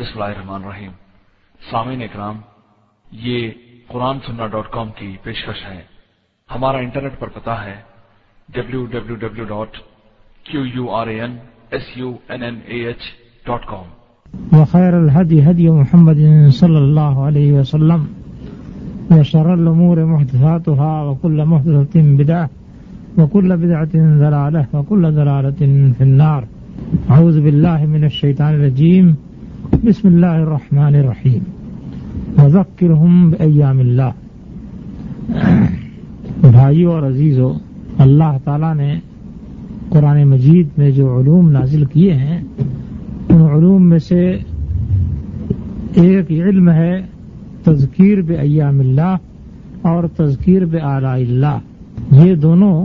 بسم 0.00 0.22
اللہ 0.22 0.36
الرحمن 0.36 0.64
الرحیم۔ 0.64 0.90
سامعین 1.70 2.02
اکرام، 2.02 2.36
یہ 3.12 3.50
قرآن 3.88 4.16
سننا 4.26 4.46
ڈاٹ 4.46 4.70
کام 4.70 4.88
کی 4.96 5.16
پیشکش 5.22 5.70
ہے۔ 5.70 5.82
ہمارا 6.54 6.78
انٹرنیٹ 6.78 7.18
پر 7.18 7.28
پتا 7.28 7.64
ہے۔ 7.64 7.74
W 8.48 8.86
W 8.86 9.14
W 9.14 9.44
dot 9.44 9.76
Q 10.44 10.66
U 10.74 10.90
R 10.90 11.06
A 11.06 11.20
N 11.20 11.36
S 11.70 11.82
U 11.96 12.16
N 12.28 12.42
N 12.42 12.54
A 12.66 12.86
H 12.86 12.96
dot 13.46 13.66
com 13.66 13.84
وخير 14.52 14.92
الهدي 14.92 15.40
هدي 15.40 15.68
محمد 15.68 16.50
صلى 16.50 16.76
الله 16.76 17.28
عليه 17.28 17.60
وسلم، 17.60 18.04
وشر 19.10 19.46
الأمور 19.46 19.96
محدثاتها، 19.96 21.02
وكل 21.02 21.44
محدثة 21.44 22.14
بدعة، 22.16 22.46
وكل 23.16 23.56
بدعة 23.56 24.18
ضلالة، 24.18 24.62
وكل 24.72 25.10
ضلالة 25.10 25.92
في 25.98 26.04
النار۔ 26.04 26.42
أعوذ 27.10 27.40
بالله 27.40 27.86
من 27.86 28.04
الشيطان 28.04 28.54
الرجيم۔ 28.54 29.14
بسم 29.86 30.08
الله 30.08 30.36
الرحمن 30.42 30.94
الرحيم 30.94 31.42
وذكرهم 32.38 33.30
بأيام 33.30 33.78
الله 33.78 34.12
بھائیو 36.52 36.90
اور 36.92 37.02
عزیزو، 37.02 37.50
اللہ 37.98 38.32
تعالیٰ 38.44 38.74
نے 38.74 38.88
قرآن 39.88 40.22
مجید 40.24 40.66
میں 40.78 40.90
جو 40.90 41.06
علوم 41.18 41.50
نازل 41.50 41.84
کیے 41.84 42.12
ہیں، 42.12 42.38
ان 43.28 43.40
علوم 43.40 43.88
میں 43.88 43.98
سے 43.98 44.24
ایک 45.94 46.30
علم 46.30 46.70
ہے 46.70 46.94
تذکیر 47.64 48.22
بے 48.22 48.34
ایام 48.34 48.80
اللہ 48.80 49.14
اور 49.82 50.08
تذکیر 50.16 50.64
بے 50.64 50.80
آلاء 50.80 51.14
اللہ. 51.14 51.56
یہ 52.12 52.34
دونوں 52.34 52.76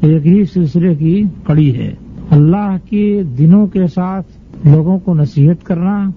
ایک 0.00 0.26
ہی 0.26 0.44
سلسلے 0.44 0.94
کی 0.94 1.22
کڑی 1.46 1.76
ہے۔ 1.76 1.90
اللہ 2.30 2.76
کے 2.90 3.22
دنوں 3.38 3.66
کے 3.66 3.86
ساتھ 3.86 4.26
لوگوں 4.66 4.98
کو 4.98 5.14
نصیحت 5.14 5.66
کرنا 5.66 6.10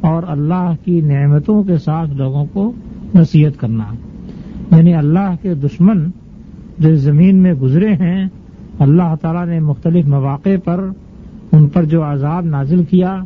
اور 0.00 0.22
اللہ 0.26 0.72
کی 0.84 1.00
نعمتوں 1.00 1.62
کے 1.62 1.76
ساتھ 1.76 2.10
لوگوں 2.10 2.44
کو 2.52 2.72
نصیحت 3.14 3.60
کرنا۔ 3.60 3.84
یعنی 4.76 4.94
اللہ 4.94 5.34
کے 5.42 5.54
دشمن 5.54 6.10
جو 6.78 6.94
زمین 6.94 7.36
میں 7.36 7.52
گزرے 7.52 7.92
ہیں، 7.92 8.28
اللہ 8.78 9.14
تعالیٰ 9.20 9.46
نے 9.46 9.60
مختلف 9.60 10.06
مواقع 10.06 10.56
پر 10.64 10.88
ان 11.52 11.66
پر 11.66 11.84
جو 11.84 12.02
عذاب 12.02 12.44
نازل 12.44 12.84
کیا، 12.84 13.16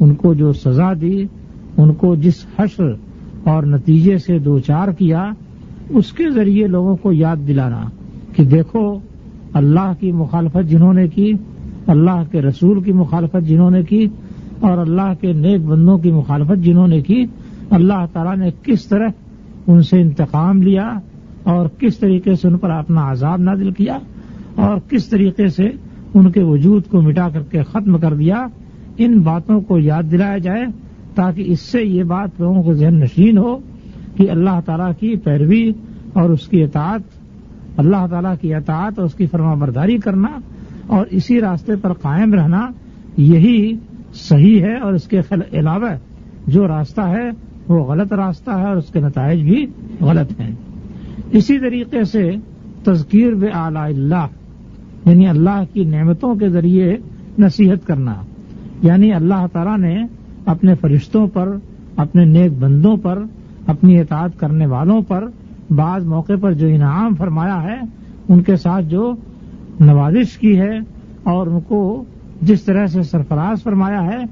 ان 0.00 0.14
کو 0.14 0.34
جو 0.34 0.52
سزا 0.52 0.92
دی، 1.00 1.24
ان 1.76 1.94
کو 1.94 2.14
جس 2.14 2.46
حشر 2.58 2.94
اور 3.44 3.62
نتیجے 3.62 4.18
سے 4.18 4.38
دو 4.38 4.58
چار 4.58 4.88
کیا، 4.88 5.30
اس 5.88 6.12
کے 6.12 6.30
ذریعے 6.30 6.66
لوگوں 6.66 6.96
کو 6.96 7.12
یاد 7.12 7.36
دلانا 7.48 7.82
کہ 8.36 8.44
دیکھو، 8.44 8.98
اللہ 9.52 9.92
کی 10.00 10.12
مخالفت 10.12 10.70
جنہوں 10.70 10.94
نے 10.94 11.08
کی، 11.08 11.32
اللہ 11.86 12.22
کے 12.30 12.42
رسول 12.42 12.82
کی 12.82 12.92
مخالفت 12.92 13.48
جنہوں 13.48 13.70
نے 13.70 13.82
کی 13.82 14.06
اور 14.62 14.78
اللہ 14.78 15.12
کے 15.20 15.32
نیک 15.34 15.60
بندوں 15.60 15.98
کی 15.98 16.10
مخالفت 16.12 16.64
جنہوں 16.64 16.86
نے 16.88 17.00
کی، 17.00 17.24
اللہ 17.70 18.04
تعالیٰ 18.12 18.36
نے 18.36 18.50
کس 18.62 18.86
طرح 18.86 19.08
ان 19.66 19.82
سے 19.82 20.00
انتقام 20.00 20.62
لیا 20.62 20.88
اور 21.44 21.66
کس 21.78 21.98
طریقے 21.98 22.34
سے 22.34 22.48
ان 22.48 22.56
پر 22.58 22.70
اپنا 22.70 23.10
عذاب 23.10 23.40
نازل 23.40 23.70
کیا 23.72 23.98
اور 24.56 24.78
کس 24.88 25.08
طریقے 25.08 25.48
سے 25.48 25.68
ان 26.14 26.30
کے 26.30 26.42
وجود 26.42 26.86
کو 26.86 27.00
مٹا 27.02 27.28
کر 27.28 27.42
کے 27.50 27.62
ختم 27.62 27.98
کر 27.98 28.14
دیا، 28.14 28.46
ان 28.98 29.18
باتوں 29.20 29.60
کو 29.60 29.78
یاد 29.78 30.10
دلایا 30.12 30.38
جائے 30.38 30.64
تاکہ 31.14 31.44
اس 31.46 31.60
سے 31.60 31.82
یہ 31.82 32.02
بات 32.04 32.40
لوگوں 32.40 32.62
کو 32.62 32.74
ذہن 32.74 33.00
نشین 33.00 33.38
ہو 33.38 33.56
کہ 34.16 34.30
اللہ 34.30 34.60
تعالیٰ 34.64 34.90
کی 35.00 35.14
پیروی 35.16 35.70
اور 36.12 36.30
اس 36.30 36.46
کی 36.48 36.62
اطاعت، 36.62 37.00
اللہ 37.76 38.06
تعالیٰ 38.10 38.34
کی 38.40 38.54
اطاعت 38.54 38.98
اور 38.98 39.06
اس 39.06 39.14
کی 39.14 39.26
فرما 39.26 39.54
برداری 39.54 39.96
کرنا 39.98 40.28
اور 40.86 41.06
اسی 41.10 41.40
راستے 41.40 41.76
پر 41.76 41.92
قائم 41.92 42.34
رہنا، 42.34 42.66
یہی 43.16 43.72
صحیح 44.14 44.62
ہے 44.62 44.78
اور 44.78 44.92
اس 44.92 45.04
کے 45.04 45.20
علاوہ 45.52 45.88
جو 46.46 46.68
راستہ 46.68 47.00
ہے 47.00 47.30
وہ 47.68 47.84
غلط 47.84 48.12
راستہ 48.12 48.50
ہے 48.50 48.68
اور 48.68 48.76
اس 48.76 48.86
کے 48.86 49.00
نتائج 49.00 49.42
بھی 49.42 49.66
غلط 50.00 50.40
ہیں۔ 50.40 50.54
اسی 51.30 51.58
طریقے 51.58 52.04
سے 52.04 52.30
تذکیر 52.84 53.34
بے 53.34 53.46
اعلی 53.46 53.78
اللہ 53.78 54.26
یعنی 55.04 55.28
اللہ 55.28 55.62
کی 55.72 55.84
نعمتوں 55.84 56.34
کے 56.34 56.48
ذریعے 56.48 56.96
نصیحت 57.38 57.86
کرنا۔ 57.86 58.14
یعنی 58.82 59.12
اللہ 59.12 59.46
تعالیٰ 59.52 59.78
نے 59.78 60.02
اپنے 60.46 60.74
فرشتوں 60.74 61.26
پر، 61.26 61.56
اپنے 61.96 62.24
نیک 62.24 62.52
بندوں 62.52 62.96
پر، 62.96 63.22
اپنی 63.66 64.00
اطاعت 64.00 64.30
کرنے 64.36 64.66
والوں 64.66 65.02
پر 65.02 65.24
بعض 65.70 66.04
موقع 66.04 66.32
پر 66.40 66.52
جو 66.52 66.66
انعام 66.66 67.14
فرمایا 67.14 67.62
ہے، 67.62 67.80
ان 68.28 68.42
کے 68.42 68.56
ساتھ 68.56 68.84
جو 68.84 69.12
نوازش 69.80 70.38
کی 70.38 70.60
ہے 70.60 70.78
اور 71.22 71.46
ان 71.46 71.60
کو 71.60 72.04
جس 72.42 72.62
طرح 72.62 72.86
سے 72.86 73.02
سرفراز 73.02 73.62
فرمایا 73.62 74.02
ہے، 74.02 74.24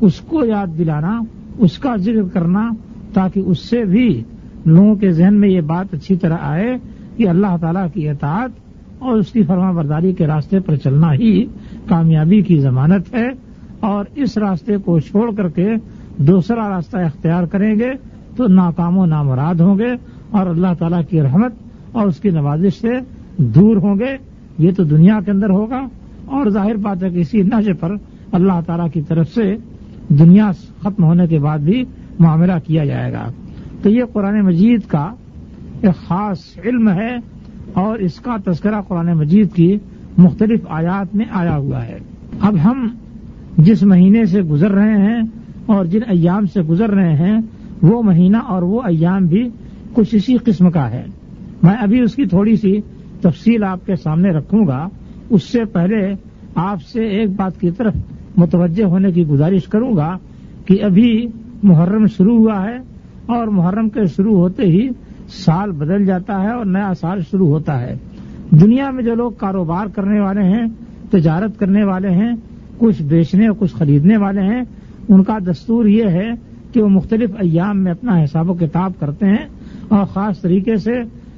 اس 0.00 0.20
کو 0.20 0.44
یاد 0.44 0.78
دلانا، 0.78 1.20
اس 1.58 1.78
کا 1.78 1.96
ذکر 1.96 2.22
کرنا 2.32 2.70
تاکہ 3.12 3.40
اس 3.40 3.58
سے 3.58 3.84
بھی 3.84 4.22
لوگوں 4.66 4.94
کے 4.94 5.10
ذہن 5.10 5.34
میں 5.34 5.48
یہ 5.48 5.60
بات 5.60 5.94
اچھی 5.94 6.16
طرح 6.16 6.36
آئے 6.40 6.76
کہ 7.16 7.28
اللہ 7.28 7.56
تعالیٰ 7.60 7.86
کی 7.94 8.08
اطاعت 8.08 8.50
اور 8.98 9.16
اس 9.16 9.32
کی 9.32 9.42
فرما 9.42 9.70
برداری 9.70 10.12
کے 10.12 10.26
راستے 10.26 10.60
پر 10.60 10.76
چلنا 10.76 11.12
ہی 11.12 11.44
کامیابی 11.86 12.42
کی 12.42 12.58
ضمانت 12.58 13.14
ہے 13.14 13.28
اور 13.80 14.04
اس 14.14 14.38
راستے 14.38 14.76
کو 14.76 15.00
چھوڑ 15.00 15.34
کر 15.34 15.48
کے 15.48 15.74
دوسرا 16.18 16.68
راستہ 16.68 16.96
اختیار 16.96 17.44
کریں 17.44 17.78
گے 17.78 17.90
تو 18.36 18.46
ناکام 18.46 18.98
و 18.98 19.06
نامراد 19.06 19.54
ہوں 19.54 19.78
گے 19.78 19.92
اور 20.30 20.46
اللہ 20.46 20.74
تعالیٰ 20.78 21.00
کی 21.10 21.22
رحمت 21.22 21.52
اور 21.92 22.06
اس 22.06 22.16
کی 22.16 22.30
نوازش 22.30 22.80
سے 22.80 22.90
دور 23.36 23.76
ہوں 23.76 23.98
گے۔ 23.98 24.16
یہ 24.58 24.70
تو 24.76 24.84
دنیا 24.84 25.20
کے 25.24 25.30
اندر 25.30 25.50
ہوگا۔ 25.50 25.86
اور 26.26 26.48
ظاہر 26.48 26.74
بات 26.74 27.04
ہے 27.04 27.10
کہ 27.10 27.18
اسی 27.18 27.42
نشے 27.42 27.72
پر 27.72 27.94
اللہ 28.32 28.60
تعالیٰ 28.66 28.90
کی 28.90 29.02
طرف 29.02 29.28
سے 29.28 29.56
دنیا 30.08 30.50
ختم 30.82 31.04
ہونے 31.04 31.26
کے 31.26 31.38
بعد 31.38 31.58
بھی 31.58 31.84
معاملہ 32.18 32.52
کیا 32.66 32.84
جائے 32.84 33.12
گا۔ 33.12 33.30
تو 33.82 33.90
یہ 33.90 34.04
قرآن 34.12 34.40
مجید 34.40 34.80
کا 34.88 35.10
ایک 35.80 35.96
خاص 36.08 36.38
علم 36.64 36.88
ہے 36.88 37.16
اور 37.72 37.98
اس 37.98 38.14
کا 38.14 38.36
تذکرہ 38.44 38.80
قرآن 38.80 39.06
مجید 39.06 39.52
کی 39.52 39.78
مختلف 40.18 40.60
آیات 40.68 41.16
میں 41.16 41.24
آیا 41.30 41.56
ہوا 41.56 41.86
ہے۔ 41.86 41.98
اب 42.40 42.54
ہم 42.64 42.88
جس 43.58 43.82
مہینے 43.82 44.24
سے 44.24 44.42
گزر 44.42 44.70
رہے 44.70 44.96
ہیں 44.96 45.22
اور 45.66 45.84
جن 45.84 46.00
ایام 46.06 46.46
سے 46.46 46.62
گزر 46.62 46.90
رہے 46.90 47.14
ہیں، 47.14 47.38
وہ 47.82 48.02
مہینہ 48.02 48.36
اور 48.36 48.62
وہ 48.62 48.80
ایام 48.82 49.26
بھی 49.26 49.48
کچھ 49.92 50.14
اسی 50.14 50.36
قسم 50.36 50.70
کا 50.70 50.90
ہے۔ 50.90 51.04
میں 51.62 51.74
ابھی 51.80 52.00
اس 52.00 52.14
کی 52.14 52.24
تھوڑی 52.24 52.56
سی 52.56 52.80
تفصیل 53.20 53.64
آپ 53.64 53.86
کے 53.86 53.96
سامنے 53.96 54.28
رکھوں 54.28 54.66
گا۔ 54.66 54.88
اس 55.30 55.42
سے 55.42 55.64
پہلے 55.64 56.14
آپ 56.54 56.82
سے 56.82 57.04
ایک 57.04 57.30
بات 57.30 57.60
کی 57.60 57.70
طرف 57.70 57.94
متوجہ 58.36 58.84
ہونے 58.84 59.12
کی 59.12 59.26
گزارش 59.26 59.64
کروں 59.64 59.96
گا 59.96 60.16
کہ 60.66 60.84
ابھی 60.84 61.26
محرم 61.62 62.06
شروع 62.06 62.38
ہوا 62.38 62.62
ہے 62.62 62.76
اور 63.26 63.46
محرم 63.46 63.88
کے 63.88 64.04
شروع 64.04 64.36
ہوتے 64.36 64.62
ہی 64.62 64.88
سال 65.28 65.70
بدل 65.70 66.06
جاتا 66.06 66.42
ہے 66.42 66.50
اور 66.50 66.64
نیا 66.64 66.94
سال 66.94 67.20
شروع 67.30 67.48
ہوتا 67.48 67.80
ہے۔ 67.80 67.96
دنیا 68.50 68.90
میں 68.90 69.02
جو 69.02 69.14
لوگ 69.14 69.30
کاروبار 69.30 69.86
کرنے 69.86 70.20
والے 70.20 70.42
ہیں، 70.42 70.66
تجارت 71.10 71.58
کرنے 71.58 71.84
والے 71.84 72.10
ہیں، 72.10 72.32
کچھ 72.78 73.02
بیچنے 73.02 73.46
اور 73.46 73.56
کچھ 73.58 73.74
خریدنے 73.74 74.16
والے 74.16 74.40
ہیں، 74.40 74.62
ان 75.08 75.22
کا 75.22 75.38
دستور 75.50 75.84
یہ 75.84 76.04
ہے 76.04 76.30
کہ 76.72 76.82
وہ 76.82 76.88
مختلف 76.88 77.30
ایام 77.38 77.84
میں 77.84 77.92
اپنا 77.92 78.24
حساب 78.24 78.50
و 78.50 78.54
کتاب 78.54 78.92
کرتے 78.98 79.26
ہیں 79.26 79.48
اور 79.88 80.04
خاص 80.04 80.40
طریقے 80.40 80.76
سے 80.76 80.92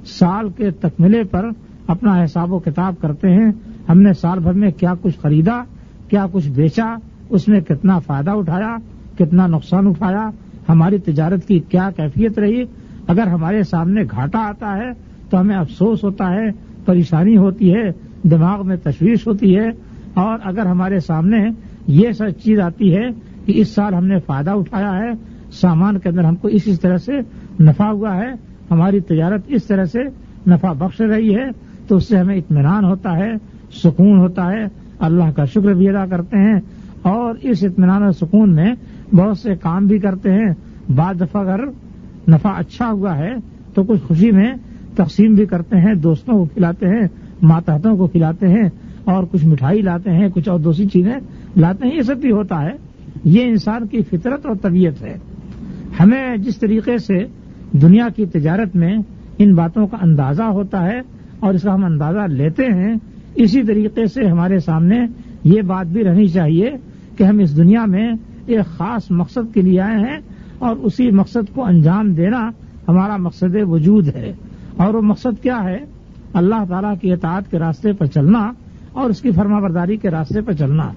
سال 0.07 0.49
کے 0.57 0.71
تکملے 0.71 1.25
پر 1.25 1.45
اپنا 1.87 2.25
حساب 2.25 2.53
و 2.53 2.59
کتاب 2.59 2.95
کرتے 3.01 3.29
ہیں۔ 3.29 3.53
ہم 3.89 4.01
نے 4.01 4.13
سال 4.13 4.39
بھر 4.39 4.53
میں 4.53 4.71
کیا 4.71 4.95
کچھ 5.03 5.19
خریدا، 5.19 5.63
کیا 6.09 6.27
کچھ 6.33 6.49
بیچا، 6.49 6.95
اس 7.31 7.49
میں 7.49 7.61
کتنا 7.61 7.99
فائدہ 7.99 8.31
اٹھایا، 8.31 8.77
کتنا 9.19 9.47
نقصان 9.47 9.87
اٹھایا، 9.87 10.29
ہماری 10.69 10.99
تجارت 10.99 11.47
کی 11.49 11.59
کیا 11.59 11.89
کیفیت 11.97 12.39
رہی؟ 12.39 12.63
اگر 13.07 13.27
ہمارے 13.27 13.63
سامنے 13.63 14.03
گھاٹا 14.11 14.39
آتا 14.39 14.77
ہے 14.77 14.91
تو 15.31 15.41
ہمیں 15.41 15.57
افسوس 15.57 16.05
ہوتا 16.05 16.31
ہے، 16.33 16.51
پریشانی 16.85 17.37
ہوتی 17.37 17.75
ہے، 17.75 17.91
دماغ 18.31 18.67
میں 18.67 18.77
تشویش 18.77 19.27
ہوتی 19.27 19.57
ہے، 19.57 19.69
اور 20.15 20.39
اگر 20.43 20.67
ہمارے 20.67 21.01
سامنے 21.01 21.39
یہ 21.87 22.13
سب 22.13 22.39
چیز 22.45 22.61
آتی 22.61 22.95
ہے 22.97 23.09
کہ 23.47 23.53
اس 23.57 23.69
سال 23.69 23.95
ہم 23.95 24.07
نے 24.07 24.19
فائدہ 24.19 24.51
اٹھایا 24.51 24.93
ہے، 24.99 25.11
سامان 25.53 25.99
کے 25.99 26.09
اندر 26.09 26.25
ہم 26.25 26.37
کو 26.37 26.49
اس 26.49 26.81
طرح 26.81 26.97
سے 26.97 27.13
نفع 27.61 27.91
ہوا 27.91 28.17
ہے، 28.17 28.31
ہماری 28.71 29.01
تجارت 29.01 29.43
اس 29.49 29.65
طرح 29.65 29.85
سے 29.85 29.99
نفع 30.47 30.73
بخش 30.73 31.01
رہی 31.01 31.35
ہے، 31.35 31.49
تو 31.89 31.97
اس 31.97 32.09
سے 32.09 32.17
ہمیں 32.17 32.37
اطمینان 32.37 32.85
ہوتا 32.85 33.17
ہے 33.17 33.33
سکون 33.73 34.19
ہوتا 34.19 34.53
ہے۔ 34.53 34.65
اللہ 34.99 35.31
کا 35.37 35.45
شکر 35.45 35.75
بھی 35.75 35.89
ادا 35.89 36.07
کرتے 36.07 36.37
ہیں 36.37 36.61
اور 37.03 37.35
اس 37.43 37.65
اطمینان 37.65 38.03
اور 38.03 38.13
سکون 38.13 38.55
میں 38.55 38.75
بہت 39.15 39.39
سے 39.39 39.55
کام 39.55 39.87
بھی 39.87 39.99
کرتے 39.99 40.33
ہیں۔ 40.33 40.55
بعض 40.97 41.21
دفعہ 41.21 41.43
اگر 41.43 41.65
نفع 42.29 42.49
اچھا 42.57 42.91
ہوا 42.91 43.19
ہے 43.19 43.35
تو 43.75 43.83
کچھ 43.83 44.01
خوشی 44.03 44.31
میں 44.31 44.53
تقسیم 44.95 45.35
بھی 45.35 45.47
کرتے 45.47 45.77
ہیں، 45.77 45.95
دوستوں 45.95 46.35
کو 46.35 46.45
کھلاتے 46.45 46.87
ہیں، 46.87 47.09
ماتحتوں 47.43 47.97
کو 47.97 48.07
کھلاتے 48.07 48.49
ہیں 48.49 48.69
اور 49.05 49.25
کچھ 49.31 49.47
مٹھائی 49.47 49.83
لاتے 49.83 50.11
ہیں، 50.11 50.29
کچھ 50.29 50.49
اور 50.49 50.61
دوسری 50.61 50.87
چیزیں 50.87 51.15
لاتے 51.57 51.89
ہیں۔ 51.89 51.97
یہ 51.97 52.03
سب 52.03 52.17
بھی 52.17 52.31
ہوتا 52.31 52.63
ہے۔ 52.63 52.71
یہ 53.25 53.45
انسان 53.45 53.87
کی 53.87 54.03
فطرت 54.03 54.47
اور 54.47 54.57
طبیعت 54.63 55.03
ہے۔ 55.03 55.17
ہمیں 56.01 56.37
جس 56.37 56.59
طریقے 56.59 56.99
سے 56.99 57.19
دنیا 57.73 58.09
کی 58.17 58.27
تجارت 58.27 58.77
میں 58.77 58.97
ان 59.39 59.55
باتوں 59.55 59.87
کا 59.87 59.97
اندازہ 60.03 60.43
ہوتا 60.43 60.87
ہے 60.87 61.01
اور 61.41 61.55
اس 61.55 61.63
کا 61.63 61.75
ہم 61.75 61.85
اندازہ 61.85 62.33
لیتے 62.33 62.65
ہیں 62.65 62.95
اسی 63.39 63.63
طریقے 63.63 64.07
سے 64.07 64.27
ہمارے 64.27 64.59
سامنے 64.59 65.07
یہ 65.45 65.63
بات 65.63 65.87
بھی 65.87 66.05
رہنی 66.05 66.29
چاہیے 66.29 66.71
کہ 67.17 67.25
ہم 67.25 67.39
اس 67.39 67.57
دنیا 67.57 67.85
میں 67.85 68.13
ایک 68.47 68.67
خاص 68.67 69.11
مقصد 69.11 69.55
کے 69.55 69.63
لیے 69.63 69.81
آئے 69.81 69.97
ہیں 69.97 70.19
اور 70.59 70.77
اسی 70.77 71.11
مقصد 71.11 71.55
کو 71.55 71.65
انجام 71.65 72.15
دینا 72.15 72.51
ہمارا 72.89 73.17
مقصد 73.17 73.57
وجود 73.63 74.09
ہے۔ 74.09 74.33
اور 74.77 74.95
وہ 74.95 75.01
مقصد 75.01 75.43
کیا 75.43 75.65
ہے؟ 75.65 75.79
اللہ 76.33 76.65
تعالیٰ 76.69 76.95
کی 77.01 77.13
اطاعت 77.13 77.51
کے 77.51 77.59
راستے 77.59 77.93
پر 77.93 78.07
چلنا 78.07 78.53
اور 78.93 79.11
اس 79.11 79.21
کی 79.21 79.31
فرما 79.31 79.61
برداری 79.61 79.97
کے 79.97 80.11
راستے 80.11 80.41
پر 80.41 80.53
چلنا۔ 80.53 80.91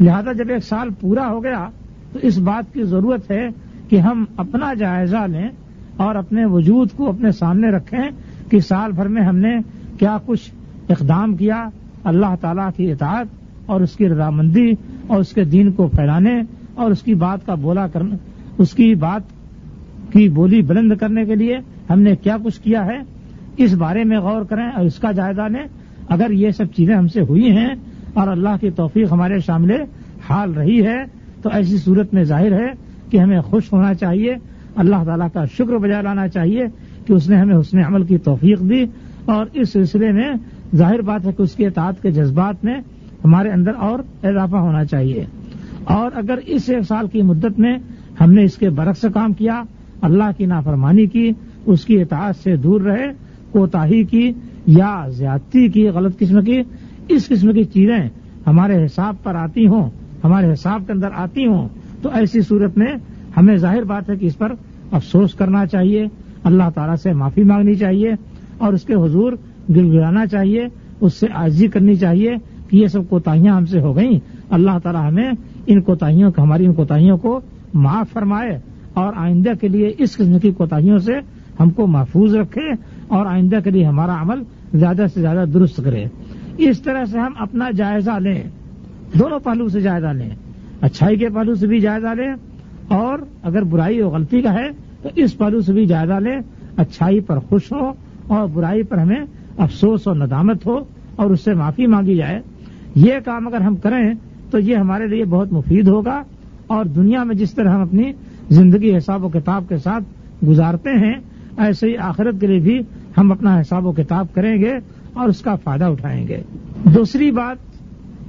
لہذا 0.00 0.32
جب 0.32 0.48
ایک 0.48 0.64
سال 0.64 0.88
پورا 1.00 1.28
ہو 1.30 1.42
گیا 1.44 1.68
تو 2.12 2.18
اس 2.22 2.38
بات 2.38 2.74
کی 2.74 2.84
ضرورت 2.84 3.30
ہے 3.30 3.48
کہ 3.88 3.98
ہم 4.00 4.24
اپنا 4.36 4.74
جائزہ 4.74 5.16
لیں 5.16 5.48
اور 5.96 6.14
اپنے 6.14 6.44
وجود 6.44 6.88
کو 6.96 7.08
اپنے 7.08 7.32
سامنے 7.32 7.68
رکھیں 7.68 8.10
کہ 8.50 8.60
سال 8.60 8.92
بھر 8.92 9.08
میں 9.08 9.22
ہم 9.22 9.36
نے 9.36 9.56
کیا 9.98 10.16
کچھ 10.26 10.50
اقدام 10.88 11.34
کیا، 11.36 11.68
اللہ 12.04 12.34
تعالیٰ 12.40 12.68
کی 12.76 12.90
اطاعت 12.92 13.26
اور 13.66 13.80
اس 13.80 13.96
کی 13.96 14.08
رضامندی 14.08 14.72
اور 15.06 15.20
اس 15.20 15.32
کے 15.32 15.44
دین 15.44 15.72
کو 15.72 15.86
پھیلانے 15.86 16.40
اور 16.74 16.90
اس 16.90 17.02
کی 17.02 17.14
بات 17.14 17.46
کا 17.46 17.54
بولا 17.54 17.86
کرنا 17.86 18.16
اس 18.58 18.72
کی 18.72 18.94
بات 18.94 19.22
کی 20.12 20.28
بولی 20.28 20.62
بلند 20.62 20.92
کرنے 21.00 21.24
کے 21.24 21.34
لیے 21.34 21.56
ہم 21.90 22.00
نے 22.00 22.16
کیا 22.16 22.36
کچھ 22.44 22.60
کیا 22.60 22.84
ہے؟ 22.86 22.98
اس 23.56 23.74
بارے 23.74 24.04
میں 24.04 24.18
غور 24.18 24.42
کریں 24.42 24.66
اور 24.66 24.84
اس 24.84 24.98
کا 24.98 25.12
جائزہ 25.12 25.40
لیں۔ 25.40 25.66
اگر 26.08 26.30
یہ 26.30 26.50
سب 26.50 26.64
چیزیں 26.76 26.94
ہم 26.94 27.08
سے 27.08 27.20
ہوئی 27.20 27.50
ہیں 27.50 27.74
اور 28.14 28.28
اللہ 28.28 28.56
کی 28.60 28.70
توفیق 28.70 29.12
ہمارے 29.12 29.38
شامل 29.38 29.70
حال 30.28 30.52
رہی 30.52 30.86
ہے، 30.86 31.04
تو 31.42 31.50
ایسی 31.52 31.76
صورت 31.76 32.14
میں 32.14 32.24
ظاہر 32.24 32.52
ہے 32.52 32.70
کہ 33.10 33.16
ہمیں 33.16 33.40
خوش 33.40 33.72
ہونا 33.72 33.94
چاہیے، 33.94 34.34
اللہ 34.76 35.04
تعالیٰ 35.04 35.28
کا 35.32 35.44
شکر 35.44 35.76
بجا 35.78 36.00
لانا 36.00 36.28
چاہیے 36.28 36.66
کہ 37.06 37.12
اس 37.12 37.28
نے 37.28 37.36
ہمیں 37.36 37.56
حسن 37.56 37.78
عمل 37.78 38.02
کی 38.02 38.18
توفیق 38.18 38.60
دی 38.60 38.84
اور 39.24 39.46
اس 39.52 39.72
سلسلے 39.72 40.12
میں 40.12 40.32
ظاہر 40.76 41.00
بات 41.00 41.26
ہے 41.26 41.32
کہ 41.32 41.42
اس 41.42 41.52
کے 41.52 41.66
اطاعت 41.66 42.02
کے 42.02 42.10
جذبات 42.10 42.64
میں 42.64 42.80
ہمارے 43.24 43.50
اندر 43.50 43.72
اور 43.78 44.26
اضافہ 44.26 44.56
ہونا 44.56 44.84
چاہیے۔ 44.84 45.24
اور 45.84 46.10
اگر 46.14 46.38
اس 46.46 46.68
ایک 46.68 46.82
سال 46.82 47.08
کی 47.08 47.22
مدت 47.22 47.58
میں 47.58 47.78
ہم 48.20 48.32
نے 48.32 48.44
اس 48.44 48.56
کے 48.56 48.70
برعکس 48.70 49.04
کام 49.14 49.32
کیا، 49.32 49.62
اللہ 50.00 50.30
کی 50.36 50.46
نافرمانی 50.46 51.06
کی، 51.06 51.32
اس 51.66 51.84
کی 51.84 52.02
اطاعت 52.02 52.36
سے 52.36 52.56
دور 52.56 52.80
رہے، 52.80 53.06
کوتاہی 53.50 54.04
کی 54.04 54.32
یا 54.66 55.06
زیادتی 55.08 55.68
کی، 55.68 55.88
غلط 55.88 56.18
قسم 56.18 56.44
کی، 56.44 56.62
اس 57.08 57.28
قسم 57.28 57.52
کی 57.52 57.64
چیزیں 57.64 58.08
ہمارے 58.46 58.84
حساب 58.84 59.14
پر 59.22 59.34
آتی 59.34 59.66
ہوں، 59.66 59.90
ہمارے 60.24 60.52
حساب 60.52 60.82
کے 60.86 60.92
اندر 60.92 61.08
آتی 61.14 61.46
ہوں، 61.46 61.68
تو 62.02 62.10
ایسی 62.14 62.40
صورت 62.40 62.78
میں 62.78 62.94
ہمیں 63.36 63.56
ظاہر 63.56 63.82
بات 63.82 64.10
ہے 64.10 64.16
کہ 64.16 64.26
اس 64.26 64.38
پر 64.38 64.52
افسوس 64.92 65.34
کرنا 65.34 65.66
چاہیے، 65.66 66.06
اللہ 66.44 66.70
تعالیٰ 66.74 66.96
سے 66.96 67.12
معافی 67.12 67.42
مانگنی 67.42 67.74
چاہیے 67.74 68.12
اور 68.58 68.72
اس 68.72 68.82
کے 68.82 68.94
حضور 68.94 69.32
گل 69.68 69.90
گلانا 69.90 70.26
چاہیے، 70.26 70.66
اس 71.00 71.14
سے 71.14 71.26
عاجزی 71.34 71.66
کرنی 71.66 71.94
چاہیے 71.94 72.30
کہ 72.68 72.76
یہ 72.76 72.86
سب 72.86 73.00
کوتاہیاں 73.08 73.56
ہم 73.56 73.66
سے 73.66 73.80
ہو 73.80 73.96
گئیں۔ 73.96 74.18
اللہ 74.50 74.78
تعالیٰ 74.82 75.08
ہمیں 75.08 75.30
ان 75.66 75.80
کوتاہیوں 75.80 76.32
کو 76.32 76.42
ہماری 76.42 76.66
ان 76.66 76.74
کوتاہیوں 76.74 77.16
کو 77.16 77.40
معاف 77.74 78.12
فرمائے 78.12 78.58
اور 78.94 79.12
آئندہ 79.16 79.50
کے 79.60 79.68
لیے 79.68 79.92
اس 79.98 80.16
قسم 80.16 80.38
کی 80.38 80.50
کوتاہیوں 80.50 80.98
سے 80.98 81.12
ہم 81.60 81.70
کو 81.70 81.86
محفوظ 81.86 82.34
رکھے 82.34 82.70
اور 83.08 83.26
آئندہ 83.26 83.56
کے 83.64 83.70
لیے 83.70 83.84
ہمارا 83.84 84.22
عمل 84.22 84.42
زیادہ 84.74 85.04
سے 85.14 85.20
زیادہ 85.20 85.44
درست 85.54 85.80
کرے۔ 85.84 86.04
اس 86.58 86.80
طرح 86.80 87.04
سے 87.04 87.18
ہم 87.18 87.32
اپنا 87.38 87.70
جائزہ 87.70 88.10
لیں، 88.10 88.42
دونوں 89.18 89.38
پہلو 89.38 89.68
سے 89.68 89.80
جائزہ 89.80 90.06
لیں۔ 90.06 90.30
اچھائی 90.80 91.16
کے 91.16 91.28
پہلو 91.28 91.54
سے 91.54 91.66
بھی 91.66 91.80
جائزہ 91.80 92.06
لیں 92.06 92.34
اور 92.88 93.18
اگر 93.42 93.62
برائی 93.62 93.98
اور 93.98 94.12
غلطی 94.12 94.42
کا 94.42 94.52
ہے 94.52 94.68
تو 95.02 95.08
اس 95.14 95.38
پہلو 95.38 95.60
سے 95.60 95.72
بھی 95.72 95.86
جائزہ 95.86 96.12
لیں۔ 96.12 96.40
اچھائی 96.76 97.20
پر 97.20 97.38
خوش 97.38 97.72
ہو 97.72 97.92
اور 98.26 98.48
برائی 98.48 98.82
پر 98.82 98.98
ہمیں 98.98 99.24
افسوس 99.58 100.06
اور 100.06 100.16
ندامت 100.16 100.66
ہو 100.66 100.78
اور 101.16 101.30
اس 101.30 101.40
سے 101.40 101.54
معافی 101.54 101.86
مانگی 101.86 102.16
جائے، 102.16 102.40
یہ 102.94 103.18
کام 103.24 103.46
اگر 103.46 103.60
ہم 103.60 103.76
کریں 103.76 104.12
تو 104.50 104.58
یہ 104.58 104.76
ہمارے 104.76 105.06
لیے 105.06 105.24
بہت 105.24 105.52
مفید 105.52 105.88
ہوگا 105.88 106.22
اور 106.66 106.84
دنیا 106.84 107.24
میں 107.24 107.34
جس 107.34 107.54
طرح 107.54 107.74
ہم 107.74 107.80
اپنی 107.80 108.12
زندگی 108.50 108.96
حساب 108.96 109.24
و 109.24 109.28
کتاب 109.28 109.68
کے 109.68 109.76
ساتھ 109.76 110.44
گزارتے 110.44 110.90
ہیں، 110.90 111.14
ایسے 111.56 111.88
ہی 111.88 111.96
آخرت 111.96 112.40
کے 112.40 112.46
لیے 112.46 112.60
بھی 112.60 112.78
ہم 113.18 113.32
اپنا 113.32 113.60
حساب 113.60 113.86
و 113.86 113.92
کتاب 113.92 114.26
کریں 114.34 114.56
گے 114.56 114.72
اور 115.12 115.28
اس 115.28 115.40
کا 115.40 115.54
فائدہ 115.54 115.84
اٹھائیں 115.84 116.26
گے۔ 116.28 116.40
دوسری 116.94 117.30
بات 117.30 117.56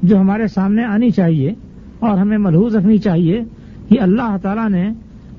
جو 0.03 0.17
ہمارے 0.17 0.47
سامنے 0.47 0.83
آنی 0.83 1.09
چاہیے 1.09 1.53
اور 1.99 2.17
ہمیں 2.17 2.37
ملحوظ 2.37 2.75
رکھنی 2.75 2.97
چاہیے 2.97 3.41
کہ 3.89 3.99
اللہ 4.01 4.35
تعالیٰ 4.41 4.69
نے 4.69 4.89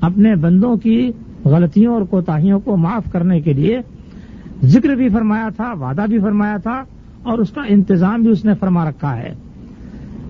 اپنے 0.00 0.34
بندوں 0.36 0.76
کی 0.76 1.10
غلطیوں 1.44 1.94
اور 1.94 2.02
کوتاہیوں 2.02 2.58
کو 2.60 2.76
معاف 2.76 3.10
کرنے 3.12 3.40
کے 3.40 3.52
لیے 3.52 3.78
ذکر 4.64 4.88
بھی 4.88 5.08
فرمایا 5.08 5.48
تھا، 5.56 5.72
وعدہ 5.72 6.04
بھی 6.08 6.18
فرمایا 6.18 6.56
تھا 6.56 6.82
اور 7.22 7.38
اس 7.38 7.50
کا 7.50 7.62
انتظام 7.68 8.22
بھی 8.22 8.30
اس 8.30 8.44
نے 8.44 8.54
فرما 8.54 8.88
رکھا 8.88 9.16
ہے۔ 9.16 9.34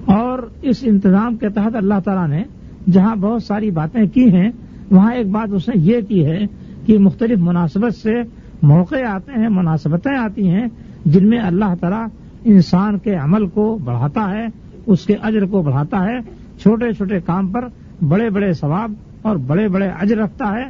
اور 0.05 0.39
اس 0.63 0.77
انتظام 0.83 1.37
کے 1.37 1.49
تحت 1.49 1.77
اللہ 1.77 1.95
تعالیٰ 2.05 2.29
نے 2.29 2.45
جہاں 2.91 3.17
بہت 3.17 3.43
ساری 3.43 3.71
باتیں 3.71 4.07
کی 4.07 4.33
ہیں، 4.33 4.51
وہاں 4.91 5.13
ایک 5.13 5.31
بات 5.31 5.53
اس 5.53 5.69
نے 5.69 5.75
یہ 5.77 6.01
کی 6.09 6.27
ہے 6.27 6.39
کہ 6.87 6.99
مختلف 6.99 7.39
مناسبت 7.39 7.95
سے 7.95 8.23
موقع 8.63 8.97
آتے 9.09 9.33
ہیں، 9.33 9.49
مناسبتیں 9.49 10.19
آتی 10.19 10.49
ہیں 10.49 10.67
جن 11.05 11.29
میں 11.29 11.39
اللہ 11.39 11.75
تعالیٰ 11.81 12.07
انسان 12.45 12.99
کے 12.99 13.15
عمل 13.15 13.47
کو 13.47 13.79
بڑھاتا 13.85 14.31
ہے، 14.31 14.47
اس 14.87 15.07
کے 15.07 15.15
اجر 15.23 15.47
کو 15.47 15.63
بڑھاتا 15.63 16.05
ہے۔ 16.05 16.19
چھوٹے 16.61 16.93
چھوٹے 16.93 17.21
کام 17.21 17.49
پر 17.49 17.65
بڑے 18.05 18.31
بڑے 18.31 18.53
ثواب 18.53 18.93
اور 19.23 19.37
بڑے 19.37 19.69
بڑے 19.69 19.89
اجر 20.01 20.17
رکھتا 20.17 20.53
ہے، 20.53 20.65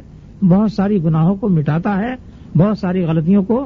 بہت 0.45 0.71
ساری 0.71 1.03
گناہوں 1.03 1.35
کو 1.35 1.49
مٹاتا 1.49 1.97
ہے۔ 1.97 2.15
بہت 2.57 2.77
ساری 2.77 3.03
غلطیوں 3.05 3.43
کو 3.43 3.65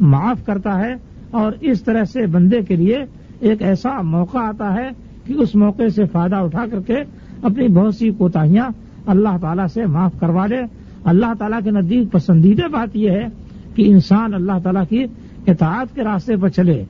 معاف 0.00 0.44
کرتا 0.46 0.78
ہے 0.78 0.92
اور 1.40 1.52
اس 1.60 1.82
طرح 1.82 2.04
سے 2.04 2.26
بندے 2.26 2.60
کے 2.68 2.76
لیے 2.76 3.04
ایک 3.40 3.62
ایسا 3.62 4.00
موقع 4.02 4.38
آتا 4.38 4.72
ہے 4.74 4.88
کہ 5.26 5.34
اس 5.42 5.54
موقع 5.54 5.88
سے 5.94 6.04
فائدہ 6.12 6.36
اٹھا 6.36 6.64
کر 6.70 6.80
کے 6.86 7.02
اپنی 7.42 7.68
بہت 7.68 7.94
سی 7.94 8.10
کوتاہیاں 8.18 8.68
اللہ 9.06 9.36
تعالیٰ 9.40 9.66
سے 9.74 9.86
معاف 9.86 10.18
کروا 10.20 10.46
لے 10.46 10.60
اللہ 11.04 11.34
تعالیٰ 11.38 11.58
کے 11.64 11.70
نزدیک 11.70 12.12
پسندیدہ 12.12 12.68
بات 12.68 12.96
یہ 12.96 13.10
ہے 13.10 13.26
کہ 13.74 13.90
انسان 13.90 14.34
اللہ 14.34 14.58
تعالیٰ 14.62 14.82
کی 14.88 15.04
اطاعت 15.46 15.94
کے 15.94 16.04
راستے 16.04 16.36
پر 16.36 16.48
چلے 16.48 16.82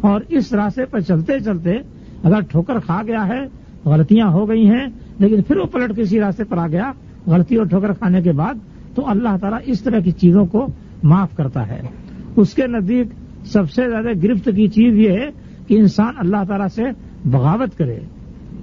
اور 0.00 0.20
اس 0.28 0.52
راستے 0.52 0.84
پر 0.84 1.00
چلتے 1.00 1.38
چلتے 1.40 1.76
اگر 2.22 2.40
ٹھوکر 2.40 2.78
کھا 2.78 3.02
گیا 3.06 3.26
ہے، 3.28 3.40
غلطیاں 3.84 4.28
ہو 4.28 4.48
گئی 4.48 4.66
ہیں، 4.66 4.86
لیکن 5.18 5.42
پھر 5.42 5.56
وہ 5.56 5.66
پلٹ 5.66 5.96
کسی 5.96 6.20
راستے 6.20 6.44
پر 6.44 6.58
آ 6.58 6.66
گیا، 6.66 6.90
غلطی 7.26 7.56
اور 7.56 7.66
ٹھوکر 7.66 7.92
کھانے 7.92 8.22
کے 8.22 8.32
بعد 8.32 8.54
تو 8.94 9.08
اللہ 9.08 9.36
تعالیٰ 9.40 9.58
اس 9.64 9.82
طرح 9.82 10.00
کی 10.00 10.10
چیزوں 10.10 10.44
کو 10.46 10.66
معاف 11.04 11.36
کرتا 11.36 11.68
ہے۔ 11.68 11.80
اس 12.36 12.54
کے 12.54 12.66
نزدیک 12.66 13.06
سب 13.44 13.70
سے 13.70 13.88
زیادہ 13.90 14.08
گرفت 14.22 14.44
کی 14.44 14.68
چیز 14.68 14.94
یہ 14.94 15.10
ہے 15.10 15.30
کہ 15.66 15.74
انسان 15.74 16.14
اللہ 16.18 16.44
تعالیٰ 16.48 16.68
سے 16.68 16.82
بغاوت 17.24 17.78
کرے، 17.78 17.98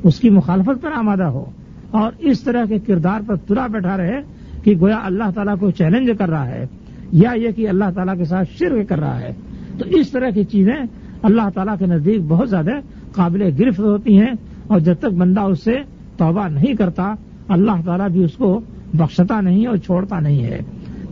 اس 0.04 0.20
کی 0.20 0.30
مخالفت 0.30 0.82
پر 0.82 0.92
آمادہ 0.92 1.24
ہو۔ 1.24 1.46
اور 1.92 2.12
اس 2.20 2.42
طرح 2.42 2.66
کے 2.66 2.80
کردار 2.80 3.20
پر 3.28 3.36
ترا 3.36 3.68
بیٹھا 3.68 3.98
رہے 3.98 4.22
کہ 4.64 4.76
گویا 4.80 5.00
اللہ 5.04 5.32
تعالیٰ 5.36 5.60
کو 5.60 5.72
چیلنج 5.72 6.12
کر 6.20 6.30
رہا 6.30 6.48
ہے 6.48 6.66
یا 7.12 7.32
یہ 7.36 7.52
کہ 7.52 7.70
اللہ 7.70 7.86
تعالیٰ 7.96 8.18
کے 8.18 8.26
ساتھ 8.26 8.50
شرک 8.60 8.90
کر 8.90 9.00
رہا 9.00 9.20
ہے۔ 9.20 9.34
تو 9.78 9.86
اس 9.90 10.12
طرح 10.12 10.30
کی 10.30 10.44
چیزیں 10.44 10.84
اللہ 11.22 11.50
تعالیٰ 11.50 11.78
کے 11.80 11.86
نزدیک 11.86 12.22
بہت 12.28 12.50
زیادہ 12.50 12.70
قابل 13.12 13.42
گرفت 13.60 13.80
ہوتی 13.80 14.18
ہیں 14.18 14.34
اور 14.68 14.80
جب 14.80 14.96
تک 15.00 15.06
بندہ 15.06 15.42
اس 15.42 15.64
سے 15.64 15.76
توبہ 16.18 16.48
نہیں 16.48 16.74
کرتا، 16.74 17.14
اللہ 17.48 17.82
تعالیٰ 17.86 18.10
بھی 18.10 18.24
اس 18.24 18.34
کو 18.34 18.62
بخشتا 18.94 19.42
نہیں 19.42 19.68
اور 19.68 19.78
چھوڑتا 19.78 20.20
نہیں 20.20 20.44
ہے۔ 20.44 20.60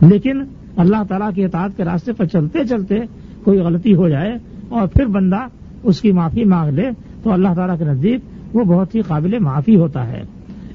لیکن 0.00 0.42
اللہ 0.76 1.02
تعالیٰ 1.08 1.30
کی 1.34 1.44
اطاعت 1.44 1.70
کے 1.76 1.84
راستے 1.84 2.12
پر 2.12 2.24
چلتے 2.24 2.64
چلتے 2.64 2.94
کوئی 3.44 3.58
غلطی 3.58 3.94
ہو 3.94 4.08
جائے 4.08 4.32
اور 4.68 4.86
پھر 4.86 5.06
بندہ 5.06 5.46
اس 5.82 6.00
کی 6.00 6.12
معافی 6.12 6.44
مانگ 6.44 6.72
لے 6.72 6.90
تو 7.22 7.32
اللہ 7.32 7.48
تعالیٰ 7.56 7.78
کے 7.78 7.84
نزدیک 7.84 8.20
وہ 8.56 8.64
بہت 8.64 8.94
ہی 8.94 9.00
قابل 9.00 9.38
معافی 9.38 9.76
ہوتا 9.76 10.08
ہے۔ 10.08 10.22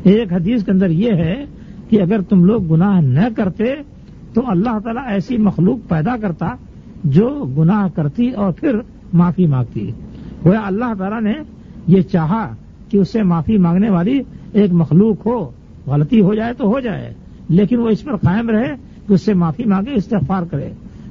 ایک 0.03 0.33
حدیث 0.33 0.63
کے 0.63 0.71
اندر 0.71 0.89
یہ 0.89 1.11
ہے 1.11 1.45
کہ 1.89 2.01
اگر 2.01 2.21
تم 2.21 2.45
لوگ 2.45 2.73
گناہ 2.73 3.01
نہ 3.01 3.27
کرتے 3.37 3.63
تو 4.33 4.41
اللہ 4.47 4.79
تعالیٰ 4.79 5.03
ایسی 5.07 5.37
مخلوق 5.37 5.89
پیدا 5.89 6.17
کرتا 6.17 6.47
جو 7.03 7.29
گناہ 7.57 7.87
کرتی 7.95 8.29
اور 8.29 8.51
پھر 8.51 8.79
معافی 9.13 9.47
مانگتی۔ 9.47 9.91
وہ 10.45 10.53
اللہ 10.65 10.93
تعالیٰ 10.97 11.21
نے 11.21 11.33
یہ 11.87 12.01
چاہا 12.01 12.55
کہ 12.89 12.97
اس 12.97 13.09
سے 13.09 13.23
معافی 13.23 13.57
مانگنے 13.57 13.89
والی 13.89 14.19
ایک 14.53 14.73
مخلوق 14.73 15.27
ہو، 15.27 15.51
غلطی 15.87 16.21
ہو 16.21 16.35
جائے 16.35 16.53
تو 16.53 16.67
ہو 16.67 16.79
جائے، 16.79 17.13
لیکن 17.49 17.79
وہ 17.79 17.89
اس 17.89 18.03
پر 18.03 18.15
قائم 18.15 18.49
رہے 18.49 18.73
اس 19.13 19.21
سے 19.21 19.33
معافی 19.33 19.63
مانگے، 19.63 19.91
استغفار 19.95 20.43
کرے۔ 20.43 20.69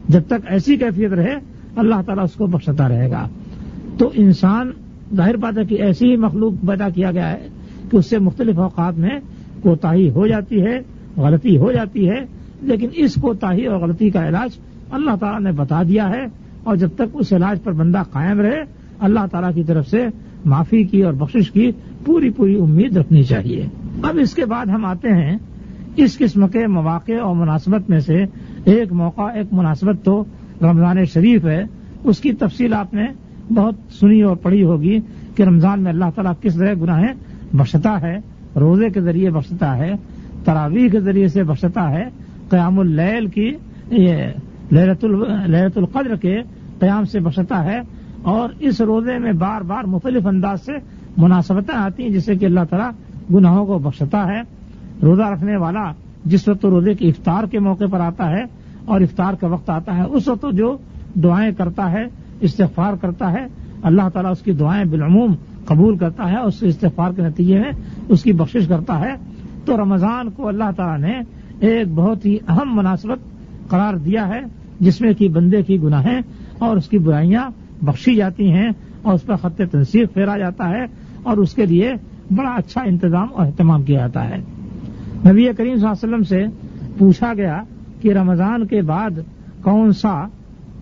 جب 0.09 0.21
تک 0.27 0.47
ایسی 0.47 0.77
کیفیت 0.77 1.13
رہے، 1.13 1.35
اللہ 1.77 1.95
تعالیٰ 2.07 2.25
اس 2.25 2.33
کو 2.33 2.47
بخشتا 2.47 2.89
رہے 2.89 3.11
گا۔ 3.11 3.29
تو 3.99 4.11
انسان، 4.15 4.71
ظاہر 5.17 5.37
بات 5.37 5.59
ہے 5.59 5.65
کہ 5.65 5.75
ایسی 5.75 6.11
ہی 6.11 6.17
مخلوق 6.17 6.53
پیدا 6.69 6.89
کیا 6.89 7.11
گیا 7.11 7.31
ہے 7.31 7.49
کہ 7.91 7.97
اس 7.97 8.07
سے 8.07 8.19
مختلف 8.19 8.59
اوقات 8.59 8.99
میں 8.99 9.21
کوتاہی 9.63 10.11
ہو 10.11 10.27
جاتی 10.27 10.63
ہے، 10.63 10.81
غلطی 11.17 11.59
ہو 11.59 11.73
جاتی 11.73 12.09
ہے۔ 12.09 12.27
لیکن 12.63 12.89
اس 12.93 13.15
کوتاہی 13.15 13.67
اور 13.67 13.81
غلطی 13.81 14.11
کا 14.11 14.29
علاج 14.29 14.59
اللہ 14.91 15.17
تعالیٰ 15.21 15.41
نے 15.41 15.53
بتا 15.53 15.83
دیا 15.83 16.09
ہے۔ 16.09 16.25
اور 16.65 16.77
جب 16.77 16.89
تک 16.95 17.03
اس 17.15 17.33
علاج 17.33 17.63
پر 17.63 17.73
بندہ 17.73 18.03
قائم 18.13 18.41
رہے، 18.41 18.63
اللہ 18.99 19.27
تعالیٰ 19.31 19.55
کی 19.55 19.65
طرف 19.65 19.89
سے 19.89 20.07
معافی 20.45 20.85
کی 20.85 21.03
اور 21.03 21.13
بخشش 21.13 21.51
کی 21.51 21.71
پوری 22.05 22.31
پوری 22.31 22.59
امید 22.59 22.97
رکھنی 22.97 23.23
چاہیے۔ 23.23 23.67
اب 24.03 24.19
اس 24.21 24.35
کے 24.35 24.45
بعد 24.45 24.67
ہم 24.67 24.85
آتے 24.85 25.09
ہیں 25.09 25.39
اس 25.97 26.19
قسم 26.19 26.49
کے 26.49 26.67
مواقع 26.67 27.13
اور 27.23 27.37
مناسبت 27.37 27.91
میں 27.91 28.01
سے 28.01 28.25
ایک 28.65 28.93
موقع، 28.93 29.23
ایک 29.23 29.47
مناسبت 29.53 30.05
تو 30.05 30.25
رمضان 30.63 31.05
شریف 31.05 31.45
ہے۔ 31.45 31.65
اس 32.05 32.21
کی 32.21 32.33
تفصیل 32.33 32.75
آپ 32.75 32.95
نے 32.95 33.05
بہت 33.55 33.75
سنی 33.93 34.23
اور 34.23 34.37
پڑھی 34.37 34.65
ہوگی 34.65 35.01
کہ 35.35 35.43
رمضان 35.43 35.83
میں 35.83 35.93
اللہ 35.93 36.05
تعالیٰ 36.15 36.33
کس 36.41 36.55
طرح 36.55 36.75
گناہیں 36.83 37.13
بخشتا 37.53 38.01
ہے، 38.01 38.17
روزے 38.57 38.89
کے 38.89 39.01
ذریعے 39.01 39.31
بخشتا 39.31 39.77
ہے، 39.77 39.93
تراویح 40.45 40.89
کے 40.89 41.01
ذریعے 41.01 41.29
سے 41.29 41.43
بخشتا 41.43 41.91
ہے، 41.91 42.05
قیام 42.49 42.79
اللیل 42.79 43.27
کی 43.27 43.51
لہرت 44.73 45.79
القدر 45.79 46.17
کے 46.17 46.41
قیام 46.79 47.05
سے 47.05 47.21
بخشتا 47.21 47.65
ہے۔ 47.65 47.81
اور 48.23 48.49
اس 48.59 48.81
روزے 48.81 49.19
میں 49.19 49.33
بار 49.33 49.61
بار 49.61 49.85
مختلف 49.85 50.27
انداز 50.27 50.61
سے 50.61 50.73
مناسبتیں 51.17 51.75
آتی 51.75 52.03
ہیں 52.03 52.11
جس 52.11 52.25
سے 52.25 52.35
کہ 52.35 52.45
اللہ 52.45 52.61
تعالیٰ 52.71 52.91
گناہوں 53.35 53.67
کو 53.67 53.79
بخشتا 53.79 54.27
ہے۔ 54.27 54.41
روزہ 55.05 55.23
رکھنے 55.23 55.57
والا 55.57 55.93
جس 56.25 56.49
وقت 56.49 56.65
روزے 56.65 56.95
کے 56.95 57.09
افطار 57.09 57.45
کے 57.45 57.59
موقع 57.59 57.85
پر 57.91 58.01
آتا 58.01 58.31
ہے 58.31 58.43
اور 58.85 59.01
افطار 59.01 59.35
کا 59.35 59.47
وقت 59.47 59.71
آتا 59.71 59.97
ہے، 59.97 60.03
اس 60.03 60.29
وقت 60.29 60.45
جو 60.53 60.77
دعائیں 61.15 61.53
کرتا 61.53 61.93
ہے، 61.93 62.05
استغفار 62.41 62.95
کرتا 62.95 63.33
ہے، 63.33 63.47
اللہ 63.83 64.09
تعالیٰ 64.09 64.31
اس 64.31 64.41
کی 64.41 64.53
دعائیں 64.53 64.85
بالعموم 64.85 65.35
قبول 65.65 65.97
کرتا 65.97 66.31
ہے 66.31 66.39
اس 66.39 66.63
استغفار 66.63 67.13
کے 67.13 67.23
نتیجے 67.23 67.59
میں 67.59 67.71
اس 68.09 68.23
کی 68.23 68.33
بخشش 68.33 68.69
کرتا 68.69 69.01
ہے۔ 69.01 69.15
تو 69.65 69.77
رمضان 69.77 70.31
کو 70.31 70.49
اللہ 70.49 70.71
تعالیٰ 70.77 71.11
نے 71.11 71.21
ایک 71.61 71.89
بہت 71.95 72.27
ہی 72.27 72.39
اہم 72.49 72.77
مناسبت 72.77 73.19
قرار 73.71 73.95
دیا 73.95 74.29
ہے، 74.29 74.41
جس 74.81 75.01
میں 75.01 75.13
کہ 75.13 75.29
بندے 75.29 75.63
کی 75.63 75.83
گناہیں 75.83 76.21
اور 76.59 76.77
اس 76.77 76.89
کی 76.89 76.99
برائیاں 76.99 77.51
بخشی 77.83 78.15
جاتی 78.15 78.51
ہیں 78.51 78.71
اور 79.03 79.15
اس 79.15 79.23
پر 79.23 79.37
خط 79.37 79.61
تنصیب 79.71 80.13
پھیرا 80.15 80.39
جاتا 80.39 80.69
ہے 80.69 80.85
اور 81.23 81.37
اس 81.37 81.55
کے 81.55 81.67
لیے 81.67 81.93
بڑا 82.31 82.51
اچھا 82.51 82.81
انتظام 82.81 83.27
اور 83.33 83.47
اہتمام 83.47 83.83
کیا 83.83 84.01
جاتا 84.01 84.29
ہے۔ 84.29 84.37
نبی 85.29 85.45
کریم 85.45 85.77
صلی 85.77 85.87
اللہ 85.87 85.87
علیہ 85.89 86.15
وسلم 86.15 86.23
سے 86.23 86.45
پوچھا 86.99 87.35
گیا 87.35 87.63
کہ 88.01 88.13
رمضان 88.13 88.67
کے 88.67 88.83
بعد 88.83 89.11
کون 89.63 89.93
سا 89.93 90.25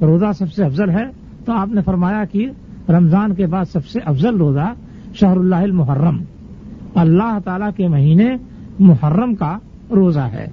روزہ 0.03 0.25
سب 0.39 0.53
سے 0.53 0.65
افضل 0.65 0.91
ہے؟ 0.91 1.05
تو 1.45 1.53
آپ 1.53 1.69
نے 1.69 1.81
فرمایا 1.81 2.25
کہ 2.25 2.51
رمضان 2.89 3.35
کے 3.35 3.47
بعد 3.47 3.65
سب 3.65 3.87
سے 3.87 3.99
افضل 4.05 4.37
روزہ 4.37 4.73
شہر 5.15 5.37
اللہ 5.37 5.57
المحرم۔ 5.57 6.23
اللہ 6.95 7.39
تعالی 7.45 7.65
کے 7.77 7.89
مہینے 7.89 8.37
محرم 8.79 9.35
کا 9.35 9.59
روزہ 9.91 10.21
ہے۔ 10.21 10.47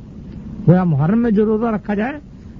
گویا 0.68 0.84
محرم 0.84 1.22
میں 1.22 1.32
جو 1.32 1.46
روزہ 1.46 1.66
رکھا 1.66 1.94
جائے، 1.94 2.14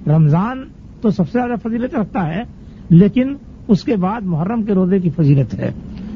رمضان 0.06 0.62
تو 1.00 1.10
سب 1.10 1.30
سے 1.30 1.38
زیادہ 1.38 1.68
فضیلت 1.68 1.94
رکھتا 1.94 2.26
ہے، 2.26 2.42
لیکن 2.88 3.34
اس 3.68 3.84
کے 3.84 3.96
بعد 3.96 4.20
محرم 4.20 4.62
کے 4.62 4.74
روزے 4.74 4.98
کی 4.98 5.10
فضیلت 5.10 5.54
ہے۔ 5.54 5.72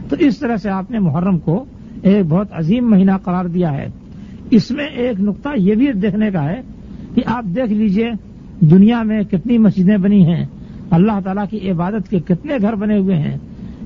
تو 0.09 0.17
اس 0.19 0.39
طرح 0.39 0.57
سے 0.57 0.71
آپ 0.71 0.91
نے 0.91 0.99
محرم 0.99 1.39
کو 1.39 1.65
ایک 2.03 2.27
بہت 2.29 2.47
عظیم 2.53 2.91
مہینہ 2.91 3.13
قرار 3.25 3.45
دیا 3.45 3.73
ہے۔ 3.73 3.89
اس 4.51 4.71
میں 4.71 4.87
ایک 4.87 5.21
نقطہ 5.21 5.49
یہ 5.57 5.75
بھی 5.75 5.93
دیکھنے 5.93 6.31
کا 6.31 6.45
ہے 6.45 6.61
کہ 7.15 7.23
آپ 7.27 7.45
دیکھ 7.45 7.73
لیجیے 7.73 8.11
دنیا 8.61 9.03
میں 9.03 9.23
کتنی 9.23 9.59
مسجدیں 9.59 9.97
بنی 9.97 10.27
ہیں، 10.27 10.47
اللہ 10.91 11.21
تعالیٰ 11.25 11.45
کی 11.51 11.71
عبادت 11.71 12.11
کے 12.11 12.21
کتنے 12.21 12.55
گھر 12.63 12.75
بنے 12.75 12.99
ہوئے 12.99 13.17
ہیں، 13.17 13.39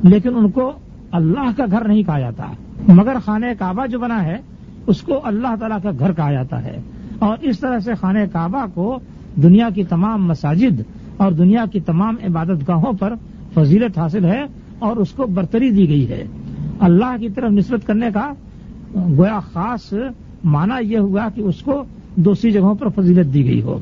لیکن 0.02 0.28
ان 0.34 0.50
کو 0.50 0.72
اللہ 1.12 1.50
کا 1.56 1.64
گھر 1.70 1.88
نہیں 1.88 2.02
کہا 2.02 2.20
جاتا۔ 2.20 2.46
مگر 2.88 3.16
خانہ 3.24 3.46
کعبہ 3.58 3.86
جو 3.86 3.98
بنا 3.98 4.24
ہے، 4.24 4.36
اس 4.86 5.00
کو 5.00 5.20
اللہ 5.24 5.54
تعالیٰ 5.60 5.78
کا 5.82 5.90
گھر 5.98 6.12
کہا 6.12 6.32
جاتا 6.32 6.64
ہے۔ 6.64 6.80
اور 7.18 7.38
اس 7.42 7.60
طرح 7.60 7.78
سے 7.78 7.94
خانہ 7.94 8.18
کعبہ 8.32 8.66
کو 8.74 8.98
دنیا 9.42 9.68
کی 9.74 9.84
تمام 9.84 10.26
مساجد 10.26 10.80
اور 11.16 11.32
دنیا 11.32 11.64
کی 11.72 11.80
تمام 11.80 12.14
عبادت 12.24 12.68
گاہوں 12.68 12.92
پر 12.92 13.12
فضیلت 13.54 13.98
حاصل 13.98 14.24
ہے 14.24 14.44
اور 14.78 14.96
اس 14.96 15.10
کو 15.10 15.26
برتری 15.26 15.70
دی 15.70 15.88
گئی 15.88 16.08
ہے۔ 16.08 16.24
اللہ 16.78 17.16
کی 17.20 17.28
طرف 17.28 17.50
نسبت 17.50 17.86
کرنے 17.86 18.06
کا 18.14 18.32
گویا 18.94 19.40
خاص 19.40 19.94
معنی 20.44 20.92
یہ 20.92 20.98
ہوا 20.98 21.28
کہ 21.34 21.40
اس 21.40 21.62
کو 21.62 21.84
دوسری 22.16 22.50
جگہوں 22.50 22.74
پر 22.74 22.88
فضیلت 22.88 23.34
دی 23.34 23.44
گئی 23.44 23.62
ہو۔ 23.62 23.78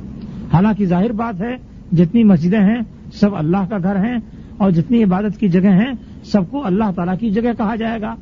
حالانکہ 0.52 0.86
ظاہر 0.86 1.12
بات 1.12 1.42
ہے، 1.42 1.56
جتنی 1.92 2.25
مسجدیں 2.25 2.60
ہیں، 2.60 2.80
سب 3.12 3.36
اللہ 3.36 3.66
کا 3.70 3.76
گھر 3.82 3.96
ہیں 3.96 4.16
اور 4.56 4.70
جتنی 4.70 5.04
عبادت 5.04 5.40
کی 5.40 5.48
جگہ 5.48 5.68
ہیں، 5.68 5.92
سب 6.25 6.50
کو 6.50 6.66
اللہ 6.66 6.90
تعالیٰ 6.96 7.18
کی 7.18 7.30
جگہ 7.30 7.52
کہا 7.58 7.75
جائے 7.76 8.00
گا۔ 8.00 8.14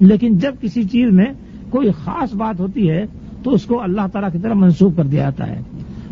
لیکن 0.00 0.38
جب 0.38 0.54
کسی 0.60 0.84
چیز 0.84 1.10
میں 1.10 1.26
کوئی 1.70 1.90
خاص 1.90 2.34
بات 2.34 2.60
ہوتی 2.60 2.90
ہے، 2.90 3.06
تو 3.42 3.50
اس 3.50 3.64
کو 3.64 3.82
اللہ 3.82 4.06
تعالیٰ 4.12 4.32
کی 4.32 4.38
طرف 4.38 4.56
منسوخ 4.56 4.96
کر 4.96 5.04
دیا 5.04 5.22
جاتا 5.22 5.46
ہے۔ 5.46 5.60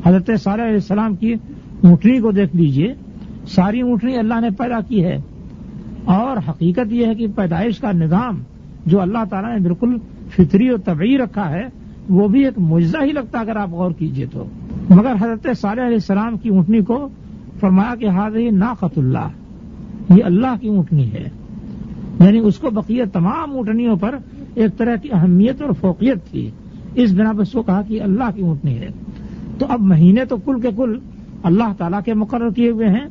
حضرت 0.07 0.31
صالح 0.41 0.63
علیہ 0.63 0.75
السلام 0.75 1.17
کی 1.17 1.33
اونٹنی 1.83 2.21
کو 2.21 2.31
دیکھ 2.31 2.57
لیجیے۔ 2.57 2.95
ساری 3.49 3.81
اونٹنی 3.81 4.17
اللہ 4.17 4.41
نے 4.41 4.51
پیدا 4.51 4.81
کی 4.81 5.05
ہے۔ 5.05 5.19
اور 6.05 6.37
حقیقت 6.49 6.93
یہ 6.93 7.07
ہے 7.07 7.15
کہ 7.15 7.27
پیدائش 7.37 7.79
کا 7.79 7.93
نظام 7.93 8.43
جو 8.87 9.01
اللہ 9.01 9.25
تعالیٰ 9.31 9.53
نے 9.53 9.59
بالکل 9.59 9.97
فطری 10.37 10.69
اور 10.69 10.79
طبعی 10.79 11.19
رکھا 11.19 11.51
ہے، 11.51 11.63
وہ 12.09 12.29
بھی 12.29 12.45
ایک 12.45 12.59
معجزہ 12.59 12.97
ہی 13.05 13.13
لگتا 13.13 13.41
اگر 13.41 13.57
آپ 13.57 13.71
غور 13.71 13.91
کیجیے 13.91 14.27
تو۔ 14.33 14.45
مگر 14.91 15.13
حضرت 15.21 15.47
صالح 15.57 15.83
علیہ 15.83 15.95
السلام 15.95 16.39
کی 16.39 16.49
اونٹنی 16.49 16.81
کو 16.81 17.09
فرمایا 17.61 17.95
کہ 17.95 18.09
حاضر 18.09 18.39
ناقت 18.53 18.99
اللہ، 18.99 19.29
یہ 20.17 20.25
اللہ 20.25 20.55
کی 20.61 20.69
اونٹنی 20.69 21.13
ہے۔ 21.13 21.29
یعنی 22.21 22.39
اس 22.39 22.59
کو 22.59 22.71
بقیہ 22.71 23.05
تمام 23.13 23.51
اونٹنیوں 23.51 23.97
پر 23.97 24.15
ایک 24.55 24.79
طرح 24.79 24.97
کی 24.97 25.09
اہمیت 25.13 25.63
اور 25.63 25.73
فوقیت 25.73 26.31
تھی۔ 26.31 26.51
اس 26.95 27.13
بنا 27.13 27.33
پر 27.33 27.41
اس 27.41 27.53
کو 27.53 27.63
کہا 27.63 27.83
کہ 27.83 28.03
اللہ 28.03 28.31
کی 28.35 28.43
اونٹنی 28.43 28.79
ہے۔ 28.79 28.89
تو 29.59 29.67
اب 29.69 29.81
مہینے 29.81 30.25
تو 30.25 30.37
کل 30.37 30.61
کے 30.61 30.69
کل 30.77 30.99
اللہ 31.43 31.73
تعالیٰ 31.79 32.01
کے 32.05 32.15
مقرر 32.15 32.51
کیے 32.51 32.71
ہوئے 32.71 32.89
ہیں، 32.89 33.07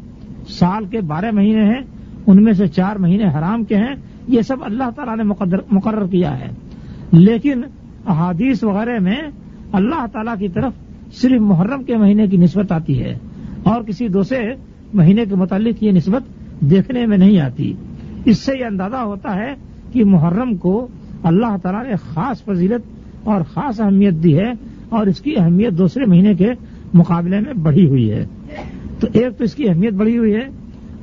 سال 0.47 0.85
کے 0.85 1.01
بارہ 1.01 1.31
مہینے 1.31 1.63
ہیں، 1.63 1.81
ان 2.27 2.43
میں 2.43 2.53
سے 2.53 2.67
چار 2.67 2.95
مہینے 2.95 3.23
حرام 3.23 3.63
کے 3.63 3.75
ہیں۔ 3.75 3.95
یہ 4.27 4.41
سب 4.41 4.55
اللہ 4.61 4.89
تعالیٰ 4.95 5.17
نے 5.17 5.23
مقرر 5.71 6.07
کیا 6.07 6.39
ہے۔ 6.39 6.68
لیکن 7.11 7.61
احادیث 8.07 8.63
وغیرہ 8.63 8.99
میں 8.99 9.17
اللہ 9.71 10.05
تعالیٰ 10.11 10.33
کی 10.39 10.47
طرف 10.47 10.73
صرف 11.13 11.41
محرم 11.41 11.83
کے 11.83 11.97
مہینے 11.97 12.27
کی 12.27 12.37
نسبت 12.37 12.71
آتی 12.71 13.03
ہے 13.03 13.17
اور 13.63 13.83
کسی 13.83 14.07
دوسرے 14.07 14.55
مہینے 14.93 15.25
کے 15.25 15.35
متعلق 15.35 15.83
یہ 15.83 15.91
نسبت 15.91 16.23
دیکھنے 16.61 17.05
میں 17.05 17.17
نہیں 17.17 17.39
آتی۔ 17.39 17.73
اس 18.25 18.37
سے 18.37 18.51
یہ 18.59 18.65
اندازہ 18.65 18.95
ہوتا 18.95 19.35
ہے 19.35 19.53
کہ 19.93 20.05
محرم 20.05 20.55
کو 20.55 20.87
اللہ 21.23 21.57
تعالیٰ 21.63 21.85
نے 21.85 21.95
خاص 21.95 22.43
فضیلت 22.43 22.81
اور 23.23 23.41
خاص 23.41 23.81
اہمیت 23.81 24.13
دی 24.23 24.37
ہے 24.37 24.51
اور 24.89 25.07
اس 25.07 25.21
کی 25.21 25.33
اہمیت 25.37 25.77
دوسرے 25.77 26.05
مہینے 26.05 26.33
کے 26.33 26.51
مقابلے 26.93 27.39
میں 27.39 27.53
بڑھی 27.53 27.87
ہوئی 27.87 28.11
ہے۔ 28.11 28.25
تو 28.99 29.07
ایک 29.13 29.37
تو 29.37 29.43
اس 29.43 29.55
کی 29.55 29.69
اہمیت 29.69 29.93
بڑھی 29.93 30.17
ہوئی 30.17 30.33
ہے 30.33 30.47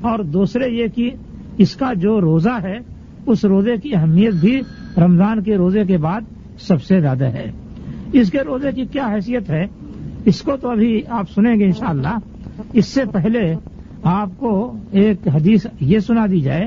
اور 0.00 0.18
دوسرے 0.18 0.68
یہ 0.68 0.86
کہ 0.94 1.10
اس 1.58 1.76
کا 1.76 1.92
جو 1.92 2.20
روزہ 2.20 2.58
ہے، 2.62 2.78
اس 3.26 3.44
روزے 3.44 3.76
کی 3.82 3.94
اہمیت 3.94 4.34
بھی 4.34 4.60
رمضان 4.98 5.42
کے 5.42 5.56
روزے 5.56 5.84
کے 5.84 5.96
بعد 5.96 6.20
سب 6.58 6.82
سے 6.82 7.00
زیادہ 7.00 7.24
ہے۔ 7.24 7.50
اس 8.12 8.30
کے 8.30 8.38
روزے 8.38 8.72
کی 8.72 8.84
کیا 8.84 9.06
حیثیت 9.14 9.50
ہے؟ 9.50 9.66
اس 10.24 10.42
کو 10.42 10.56
تو 10.56 10.70
ابھی 10.70 11.02
آپ 11.08 11.30
سنیں 11.30 11.56
گے 11.56 11.64
انشاءاللہ۔ 11.64 12.18
اس 12.72 12.86
سے 12.86 13.00
پہلے 13.12 13.54
آپ 14.02 14.28
کو 14.36 14.76
ایک 14.90 15.28
حدیث 15.28 15.66
یہ 15.80 15.98
سنا 15.98 16.26
دی 16.26 16.40
جائے 16.40 16.66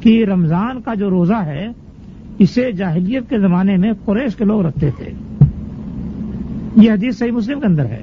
کہ 0.00 0.24
رمضان 0.24 0.80
کا 0.80 0.94
جو 0.94 1.10
روزہ 1.10 1.44
ہے، 1.44 1.66
اسے 2.38 2.72
جاہلیت 2.72 3.30
کے 3.30 3.38
زمانے 3.38 3.76
میں 3.76 3.92
قریش 4.04 4.36
کے 4.36 4.44
لوگ 4.44 4.66
رکھتے 4.66 4.90
تھے۔ 4.90 5.12
یہ 6.76 6.92
حدیث 6.92 7.18
صحیح 7.18 7.30
مسلم 7.30 7.60
کے 7.60 7.66
اندر 7.66 7.84
ہے 7.84 8.02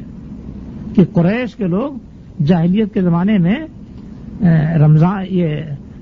کہ 0.96 1.06
قریش 1.14 1.56
کے 1.56 1.68
لوگ 1.68 1.94
جاہلیت 2.44 2.94
کے 2.94 3.02
زمانے 3.02 3.38
میں 3.38 3.56
رمضان، 4.78 5.24
یہ 5.30 5.48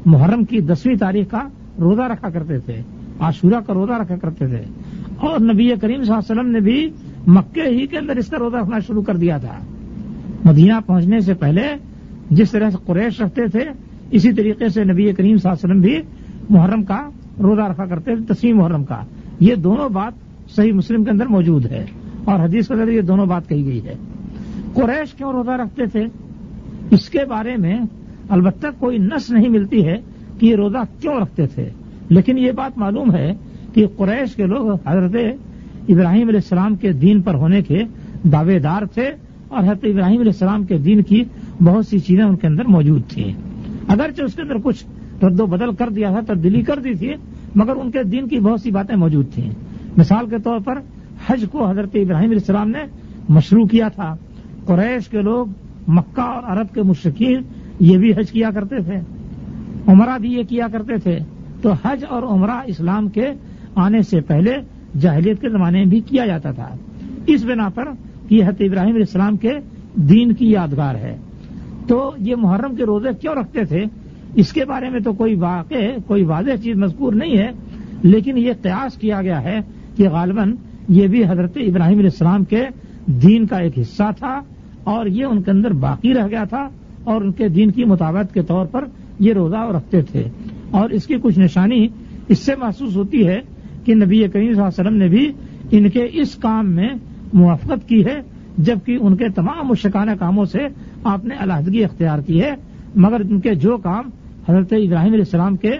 محرم 0.06 0.44
کی 0.44 0.62
دسویں 0.62 0.96
تاریخ 0.96 1.32
کا 1.32 1.42
روزہ 1.80 2.02
رکھا 2.02 2.30
کرتے 2.30 2.60
تھے۔ 2.60 2.82
عاشورہ 3.20 3.62
کا 3.68 3.74
روزہ 3.74 3.94
رکھا 3.94 4.16
کرتے 4.16 4.48
تھے۔ 4.48 4.62
اور 5.18 5.40
نبی 5.40 5.70
کریم 5.82 6.04
صلی 6.04 6.14
اللہ 6.14 6.14
علیہ 6.14 6.32
وسلم 6.32 6.48
نے 6.48 6.60
بھی 6.60 6.92
مکے 7.28 7.62
ہی 7.62 7.88
کے 7.88 7.98
اندر 7.98 8.16
اس 8.16 8.28
کا 8.28 8.38
روزہ 8.40 8.58
رکھنا 8.58 8.80
شروع 8.80 9.04
کر 9.04 9.16
دیا 9.16 9.38
تھا۔ 9.38 9.60
مدینہ 10.46 10.74
پہنچنے 10.86 11.20
سے 11.20 11.34
پہلے 11.34 11.62
جس 12.30 12.52
طرح 12.52 12.70
سے 12.70 12.78
قریش 12.86 13.22
رکھتے 13.22 13.48
تھے، 13.48 13.66
اسی 14.12 14.34
طریقے 14.34 14.70
سے 14.70 14.84
نبی 14.84 15.14
کریم 15.14 15.38
صلی 15.38 15.52
اللہ 15.52 15.54
علیہ 15.54 15.64
وسلم 15.64 15.82
بھی 15.82 16.02
محرم 16.50 16.84
کا 16.84 17.10
روزہ 17.40 17.62
رکھا 17.62 17.86
کرتے 17.86 18.16
تھے 18.16 18.34
تسیم 18.34 18.58
محرم 18.58 18.84
کا۔ 18.84 19.02
یہ 19.40 19.56
دونوں 19.56 19.90
بات 19.90 20.14
صحیح 20.56 20.74
مسلم 20.74 21.04
کے 21.04 21.12
اندر 21.12 21.26
موجود 21.26 21.66
ہے۔ 21.66 21.86
اور 22.24 22.40
حدیث 22.40 22.68
کے 22.68 22.74
اندر 22.74 22.88
یہ 22.88 23.02
دونوں 23.02 23.26
بات 23.26 23.50
کہی 23.50 23.66
گئی 23.66 23.86
ہے۔ 23.86 23.94
قریش 24.74 25.14
کیوں 25.14 25.32
روزہ 25.32 25.52
رکھتے 25.52 25.86
تھے؟ 25.86 26.06
اس 26.90 27.10
کے 27.10 27.20
بارے 27.30 27.56
میں 27.58 27.80
البتہ 28.30 28.68
کوئی 28.80 28.98
نس 28.98 29.30
نہیں 29.30 29.50
ملتی 29.50 29.88
ہے 29.88 29.98
کہ 30.40 30.46
یہ 30.46 30.56
روزہ 30.56 30.78
کیوں 31.00 31.14
رکھتے 31.22 31.48
تھے۔ 31.48 31.70
لیکن 32.10 32.38
یہ 32.38 32.52
بات 32.52 32.78
معلوم 32.78 33.16
ہے 33.16 33.34
کہ 33.74 33.88
قریش 33.98 34.36
کے 34.36 34.44
لوگ 34.44 34.72
حضرت 34.72 35.16
ابراہیم 35.90 36.28
علیہ 36.28 36.40
السلام 36.40 36.76
کے 36.76 36.92
دین 36.92 37.22
پر 37.22 37.34
ہونے 37.34 37.62
کے 37.62 37.84
دعوے 38.24 38.60
دار 38.60 38.86
تھے 38.86 39.10
اور 39.48 39.64
حضرت 39.64 39.80
ابراہیم 39.84 40.20
علیہ 40.20 40.32
السلام 40.32 40.64
کے 40.64 40.78
دین 40.78 41.02
کی 41.02 41.24
بہت 41.64 41.86
سی 41.86 42.00
چیزیں 42.00 42.24
ان 42.24 42.36
کے 42.36 42.48
اندر 42.48 42.64
موجود 42.66 43.02
تھیں۔ 43.08 43.34
اگرچہ 43.88 44.22
اس 44.22 44.34
کے 44.34 44.42
اندر 44.42 44.56
کچھ 44.64 44.86
رد 45.24 45.40
و 45.40 45.46
بدل 45.46 45.76
کر 45.76 45.90
دیا 45.90 46.10
تھا، 46.10 46.34
تبدیلی 46.34 46.62
کر 46.62 46.80
دی 46.80 46.94
تھی، 46.94 47.12
مگر 47.56 47.76
ان 47.76 47.92
کے 47.92 48.04
دین 48.04 48.28
کی 48.28 48.40
بہت 48.40 48.62
سی 48.62 48.72
باتیں 48.72 48.96
موجود 48.96 49.26
تھیں۔ 49.34 49.52
مثال 49.98 50.30
کے 50.30 50.36
طور 50.44 50.60
پر 50.60 50.80
حج 51.28 51.46
کو 51.52 51.70
حضرت 51.70 51.90
ابراہیم 51.94 52.30
علیہ 52.30 52.40
السلام 52.40 52.70
نے 52.70 52.80
مشروع 53.30 53.66
کیا 53.66 53.88
تھا۔ 53.88 54.16
قریش 54.66 55.08
کے 55.08 55.22
لوگ 55.22 55.46
مکہ 55.88 56.22
اور 56.22 56.58
عرب 56.58 56.74
کے 56.74 56.82
مشرقین 56.82 57.42
یہ 57.80 57.98
بھی 57.98 58.12
حج 58.12 58.32
کیا 58.32 58.50
کرتے 58.56 58.76
تھے۔ 58.84 58.96
عمرہ 59.88 60.18
بھی 60.18 60.34
یہ 60.34 60.44
کیا 60.44 60.68
کرتے 60.72 60.98
تھے۔ 60.98 61.20
تو 61.66 61.74
حج 61.86 62.06
اور 62.10 62.24
عمرہ 62.24 62.62
اسلام 62.66 63.10
کے 63.10 63.28
آنے 63.76 64.02
سے 64.02 64.22
پہلے 64.22 64.54
جاہلیت 65.00 65.42
کے 65.42 65.50
زمانے 65.50 65.78
میں 65.78 65.86
بھی 65.86 66.00
کیا 66.00 66.26
جاتا 66.26 66.52
تھا۔ 66.52 66.68
اس 67.28 67.46
بنا 67.46 67.70
پر 67.70 67.84
یہ 68.30 68.44
حت 68.44 68.56
ابراہیم 68.60 68.90
علیہ 68.90 69.06
السلام 69.08 69.38
کے 69.38 69.52
دین 69.96 70.34
کی 70.34 70.52
یادگار 70.52 70.96
ہے۔ 70.96 71.18
تو 71.88 72.12
یہ 72.18 72.36
محرم 72.36 72.76
کے 72.76 72.84
روزے 72.84 73.10
کیوں 73.22 73.36
رکھتے 73.36 73.64
تھے؟ 73.64 73.84
اس 74.36 74.54
کے 74.54 74.66
بارے 74.66 74.90
میں 74.90 75.00
تو 75.00 75.14
کوئی 75.14 75.36
واقع، 75.36 75.76
کوئی 76.08 76.24
واضح 76.24 76.52
چیز 76.64 76.76
مذکور 76.76 77.14
نہیں 77.14 77.38
ہے، 77.38 77.48
لیکن 78.04 78.38
یہ 78.38 78.54
قیاس 78.62 78.98
کیا 78.98 79.22
گیا 79.22 79.44
ہے 79.44 79.60
کہ 79.98 80.10
غالباً 80.10 80.56
یہ 80.90 81.08
بھی 81.08 81.24
حضرت 81.24 81.52
ابراہیم 81.56 81.98
علیہ 81.98 82.10
السلام 82.10 82.44
کے 82.44 82.66
دین 83.06 83.48
کا 83.48 83.58
ایک 83.58 83.80
حصہ 83.80 84.12
تھا 84.20 84.42
اور 84.84 85.06
یہ 85.06 85.26
ان 85.26 85.42
کے 85.42 85.52
اندر 85.52 85.74
باقی 85.74 86.14
رہ 86.14 86.28
گیا 86.28 86.44
تھا 86.44 86.70
اور 87.04 87.22
ان 87.22 87.32
کے 87.32 87.48
دین 87.48 87.72
کی 87.72 87.84
مطابقت 87.84 88.34
کے 88.34 88.42
طور 88.42 88.66
پر 88.66 88.86
یہ 89.20 89.34
روزہ 89.34 89.72
رکھتے 89.76 90.02
تھے۔ 90.02 90.24
اور 90.72 90.90
اس 90.90 91.08
کی 91.08 91.16
کچھ 91.22 91.40
نشانی 91.40 91.88
اس 92.28 92.40
سے 92.40 92.56
محسوس 92.56 92.96
ہوتی 92.96 93.28
ہے 93.28 93.40
کہ 93.86 93.96
نبی 93.96 94.20
کریم 94.20 94.54
صلی 94.54 94.62
اللہ 94.62 94.62
علیہ 94.62 94.82
وسلم 94.82 94.98
نے 94.98 95.08
بھی 95.08 95.32
ان 95.72 95.90
کے 95.90 96.08
اس 96.12 96.36
کام 96.36 96.70
میں 96.70 96.90
موافقت 97.34 97.90
کی 97.90 98.06
ہے، 98.06 98.22
جبکہ 98.58 98.98
ان 99.02 99.16
کے 99.16 99.30
تمام 99.30 99.68
مشکانہ 99.68 100.12
کاموں 100.20 100.46
سے 100.46 100.60
آپ 101.04 101.26
نے 101.26 101.36
علیحدگی 101.40 101.84
اختیار 101.84 102.20
کی 102.20 102.42
ہے۔ 102.42 102.52
مگر 102.96 103.22
ان 103.30 103.40
کے 103.40 103.56
جو 103.56 103.78
کام 103.78 104.10
حضرت 104.50 104.74
ابراہیم 104.74 105.14
علیہ 105.14 105.26
السلام 105.26 105.56
کے 105.56 105.72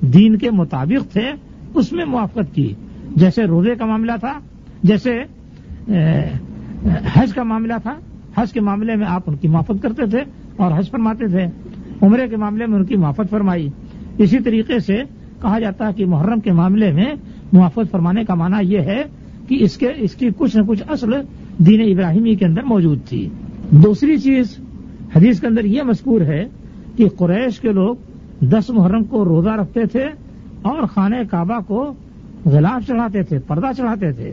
دین 0.00 0.36
کے 0.38 0.50
مطابق 0.50 1.12
تھے، 1.12 1.32
اس 1.74 1.92
میں 1.92 2.04
موافقت 2.04 2.54
کی۔ 2.54 2.72
جیسے 3.16 3.44
روزے 3.44 3.74
کا 3.74 3.86
معاملہ 3.86 4.12
تھا، 4.20 4.32
جیسے 4.82 5.18
حج 7.14 7.32
کا 7.34 7.42
معاملہ 7.42 7.74
تھا، 7.82 7.94
حج 8.36 8.52
کے 8.52 8.60
معاملے 8.60 8.96
میں 8.96 9.06
آپ 9.06 9.22
ان 9.26 9.36
کی 9.36 9.48
موافقت 9.48 9.82
کرتے 9.82 10.06
تھے 10.06 10.18
اور 10.56 10.78
حج 10.78 10.90
فرماتے 10.90 11.26
تھے۔ 11.26 11.46
عمرے 12.02 12.28
کے 12.28 12.36
معاملے 12.36 12.66
میں 12.66 12.78
ان 12.78 12.84
کی 12.84 12.96
موافقت 12.96 13.30
فرمائی۔ 13.30 13.68
اسی 14.18 14.38
طریقے 14.38 14.78
سے 14.78 15.02
کہا 15.42 15.58
جاتا 15.58 15.88
ہے 15.88 15.92
کہ 15.92 16.06
محرم 16.06 16.40
کے 16.40 16.52
معاملے 16.52 16.92
میں 16.92 17.14
موافقت 17.52 17.90
فرمانے 17.90 18.24
کا 18.24 18.34
معنی 18.34 18.74
یہ 18.74 18.78
ہے 18.78 19.02
کہ 19.48 19.56
اس 19.60 19.76
کے 19.76 19.88
اس 19.96 20.14
کی 20.14 20.28
کچھ 20.36 20.56
نہ 20.56 20.62
کچھ 20.62 20.82
اصل 20.88 21.10
دین 21.58 21.80
ابراہیمی 21.80 22.34
کے 22.34 22.44
اندر 22.44 22.62
موجود 22.62 22.98
تھی۔ 23.08 23.28
دوسری 23.70 24.16
چیز 24.18 24.58
حدیث 25.16 25.40
کے 25.40 25.46
اندر 25.46 25.64
یہ 25.64 25.82
مذکور 25.82 26.20
ہے 26.20 26.44
کہ 26.96 27.08
قریش 27.08 27.60
کے 27.60 27.72
لوگ 27.72 27.96
دس 28.40 28.70
محرم 28.70 29.04
کو 29.04 29.24
روزہ 29.24 29.50
رکھتے 29.50 29.84
تھے 29.84 30.04
اور 30.62 30.86
خانہ 30.86 31.16
کعبہ 31.30 31.60
کو 31.66 31.94
غلاف 32.44 32.88
چڑھاتے 32.88 33.22
تھے، 33.22 33.38
پردہ 33.38 33.66
چڑھاتے 33.76 34.12
تھے۔ 34.12 34.32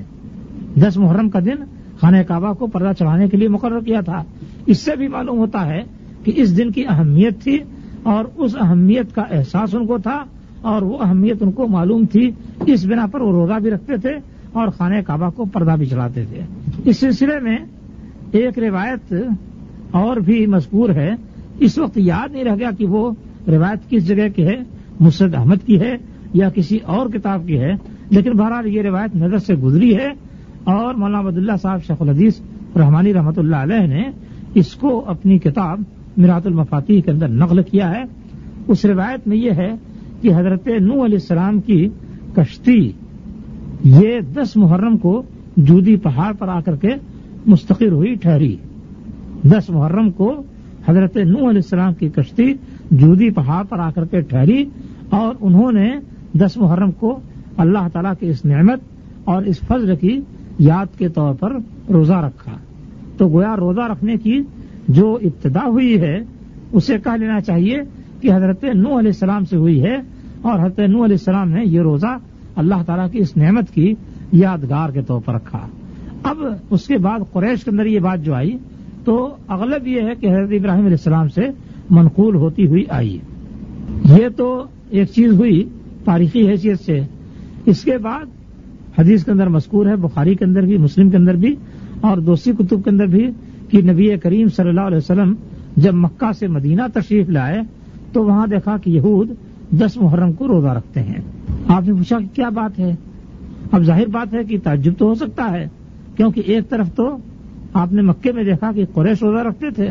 دس 0.81 0.97
محرم 0.97 1.29
کا 1.29 1.39
دن 1.39 1.63
خانہ 2.01 2.17
کعبہ 2.27 2.53
کو 2.53 2.67
پردہ 2.67 2.91
چڑھانے 2.99 3.27
کے 3.27 3.37
لیے 3.37 3.47
مقرر 3.47 3.79
کیا 3.79 4.01
تھا۔ 4.01 4.23
اس 4.65 4.79
سے 4.79 4.95
بھی 4.95 5.07
معلوم 5.07 5.37
ہوتا 5.37 5.65
ہے 5.65 5.79
کہ 6.23 6.31
اس 6.35 6.57
دن 6.57 6.71
کی 6.71 6.83
اہمیت 6.89 7.43
تھی 7.43 7.59
اور 8.03 8.25
اس 8.35 8.55
اہمیت 8.61 9.15
کا 9.15 9.21
احساس 9.21 9.75
ان 9.75 9.85
کو 9.85 9.97
تھا 9.97 10.23
اور 10.61 10.81
وہ 10.81 10.97
اہمیت 11.01 11.43
ان 11.43 11.51
کو 11.51 11.67
معلوم 11.67 12.05
تھی۔ 12.05 12.31
اس 12.65 12.85
بنا 12.85 13.05
پر 13.11 13.21
وہ 13.21 13.31
روزہ 13.31 13.59
بھی 13.59 13.71
رکھتے 13.71 13.97
تھے 13.97 14.11
اور 14.51 14.67
خانہ 14.67 15.01
کعبہ 15.07 15.29
کو 15.29 15.45
پردہ 15.45 15.75
بھی 15.77 15.85
چڑھاتے 15.85 16.25
تھے۔ 16.25 16.39
اس 16.85 16.97
سلسلے 16.97 17.39
میں 17.39 17.57
ایک 18.31 18.59
روایت 18.59 19.13
اور 19.91 20.17
بھی 20.17 20.45
مذکور 20.45 20.89
ہے۔ 20.89 21.11
اس 21.59 21.77
وقت 21.77 21.97
یاد 21.97 22.31
نہیں 22.31 22.43
رہ 22.43 22.55
گیا 22.59 22.69
کہ 22.77 22.85
وہ 22.85 23.11
روایت 23.47 23.89
کس 23.89 24.07
جگہ 24.07 24.27
کی 24.35 24.47
ہے 24.47 24.55
مسرد 24.99 25.35
احمد 25.35 25.65
کی 25.65 25.79
ہے 25.79 25.95
یا 26.33 26.49
کسی 26.49 26.77
اور 26.85 27.09
کتاب 27.09 27.41
کی 27.47 27.59
ہے، 27.59 27.71
لیکن 28.09 28.31
بہرحال 28.31 28.67
یہ 28.67 28.81
روایت 28.81 29.15
نظر 29.15 29.37
سے 29.37 29.55
گزری 29.55 29.97
ہے 29.97 30.07
اور 30.63 30.93
مولانا 30.93 31.27
عبداللہ 31.27 31.51
صاحب 31.61 31.83
شیخ 31.83 32.01
الحدیث 32.01 32.41
رحمانی 32.75 33.13
رحمۃ 33.13 33.37
اللہ 33.37 33.55
علیہ 33.55 33.87
نے 33.87 34.03
اس 34.53 34.73
کو 34.73 35.03
اپنی 35.07 35.37
کتاب 35.37 35.81
میرات 36.17 36.47
المفاتی 36.47 37.01
کے 37.01 37.11
اندر 37.11 37.27
نقل 37.27 37.63
کیا 37.63 37.91
ہے، 37.91 38.03
اس 38.67 38.85
روایت 38.85 39.27
میں 39.27 39.37
یہ 39.37 39.51
ہے 39.51 39.71
کہ 40.21 40.33
حضرت 40.35 40.67
نو 40.67 40.93
علیہ 40.93 41.15
السلام 41.15 41.61
کی 41.61 41.89
کشتی 42.35 42.91
یہ 43.83 44.19
دس 44.33 44.57
محرم 44.57 44.97
کو 44.97 45.23
جودی 45.57 45.95
پہاڑ 45.95 46.33
پر 46.33 46.47
آ 46.47 46.59
کر 46.59 46.75
کے 46.75 46.87
مستقر 47.47 47.91
ہوئی، 47.91 48.15
ٹھہری۔ 48.15 48.55
دس 49.43 49.69
محرم 49.69 50.11
کو 50.11 50.43
حضرت 50.87 51.17
نو 51.17 51.37
علیہ 51.37 51.61
السلام 51.63 51.93
کی 51.93 52.09
کشتی 52.09 52.53
جودی 52.91 53.29
پہاڑ 53.29 53.63
پر 53.63 53.79
آ 53.79 53.89
کر 53.91 54.05
کے 54.05 54.21
ٹھہری 54.21 54.65
اور 55.09 55.35
انہوں 55.41 55.71
نے 55.71 55.91
دس 56.37 56.57
محرم 56.57 56.91
کو 56.91 57.19
اللہ 57.57 57.87
تعالیٰ 57.93 58.13
کی 58.19 58.27
اس 58.27 58.45
نعمت 58.45 58.79
اور 59.23 59.43
اس 59.43 59.59
فضل 59.59 59.95
کی 59.95 60.19
یاد 60.59 60.97
کے 60.97 61.09
طور 61.09 61.33
پر 61.33 61.53
روزہ 61.89 62.13
رکھا۔ 62.13 62.51
تو 63.17 63.27
گویا 63.27 63.55
روزہ 63.57 63.81
رکھنے 63.81 64.17
کی 64.17 64.41
جو 64.87 65.19
ابتدا 65.23 65.67
ہوئی 65.67 66.01
ہے، 66.01 66.19
اسے 66.71 66.97
کہہ 67.03 67.11
لینا 67.11 67.41
چاہیے 67.41 67.77
کہ 68.21 68.33
حضرت 68.33 68.63
نو 68.63 68.99
علیہ 68.99 69.09
السلام 69.09 69.45
سے 69.45 69.57
ہوئی 69.57 69.83
ہے 69.83 69.95
اور 70.41 70.59
حضرت 70.59 70.79
نو 70.79 71.05
علیہ 71.05 71.15
السلام 71.15 71.49
نے 71.49 71.61
یہ 71.65 71.81
روزہ 71.81 72.17
اللہ 72.55 72.83
تعالیٰ 72.85 73.11
کی 73.11 73.19
اس 73.19 73.37
نعمت 73.37 73.71
کی 73.73 73.93
یادگار 74.31 74.89
کے 74.89 75.01
طور 75.01 75.21
پر 75.25 75.33
رکھا۔ 75.33 75.67
اب 76.23 76.37
اس 76.69 76.87
کے 76.87 76.97
بعد 76.97 77.19
قریش 77.33 77.63
کے 77.63 77.71
اندر 77.71 77.85
یہ 77.85 77.99
بات 77.99 78.23
جو 78.23 78.33
آئی، 78.33 78.57
تو 79.05 79.35
اغلب 79.47 79.87
یہ 79.87 80.01
ہے 80.01 80.15
کہ 80.19 80.27
حضرت 80.27 80.49
ابراہیم 80.51 80.85
علیہ 80.85 80.97
السلام 80.97 81.27
سے 81.27 81.41
منقول 81.89 82.35
ہوتی 82.35 82.67
ہوئی 82.67 82.83
آئی۔ 82.89 83.19
یہ 84.05 84.27
تو 84.37 84.63
ایک 84.89 85.09
چیز 85.09 85.33
ہوئی 85.33 85.69
تاریخی 86.05 86.47
حیثیت 86.47 86.79
سے۔ 86.79 86.99
اس 87.65 87.81
کے 87.81 87.97
بعد 87.97 88.25
حدیث 88.99 89.23
کے 89.23 89.31
اندر 89.31 89.47
مذکور 89.47 89.85
ہے، 89.85 89.95
بخاری 89.95 90.35
کے 90.35 90.45
اندر 90.45 90.61
بھی، 90.61 90.77
مسلم 90.77 91.09
کے 91.09 91.17
اندر 91.17 91.35
بھی 91.35 91.55
اور 92.01 92.17
دوسری 92.17 92.53
کتب 92.53 92.83
کے 92.83 92.89
اندر 92.89 93.05
بھی۔ 93.05 93.29
کہ 93.73 93.81
نبی 93.81 94.17
کریم 94.17 94.47
صلی 94.47 94.69
اللہ 94.69 94.81
علیہ 94.81 94.97
وسلم 94.97 95.33
جب 95.75 95.93
مکہ 95.93 96.31
سے 96.31 96.47
مدینہ 96.47 96.81
تشریف 96.93 97.29
لائے 97.29 97.61
تو 98.13 98.25
وہاں 98.25 98.47
دیکھا 98.47 98.77
کہ 98.77 98.89
یہود 98.89 99.31
دس 99.71 99.97
محرم 99.97 100.33
کو 100.33 100.47
روزہ 100.47 100.67
رکھتے 100.67 101.01
ہیں۔ 101.01 101.21
آپ 101.67 101.87
نے 101.87 101.93
پوچھا 101.93 102.19
کہ 102.19 102.35
کیا 102.35 102.49
بات 102.49 102.79
ہے؟ 102.79 102.95
اب 103.71 103.81
ظاہر 103.81 104.05
بات 104.07 104.33
ہے 104.33 104.43
کہ 104.43 104.57
تعجب 104.63 104.93
تو 104.97 105.07
ہو 105.07 105.13
سکتا 105.13 105.51
ہے، 105.51 105.67
کیونکہ 106.15 106.41
ایک 106.45 106.69
طرف 106.69 106.95
تو 106.95 107.17
آپ 107.73 107.93
نے 107.93 108.01
مکے 108.01 108.31
میں 108.31 108.43
دیکھا 108.43 108.71
کہ 108.71 108.85
قریش 108.93 109.23
روزہ 109.23 109.47
رکھتے 109.47 109.69
تھے 109.69 109.87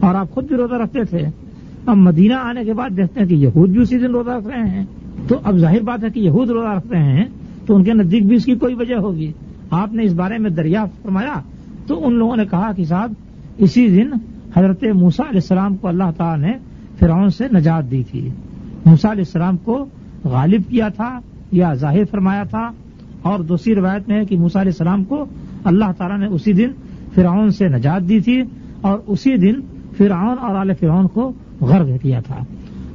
اور 0.00 0.14
آپ 0.14 0.30
خود 0.30 0.48
بھی 0.48 0.56
روزہ 0.56 0.74
رکھتے 0.74 1.04
تھے۔ 1.04 1.18
اب 1.86 1.96
مدینہ 1.96 2.34
آنے 2.34 2.64
کے 2.64 2.72
بعد 2.72 2.96
دیکھتے 2.96 3.20
ہیں 3.20 3.26
کہ 3.26 3.34
یہود 3.34 3.70
بھی 3.70 3.80
اسی 3.80 3.98
دن 3.98 4.06
روزہ 4.06 4.30
رکھ 4.30 4.46
رہے 4.46 4.70
ہیں۔ 4.70 4.84
تو 5.28 5.40
اب 5.44 5.56
ظاہر 5.56 5.80
بات 5.80 6.04
ہے 6.04 6.10
کہ 6.10 6.20
یہود 6.20 6.50
روزہ 6.50 6.68
رکھ 6.68 6.86
رہے 6.86 7.02
ہیں 7.02 7.24
تو 7.66 7.76
ان 7.76 7.84
کے 7.84 7.92
نزدیک 7.94 8.26
بھی 8.26 8.36
اس 8.36 8.44
کی 8.44 8.54
کوئی 8.54 8.74
وجہ 8.74 8.94
ہوگی۔ 8.94 9.32
آپ 9.70 9.92
نے 9.92 10.02
اس 10.02 10.12
بارے 10.12 10.38
میں 10.38 10.50
دریافت 10.50 11.02
فرمایا 11.02 11.34
تو 11.86 12.06
ان 12.06 12.14
لوگوں 12.14 12.36
نے 12.36 12.44
کہا 12.50 12.72
کہ 12.72 12.84
صاحب، 12.84 13.12
اسی 13.58 13.88
دن 13.88 14.10
حضرت 14.56 14.84
موسا 14.94 15.22
علیہ 15.22 15.40
السلام 15.42 15.76
کو 15.76 15.88
اللہ 15.88 16.10
تعالیٰ 16.16 16.50
نے 16.50 16.58
فرعون 16.98 17.30
سے 17.30 17.44
نجات 17.54 17.90
دی 17.90 18.02
تھی۔ 18.10 18.30
موسا 18.86 19.12
علیہ 19.12 19.22
السلام 19.26 19.56
کو 19.56 19.86
غالب 20.24 20.60
کیا 20.68 20.88
تھا 20.88 21.20
یا 21.52 21.74
ظاہر 21.74 22.04
فرمایا 22.10 22.42
تھا۔ 22.42 22.70
اور 23.22 23.38
دوسری 23.40 23.74
روایت 23.74 24.08
میں 24.08 24.16
ہے 24.16 24.24
کہ 24.24 24.38
موسا 24.38 24.60
علیہ 24.60 24.72
السلام 24.72 25.04
کو 25.04 25.24
اللہ 25.64 25.84
تعالیٰ 25.98 26.18
نے 26.18 26.26
اسی 26.26 26.52
دن 26.52 26.70
فرعون 27.14 27.50
سے 27.50 27.68
نجات 27.68 28.08
دی 28.08 28.20
تھی 28.20 28.42
اور 28.80 28.98
اسی 29.06 29.36
دن 29.36 29.60
فرعون 29.96 30.38
اور 30.40 30.54
علیہ 30.54 30.74
فرعون 30.80 31.08
کو 31.08 31.32
غرق 31.60 32.02
کیا 32.02 32.20
تھا۔ 32.20 32.36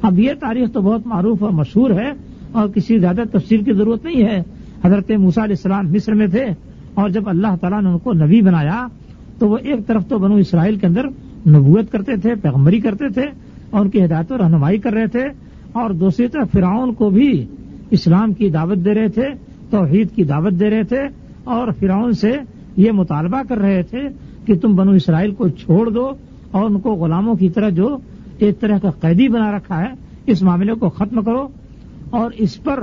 اب 0.02 0.18
یہ 0.18 0.32
تاریخ 0.40 0.72
تو 0.72 0.80
بہت 0.80 1.06
معروف 1.06 1.42
اور 1.42 1.50
مشہور 1.50 1.90
ہے 1.90 2.10
اور 2.52 2.68
کسی 2.68 2.98
زیادہ 2.98 3.20
تفصیل 3.32 3.64
کی 3.64 3.72
ضرورت 3.72 4.04
نہیں 4.04 4.22
ہے۔ 4.22 4.42
حضرت 4.84 5.10
موسا 5.10 5.44
علیہ 5.44 5.56
السلام 5.58 5.92
مصر 5.92 6.14
میں 6.14 6.26
تھے۔ 6.26 6.46
اور 6.94 7.10
جب 7.10 7.28
اللہ 7.28 7.54
تعالیٰ 7.60 7.82
نے 7.82 7.88
ان 7.88 7.98
کو 7.98 8.12
نبی 8.12 8.40
بنایا 8.42 8.86
تو 9.38 9.48
وہ 9.48 9.58
ایک 9.62 9.86
طرف 9.86 10.06
تو 10.08 10.18
بنو 10.18 10.34
اسرائیل 10.34 10.76
کے 10.76 10.86
اندر 10.86 11.06
نبوت 11.48 11.92
کرتے 11.92 12.16
تھے، 12.16 12.34
پیغمبری 12.34 12.80
کرتے 12.80 13.08
تھے، 13.08 13.24
اور 13.70 13.80
ان 13.80 13.90
کی 13.90 14.04
ہدایت 14.04 14.32
و 14.32 14.38
رہنمائی 14.38 14.78
کر 14.78 14.92
رہے 14.92 15.06
تھے، 15.06 15.24
اور 15.72 15.90
دوسری 15.90 16.28
طرف 16.28 16.50
فرعون 16.52 16.92
کو 16.94 17.10
بھی 17.10 17.30
اسلام 17.90 18.32
کی 18.32 18.50
دعوت 18.50 18.84
دے 18.84 18.94
رہے 18.94 19.08
تھے، 19.08 19.28
توحید 19.70 20.14
کی 20.14 20.24
دعوت 20.24 20.58
دے 20.60 20.70
رہے 20.70 20.82
تھے، 20.82 21.02
اور 21.44 21.72
فرعون 21.80 22.12
سے 22.12 22.32
یہ 22.76 22.92
مطالبہ 22.92 23.42
کر 23.48 23.58
رہے 23.58 23.82
تھے 23.82 24.08
کہ 24.46 24.58
تم 24.58 24.74
بنو 24.76 24.90
اسرائیل 24.90 25.34
کو 25.34 25.48
چھوڑ 25.48 25.88
دو 25.90 26.08
اور 26.50 26.70
ان 26.70 26.78
کو 26.80 26.94
غلاموں 26.94 27.34
کی 27.34 27.48
طرح 27.48 27.68
جو 27.70 27.96
ایک 28.38 28.60
طرح 28.60 28.78
کا 28.78 28.90
قیدی 29.00 29.28
بنا 29.28 29.50
رکھا 29.52 29.80
ہے، 29.80 29.88
اس 30.26 30.42
معاملے 30.42 30.74
کو 30.74 30.88
ختم 30.88 31.22
کرو۔ 31.22 31.46
اور 32.10 32.30
اس 32.36 32.62
پر 32.62 32.82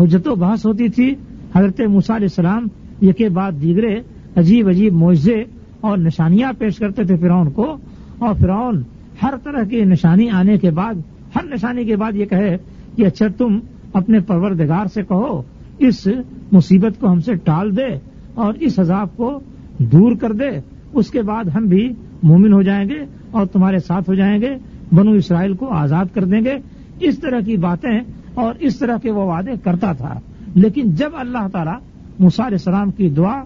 حجت 0.00 0.28
و 0.28 0.34
بحث 0.34 0.66
ہوتی 0.66 0.88
تھی، 0.88 1.14
حضرت 1.54 1.80
علیہ 1.80 2.06
السلام 2.08 2.66
یہ 3.00 3.12
کے 3.12 3.28
بعد 3.28 3.52
دیگرے 3.62 4.00
عجیب 4.36 4.68
عجیب 4.68 4.94
معجزے 4.94 5.44
اور 5.80 5.98
نشانیاں 5.98 6.52
پیش 6.58 6.78
کرتے 6.78 7.04
تھے 7.04 7.16
فرعون 7.16 7.50
کو، 7.50 7.76
اور 8.18 8.34
فرعون 8.40 8.82
ہر 9.22 9.34
طرح 9.42 9.64
کی 9.64 9.84
نشانی 9.84 10.28
آنے 10.30 10.58
کے 10.58 10.70
بعد، 10.70 10.94
ہر 11.36 11.44
نشانی 11.44 11.84
کے 11.84 11.96
بعد 11.96 12.12
یہ 12.12 12.24
کہے 12.24 12.56
کہ 12.96 13.06
اچھا 13.06 13.26
تم 13.38 13.58
اپنے 13.92 14.20
پروردگار 14.20 14.86
سے 14.86 15.02
کہو، 15.02 15.42
اس 15.78 16.08
مصیبت 16.52 17.00
کو 17.00 17.12
ہم 17.12 17.20
سے 17.20 17.34
ٹال 17.34 17.76
دے 17.76 17.88
اور 18.34 18.54
اس 18.60 18.78
عذاب 18.78 19.16
کو 19.16 19.40
دور 19.78 20.16
کر 20.16 20.32
دے، 20.32 20.50
اس 20.92 21.10
کے 21.10 21.22
بعد 21.22 21.44
ہم 21.44 21.66
بھی 21.66 21.88
مومن 22.22 22.52
ہو 22.52 22.62
جائیں 22.62 22.88
گے 22.88 23.04
اور 23.30 23.46
تمہارے 23.46 23.78
ساتھ 23.78 24.08
ہو 24.10 24.14
جائیں 24.14 24.40
گے، 24.42 24.56
بنو 24.92 25.10
اسرائیل 25.10 25.54
کو 25.54 25.68
آزاد 25.68 26.04
کر 26.14 26.24
دیں 26.24 26.40
گے۔ 26.44 26.58
اس 27.00 27.18
طرح 27.18 27.40
کی 27.40 27.56
باتیں 27.56 28.00
اور 28.34 28.54
اس 28.58 28.78
طرح 28.78 28.96
کے 29.02 29.10
وہ 29.10 29.24
وعدے 29.24 29.50
کرتا 29.64 29.92
تھا۔ 29.92 30.18
لیکن 30.54 30.90
جب 30.90 31.10
اللہ 31.14 31.48
تعالیٰ 31.52 31.78
علیہ 32.26 32.44
السلام 32.44 32.90
کی 32.90 33.10
دعا 33.10 33.44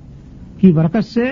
کی 0.58 0.72
برکت 0.72 1.04
سے 1.04 1.24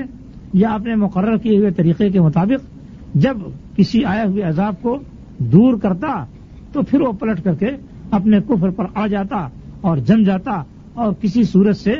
یا 0.52 0.70
اپنے 0.70 0.94
مقرر 0.94 1.36
کیے 1.36 1.58
ہوئے 1.58 1.70
طریقے 1.70 2.10
کے 2.10 2.20
مطابق 2.20 2.66
جب 3.14 3.36
کسی 3.76 4.04
آئے 4.04 4.26
ہوئے 4.26 4.42
عذاب 4.42 4.74
کو 4.82 4.98
دور 5.38 5.74
کرتا 5.74 6.24
تو 6.72 6.82
پھر 6.82 7.00
وہ 7.00 7.12
پلٹ 7.12 7.44
کر 7.44 7.54
کے 7.54 7.66
اپنے 8.10 8.40
کفر 8.40 8.70
پر 8.70 8.84
آ 8.94 9.06
جاتا 9.06 9.48
اور 9.80 9.96
جم 9.96 10.22
جاتا 10.22 10.62
اور 10.94 11.12
کسی 11.20 11.42
صورت 11.42 11.76
سے 11.76 11.94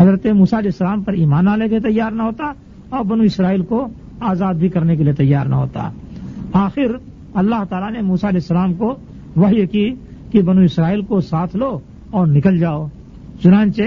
حضرت 0.00 0.26
علیہ 0.26 0.46
السلام 0.52 1.02
پر 1.02 1.12
ایمان 1.12 1.48
آنے 1.48 1.68
کے 1.68 1.78
تیار 1.80 2.10
نہ 2.10 2.22
ہوتا 2.22 2.52
اور 2.88 3.04
بنو 3.04 3.22
اسرائیل 3.22 3.62
کو 3.62 3.88
آزاد 4.20 4.54
بھی 4.54 4.68
کرنے 4.68 4.96
کے 4.96 5.04
لیے 5.04 5.12
تیار 5.12 5.46
نہ 5.46 5.54
ہوتا۔ 5.54 5.90
آخر 6.52 6.96
اللہ 7.34 7.64
تعالیٰ 7.64 7.90
نے 7.90 7.98
علیہ 7.98 8.26
السلام 8.32 8.74
کو 8.74 8.96
وہی 9.36 9.66
کی 9.66 9.94
کہ 10.30 10.42
بنو 10.42 10.60
اسرائیل 10.60 11.02
کو 11.02 11.20
ساتھ 11.20 11.56
لو 11.56 11.78
اور 12.10 12.26
نکل 12.26 12.58
جاؤ۔ 12.58 12.86
چنانچہ 13.42 13.82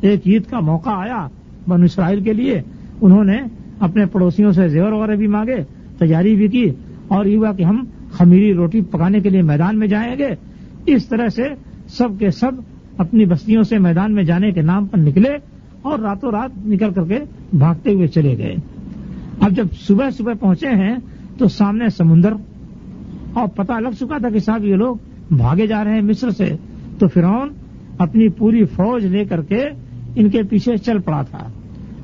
ایک 0.00 0.20
عید 0.26 0.42
کا 0.50 0.60
موقع 0.60 0.90
آیا 0.90 1.28
بن 1.68 1.82
اسرائیل 1.82 2.22
کے 2.22 2.32
لیے۔ 2.32 2.62
انہوں 3.00 3.24
نے 3.24 3.36
اپنے 3.80 4.06
پڑوسیوں 4.06 4.52
سے 4.52 4.68
زیور 4.68 4.92
وغیرہ 4.92 5.16
بھی 5.16 5.26
مانگے 5.26 5.56
تیاری 5.98 6.36
بھی 6.36 6.48
کی 6.48 6.70
اور 7.08 7.24
یہ 7.24 7.36
ہوا 7.36 7.52
کہ 7.52 7.62
ہم 7.62 7.84
خمیری 8.10 8.54
روٹی 8.54 8.80
پکانے 8.80 9.20
کے 9.20 9.30
لیے 9.30 9.42
میدان 9.42 9.78
میں 9.78 9.86
جائیں 9.86 10.18
گے۔ 10.18 10.28
اس 10.86 11.06
طرح 11.06 11.28
سے 11.28 11.42
سب 11.88 12.08
کے 12.18 12.30
سب 12.30 12.52
اپنی 12.98 13.24
بستیوں 13.24 13.62
سے 13.62 13.78
میدان 13.78 14.14
میں 14.14 14.22
جانے 14.22 14.50
کے 14.50 14.62
نام 14.62 14.86
پر 14.86 14.98
نکلے 14.98 15.30
اور 15.82 15.98
راتوں 15.98 16.30
رات 16.30 16.50
نکل 16.66 16.92
کر 16.92 17.04
کے 17.04 17.18
بھاگتے 17.52 17.92
ہوئے 17.92 18.06
چلے 18.06 18.38
گئے۔ 18.38 18.54
اب 19.40 19.50
جب 19.50 19.66
صبح 19.72 20.10
صبح 20.10 20.32
پہنچے 20.40 20.68
ہیں 20.68 20.96
تو 21.38 21.48
سامنے 21.48 21.88
سمندر 21.88 22.32
اور 23.32 23.48
پتہ 23.48 23.72
لگ 23.72 23.88
چکا 23.88 24.18
تھا 24.18 24.28
کہ 24.28 24.38
صاحب 24.38 24.64
یہ 24.64 24.74
لوگ 24.74 24.96
بھاگے 25.30 25.66
جا 25.66 25.84
رہے 25.84 25.94
ہیں 25.94 26.00
مصر 26.00 26.30
سے۔ 26.30 26.56
تو 26.98 27.08
فرعون 27.08 27.48
اپنی 27.98 28.28
پوری 28.28 28.64
فوج 28.64 29.06
لے 29.06 29.24
کر 29.24 29.42
کے 29.42 29.64
ان 30.14 30.30
کے 30.30 30.42
پیچھے 30.42 30.76
چل 30.76 30.98
پڑا 30.98 31.22
تھا۔ 31.22 31.38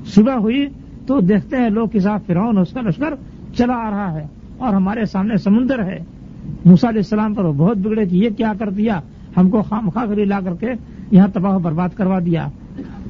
صبح 0.07 0.35
ہوئی 0.35 0.67
تو 1.07 1.21
دیکھتے 1.21 1.57
ہیں 1.57 1.71
لوگ 1.71 1.99
صاحب 2.03 2.21
فرعون 2.27 2.59
اس 2.59 2.73
کا 2.73 2.81
لشکر 2.81 3.15
چلا 3.55 3.75
آ 3.75 3.91
رہا 3.91 4.13
ہے 4.13 4.27
اور 4.59 4.75
ہمارے 4.75 5.05
سامنے 5.05 5.37
سمندر 5.37 5.83
ہے۔ 5.85 5.99
موسا 6.65 6.89
علیہ 6.89 6.99
السلام 6.99 7.35
پر 7.35 7.45
وہ 7.45 7.53
بہت 7.53 7.77
بگڑے 7.77 8.07
کہ 8.07 8.17
یہ 8.17 8.29
کیا 8.31 8.53
کر 8.59 8.71
دیا؟ 8.71 9.01
ہم 9.37 9.51
کو 9.51 9.63
خام 9.63 9.89
خواہ 9.89 10.05
لا 10.05 10.41
کر 10.45 10.55
کے 10.55 10.67
یہاں 11.11 11.29
تباہ 11.29 11.59
برباد 11.59 11.89
کروا 11.89 12.19
دیا۔ 12.19 12.49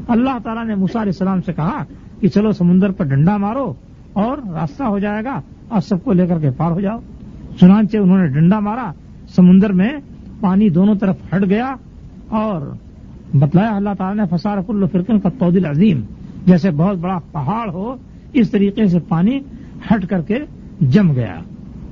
اللہ 0.09 0.38
تعالیٰ 0.45 0.66
نے 0.66 0.75
موسا 0.75 1.03
علیہ 1.03 1.12
السلام 1.12 1.40
سے 1.40 1.53
کہا 1.53 1.85
کہ 2.21 2.29
چلو 2.29 2.53
سمندر 2.53 2.90
پر 2.90 3.05
ڈنڈا 3.05 3.37
مارو 3.37 3.73
اور 4.12 4.38
راستہ 4.38 4.83
ہو 4.83 4.99
جائے 4.99 5.25
گا 5.25 5.40
اور 5.68 5.81
سب 5.81 6.05
کو 6.05 6.12
لے 6.12 6.27
کر 6.27 6.38
کے 6.38 6.51
پار 6.51 6.71
ہو 6.71 6.81
جاؤ۔ 6.81 6.99
چنانچہ 7.61 7.97
انہوں 7.97 8.18
نے 8.18 8.27
ڈنڈا 8.27 8.61
مارا۔ 8.61 8.92
سمندر 9.29 9.73
میں 9.73 9.90
پانی 10.40 10.68
دونوں 10.68 10.95
طرف 10.95 11.16
ہٹ 11.35 11.42
گیا۔ 11.49 11.75
اور 12.33 12.75
بتلایا 13.35 13.77
اللہ 13.77 13.95
تعالیٰ 13.99 14.25
نے، 14.25 14.37
فسار 14.37 14.59
کل 14.66 14.85
فرقن 14.92 15.21
کا 15.21 15.29
تودل 15.29 15.64
عظیم 15.66 16.01
جیسے 16.47 16.71
بہت 16.71 16.97
بڑا 16.97 17.18
پہاڑ 17.33 17.68
ہو، 17.68 17.97
اس 18.33 18.51
طریقے 18.51 18.87
سے 18.87 18.99
پانی 19.09 19.38
ہٹ 19.90 20.07
کر 20.07 20.23
کے 20.23 20.38
جم 20.81 21.12
گیا، 21.12 21.38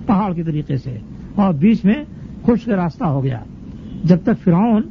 پہاڑ 0.06 0.32
کے 0.34 0.42
طریقے 0.42 0.76
سے، 0.76 0.98
اور 1.34 1.54
بیچ 1.54 1.84
میں 1.84 2.04
خشک 2.46 2.68
راستہ 2.68 3.04
ہو 3.04 3.22
گیا۔ 3.24 3.38
جب 4.04 4.16
تک 4.22 4.44
فرعون 4.44 4.82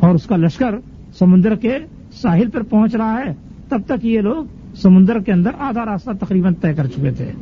اور 0.00 0.14
اس 0.14 0.26
کا 0.26 0.36
لشکر 0.36 0.74
سمندر 1.18 1.54
کے 1.54 1.78
ساحل 2.12 2.50
پر 2.50 2.62
پہنچ 2.62 2.94
رہا 2.94 3.20
ہے، 3.26 3.34
تب 3.68 3.80
تک 3.86 4.04
یہ 4.04 4.20
لوگ 4.20 4.44
سمندر 4.74 5.18
کے 5.18 5.32
اندر 5.32 5.50
آدھا 5.58 5.84
راستہ 5.84 6.10
تقریباً 6.20 6.54
طے 6.54 6.74
کر 6.74 6.86
چکے 6.86 7.10
تھے۔ 7.10 7.32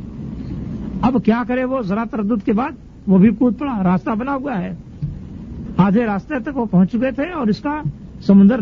اب 1.01 1.17
کیا 1.25 1.43
کرے 1.47 1.63
وہ؟ 1.63 1.81
ذرا 1.81 2.03
تردد 2.11 2.45
کے 2.45 2.53
بعد 2.53 2.71
وہ 3.07 3.17
بھی 3.17 3.29
کود 3.29 3.59
پڑا، 3.59 3.83
راستہ 3.83 4.11
بنا 4.11 4.35
ہوا 4.35 4.57
ہے۔ 4.59 4.75
آدھے 5.79 6.05
راستے 6.05 6.39
تک 6.39 6.57
وہ 6.57 6.65
پہنچ 6.65 6.91
چکے 6.91 7.11
تھے 7.11 7.23
اور 7.23 7.47
اس 7.47 7.59
کا 7.59 7.81
سمندر 8.21 8.59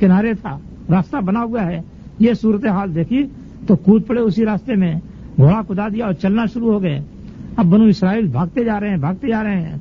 کنارے 0.00 0.34
تھا، 0.34 0.58
راستہ 0.90 1.16
بنا 1.16 1.42
ہوا 1.42 1.66
ہے۔ 1.66 1.80
یہ 2.18 2.32
صورت 2.32 2.66
حال 2.66 2.94
دیکھی 2.94 3.26
تو 3.66 3.76
کود 3.76 4.06
پڑے 4.06 4.20
اسی 4.20 4.44
راستے 4.44 4.74
میں۔ 4.74 4.94
گھوڑا 5.36 5.62
کدا 5.68 5.88
دیا 5.88 6.06
اور 6.06 6.12
چلنا 6.12 6.44
شروع 6.52 6.72
ہو 6.72 6.82
گئے۔ 6.82 7.00
اب 7.56 7.66
بنو 7.66 7.84
اسرائیل 7.84 8.26
بھاگتے 8.26 8.64
جا 8.64 8.80
رہے 8.80 8.90
ہیں، 8.90 8.96
بھاگتے 8.96 9.28
جا 9.28 9.42
رہے 9.42 9.60
ہیں۔ 9.60 9.76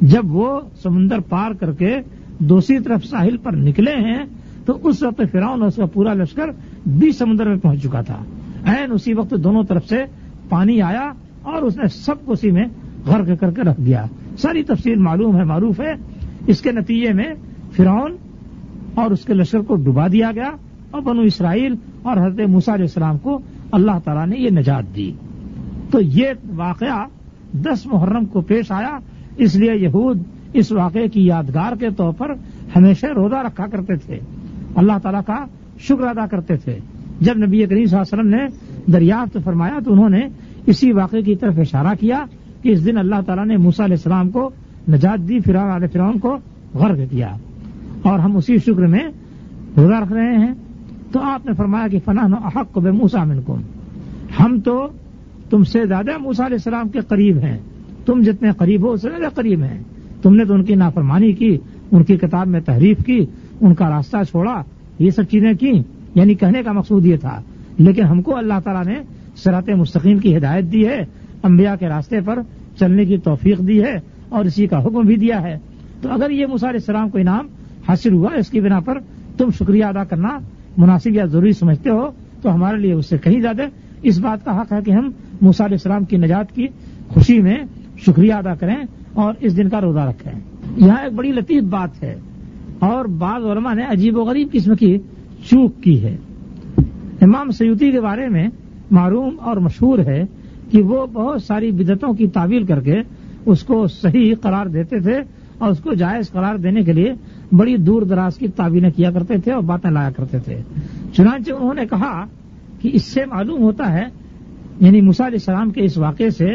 جب 0.00 0.22
وہ 0.24 0.60
سمندر 0.82 1.20
پار 1.20 1.50
کر 1.50 1.72
کے 1.72 1.98
دوسری 2.38 2.78
طرف 2.78 3.04
ساحل 3.04 3.36
پر 3.36 3.52
نکلے 3.52 3.92
ہیں 3.92 4.24
تو 4.66 4.78
اس 4.82 5.02
وقت 5.02 5.20
فراؤن 5.32 5.60
اور 5.60 5.68
اس 5.68 5.76
کا 5.76 5.86
پورا 5.86 6.14
لشکر 6.14 6.46
بھی 6.86 7.12
سمندر 7.12 7.48
میں 7.48 7.56
پہنچ 7.56 7.82
چکا 7.82 8.00
تھا۔ 8.00 8.24
این 8.66 8.92
اسی 8.92 9.14
وقت 9.14 9.34
دونوں 9.44 9.62
طرف 9.62 9.88
سے 9.88 9.96
پانی 10.48 10.82
آیا 10.82 11.12
اور 11.42 11.62
اس 11.62 11.76
نے 11.76 11.88
سب 11.88 12.26
کو 12.26 12.32
اسی 12.32 12.50
میں 12.50 12.64
غرق 13.06 13.40
کر 13.40 13.50
کے 13.50 13.62
رکھ 13.62 13.80
دیا۔ 13.80 14.04
ساری 14.38 14.62
تفصیل 14.62 14.98
معلوم 14.98 15.36
ہے، 15.36 15.44
معروف 15.44 15.80
ہے۔ 15.80 16.13
اس 16.46 16.60
کے 16.60 16.72
نتیجے 16.72 17.12
میں 17.12 17.34
فرعون 17.76 18.16
اور 18.94 19.10
اس 19.10 19.24
کے 19.24 19.34
لشکر 19.34 19.60
کو 19.60 19.74
ڈبا 19.74 20.06
دیا 20.08 20.30
گیا 20.34 20.50
اور 20.90 21.02
بنو 21.02 21.20
اسرائیل 21.20 21.74
اور 22.02 22.16
حضرت 22.16 22.48
موسا 22.48 22.74
علیہ 22.74 22.84
السلام 22.84 23.18
کو 23.18 23.40
اللہ 23.72 23.98
تعالیٰ 24.04 24.26
نے 24.26 24.36
یہ 24.38 24.50
نجات 24.50 24.96
دی۔ 24.96 25.12
تو 25.90 26.00
یہ 26.00 26.26
واقعہ 26.56 27.06
دس 27.52 27.86
محرم 27.86 28.24
کو 28.24 28.40
پیش 28.40 28.72
آیا۔ 28.72 28.98
اس 29.36 29.56
لیے 29.56 29.74
یہود 29.74 30.22
اس 30.52 30.72
واقعے 30.72 31.08
کی 31.08 31.26
یادگار 31.26 31.76
کے 31.76 31.90
طور 31.96 32.12
پر 32.12 32.30
ہمیشہ 32.76 33.06
روزہ 33.06 33.34
رکھا 33.34 33.66
کرتے 33.66 33.96
تھے۔ 33.96 34.18
اللہ 34.74 34.92
تعالیٰ 35.02 35.22
کا 35.26 35.44
شکر 35.78 36.06
ادا 36.06 36.26
کرتے 36.26 36.56
تھے۔ 36.56 36.78
جب 37.20 37.38
نبی 37.38 37.66
کریم 37.66 37.84
صلی 37.84 37.98
اللہ 37.98 38.20
علیہ 38.20 38.24
وسلم 38.24 38.28
نے 38.28 38.46
دریافت 38.92 39.38
فرمایا 39.44 39.78
تو 39.84 39.92
انہوں 39.92 40.08
نے 40.08 40.20
اسی 40.66 40.92
واقعے 40.92 41.22
کی 41.22 41.36
طرف 41.36 41.54
اشارہ 41.58 41.94
کیا 42.00 42.24
کہ 42.62 42.68
اس 42.68 42.86
دن 42.86 42.98
اللہ 42.98 43.20
تعالیٰ 43.26 43.46
نے 43.46 43.56
موسا 43.56 43.84
علیہ 43.84 43.94
السلام 43.94 44.30
کو 44.30 44.50
نجات 44.88 45.28
دی، 45.28 45.40
فرعون 45.40 45.70
علیہ 45.70 45.86
فرعون 45.86 46.18
کو 46.18 46.36
غرق 46.74 46.98
کیا۔ 47.10 47.28
اور 48.02 48.18
ہم 48.18 48.36
اسی 48.36 48.58
شکر 48.58 48.86
میں 48.86 49.00
روزہ 49.76 49.94
رکھ 49.94 50.12
رہے 50.12 50.36
ہیں۔ 50.36 50.54
تو 51.12 51.20
آپ 51.22 51.46
نے 51.46 51.52
فرمایا 51.52 51.88
کہ 51.88 51.98
فنا 52.04 52.48
حق 52.48 52.72
کو 52.72 52.80
بے 52.80 52.90
موسا 52.90 53.24
منکم 53.24 53.60
ہم 54.40 54.60
تو 54.60 54.88
تم 55.50 55.64
سے 55.64 55.86
زیادہ 55.86 56.18
موسا 56.18 56.46
علیہ 56.46 56.54
السلام 56.54 56.88
کے 56.88 57.00
قریب 57.00 57.38
ہیں۔ 57.38 57.58
تم 58.06 58.20
جتنے 58.20 58.50
قریب 58.50 58.86
ہو، 58.86 58.92
اس 58.92 59.02
سے 59.02 59.08
زیادہ 59.08 59.34
قریب 59.34 59.62
ہیں۔ 59.62 59.82
تم 60.22 60.34
نے 60.34 60.44
تو 60.44 60.54
ان 60.54 60.64
کی 60.64 60.74
نافرمانی 60.74 61.32
کی، 61.32 61.58
ان 61.90 62.04
کی 62.04 62.16
کتاب 62.16 62.46
میں 62.46 62.60
تحریف 62.60 63.04
کی، 63.04 63.26
ان 63.60 63.74
کا 63.74 63.90
راستہ 63.90 64.16
چھوڑا۔ 64.30 64.62
یہ 64.98 65.10
سب 65.10 65.22
چیزیں 65.22 65.52
کی 65.52 65.82
یعنی 66.14 66.34
کہنے 66.34 66.62
کا 66.62 66.72
مقصود 66.72 67.06
یہ 67.06 67.16
تھا۔ 67.16 67.40
لیکن 67.78 68.04
ہم 68.04 68.22
کو 68.22 68.36
اللہ 68.36 68.54
تعالیٰ 68.64 68.84
نے 68.84 69.02
سرات 69.36 69.68
مستقیم 69.68 70.18
کی 70.18 70.36
ہدایت 70.36 70.72
دی 70.72 70.88
ہے۔ 70.88 71.04
انبیاء 71.42 71.74
کے 71.74 71.88
راستے 71.88 72.20
پر 72.20 72.38
چلنے 72.78 73.04
کی 73.04 73.16
توفیق 73.16 73.58
دی 73.58 73.82
ہے۔ 73.82 74.13
اور 74.34 74.44
اسی 74.44 74.66
کا 74.66 74.82
حکم 74.82 75.00
بھی 75.00 75.16
دیا 75.16 75.42
ہے۔ 75.42 75.58
تو 76.02 76.12
اگر 76.12 76.30
یہ 76.30 76.44
علیہ 76.44 76.68
السلام 76.72 77.08
کو 77.08 77.18
انعام 77.18 77.46
حاصل 77.88 78.12
ہوا 78.12 78.30
اس 78.36 78.50
کی 78.50 78.60
بنا 78.60 78.80
پر 78.80 78.98
تم 79.38 79.48
شکریہ 79.50 79.84
ادا 79.84 80.04
کرنا 80.04 80.38
مناسب 80.76 81.14
یا 81.14 81.24
ضروری 81.24 81.52
سمجھتے 81.52 81.90
ہو، 81.90 82.10
تو 82.42 82.54
ہمارے 82.54 82.78
لیے 82.78 82.92
اس 82.92 83.06
سے 83.06 83.18
کہیں 83.18 83.40
زیادہ 83.40 83.62
اس 84.02 84.18
بات 84.18 84.44
کا 84.44 84.60
حق 84.60 84.72
ہے 84.72 84.78
کہ 84.84 84.90
ہم 84.90 85.10
علیہ 85.42 85.64
السلام 85.70 86.04
کی 86.04 86.16
نجات 86.16 86.54
کی 86.54 86.66
خوشی 87.08 87.40
میں 87.40 87.56
شکریہ 88.06 88.34
ادا 88.34 88.54
کریں 88.54 88.76
اور 89.12 89.34
اس 89.40 89.56
دن 89.56 89.68
کا 89.68 89.80
روزہ 89.80 89.98
رکھیں۔ 89.98 90.32
یہاں 90.76 91.04
ایک 91.04 91.12
بڑی 91.12 91.32
لطیف 91.32 91.62
بات 91.62 92.02
ہے 92.02 92.14
اور 92.78 93.04
بعض 93.04 93.44
علماء 93.44 93.74
نے 93.74 93.82
عجیب 93.88 94.16
و 94.16 94.20
غریب 94.20 94.48
قسم 94.52 94.74
کی 94.74 94.98
چوک 95.50 95.82
کی 95.82 96.02
ہے۔ 96.02 96.16
امام 97.20 97.50
سیوتی 97.50 97.92
کے 97.92 98.00
بارے 98.00 98.28
میں 98.28 98.48
معروم 98.90 99.36
اور 99.40 99.56
مشہور 99.56 99.98
ہے 99.98 100.22
کہ 100.70 100.82
وہ 100.82 101.06
بہت 101.06 101.42
ساری 101.42 101.70
بدتوں 101.70 102.12
کی 102.12 102.26
تعویل 102.26 102.64
کر 102.64 102.80
کے 102.80 102.94
اس 103.46 103.62
کو 103.62 103.86
صحیح 103.86 104.34
قرار 104.40 104.66
دیتے 104.66 105.00
تھے 105.00 105.18
اور 105.58 105.70
اس 105.70 105.78
کو 105.78 105.94
جائز 105.94 106.30
قرار 106.30 106.54
دینے 106.54 106.82
کے 106.82 106.92
لیے 106.92 107.12
بڑی 107.52 107.76
دور 107.76 108.02
دراز 108.02 108.36
کی 108.36 108.48
تعویلیں 108.48 108.90
کیا 108.90 109.10
کرتے 109.10 109.36
تھے 109.36 109.52
اور 109.52 109.62
باتیں 109.62 109.90
لایا 109.90 110.10
کرتے 110.10 110.38
تھے۔ 110.38 110.56
چنانچہ 111.14 111.52
انہوں 111.52 111.74
نے 111.74 111.86
کہا 111.90 112.24
کہ 112.82 112.90
اس 112.92 113.04
سے 113.04 113.20
معلوم 113.26 113.62
ہوتا 113.62 113.92
ہے 113.92 114.04
یعنی 114.80 114.98
علیہ 114.98 115.22
السلام 115.22 115.70
کے 115.70 115.84
اس 115.84 115.98
واقعے 115.98 116.30
سے 116.30 116.46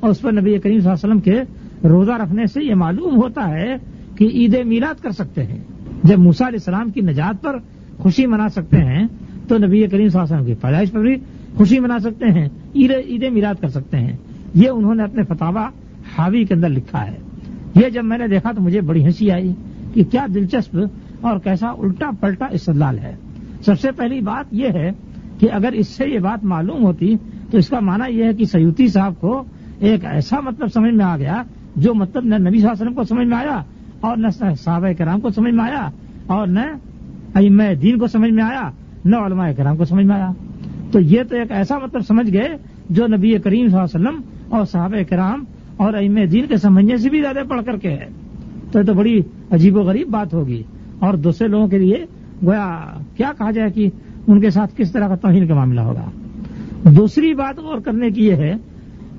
اور 0.00 0.10
اس 0.10 0.20
پر 0.20 0.32
نبی 0.32 0.58
کریم 0.58 0.80
صلی 0.80 0.90
اللہ 0.90 0.90
علیہ 0.90 1.06
وسلم 1.06 1.20
کے 1.20 1.88
روزہ 1.88 2.12
رکھنے 2.12 2.46
سے 2.46 2.64
یہ 2.64 2.74
معلوم 2.74 3.16
ہوتا 3.16 3.48
ہے 3.48 3.74
کہ 4.16 4.24
عید 4.24 4.56
میلاد 4.66 5.02
کر 5.02 5.10
سکتے 5.10 5.42
ہیں۔ 5.42 5.58
جب 6.04 6.18
علیہ 6.46 6.58
السلام 6.58 6.90
کی 6.90 7.00
نجات 7.00 7.42
پر 7.42 7.58
خوشی 7.98 8.26
منا 8.26 8.48
سکتے 8.48 8.76
ہیں، 8.76 9.06
تو 9.48 9.58
نبی 9.58 9.86
کریم 9.86 10.08
صلی 10.08 10.20
اللہ 10.20 10.22
علیہ 10.22 10.36
وسلم 10.36 10.44
کی 10.44 10.54
پیدائش 10.54 10.92
پر 10.92 11.00
بھی 11.00 11.16
خوشی 11.56 11.80
منا 11.80 11.98
سکتے 11.98 12.26
ہیں، 12.26 12.48
عید 12.74 13.24
میلاد 13.32 13.54
کر 13.60 13.68
سکتے 13.68 13.96
ہیں۔ 13.96 14.16
یہ 14.54 14.68
انہوں 14.68 14.94
نے 14.94 15.02
اپنے 15.02 15.22
فتوا 15.22 15.70
حاوی 16.18 16.44
کے 16.44 16.54
اندر 16.54 16.68
لکھا 16.68 17.06
ہے۔ 17.06 17.16
یہ 17.74 17.88
جب 17.88 18.04
میں 18.04 18.18
نے 18.18 18.28
دیکھا 18.28 18.52
تو 18.52 18.62
مجھے 18.62 18.80
بڑی 18.80 19.04
ہنسی 19.04 19.30
آئی 19.30 19.52
کہ 19.94 20.04
کیا 20.04 20.26
دلچسپ 20.34 20.76
اور 21.20 21.38
کیسا 21.38 21.68
الٹا 21.68 22.10
پلٹا 22.20 22.46
استدلال 22.46 22.98
ہے۔ 22.98 23.16
سب 23.64 23.80
سے 23.80 23.92
پہلی 23.92 24.20
بات 24.20 24.54
یہ 24.54 24.68
ہے 24.68 24.90
کہ 25.40 25.48
اگر 25.52 25.72
اس 25.72 25.88
سے 25.88 26.04
یہ 26.08 26.18
بات 26.18 26.44
معلوم 26.44 26.84
ہوتی 26.84 27.16
تو 27.50 27.58
اس 27.58 27.68
کا 27.68 27.80
معنی 27.80 28.18
یہ 28.18 28.24
ہے 28.24 28.34
کہ 28.34 28.44
سیوتی 28.44 28.88
صاحب 28.88 29.14
کو 29.20 29.44
ایک 29.78 30.04
ایسا 30.04 30.40
مطلب 30.40 30.68
سمجھ 30.74 30.94
میں 30.94 31.04
آ 31.04 31.16
گیا 31.16 31.42
جو 31.76 31.94
مطلب 31.94 32.24
نہ 32.24 32.34
نبی 32.34 32.58
صلی 32.58 32.60
اللہ 32.60 32.72
علیہ 32.72 32.82
وسلم 32.82 32.94
کو 32.94 33.02
سمجھ 33.02 33.26
میں 33.26 33.36
آیا 33.36 33.62
اور 34.00 34.16
نہ 34.16 34.54
صحابہ 34.54 34.88
کرام 34.98 35.20
کو 35.20 35.30
سمجھ 35.30 35.54
میں 35.54 35.64
آیا 35.64 35.88
اور 36.26 36.46
نہ 36.46 36.60
ام 37.34 37.62
دین 37.82 37.98
کو 37.98 38.06
سمجھ 38.06 38.30
میں 38.30 38.44
آیا، 38.44 38.70
نہ 39.04 39.16
علماء 39.16 39.52
کرام 39.56 39.76
کو 39.76 39.84
سمجھ 39.84 40.06
میں 40.06 40.14
آیا۔ 40.14 40.30
تو 40.92 41.00
یہ 41.00 41.22
تو 41.22 41.36
ایک 41.36 41.52
ایسا 41.52 41.78
مطلب 41.78 42.00
سمجھ 42.00 42.32
گئے 42.32 42.48
جو 42.90 43.06
نبی 43.06 43.38
کریم 43.38 43.68
صلی 43.68 43.78
اللہ 43.78 44.08
علیہ 44.08 44.08
وسلم 44.08 44.20
اور 44.48 44.64
صحابہ 44.64 45.02
کرام 45.08 45.44
اور 45.78 45.94
ام 45.94 46.24
دین 46.24 46.46
کے 46.46 46.56
سمجھنے 46.56 46.96
سے 46.96 47.10
بھی 47.10 47.20
زیادہ 47.20 47.48
پڑھ 47.48 47.64
کر 47.64 47.76
کے 47.76 47.90
ہے۔ 47.90 48.06
تو 48.72 48.78
یہ 48.78 48.84
تو 48.84 48.94
بڑی 48.94 49.20
عجیب 49.50 49.76
و 49.76 49.80
غریب 49.80 50.08
بات 50.08 50.34
ہوگی۔ 50.34 50.62
اور 50.98 51.14
دوسرے 51.14 51.48
لوگوں 51.48 51.68
کے 51.68 51.78
لیے 51.78 52.04
گویا 52.44 52.80
کیا 53.16 53.32
کہا 53.38 53.50
جائے 53.50 53.70
کہ 53.70 53.90
ان 54.26 54.40
کے 54.40 54.50
ساتھ 54.50 54.76
کس 54.76 54.92
طرح 54.92 55.08
کا 55.08 55.14
توہین 55.14 55.46
کا 55.46 55.54
معاملہ 55.54 55.80
ہوگا۔ 55.80 56.10
دوسری 56.96 57.34
بات 57.34 57.58
اور 57.58 57.78
کرنے 57.80 58.10
کی 58.10 58.26
یہ 58.26 58.34
ہے 58.34 58.54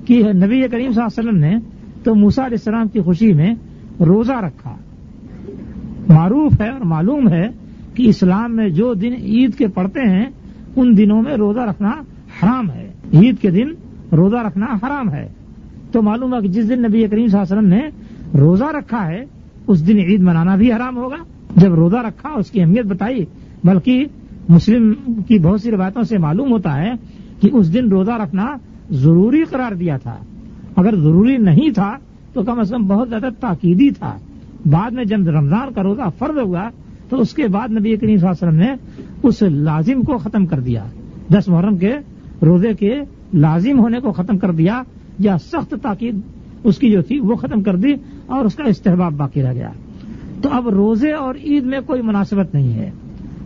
کہ 0.04 0.22
نبی 0.32 0.68
کریم 0.68 0.68
صلی 0.68 0.78
اللہ 0.78 0.88
علیہ 0.88 1.18
وسلم 1.18 1.36
نے 1.36 1.56
تو 2.02 2.14
موسا 2.14 2.46
علیہ 2.46 2.56
السلام 2.58 2.88
کی 2.88 3.00
خوشی 3.00 3.32
میں 3.32 3.54
روزہ 4.00 4.32
رکھا۔ 4.32 4.76
معروف 6.08 6.60
ہے 6.60 6.68
اور 6.68 6.80
معلوم 6.80 7.28
ہے 7.28 7.48
کہ 7.94 8.08
اسلام 8.08 8.56
میں 8.56 8.68
جو 8.68 8.94
دن 8.94 9.12
عید 9.12 9.54
کے 9.54 9.66
پڑھتے 9.66 10.00
ہیں، 10.00 10.26
ان 10.76 10.96
دنوں 10.96 11.22
میں 11.22 11.34
روزہ 11.34 11.60
رکھنا 11.60 11.90
حرام 12.42 12.70
ہے۔ 12.70 12.92
عید 13.14 13.38
کے 13.38 13.50
دن 13.50 13.68
روزہ 14.12 14.36
رکھنا 14.36 14.66
حرام 14.66 15.10
ہے۔ 15.10 15.28
تو 15.92 16.02
معلوم 16.02 16.34
ہے 16.34 16.40
کہ 16.40 16.48
جس 16.48 16.68
دن 16.68 16.82
نبی 16.82 17.08
کریم 17.08 17.26
صلی 17.26 17.40
اللہ 17.40 17.52
علیہ 17.52 17.58
وسلم 17.58 17.68
نے 17.68 17.88
روزہ 18.40 18.64
رکھا 18.64 19.06
ہے، 19.06 19.24
اس 19.66 19.86
دن 19.86 19.98
عید 19.98 20.20
منانا 20.20 20.56
بھی 20.56 20.72
حرام 20.72 20.96
ہوگا۔ 20.96 21.16
جب 21.56 21.74
روزہ 21.74 21.96
رکھا، 21.96 22.28
اس 22.28 22.50
کی 22.50 22.60
اہمیت 22.60 22.86
بتائی، 22.86 23.24
بلکہ 23.64 24.04
مسلم 24.48 24.94
کی 25.28 25.38
بہت 25.38 25.60
سی 25.60 25.70
روایتوں 25.70 26.02
سے 26.02 26.18
معلوم 26.18 26.52
ہوتا 26.52 26.76
ہے 26.76 26.92
کہ 27.40 27.50
اس 27.52 27.74
دن 27.74 27.88
روزہ 27.88 28.12
رکھنا 28.12 28.46
ضروری 28.90 29.44
قرار 29.44 29.74
دیا 29.74 29.96
تھا۔ 29.96 30.16
اگر 30.76 30.94
ضروری 30.94 31.36
نہیں 31.36 31.70
تھا، 31.70 31.96
تو 32.32 32.42
کم 32.42 32.60
از 32.60 32.70
کم 32.70 32.86
بہت 32.86 33.08
زیادہ 33.08 33.28
تاکیدی 33.40 33.90
تھا۔ 33.90 34.16
بعد 34.70 34.90
میں 34.90 35.04
جب 35.04 35.28
رمضان 35.28 35.72
کا 35.72 35.82
روزہ 35.82 36.02
فرض 36.18 36.38
ہوا، 36.38 36.68
تو 37.08 37.20
اس 37.20 37.34
کے 37.34 37.48
بعد 37.48 37.68
نبی 37.68 37.96
کریم 37.96 38.16
صلی 38.16 38.28
اللہ 38.28 38.48
علیہ 38.48 38.60
وسلم 38.60 38.60
نے 38.60 38.74
اس 39.22 39.42
لازم 39.42 40.02
کو 40.02 40.18
ختم 40.18 40.46
کر 40.46 40.60
دیا۔ 40.60 40.84
دس 41.32 41.48
محرم 41.48 41.76
کے 41.76 41.92
روزے 42.42 42.74
کے 42.74 43.00
لازم 43.34 43.80
ہونے 43.80 44.00
کو 44.00 44.12
ختم 44.12 44.38
کر 44.38 44.50
دیا۔ 44.50 44.82
یا 45.20 45.38
سخت 45.38 45.74
تاکید 45.82 46.20
اس 46.64 46.78
کی 46.78 46.90
جو 46.90 47.02
تھی 47.02 47.20
وہ 47.20 47.34
ختم 47.34 47.62
کر 47.62 47.76
دی 47.76 47.92
اور 48.26 48.44
اس 48.44 48.54
کا 48.54 48.64
استحباب 48.64 49.12
باقی 49.12 49.42
رہ 49.42 49.52
گیا۔ 49.52 49.70
تو 50.42 50.48
اب 50.52 50.68
روزے 50.68 51.12
اور 51.12 51.34
عید 51.34 51.64
میں 51.64 51.80
کوئی 51.86 52.02
مناسبت 52.02 52.54
نہیں 52.54 52.72
ہے۔ 52.72 52.90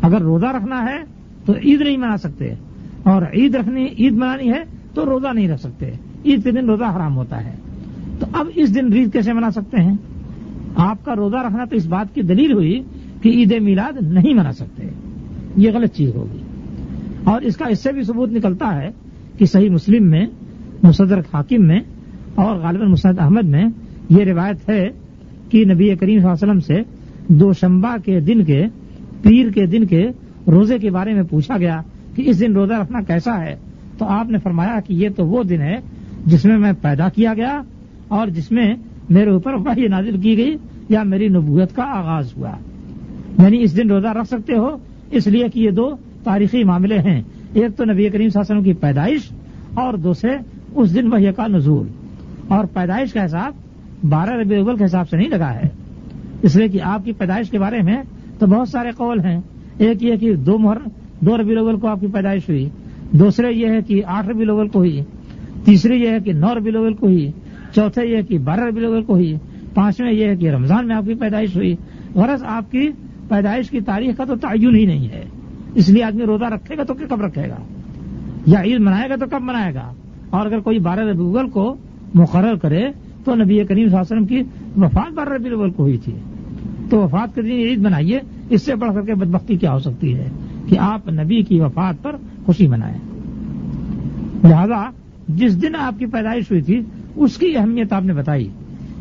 اگر 0.02 0.20
روزہ 0.20 0.46
رکھنا 0.46 0.82
ہے 0.82 0.98
تو 1.44 1.52
عید 1.64 1.80
نہیں 1.80 1.96
منا 1.96 2.16
سکتے۔ 2.16 2.54
اور 3.02 3.22
عید 3.22 3.54
رکھنی، 3.54 3.86
عید 3.98 4.12
منانی 4.12 4.50
ہے 4.50 4.62
تو 4.94 5.04
روزہ 5.04 5.28
نہیں 5.34 5.48
رکھ 5.48 5.60
سکتے۔ 5.60 5.86
عید 6.26 6.44
کے 6.44 6.50
دن 6.50 6.70
روزہ 6.70 6.84
حرام 6.84 7.16
ہوتا 7.16 7.44
ہے۔ 7.44 7.52
تو 8.20 8.26
اب 8.32 8.46
اس 8.54 8.74
دن 8.74 8.92
عید 8.92 9.12
کیسے 9.12 9.32
منا 9.32 9.50
سکتے 9.50 9.76
ہیں؟ 9.76 9.96
آپ 10.76 11.04
کا 11.04 11.16
روزہ 11.16 11.36
رکھنا 11.36 11.64
تو 11.64 11.76
اس 11.76 11.86
بات 11.86 12.14
کی 12.14 12.22
دلیل 12.22 12.52
ہوئی 12.52 12.82
کہ 13.22 13.28
عید 13.28 13.52
میلاد 13.62 14.02
نہیں 14.02 14.34
منا 14.34 14.52
سکتے۔ 14.52 14.88
یہ 15.56 15.70
غلط 15.70 15.94
چیز 15.94 16.14
ہوگی۔ 16.14 16.38
اور 17.24 17.40
اس 17.40 17.56
کا 17.56 17.64
اس 17.66 17.82
سے 17.82 17.92
بھی 17.92 18.02
ثبوت 18.02 18.30
نکلتا 18.30 18.82
ہے 18.82 18.88
کہ 19.38 19.44
صحیح 19.44 19.70
مسلم 19.70 20.10
میں 20.10 20.26
مصدر 20.82 21.18
حاکم 21.18 21.66
میں 21.66 21.80
اور 22.34 22.56
غالباً 22.56 22.90
مسد 22.90 23.18
احمد 23.18 23.44
میں 23.44 23.64
یہ 24.10 24.24
روایت 24.24 24.70
ہے 24.70 24.88
کہ 25.48 25.64
نبی 25.64 25.94
کریم 25.96 26.20
صلی 26.20 26.28
اللہ 26.30 26.52
علیہ 26.52 26.52
وسلم 26.52 26.60
سے 26.60 26.82
دو 27.28 27.52
شمبا 27.52 27.96
کے 28.04 28.20
دن 28.20 28.44
کے، 28.44 28.64
پیر 29.22 29.50
کے 29.50 29.66
دن 29.66 29.86
کے 29.86 30.08
روزے 30.46 30.78
کے 30.78 30.90
بارے 30.90 31.14
میں 31.14 31.22
پوچھا 31.22 31.58
گیا 31.58 31.80
کہ 32.14 32.22
اس 32.26 32.40
دن 32.40 32.52
روزہ 32.52 32.72
رکھنا 32.72 33.00
کیسا 33.00 33.44
ہے؟ 33.44 33.56
تو 33.98 34.04
آپ 34.04 34.30
نے 34.30 34.38
فرمایا 34.38 34.80
کہ 34.86 34.92
یہ 34.92 35.08
تو 35.16 35.26
وہ 35.26 35.42
دن 35.42 35.60
ہے 35.60 35.76
جس 36.26 36.44
میں 36.44 36.58
میں 36.58 36.72
پیدا 36.82 37.08
کیا 37.08 37.34
گیا 37.34 37.62
اور 38.08 38.26
جس 38.26 38.52
میں 38.52 38.74
میرے 39.10 39.30
اوپر 39.30 39.54
وحی 39.54 39.88
نازل 39.88 40.20
کی 40.20 40.36
گئی 40.36 40.56
یا 40.88 41.02
میری 41.02 41.28
نبوت 41.28 41.76
کا 41.76 41.82
آغاز 41.82 42.32
ہوا۔ 42.36 42.50
یعنی 43.42 43.62
اس 43.62 43.76
دن 43.76 43.90
روزہ 43.90 44.08
رکھ 44.08 44.28
سکتے 44.28 44.52
ہو، 44.52 44.76
اس 45.10 45.26
لیے 45.26 45.48
کہ 45.48 45.60
یہ 45.60 45.70
دو 45.70 45.90
تاریخی 46.24 46.64
معاملے 46.64 46.98
ہیں۔ 46.98 47.22
ایک 47.52 47.76
تو 47.76 47.84
نبی 47.84 48.08
کریم 48.08 48.28
صلی 48.28 48.40
اللہ 48.40 48.52
علیہ 48.52 48.60
وسلم 48.60 48.62
کی 48.62 48.72
پیدائش 48.72 49.20
اور 49.74 49.94
دوسرے 49.94 50.36
اس 50.74 50.94
دن 50.94 51.12
وحی 51.12 51.32
کا 51.32 51.46
نزول۔ 51.46 51.88
اور 52.48 52.64
پیدائش 52.64 53.12
کا 53.12 53.24
حساب 53.24 53.52
بارہ 54.08 54.30
ربی 54.30 54.56
اول 54.56 54.76
کے 54.76 54.84
حساب 54.84 55.08
سے 55.08 55.16
نہیں 55.16 55.28
لگا 55.28 55.54
ہے۔ 55.54 55.68
اس 56.42 56.56
لیے 56.56 56.68
کہ 56.68 56.82
آپ 56.82 57.04
کی 57.04 57.12
پیدائش 57.12 57.50
کے 57.50 57.58
بارے 57.58 57.82
میں 57.82 58.02
تو 58.38 58.46
بہت 58.46 58.68
سارے 58.68 58.90
قول 58.90 59.20
ہیں۔ 59.20 59.40
ایک 59.78 60.02
یہ 60.02 60.16
کہ 60.16 60.34
دو 60.34 60.58
مہر 60.58 60.76
دو 61.20 61.36
ربی 61.36 61.52
الاول 61.52 61.76
کو 61.76 61.88
آپ 61.88 62.00
کی 62.00 62.06
پیدائش 62.06 62.48
ہوئی۔ 62.48 62.68
دوسرے 63.12 63.52
یہ 63.52 63.68
ہے 63.68 63.82
کہ 63.82 64.02
آٹھ 64.06 64.28
ربی 64.28 64.42
الاول 64.42 64.68
کو 64.68 64.78
ہوئی۔ 64.78 65.00
تیسری 65.64 66.02
یہ 66.02 66.08
ہے 66.08 66.20
کہ 66.20 66.32
نو 66.32 66.54
ربی 66.54 66.70
الاول 66.70 66.94
کو 66.94 67.06
ہوئی۔ 67.06 67.30
چوتھے 67.74 68.06
یہ 68.06 68.16
ہے 68.16 68.22
کہ 68.22 68.38
بارہ 68.38 68.60
ربی 68.60 68.80
الاول 68.80 69.02
کو 69.02 69.12
ہوئی۔ 69.12 69.34
پانچویں 69.74 70.12
یہ 70.12 70.24
ہے 70.24 70.36
کہ 70.36 70.50
رمضان 70.50 70.86
میں 70.86 70.96
آپ 70.96 71.04
کی 71.06 71.14
پیدائش 71.14 71.56
ہوئی۔ 71.56 71.76
غرض 72.14 72.42
آپ 72.44 72.70
کی 72.70 72.88
پیدائش 73.28 73.70
کی 73.70 73.80
تاریخ 73.80 74.16
کا 74.16 74.24
تو 74.24 74.36
تعین 74.36 74.74
ہی 74.74 74.86
نہیں 74.86 75.08
ہے۔ 75.08 75.22
اس 75.74 75.88
لیے 75.88 76.04
آدمی 76.04 76.24
روزہ 76.24 76.44
رکھے 76.44 76.76
گا 76.76 76.82
تو 76.82 76.94
کب 76.94 77.20
رکھے 77.20 77.48
گا؟ 77.48 77.56
یا 78.46 78.62
عید 78.62 78.80
منائے 78.80 79.10
گا 79.10 79.16
تو 79.16 79.26
کب 79.30 79.42
منائے 79.42 79.74
گا؟ 79.74 79.92
اور 80.34 80.46
اگر 80.46 80.58
کوئی 80.58 80.78
بارہ 80.78 81.00
ربی 81.00 81.22
الاول 81.22 81.50
کو 81.50 81.76
مقرر 82.14 82.54
کرے 82.54 82.90
تو 83.24 83.34
نبی 83.34 83.64
کریم 83.64 83.88
صلی 83.88 83.96
اللہ 83.96 83.96
علیہ 83.96 84.16
وسلم 84.16 84.26
کی 84.26 84.42
وفات 84.76 85.12
بارہ 85.12 85.28
ربی 85.28 85.48
الاول 85.48 85.70
کو 85.70 85.82
ہوئی 85.82 85.96
تھی۔ 85.96 86.12
تو 86.90 86.98
وفات 86.98 87.34
کے 87.34 87.42
دن 87.42 87.50
عید 87.50 87.78
منائیے، 87.78 88.20
اس 88.50 88.62
سے 88.62 88.74
بڑھ 88.74 88.94
کر 88.94 89.02
کے 89.02 89.14
بدبختی 89.14 89.56
کیا 89.56 89.72
ہو 89.72 89.78
سکتی 89.78 90.14
ہے 90.14 90.28
کہ 90.66 90.78
آپ 90.78 91.08
نبی 91.08 91.42
کی 91.42 91.60
وفات 91.60 92.02
پر 92.02 92.16
خوشی 92.46 92.66
منائیں۔ 92.66 92.98
لہذا 94.44 94.90
جس 95.28 95.62
دن 95.62 95.76
آپ 95.76 95.98
کی 95.98 96.06
پیدائش 96.06 96.50
ہوئی 96.50 96.62
تھی، 96.62 96.80
اس 97.16 97.36
کی 97.36 97.56
اہمیت 97.56 97.92
آپ 97.92 98.02
نے 98.02 98.12
بتائی 98.12 98.48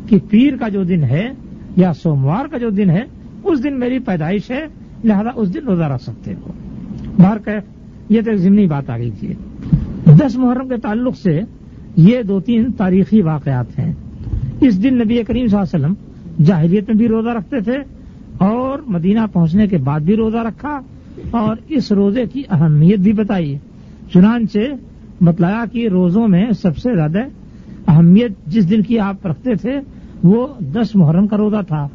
کہ 0.06 0.18
پیر 0.30 0.56
کا 0.56 0.68
جو 0.68 0.84
دن 0.84 1.04
ہے 1.04 1.30
یا 1.76 1.92
سوموار 1.92 2.46
کا 2.46 2.58
جو 2.58 2.70
دن 2.70 2.90
ہے، 2.90 3.02
اس 3.42 3.64
دن 3.64 3.78
میری 3.78 3.98
پیدائش 3.98 4.50
ہے، 4.50 4.66
لہذا 5.04 5.30
اس 5.34 5.54
دن 5.54 5.64
روزہ 5.66 5.82
رکھ 5.82 6.02
سکتے 6.02 6.34
ہو۔ 6.34 6.52
باہر 7.18 7.38
کہ 7.38 7.50
یہ 8.08 8.20
تو 8.20 8.30
ایک 8.30 8.40
ضمنی 8.40 8.66
بات 8.66 8.90
آ 8.90 8.98
گئی 8.98 9.10
تھی۔ 9.10 9.34
دس 10.06 10.36
محرم 10.36 10.68
کے 10.68 10.76
تعلق 10.76 11.16
سے 11.16 11.40
یہ 11.96 12.22
دو 12.22 12.40
تین 12.40 12.72
تاریخی 12.72 13.22
واقعات 13.22 13.78
ہیں۔ 13.78 13.92
اس 14.60 14.82
دن 14.82 14.94
نبی 14.94 15.22
کریم 15.22 15.46
صلی 15.46 15.58
اللہ 15.62 15.86
علیہ 15.86 15.86
وسلم 15.86 15.94
جاہلیت 16.44 16.88
میں 16.88 16.96
بھی 16.96 17.08
روزہ 17.08 17.28
رکھتے 17.28 17.60
تھے 17.60 17.76
اور 18.38 18.78
مدینہ 18.86 19.20
پہنچنے 19.32 19.66
کے 19.66 19.78
بعد 19.78 20.00
بھی 20.00 20.16
روزہ 20.16 20.36
رکھا 20.36 20.80
اور 21.30 21.56
اس 21.68 21.92
روزے 21.92 22.24
کی 22.32 22.42
اہمیت 22.50 22.98
بھی 22.98 23.12
بتائی۔ 23.12 23.58
چنانچہ 24.12 24.58
بتلایا 25.20 25.64
کہ 25.72 25.88
روزوں 25.88 26.28
میں 26.28 26.50
سب 26.62 26.76
سے 26.76 26.94
زیادہ 26.94 27.18
اہمیت 27.88 28.46
جس 28.46 28.70
دن 28.70 28.82
کی 28.82 28.98
آپ 28.98 29.26
رکھتے 29.26 29.54
تھے 29.54 29.80
وہ 30.22 30.46
دس 30.60 30.96
محرم 30.96 31.26
کا 31.26 31.36
روزہ 31.36 31.62
تھا۔ 31.68 31.88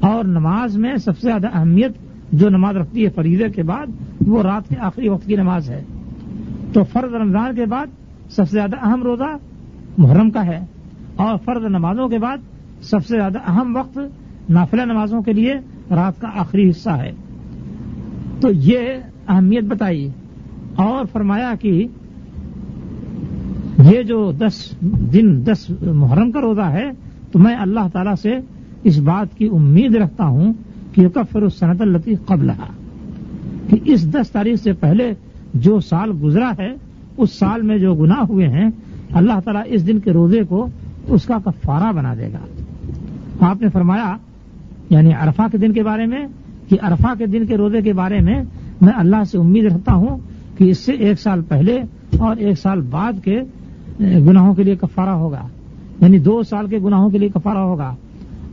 اور 0.00 0.24
نماز 0.24 0.76
میں 0.76 0.96
سب 0.96 1.18
سے 1.18 1.28
زیادہ 1.28 1.46
اہمیت 1.54 1.92
جو 2.32 2.48
نماز 2.48 2.76
رکھتی 2.76 3.04
ہے 3.04 3.10
فریضے 3.10 3.48
کے 3.48 3.62
بعد 3.62 3.86
وہ 4.26 4.42
رات 4.42 4.68
کے 4.68 4.74
آخری 4.78 5.08
وقت 5.08 5.26
کی 5.26 5.36
نماز 5.36 5.70
ہے۔ 5.70 5.84
تو 6.72 6.84
فرض 6.84 7.14
رمضان 7.14 7.54
کے 7.54 7.66
بعد 7.66 7.86
سب 8.30 8.44
سے 8.48 8.52
زیادہ 8.52 8.76
اہم 8.82 9.02
روزہ 9.02 9.36
محرم 9.98 10.30
کا 10.30 10.46
ہے 10.46 10.60
اور 11.16 11.36
فرض 11.44 11.64
نمازوں 11.64 12.08
کے 12.08 12.18
بعد 12.18 12.36
سب 12.82 13.06
سے 13.06 13.16
زیادہ 13.16 13.38
اہم 13.46 13.76
وقت 13.76 13.98
نافلہ 14.50 14.82
نمازوں 14.82 15.22
کے 15.22 15.32
لیے 15.32 15.54
رات 15.90 16.20
کا 16.20 16.28
آخری 16.34 16.70
حصہ 16.70 16.90
ہے۔ 16.90 17.12
تو 18.40 18.48
یہ 18.52 18.78
اہمیت 19.28 19.64
بتائی 19.64 20.08
اور 20.74 21.04
فرمایا 21.12 21.52
کہ 21.60 21.86
یہ 23.84 24.02
جو 24.02 24.32
دس 24.32 24.74
دن 25.14 25.46
دس 25.46 25.70
محرم 25.80 26.30
کا 26.30 26.40
روزہ 26.40 26.60
ہے 26.60 26.90
تو 27.32 27.38
میں 27.38 27.56
اللہ 27.56 27.88
تعالی 27.92 28.10
سے 28.22 28.36
اس 28.82 28.98
بات 28.98 29.38
کی 29.38 29.48
امید 29.52 29.96
رکھتا 29.96 30.24
ہوں 30.24 30.52
کہ 30.92 31.08
کفر 31.08 31.48
صنعت 31.48 31.80
التی 31.80 32.14
قبل 32.14 32.50
کہ 33.70 33.76
اس 33.84 34.12
دس 34.12 34.30
تاریخ 34.30 34.62
سے 34.62 34.72
پہلے 34.72 35.12
جو 35.54 35.80
سال 35.80 36.10
گزرا 36.22 36.52
ہے، 36.58 36.72
اس 37.16 37.32
سال 37.32 37.62
میں 37.62 37.78
جو 37.78 37.94
گناہ 37.94 38.20
ہوئے 38.20 38.48
ہیں، 38.48 38.70
اللہ 39.12 39.40
تعالیٰ 39.44 39.62
اس 39.66 39.86
دن 39.86 39.98
کے 39.98 40.12
روزے 40.12 40.42
کو 40.44 40.66
اس 41.06 41.24
کا 41.24 41.38
کفارہ 41.44 41.92
بنا 41.92 42.14
دے 42.14 42.28
گا۔ 42.32 42.46
آپ 43.40 43.62
نے 43.62 43.68
فرمایا 43.68 44.16
یعنی 44.90 45.10
عرفہ 45.12 45.42
کے 45.52 45.58
دن 45.58 45.72
کے 45.72 45.82
بارے 45.82 46.06
میں، 46.06 46.26
کہ 46.68 46.76
عرفہ 46.82 47.14
کے 47.18 47.26
دن 47.26 47.46
کے 47.46 47.56
روزے 47.56 47.82
کے 47.82 47.92
بارے 47.92 48.18
میں 48.18 48.42
میں 48.80 48.92
اللہ 48.96 49.24
سے 49.30 49.38
امید 49.38 49.64
رکھتا 49.64 49.94
ہوں 49.94 50.18
کہ 50.58 50.64
اس 50.64 50.78
سے 50.78 50.92
ایک 50.92 51.20
سال 51.20 51.42
پہلے 51.42 51.80
اور 52.18 52.36
ایک 52.36 52.58
سال 52.58 52.80
بعد 52.80 53.12
کے 53.24 53.40
گناہوں 54.00 54.54
کے 54.54 54.62
لیے 54.62 54.76
کفارہ 54.76 55.10
ہوگا۔ 55.10 55.48
یعنی 56.00 56.18
دو 56.18 56.42
سال 56.42 56.66
کے 56.66 56.78
گناہوں 56.78 57.10
کے 57.10 57.18
لیے 57.18 57.28
کفارہ 57.28 57.58
ہوگا۔ 57.58 57.94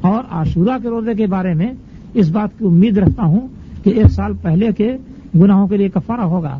اور 0.02 0.24
عاشورہ 0.32 0.78
کے 0.82 0.90
روزے 0.90 1.14
کے 1.14 1.28
بارے 1.28 1.54
میں 1.54 1.74
اس 2.14 2.30
بات 2.30 2.60
کی 2.60 2.66
امید 2.66 2.98
رکھتا 2.98 3.24
ہوں 3.24 3.48
کہ 3.84 3.90
ایک 3.90 4.08
سال 4.08 4.34
پہلے 4.42 4.70
کے 4.78 4.98
گناہوں 5.36 5.68
کے 5.68 5.78
لیے 5.78 5.90
کفارہ 5.90 6.22
ہوگا۔ 6.22 6.60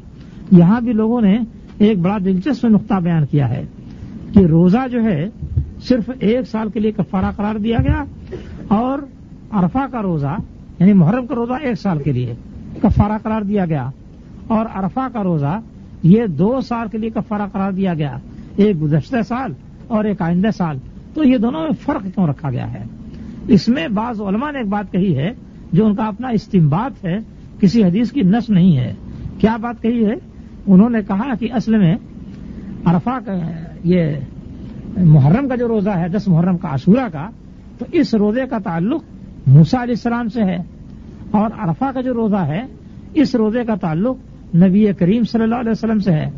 یہاں 0.52 0.82
بھی 0.82 0.94
لوگوں 0.94 1.22
نے 1.22 1.38
ایک 1.78 2.00
بڑا 2.00 2.18
دلچسپ 2.18 2.66
نقطہ 2.66 2.94
بیان 2.94 3.26
کیا 3.26 3.50
ہے 3.50 3.66
کہ 4.34 4.40
روزہ 4.40 4.88
جو 4.92 5.04
ہے 5.04 5.30
صرف 5.84 6.10
ایک 6.20 6.50
سال 6.52 6.70
کے 6.70 6.80
لیے 6.80 6.92
کفارہ 6.92 7.32
قرار 7.36 7.56
دیا 7.56 7.78
گیا 7.78 8.04
اور 8.68 9.00
عرفہ 9.52 9.86
کا 9.92 10.02
روزہ 10.02 10.36
یعنی 10.80 10.94
محرم 10.94 11.28
کا 11.28 11.36
روزہ 11.36 11.54
ایک 11.62 11.82
سال 11.82 12.04
کے 12.04 12.12
لیے 12.12 12.36
کفارہ 12.82 13.18
قرار 13.24 13.42
دیا 13.42 13.66
گیا 13.66 13.90
اور 14.48 14.66
عرفہ 14.74 15.08
کا 15.14 15.24
روزہ 15.24 15.60
یہ 16.04 16.26
دو 16.26 16.62
سال 16.62 16.88
کے 16.92 16.98
لیے 16.98 17.10
کفارہ 17.10 17.42
قرار 17.52 17.72
دیا 17.72 17.94
گیا، 17.94 18.18
ایک 18.56 18.82
گزشتہ 18.82 19.16
سال 19.28 19.54
اور 19.88 20.06
ایک 20.06 20.22
آئندہ 20.22 20.48
سال۔ 20.58 20.78
تو 21.14 21.24
یہ 21.24 21.38
دونوں 21.38 21.62
میں 21.62 21.72
فرق 21.82 22.04
کیوں 22.04 22.28
رکھا 22.28 22.52
گیا 22.52 22.74
ہے؟ 22.74 22.84
اس 23.48 23.68
میں 23.68 23.88
بعض 23.88 24.22
علماء 24.22 24.52
نے 24.52 24.58
ایک 24.58 24.68
بات 24.68 24.92
کہی 24.92 25.18
ہے 25.18 25.32
جو 25.72 25.86
ان 25.86 25.96
کا 25.96 26.04
اپنا 26.04 26.28
استمباد 26.28 27.06
ہے، 27.06 27.18
کسی 27.60 27.84
حدیث 27.84 28.12
کی 28.12 28.22
نس 28.22 28.50
نہیں 28.50 28.78
ہے۔ 28.78 28.94
کیا 29.40 29.58
بات 29.58 29.82
کہی 29.82 30.06
ہے؟ 30.06 30.29
انہوں 30.68 30.90
نے 30.90 31.00
کہا 31.08 31.36
کہ 31.36 31.54
اصل 31.54 31.78
میں 31.78 31.96
عرفہ 32.86 33.20
کا 33.26 33.34
یہ 33.84 34.12
محرم 34.98 35.48
کا 35.48 35.56
جو 35.56 35.68
روزہ 35.68 35.90
ہے، 35.90 36.10
دس 36.10 36.28
محرم 36.28 36.58
کا 36.58 36.74
عشورہ 36.74 37.10
کا، 37.14 37.30
تو 37.78 37.86
اس 37.92 38.14
روزے 38.14 38.42
کا 38.50 38.58
تعلق 38.58 39.04
موسا 39.48 39.84
علیہ 39.84 39.92
السلام 39.92 40.28
سے 40.28 40.44
ہے۔ 40.44 40.58
اور 41.32 41.50
عرفہ 41.60 41.92
کا 41.94 42.02
جو 42.02 42.14
روزہ 42.14 42.36
ہے، 42.36 42.62
اس 43.14 43.36
روزے 43.36 43.64
کا 43.64 43.76
تعلق 43.76 44.18
نبی 44.56 44.86
کریم 45.00 45.24
صلی 45.24 45.44
اللہ 45.44 45.56
علیہ 45.56 45.72
وسلم 45.72 46.00
سے 46.00 46.12
ہے۔ 46.12 46.30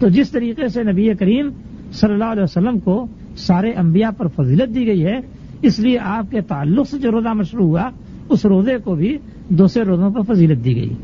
تو 0.00 0.08
جس 0.08 0.30
طریقے 0.30 0.68
سے 0.68 0.82
نبی 0.82 1.14
کریم 1.14 1.50
صلی 1.92 2.12
اللہ 2.12 2.24
علیہ 2.24 2.42
وسلم 2.42 2.78
کو 2.78 3.06
سارے 3.36 3.72
انبیاء 3.72 4.10
پر 4.10 4.26
فضیلت 4.26 4.74
دی 4.74 4.86
گئی 4.86 5.04
ہے، 5.06 5.16
اس 5.62 5.78
لیے 5.78 5.98
آپ 5.98 6.30
کے 6.30 6.40
تعلق 6.40 6.88
سے 6.90 6.98
جو 6.98 7.10
روزہ 7.10 7.28
مشروع 7.28 7.66
ہوا، 7.66 7.90
اس 8.28 8.46
روزے 8.46 8.78
کو 8.84 8.94
بھی 8.94 9.18
دوسرے 9.48 9.82
روزوں 9.82 10.10
پر 10.10 10.34
فضیلت 10.34 10.64
دی 10.64 10.76
گئی۔ 10.76 10.94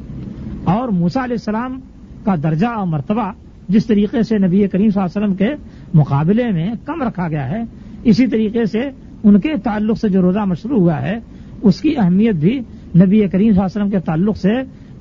اور 0.65 0.89
موسا 0.89 1.25
علیہ 1.25 1.35
السلام 1.35 1.81
کا 2.25 2.35
درجہ 2.43 2.67
اور 2.67 2.87
مرتبہ 2.87 3.31
جس 3.69 3.87
طریقے 3.87 4.23
سے 4.23 4.39
نبی 4.39 4.67
کریم 4.69 4.91
صلی 4.91 5.03
اللہ 5.03 5.19
علیہ 5.19 5.27
وسلم 5.27 5.35
کے 5.35 5.49
مقابلے 5.95 6.51
میں 6.51 6.71
کم 6.85 7.03
رکھا 7.03 7.29
گیا 7.29 7.49
ہے، 7.51 7.63
اسی 8.05 8.27
طریقے 8.27 8.65
سے 8.65 8.81
ان 9.25 9.41
کے 9.41 9.57
تعلق 9.57 9.99
سے 9.99 10.09
جو 10.09 10.23
روزہ 10.23 10.45
مشروع 10.47 10.81
ہوا 10.81 11.01
ہے، 11.03 11.19
اس 11.63 11.81
کی 11.81 11.95
اہمیت 11.99 12.35
بھی 12.35 12.59
نبی 12.97 13.21
کریم 13.21 13.29
صلی 13.29 13.47
اللہ 13.47 13.61
علیہ 13.61 13.65
وسلم 13.65 13.91
کے 13.91 13.99
تعلق 13.99 14.37
سے 14.37 14.53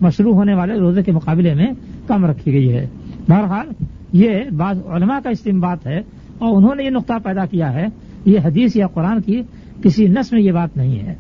مشروع 0.02 0.34
ہونے 0.34 0.54
والے 0.54 0.74
روزے 0.74 1.04
کے 1.04 1.12
مقابلے 1.12 1.54
میں 1.54 1.68
کم 2.08 2.26
رکھی 2.26 2.54
گئی 2.54 2.74
ہے۔ 2.74 2.88
بہرحال، 3.28 3.68
یہ 4.14 4.50
بعض 4.58 4.80
علماء 4.88 5.20
کا 5.24 5.30
استعمال 5.30 5.78
ہے 5.86 6.00
اور 6.38 6.58
انہوں 6.58 6.76
نے 6.76 6.84
یہ 6.84 6.90
نقطہ 6.90 7.14
پیدا 7.24 7.46
کیا 7.46 7.74
ہے، 7.74 7.86
یہ 8.26 8.40
حدیث 8.44 8.76
یا 8.76 8.88
قرآن 8.88 9.22
کی 9.22 9.42
کسی 9.84 10.08
نس 10.08 10.32
میں 10.32 10.42
یہ 10.42 10.52
بات 10.52 10.78
نہیں 10.78 11.00
ہے۔ 11.00 11.16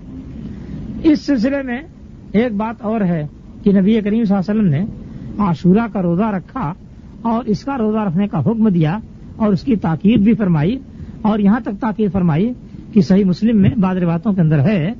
اس 1.03 1.21
سلسلے 1.21 1.61
میں 1.61 1.81
ایک 2.31 2.51
بات 2.51 2.81
اور 2.81 3.01
ہے 3.01 3.25
کہ 3.63 3.71
نبی 3.71 4.01
کریم 4.01 4.23
صلی 4.23 4.35
اللہ 4.35 4.51
علیہ 4.51 4.61
وسلم 4.61 4.67
نے 4.67 4.85
عاشورہ 5.39 5.87
کا 5.93 6.01
روزہ 6.01 6.23
رکھا 6.23 6.73
اور 7.21 7.43
اس 7.43 7.63
کا 7.63 7.77
روزہ 7.77 7.97
رکھنے 7.97 8.27
کا 8.27 8.39
حکم 8.39 8.69
دیا 8.69 8.97
اور 9.35 9.53
اس 9.53 9.61
کی 9.61 9.75
تاکید 9.75 10.19
بھی 10.19 10.33
فرمائی 10.33 10.77
اور 11.21 11.39
یہاں 11.39 11.59
تک 11.59 11.79
تاکید 11.79 12.11
فرمائی 12.11 12.53
کہ 12.93 13.01
صحیح 13.01 13.25
مسلم 13.25 13.61
میں 13.61 13.69
بعض 13.77 13.97
روایتوں 13.97 14.33
کے 14.33 14.41
اندر 14.41 14.59
ہے 14.59 14.93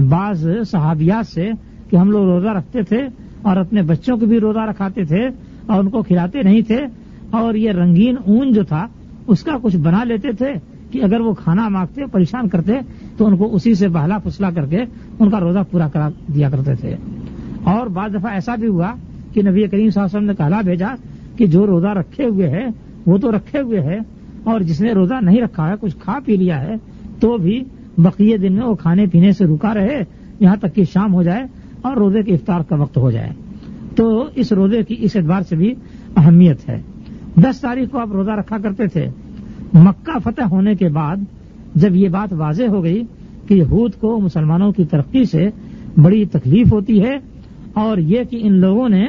بعض 0.00 0.46
صحابیات 0.70 1.26
سے 1.26 1.50
کہ 1.90 1.96
ہم 1.96 2.10
لوگ 2.10 2.24
روزہ 2.24 2.48
رکھتے 2.48 2.82
تھے 2.82 2.98
اور 3.42 3.56
اپنے 3.56 3.82
بچوں 3.82 4.16
کو 4.16 4.26
بھی 4.26 4.40
روزہ 4.40 4.58
رکھاتے 4.58 5.04
تھے 5.04 5.26
اور 5.66 5.78
ان 5.78 5.90
کو 5.90 6.02
کھلاتے 6.02 6.42
نہیں 6.42 6.60
تھے 6.60 6.78
اور 7.30 7.54
یہ 7.54 7.70
رنگین 7.70 8.16
اون 8.26 8.52
جو 8.52 8.62
تھا، 8.62 8.86
اس 9.26 9.42
کا 9.42 9.52
کچھ 9.62 9.76
بنا 9.76 10.04
لیتے 10.04 10.32
تھے 10.32 10.52
کہ 10.90 11.02
اگر 11.02 11.20
وہ 11.20 11.34
کھانا 11.34 11.68
مانگتے، 11.68 12.06
پریشان 12.06 12.48
کرتے 12.48 12.72
تو 13.16 13.26
ان 13.26 13.36
کو 13.36 13.54
اسی 13.54 13.74
سے 13.74 13.88
بہلا 13.88 14.18
پھسلا 14.18 14.50
کر 14.50 14.66
کے 14.66 14.78
ان 15.18 15.30
کا 15.30 15.40
روزہ 15.40 15.58
پورا 15.70 15.88
کرا 15.88 16.08
دیا 16.34 16.50
کرتے 16.50 16.74
تھے۔ 16.74 16.96
اور 17.64 17.86
بعض 17.86 18.14
دفعہ 18.14 18.32
ایسا 18.32 18.54
بھی 18.54 18.68
ہوا 18.68 18.94
کہ 19.38 19.48
نبی 19.48 19.62
کریم 19.62 19.90
صلی 19.90 20.00
اللہ 20.00 20.06
علیہ 20.06 20.16
وسلم 20.16 20.26
نے 20.26 20.34
کہلا 20.34 20.60
بھیجا 20.60 20.94
کہ 21.36 21.46
جو 21.46 21.66
روزہ 21.66 21.88
رکھے 21.88 22.24
ہوئے 22.24 22.48
ہے 22.50 22.66
وہ 23.06 23.18
تو 23.18 23.30
رکھے 23.32 23.60
ہوئے 23.60 23.80
ہے 23.80 23.98
اور 24.44 24.60
جس 24.60 24.80
نے 24.80 24.92
روزہ 24.92 25.14
نہیں 25.22 25.40
رکھا 25.42 25.68
ہے، 25.68 25.74
کچھ 25.80 25.96
کھا 25.96 26.18
پی 26.24 26.36
لیا 26.36 26.60
ہے، 26.62 26.74
تو 27.20 27.36
بھی 27.36 27.62
بقیے 27.98 28.36
دن 28.36 28.52
میں 28.52 28.66
وہ 28.66 28.74
کھانے 28.74 29.06
پینے 29.06 29.30
سے 29.32 29.44
رکا 29.44 29.74
رہے، 29.74 30.02
یہاں 30.40 30.56
تک 30.56 30.74
کہ 30.74 30.84
شام 30.84 31.14
ہو 31.14 31.22
جائے 31.22 31.42
اور 31.82 31.96
روزے 31.96 32.22
کے 32.22 32.34
افطار 32.34 32.60
کا 32.60 32.76
وقت 32.76 32.96
ہو 32.96 33.10
جائے۔ 33.10 33.30
تو 33.96 34.28
اس 34.34 34.52
روزے 34.52 34.82
کی، 34.82 34.96
اس 34.98 35.16
اعتبار 35.16 35.42
سے 35.48 35.56
بھی 35.56 35.74
اہمیت 36.16 36.68
ہے۔ 36.68 36.80
دس 37.36 37.60
تاریخ 37.60 37.90
کو 37.90 37.98
آپ 37.98 38.12
روزہ 38.12 38.30
رکھا 38.30 38.58
کرتے 38.58 38.86
تھے۔ 38.86 39.06
مکہ 39.74 40.18
فتح 40.18 40.48
ہونے 40.50 40.74
کے 40.74 40.88
بعد 40.88 41.16
جب 41.74 41.96
یہ 41.96 42.08
بات 42.08 42.32
واضح 42.32 42.68
ہو 42.68 42.82
گئی 42.84 43.02
کہ 43.48 43.54
یہود 43.54 43.94
کو 43.94 44.18
مسلمانوں 44.20 44.72
کی 44.72 44.84
ترقی 44.84 45.24
سے 45.24 45.48
بڑی 45.96 46.24
تکلیف 46.24 46.72
ہوتی 46.72 47.02
ہے، 47.02 47.16
اور 47.74 47.98
یہ 47.98 48.24
کہ 48.24 48.38
ان 48.42 48.52
لوگوں 48.52 48.88
نے 48.88 49.04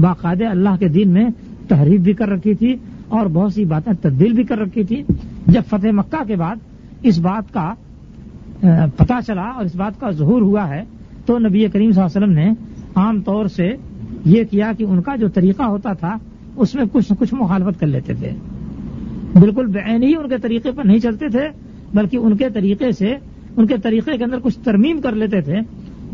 باقاعدہ 0.00 0.44
اللہ 0.44 0.76
کے 0.78 0.88
دین 0.88 1.10
میں 1.10 1.26
تحریف 1.68 2.00
بھی 2.00 2.12
کر 2.12 2.28
رکھی 2.28 2.54
تھی 2.54 2.74
اور 3.08 3.26
بہت 3.26 3.52
سی 3.52 3.64
باتیں 3.64 3.92
تبدیل 4.02 4.32
بھی 4.32 4.44
کر 4.44 4.58
رکھی 4.58 4.84
تھی۔ 4.84 5.02
جب 5.46 5.62
فتح 5.68 5.88
مکہ 5.92 6.24
کے 6.24 6.36
بعد 6.36 6.56
اس 7.02 7.18
بات 7.18 7.52
کا 7.52 7.72
پتا 8.96 9.18
چلا 9.26 9.42
اور 9.42 9.64
اس 9.64 9.74
بات 9.74 10.00
کا 10.00 10.10
ظہور 10.10 10.42
ہوا 10.42 10.68
ہے، 10.68 10.82
تو 11.26 11.38
نبی 11.38 11.66
کریم 11.72 11.92
صلی 11.92 12.02
اللہ 12.02 12.16
علیہ 12.16 12.26
وسلم 12.26 12.32
نے 12.32 12.50
عام 12.94 13.20
طور 13.20 13.46
سے 13.46 13.70
یہ 14.24 14.44
کیا 14.50 14.72
کہ 14.78 14.84
ان 14.84 15.02
کا 15.02 15.16
جو 15.16 15.28
طریقہ 15.28 15.62
ہوتا 15.62 15.92
تھا، 15.92 16.16
اس 16.56 16.74
میں 16.74 16.84
کچھ 16.92 17.12
نہ 17.12 17.20
کچھ 17.20 17.34
مخالفت 17.34 17.80
کر 17.80 17.86
لیتے 17.86 18.14
تھے۔ 18.14 18.30
بالکل 19.40 19.66
بین 19.66 20.02
ہی 20.02 20.14
ان 20.16 20.28
کے 20.28 20.38
طریقے 20.42 20.70
پر 20.70 20.84
نہیں 20.84 20.98
چلتے 20.98 21.28
تھے، 21.28 21.48
بلکہ 21.94 22.16
ان 22.16 22.36
کے 22.36 22.50
طریقے 22.50 22.92
سے، 22.92 23.14
ان 23.56 23.66
کے 23.66 23.74
طریقے 23.82 24.16
کے 24.16 24.24
اندر 24.24 24.38
کچھ 24.42 24.58
ترمیم 24.58 25.00
کر 25.00 25.12
لیتے 25.12 25.40
تھے 25.40 25.60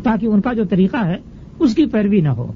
تاکہ 0.03 0.25
ان 0.25 0.41
کا 0.41 0.53
جو 0.53 0.63
طریقہ 0.63 1.05
ہے، 1.05 1.15
اس 1.59 1.75
کی 1.75 1.85
پیروی 1.85 2.21
نہ 2.21 2.29
ہو۔ 2.29 2.51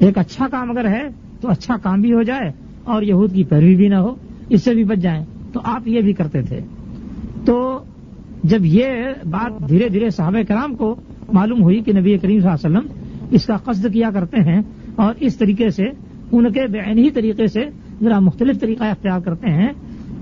ایک 0.00 0.18
اچھا 0.18 0.46
کام 0.50 0.70
اگر 0.70 0.88
ہے 0.88 1.02
تو 1.40 1.50
اچھا 1.50 1.76
کام 1.82 2.00
بھی 2.00 2.12
ہو 2.12 2.22
جائے 2.22 2.50
اور 2.84 3.02
یہود 3.02 3.34
کی 3.34 3.44
پیروی 3.44 3.76
بھی 3.76 3.88
نہ 3.88 3.94
ہو، 3.94 4.14
اس 4.48 4.62
سے 4.62 4.74
بھی 4.74 4.84
بچ 4.84 4.98
جائیں۔ 4.98 5.24
تو 5.52 5.60
آپ 5.64 5.88
یہ 5.88 6.00
بھی 6.00 6.12
کرتے 6.12 6.42
تھے۔ 6.42 6.60
تو 7.44 7.78
جب 8.44 8.64
یہ 8.64 8.86
بات 9.30 9.68
دھیرے 9.68 9.88
دھیرے 9.88 10.10
صحابہ 10.10 10.42
کرام 10.48 10.74
کو 10.74 10.96
معلوم 11.32 11.62
ہوئی 11.62 11.80
کہ 11.80 11.92
نبی 11.92 12.18
کریم 12.18 12.40
صلی 12.40 12.48
اللہ 12.48 12.66
علیہ 12.66 12.78
وسلم 12.78 13.02
اس 13.30 13.46
کا 13.46 13.56
قصد 13.56 13.86
کیا 13.92 14.10
کرتے 14.10 14.36
ہیں 14.36 14.62
اور 14.96 15.14
اس 15.20 15.36
طریقے 15.36 15.68
سے، 15.68 15.84
ان 16.32 16.52
کے 16.52 16.66
بے 16.66 16.78
ہی 16.78 17.10
طریقے 17.10 17.46
سے 17.46 17.60
ذرا 18.02 18.18
مختلف 18.18 18.60
طریقہ 18.60 18.84
اختیار 18.84 19.20
کرتے 19.20 19.50
ہیں، 19.50 19.68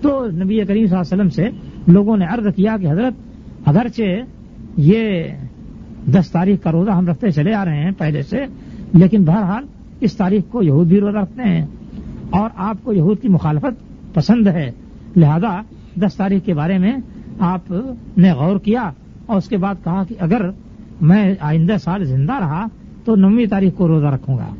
تو 0.02 0.26
نبی 0.26 0.64
کریم 0.64 0.86
صلی 0.86 0.96
اللہ 0.96 1.14
علیہ 1.14 1.22
وسلم 1.22 1.28
سے 1.28 1.44
لوگوں 1.92 2.16
نے 2.16 2.24
عرض 2.24 2.54
کیا 2.56 2.76
کہ 2.80 2.86
حضرت، 2.86 3.12
اگرچہ 3.64 4.02
یہ 4.76 5.28
دس 6.06 6.30
تاریخ 6.30 6.62
کا 6.62 6.72
روزہ 6.72 6.90
ہم 6.90 7.08
رکھتے 7.08 7.30
چلے 7.30 7.54
آ 7.54 7.64
رہے 7.64 7.84
ہیں 7.84 7.90
پہلے 7.98 8.22
سے 8.22 8.36
لیکن 8.92 9.24
بہرحال 9.24 9.64
اس 10.00 10.16
تاریخ 10.16 10.42
کو 10.50 10.62
یہود 10.62 10.86
بھی 10.86 11.00
روزہ 11.00 11.18
رکھتے 11.18 11.42
ہیں 11.42 11.66
اور 12.30 12.50
آپ 12.56 12.76
کو 12.82 12.92
یہود 12.92 13.20
کی 13.20 13.28
مخالفت 13.28 13.82
پسند 14.14 14.46
ہے۔ 14.46 14.70
لہذا 15.16 15.60
دس 15.94 16.14
تاریخ 16.14 16.44
کے 16.44 16.54
بارے 16.54 16.78
میں 16.78 16.96
آپ 17.38 17.72
نے 18.16 18.32
غور 18.32 18.58
کیا 18.58 18.90
اور 19.26 19.36
اس 19.36 19.48
کے 19.48 19.56
بعد 19.56 19.74
کہا 19.84 20.04
کہ 20.04 20.14
اگر 20.20 20.50
میں 21.00 21.34
آئندہ 21.40 21.76
سال 21.84 22.04
زندہ 22.04 22.32
رہا 22.32 22.66
تو 23.04 23.16
نویں 23.16 23.46
تاریخ 23.46 23.74
کو 23.76 23.88
روزہ 23.88 24.06
رکھوں 24.06 24.38
گا۔ 24.38 24.54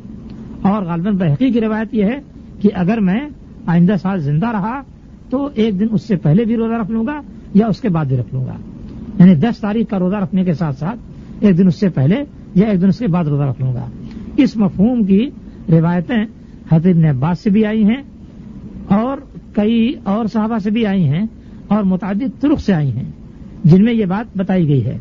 اور 0.61 0.83
غالباً 0.83 1.17
بحقی 1.17 1.51
کی 1.51 1.61
روایت 1.61 1.93
یہ 1.93 2.03
ہے 2.03 2.19
کہ 2.61 2.69
اگر 2.73 2.99
میں 2.99 3.19
آئندہ 3.65 3.93
سال 4.01 4.19
زندہ 4.19 4.47
رہا 4.47 4.81
تو 5.29 5.49
ایک 5.53 5.79
دن 5.79 5.85
اس 5.91 6.01
سے 6.01 6.15
پہلے 6.15 6.45
بھی 6.45 6.55
روزہ 6.55 6.73
رکھ 6.73 6.91
لوں 6.91 7.07
گا 7.07 7.21
یا 7.53 7.67
اس 7.67 7.81
کے 7.81 7.89
بعد 7.89 8.05
بھی 8.05 8.17
رکھ 8.17 8.33
لوں 8.33 8.45
گا۔ 8.45 8.53
یعنی 9.19 9.35
دس 9.35 9.57
تاریخ 9.57 9.89
کا 9.89 9.99
روزہ 9.99 10.15
رکھنے 10.15 10.43
کے 10.43 10.53
ساتھ 10.53 10.79
ساتھ 10.79 10.99
ایک 11.39 11.57
دن 11.57 11.67
اس 11.67 11.75
سے 11.79 11.89
پہلے 11.89 12.15
یا 12.55 12.67
ایک 12.67 12.81
دن 12.81 12.87
اس 12.87 12.99
کے 12.99 13.07
بعد 13.07 13.25
روزہ 13.25 13.43
رکھ 13.43 13.61
لوں 13.61 13.73
گا۔ 13.73 13.85
اس 14.43 14.57
مفہوم 14.57 15.03
کی 15.03 15.29
روایتیں 15.69 16.25
حضرت 16.71 17.05
عباس 17.09 17.39
سے 17.39 17.49
بھی 17.49 17.65
آئی 17.65 17.83
ہیں 17.83 18.01
اور 18.87 19.17
کئی 19.55 19.93
اور 20.03 20.25
صحابہ 20.25 20.57
سے 20.57 20.71
بھی 20.71 20.85
آئی 20.85 21.03
ہیں 21.03 21.25
اور 21.67 21.83
متعدد 21.83 22.41
ترخ 22.41 22.59
سے 22.59 22.73
آئی 22.73 22.91
ہیں 22.91 23.11
جن 23.63 23.83
میں 23.83 23.93
یہ 23.93 24.05
بات 24.05 24.37
بتائی 24.37 24.67
گئی 24.67 24.85
ہے۔ 24.85 24.97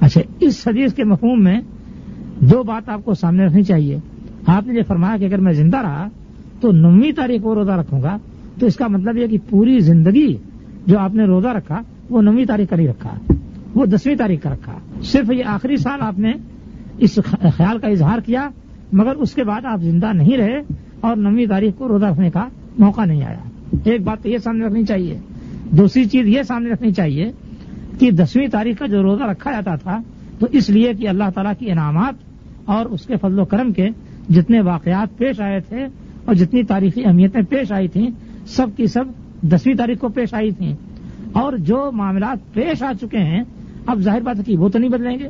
اچھا 0.00 0.20
اس 0.40 0.68
حدیث 0.68 0.94
کے 0.94 1.04
مفہوم 1.04 1.44
میں 1.44 1.60
دو 2.40 2.62
بات 2.62 2.88
آپ 2.88 3.04
کو 3.04 3.14
سامنے 3.14 3.46
رکھنی 3.46 3.62
چاہیے۔ 3.62 3.98
آپ 4.46 4.66
نے 4.66 4.74
یہ 4.74 4.82
فرمایا 4.82 5.16
کہ 5.16 5.24
اگر 5.24 5.38
میں 5.38 5.52
زندہ 5.52 5.76
رہا 5.76 6.08
تو 6.60 6.72
نویں 6.72 7.12
تاریخ 7.12 7.42
کو 7.42 7.54
روزہ 7.54 7.70
رکھوں 7.70 8.02
گا۔ 8.02 8.18
تو 8.58 8.66
اس 8.66 8.76
کا 8.76 8.86
مطلب 8.88 9.16
یہ 9.16 9.26
کہ 9.26 9.38
پوری 9.50 9.78
زندگی 9.78 10.36
جو 10.86 10.98
آپ 10.98 11.14
نے 11.14 11.24
روزہ 11.24 11.48
رکھا 11.48 11.82
وہ 12.10 12.22
نویں 12.22 12.44
تاریخ 12.44 12.68
کا 12.68 12.76
نہیں 12.76 12.88
رکھا، 12.88 13.32
وہ 13.74 13.86
دسویں 13.86 14.16
تاریخ 14.16 14.42
کا 14.42 14.50
رکھا۔ 14.50 14.78
صرف 15.02 15.30
یہ 15.32 15.44
آخری 15.46 15.76
سال 15.76 15.98
آپ 16.00 16.18
نے 16.18 16.32
اس 16.98 17.18
خیال 17.56 17.78
کا 17.78 17.88
اظہار 17.88 18.18
کیا 18.18 18.48
مگر 18.92 19.12
اس 19.12 19.34
کے 19.34 19.44
بعد 19.44 19.60
آپ 19.64 19.80
زندہ 19.82 20.12
نہیں 20.12 20.36
رہے 20.36 20.60
اور 21.00 21.16
نویں 21.16 21.46
تاریخ 21.46 21.74
کو 21.78 21.88
روزہ 21.88 22.06
رکھنے 22.06 22.30
کا 22.30 22.48
موقع 22.78 23.04
نہیں 23.04 23.24
آیا۔ 23.24 23.38
ایک 23.84 24.02
بات 24.02 24.22
تو 24.22 24.28
یہ 24.28 24.38
سامنے 24.38 24.66
رکھنی 24.66 24.84
چاہیے۔ 24.84 25.18
دوسری 25.70 26.04
چیز 26.04 26.26
یہ 26.26 26.42
سامنے 26.42 26.70
رکھنی 26.70 26.92
چاہیے 26.92 27.32
کہ 27.98 28.10
دسویں 28.10 28.48
تاریخ 28.48 28.78
کا 28.78 28.86
جو 28.86 29.02
روزہ 29.02 29.22
رکھا 29.22 29.52
جاتا 29.52 29.74
تھا، 29.74 29.98
تو 30.38 30.46
اس 30.52 30.70
لیے 30.70 30.92
کہ 30.94 31.08
اللہ 31.08 31.24
تعالیٰ 31.34 31.52
کی 31.58 31.70
انعامات 31.70 32.14
اور 32.64 32.86
اس 32.86 33.06
کے 33.06 33.16
فضل 33.16 33.38
و 33.38 33.44
کرم 33.44 33.72
کے 33.72 33.88
جتنے 34.28 34.60
واقعات 34.60 35.18
پیش 35.18 35.40
آئے 35.40 35.60
تھے 35.60 35.86
اور 36.24 36.34
جتنی 36.34 36.62
تاریخی 36.62 37.04
اہمیتیں 37.04 37.42
پیش 37.42 37.72
آئی 37.72 37.88
تھیں، 37.88 38.08
سب 38.46 38.66
کی 38.76 38.86
سب 38.86 39.04
دسویں 39.42 39.74
تاریخ 39.74 39.98
کو 39.98 40.08
پیش 40.08 40.34
آئی 40.34 40.50
تھیں۔ 40.50 40.76
اور 41.32 41.52
جو 41.52 41.90
معاملات 41.92 42.54
پیش 42.54 42.82
آ 42.82 42.92
چکے 43.00 43.18
ہیں، 43.18 43.42
اب 43.86 43.98
ظاہر 43.98 44.20
بات 44.20 44.38
ہے 44.38 44.42
کہ 44.44 44.56
وہ 44.56 44.68
تو 44.68 44.78
نہیں 44.78 44.90
بدلیں 44.90 45.18
گے۔ 45.18 45.28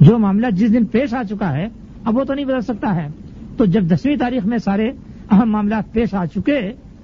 جو 0.00 0.18
معاملہ 0.18 0.46
جس 0.52 0.72
دن 0.72 0.84
پیش 0.84 1.14
آ 1.14 1.22
چکا 1.22 1.52
ہے 1.52 1.68
اب 2.04 2.16
وہ 2.16 2.24
تو 2.24 2.34
نہیں 2.34 2.44
بدل 2.44 2.60
سکتا 2.60 2.94
ہے۔ 2.94 3.08
تو 3.56 3.64
جب 3.64 3.84
دسویں 3.84 4.16
تاریخ 4.16 4.46
میں 4.46 4.58
سارے 4.58 4.90
اہم 5.30 5.50
معاملات 5.50 5.92
پیش 5.92 6.14
آ 6.14 6.24
چکے، 6.24 6.60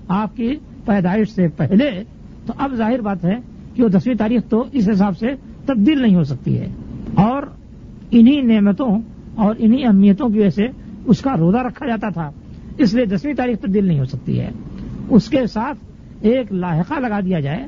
آپ 0.09 0.37
کی 0.37 0.57
پیدائش 0.85 1.29
سے 1.29 1.49
پہلے، 1.49 1.91
تو 2.47 2.53
اب 2.57 2.75
ظاہر 2.75 3.01
بات 3.01 3.25
ہے 3.25 3.35
کہ 3.75 3.83
وہ 3.83 3.89
دسویں 3.89 4.15
تاریخ 4.15 4.43
تو 4.49 4.65
اس 4.73 4.89
حساب 4.93 5.19
سے 5.19 5.27
تبدیل 5.67 6.03
نہیں 6.03 6.15
ہو 6.15 6.23
سکتی 6.23 6.59
ہے۔ 6.59 6.67
اور 7.15 7.43
انہی 8.11 8.41
نعمتوں 8.41 9.01
اور 9.35 9.55
انہی 9.59 9.85
اہمیتوں 9.85 10.29
کی 10.29 10.39
وجہ 10.39 10.49
سے 10.49 10.63
اس 11.05 11.21
کا 11.21 11.37
روزہ 11.37 11.57
رکھا 11.57 11.87
جاتا 11.87 12.09
تھا۔ 12.09 12.31
اس 12.79 12.95
لیے 12.95 13.05
دسویں 13.05 13.35
تاریخ 13.35 13.59
تبدیل 13.59 13.85
نہیں 13.85 13.99
ہو 13.99 14.05
سکتی 14.05 14.41
ہے۔ 14.41 14.51
اس 15.11 15.29
کے 15.29 15.47
ساتھ 15.47 15.79
ایک 16.21 16.53
لاحقہ 16.53 16.95
لگا 16.95 17.21
دیا 17.21 17.41
جائے، 17.41 17.67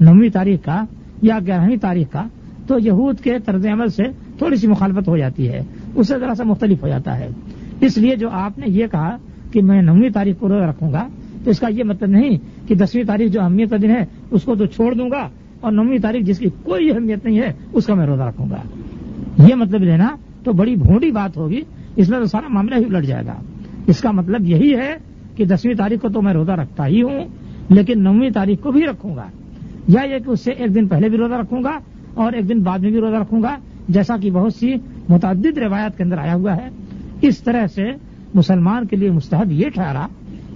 نویں 0.00 0.28
تاریخ 0.28 0.64
کا 0.64 0.84
یا 1.22 1.38
گیارہویں 1.46 1.76
تاریخ 1.76 2.12
کا، 2.12 2.24
تو 2.66 2.78
یہود 2.78 3.20
کے 3.20 3.38
طرز 3.38 3.66
عمل 3.66 3.86
سے 3.86 4.02
تھوڑی 4.38 4.56
سی 4.56 4.66
مخالفت 4.66 5.08
ہو 5.08 5.16
جاتی 5.16 5.48
ہے۔ 5.48 5.60
اس 5.98 6.08
سے 6.08 6.18
ذرا 6.18 6.34
سا 6.34 6.44
مختلف 6.44 6.82
ہو 6.82 6.88
جاتا 6.88 7.18
ہے۔ 7.18 7.28
اس 7.80 7.98
لیے 7.98 8.16
جو 8.16 8.28
آپ 8.30 8.58
نے 8.58 8.66
یہ 8.68 8.86
کہا 8.86 9.16
کہ 9.52 9.62
میں 9.62 9.82
نویں 9.82 10.10
تاریخ 10.10 10.36
کو 10.38 10.48
روزہ 10.48 10.64
رکھوں 10.64 10.92
گا، 10.92 11.08
تو 11.44 11.50
اس 11.50 11.58
کا 11.58 11.68
یہ 11.68 11.84
مطلب 11.84 12.08
نہیں 12.08 12.38
کہ 12.68 12.74
دسویں 12.74 13.04
تاریخ 13.04 13.32
جو 13.32 13.42
اہمیت 13.42 13.70
کا 13.70 13.76
دن 13.82 13.90
ہے، 13.90 14.06
اس 14.30 14.42
کو 14.42 14.54
تو 14.54 14.66
چھوڑ 14.66 14.94
دوں 14.94 15.10
گا 15.10 15.28
اور 15.60 15.72
نویں 15.72 15.98
تاریخ 15.98 16.26
جس 16.26 16.38
کی 16.38 16.48
کوئی 16.62 16.90
اہمیت 16.90 17.24
نہیں 17.24 17.38
ہے، 17.38 17.52
اس 17.72 17.86
کا 17.86 17.94
میں 17.94 18.06
روزہ 18.06 18.22
رکھوں 18.22 18.46
گا۔ 18.50 18.56
یہ 19.48 19.54
مطلب 19.54 19.82
لینا 19.82 20.08
تو 20.44 20.52
بڑی 20.52 20.76
بھونڈی 20.76 21.10
بات 21.10 21.36
ہوگی، 21.36 21.60
اس 21.96 22.08
میں 22.08 22.18
تو 22.18 22.24
سارا 22.24 22.48
معاملہ 22.48 22.74
ہی 22.74 22.84
الٹ 22.84 23.06
جائے 23.06 23.26
گا۔ 23.26 23.34
اس 23.86 24.00
کا 24.00 24.10
مطلب 24.10 24.48
یہی 24.48 24.74
ہے 24.74 24.94
کہ 25.36 25.44
دسویں 25.44 25.74
تاریخ 25.74 26.00
کو 26.00 26.08
تو 26.08 26.22
میں 26.22 26.32
روزہ 26.32 26.52
رکھتا 26.52 26.86
ہی 26.86 27.02
ہوں، 27.02 27.24
لیکن 27.68 28.02
نویں 28.02 28.30
تاریخ 28.30 28.60
کو 28.60 28.72
بھی 28.72 28.82
رکھوں 28.86 29.16
گا۔ 29.16 29.24
یا 29.88 30.02
یہ 30.02 30.18
کہ 30.18 30.30
اس 30.30 30.40
سے 30.40 30.50
ایک 30.50 30.74
دن 30.74 30.88
پہلے 30.88 31.08
بھی 31.08 31.18
روزہ 31.18 31.34
رکھوں 31.34 31.64
گا 31.64 31.78
اور 32.14 32.32
ایک 32.32 32.48
دن 32.48 32.62
بعد 32.62 32.78
میں 32.78 32.90
بھی 32.90 33.00
روزہ 33.00 33.16
رکھوں 33.16 33.42
گا، 33.42 33.56
جیسا 33.88 34.16
کہ 34.16 34.30
بہت 34.30 34.54
سی 34.54 34.74
متعدد 35.08 35.58
روایات 35.58 35.96
کے 35.96 36.02
اندر 36.02 36.18
آیا 36.18 36.34
ہوا 36.34 36.56
ہے۔ 36.56 36.68
اس 37.22 37.38
طرح 37.38 37.66
سے 37.66 37.84
مسلمان 38.34 38.86
کے 38.86 38.96
لیے 38.96 39.10
مستحب 39.10 39.52
یہ 39.52 39.68
ٹھہرا 39.68 40.06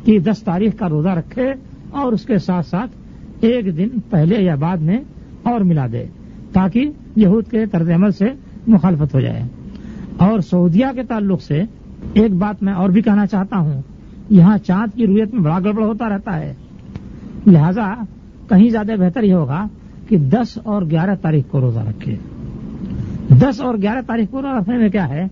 کہ 0.05 0.19
دس 0.19 0.43
تاریخ 0.43 0.79
کا 0.79 0.89
روزہ 0.89 1.09
رکھے 1.09 1.53
اور 1.91 2.13
اس 2.13 2.25
کے 2.25 2.39
ساتھ 2.39 2.67
ساتھ 2.67 2.91
ایک 3.41 3.77
دن 3.77 3.89
پہلے 4.11 4.45
یا 4.45 4.55
بعد 4.55 4.77
میں 4.77 4.99
اور 5.43 5.61
ملا 5.61 5.87
دے 5.93 6.07
تاکہ 6.53 6.91
یہود 7.17 7.51
کے 7.51 7.67
طرز 7.67 7.91
عمل 7.91 8.11
سے 8.11 8.25
مخالفت 8.67 9.15
ہو 9.15 9.21
جائے۔ 9.21 9.43
اور 10.17 10.41
سعودیہ 10.41 10.87
کے 10.95 11.03
تعلق 11.03 11.43
سے 11.43 11.63
ایک 12.13 12.33
بات 12.33 12.63
میں 12.63 12.73
اور 12.73 12.89
بھی 12.89 13.03
کہنا 13.03 13.27
چاہتا 13.27 13.59
ہوں، 13.59 13.83
یہاں 14.31 14.59
چاند 14.59 14.97
کی 14.97 15.07
رویت 15.07 15.35
میں 15.35 15.43
بڑا 15.43 15.59
گڑبڑ 15.59 15.85
ہوتا 15.85 16.09
رہتا 16.09 16.39
ہے۔ 16.39 16.55
لہذا 17.47 17.95
کہیں 18.49 18.69
زیادہ 18.69 18.93
بہتر 18.99 19.23
یہ 19.23 19.35
ہوگا 19.35 19.67
کہ 20.09 20.17
دس 20.19 20.59
اور 20.65 20.83
گیارہ 20.83 21.15
تاریخ 21.23 21.45
کو 21.51 21.61
روزہ 21.61 21.81
رکھے۔ 21.81 22.17
دس 23.43 23.61
اور 23.61 23.75
گیارہ 23.83 23.99
تاریخ 24.07 24.31
کو 24.31 24.43
روزہ 24.43 24.57
رکھنے 24.57 24.77
میں 24.77 24.89
کیا 24.89 25.09
ہے 25.09 25.27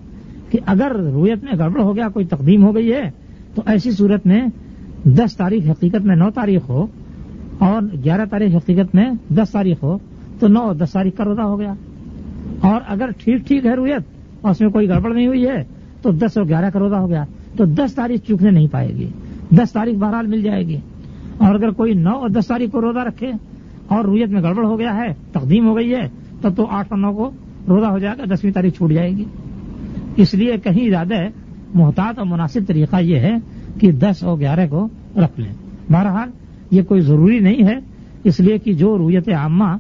کہ 0.50 0.58
اگر 0.66 0.92
رویت 0.92 1.44
میں 1.44 1.52
گڑبڑ 1.58 1.80
ہو 1.80 1.96
گیا، 1.96 2.08
کوئی 2.08 2.24
تقدیم 2.24 2.64
ہو 2.64 2.74
گئی 2.74 2.92
ہے، 2.92 3.11
تو 3.54 3.62
ایسی 3.66 3.90
صورت 3.90 4.26
میں 4.26 4.46
دس 5.04 5.36
تاریخ 5.36 5.70
حقیقت 5.70 6.00
میں 6.04 6.16
نو 6.16 6.30
تاریخ 6.30 6.68
ہو 6.68 6.86
اور 7.58 7.82
گیارہ 8.04 8.24
تاریخ 8.30 8.56
حقیقت 8.56 8.94
میں 8.94 9.11
دس 9.28 9.50
تاریخ 9.50 9.82
ہو، 9.82 9.98
تو 10.40 10.48
نو 10.48 10.72
دس 10.72 10.90
تاریخ 10.92 11.16
کا 11.16 11.24
روزہ 11.24 11.40
ہو 11.40 11.61
گیا۔ 11.61 11.74
اور 12.61 12.80
اگر 12.88 13.11
ٹھیک 13.18 13.46
ٹھیک 13.46 13.66
ہے 13.66 13.74
رویت 13.74 14.02
اور 14.40 14.50
اس 14.50 14.61
میں 14.61 14.70
کوئی 14.70 14.88
گڑبڑ 14.88 15.14
نہیں 15.14 15.26
ہوئی 15.26 15.48
ہے، 15.48 15.64
تو 16.02 16.11
دس 16.11 16.38
اور 16.38 16.48
گیارہ 16.48 16.70
کا 16.70 16.78
روزہ 16.78 16.94
ہو 16.94 17.08
گیا۔ 17.08 17.24
تو 17.56 17.64
دس 17.64 17.94
تاریخ 17.94 18.20
چوکنے 18.28 18.50
نہیں 18.50 18.66
پائے 18.66 18.88
گی۔ 18.88 19.08
دس 19.50 19.72
تاریخ 19.72 19.98
بہرحال 19.98 20.26
مل 20.26 20.42
جائے 20.42 20.66
گی۔ 20.66 20.76
اور 21.38 21.54
اگر 21.54 21.70
کوئی 21.70 21.94
نو 21.94 22.12
اور 22.12 22.28
دس 22.28 22.46
تاریخ 22.46 22.70
کو 22.70 22.80
روزہ 22.80 22.98
رکھے 22.98 23.30
اور 23.88 24.04
رویت 24.04 24.28
میں 24.28 24.42
گڑبڑ 24.42 24.64
ہو 24.64 24.78
گیا 24.78 24.94
ہے، 24.94 25.14
تقدیم 25.32 25.68
ہو 25.68 25.76
گئی 25.76 25.94
ہے، 25.94 26.08
تب 26.40 26.56
تو 26.56 26.66
آٹھ 26.70 26.86
اور 26.90 26.98
نو 26.98 27.12
کو 27.12 27.30
روزہ 27.70 27.86
ہو 27.86 27.98
جائے 27.98 28.18
گا، 28.18 28.34
دسویں 28.34 28.52
تاریخ 28.52 28.76
چھوٹ 28.76 28.92
جائے 28.92 29.10
گی۔ 29.10 29.24
اس 30.16 30.34
لیے 30.34 30.56
کہیں 30.64 30.90
زیادہ 30.90 31.14
محتاط 31.74 32.18
اور 32.18 32.26
مناسب 32.26 32.60
طریقہ 32.66 32.96
یہ 33.00 33.18
ہے 33.18 33.34
کہ 33.80 33.92
دس 33.92 34.24
اور 34.24 34.38
گیارہ 34.38 34.66
کو 34.70 34.88
رکھ 35.16 35.40
لیں۔ 35.40 35.52
بہرحال، 35.92 36.28
یہ 36.70 36.82
کوئی 36.82 37.00
ضروری 37.00 37.38
نہیں 37.38 37.66
ہے۔ 37.66 37.78
اس 38.24 38.40
لیے 38.40 38.58
کہ 38.58 38.72
جو 38.72 38.98
رویت 38.98 39.28
عامہ 39.28 39.76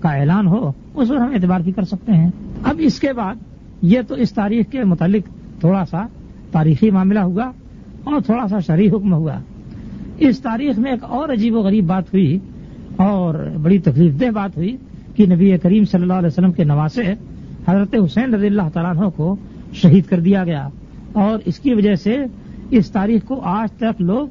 کا 0.00 0.08
اعلان 0.08 0.46
ہو، 0.46 0.72
اس 0.94 1.08
پر 1.08 1.16
ہم 1.16 1.30
اعتبار 1.34 1.60
بھی 1.60 1.72
کر 1.72 1.82
سکتے 1.82 2.12
ہیں۔ 2.12 2.30
اب 2.64 2.74
اس 2.78 3.00
کے 3.00 3.12
بعد، 3.12 3.34
یہ 3.82 4.00
تو 4.08 4.14
اس 4.14 4.32
تاریخ 4.32 4.66
کے 4.70 4.84
متعلق 4.84 5.28
تھوڑا 5.60 5.84
سا 5.84 6.06
تاریخی 6.50 6.90
معاملہ 6.90 7.18
ہوا 7.18 7.44
اور 8.04 8.20
تھوڑا 8.20 8.48
سا 8.48 8.58
شرعی 8.58 8.88
حکم 8.88 9.14
ہوا 9.14 9.32
اس 10.18 10.40
تاریخ 10.40 10.78
میں 10.78 10.90
ایک 10.90 11.04
اور 11.04 11.28
عجیب 11.28 11.54
و 11.54 11.58
غریب 11.58 11.86
بات 11.86 12.14
ہوئی 12.14 12.38
اور 12.96 13.50
بڑی 13.62 13.78
تکلیف 13.78 14.20
دہ 14.20 14.30
بات 14.30 14.56
ہوئی 14.56 14.76
کہ 15.14 15.26
نبی 15.26 15.58
کریم 15.58 15.84
صلی 15.84 16.02
اللہ 16.02 16.12
علیہ 16.12 16.26
وسلم 16.26 16.52
کے 16.52 16.64
نواسے 16.64 17.14
حضرت 17.70 17.94
حسین 18.04 18.34
رضی 18.34 18.46
اللہ 18.46 18.68
تعالیٰ 18.72 18.96
عنہ 18.96 19.08
کو 19.08 19.36
شہید 19.72 20.04
کر 20.04 20.20
دیا 20.20 20.44
گیا 20.44 20.68
اور 21.12 21.38
اس 21.44 21.58
کی 21.58 21.74
وجہ 21.74 21.94
سے 21.94 22.16
اس 22.70 22.90
تاریخ 22.90 23.24
کو 23.24 23.40
آج 23.40 23.72
تک 23.72 24.02
لوگ 24.02 24.28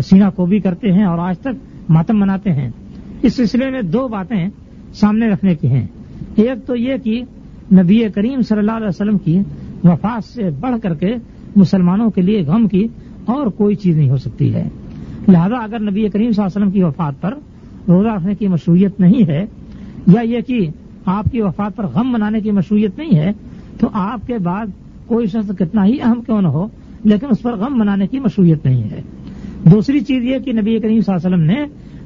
سینا 0.00 0.30
کو 0.30 0.46
بھی 0.46 0.60
کرتے 0.60 0.92
ہیں 0.92 1.04
اور 1.04 1.18
آج 1.18 1.38
تک 1.38 1.48
ماتم 1.88 2.18
مناتے 2.18 2.52
ہیں۔ 2.52 2.70
اس 3.22 3.34
سلسلے 3.34 3.70
میں 3.70 3.82
دو 3.82 4.08
باتیں 4.08 4.48
سامنے 4.94 5.28
رکھنے 5.28 5.54
کی 5.54 5.68
ہیں۔ 5.68 5.86
ایک 6.36 6.66
تو 6.66 6.76
یہ 6.76 6.96
کہ 6.96 7.22
نبی 7.72 8.08
کریم 8.14 8.40
صلی 8.42 8.58
اللہ 8.58 8.72
علیہ 8.72 8.88
وسلم 8.88 9.18
کی 9.18 9.38
وفات 9.84 10.24
سے 10.24 10.50
بڑھ 10.60 10.76
کر 10.82 10.94
کے 10.94 11.14
مسلمانوں 11.56 12.10
کے 12.10 12.22
لیے 12.22 12.42
غم 12.42 12.68
کی 12.68 12.86
اور 13.24 13.46
کوئی 13.46 13.74
چیز 13.74 13.96
نہیں 13.96 14.10
ہو 14.10 14.16
سکتی 14.16 14.54
ہے۔ 14.54 14.68
لہذا 15.28 15.56
اگر 15.56 15.80
نبی 15.80 16.08
کریم 16.08 16.32
صلی 16.32 16.42
اللہ 16.42 16.46
علیہ 16.46 16.56
وسلم 16.56 16.70
کی 16.70 16.82
وفات 16.82 17.20
پر 17.20 17.34
روزہ 17.88 18.08
رکھنے 18.08 18.34
کی 18.34 18.48
مشروعیت 18.48 19.00
نہیں 19.00 19.28
ہے 19.28 19.46
یا 20.06 20.20
یہ 20.20 20.40
کہ 20.40 20.70
آپ 21.04 21.24
کی 21.32 21.42
وفات 21.42 21.76
پر 21.76 21.86
غم 21.86 22.12
منانے 22.12 22.40
کی 22.40 22.50
مشروعیت 22.50 22.98
نہیں 22.98 23.18
ہے، 23.18 23.32
تو 23.80 23.88
آپ 23.92 24.26
کے 24.26 24.38
بعد 24.38 24.66
کوئی 25.06 25.26
شخص 25.26 25.50
کتنا 25.58 25.84
ہی 25.84 26.00
اہم 26.02 26.20
کیوں 26.20 26.42
نہ 26.42 26.48
ہو، 26.48 26.66
لیکن 27.04 27.26
اس 27.30 27.42
پر 27.42 27.56
غم 27.56 27.78
منانے 27.78 28.06
کی 28.06 28.20
مشروعیت 28.20 28.64
نہیں 28.64 28.82
ہے۔ 28.82 29.02
دوسری 29.70 30.00
چیز 30.00 30.24
یہ 30.24 30.38
کہ 30.38 30.52
نبی 30.52 30.78
کریم 30.78 31.00
صلی 31.00 31.14
اللہ 31.14 31.26
علیہ 31.26 31.36
وسلم 31.36 31.44
نے 31.44 31.64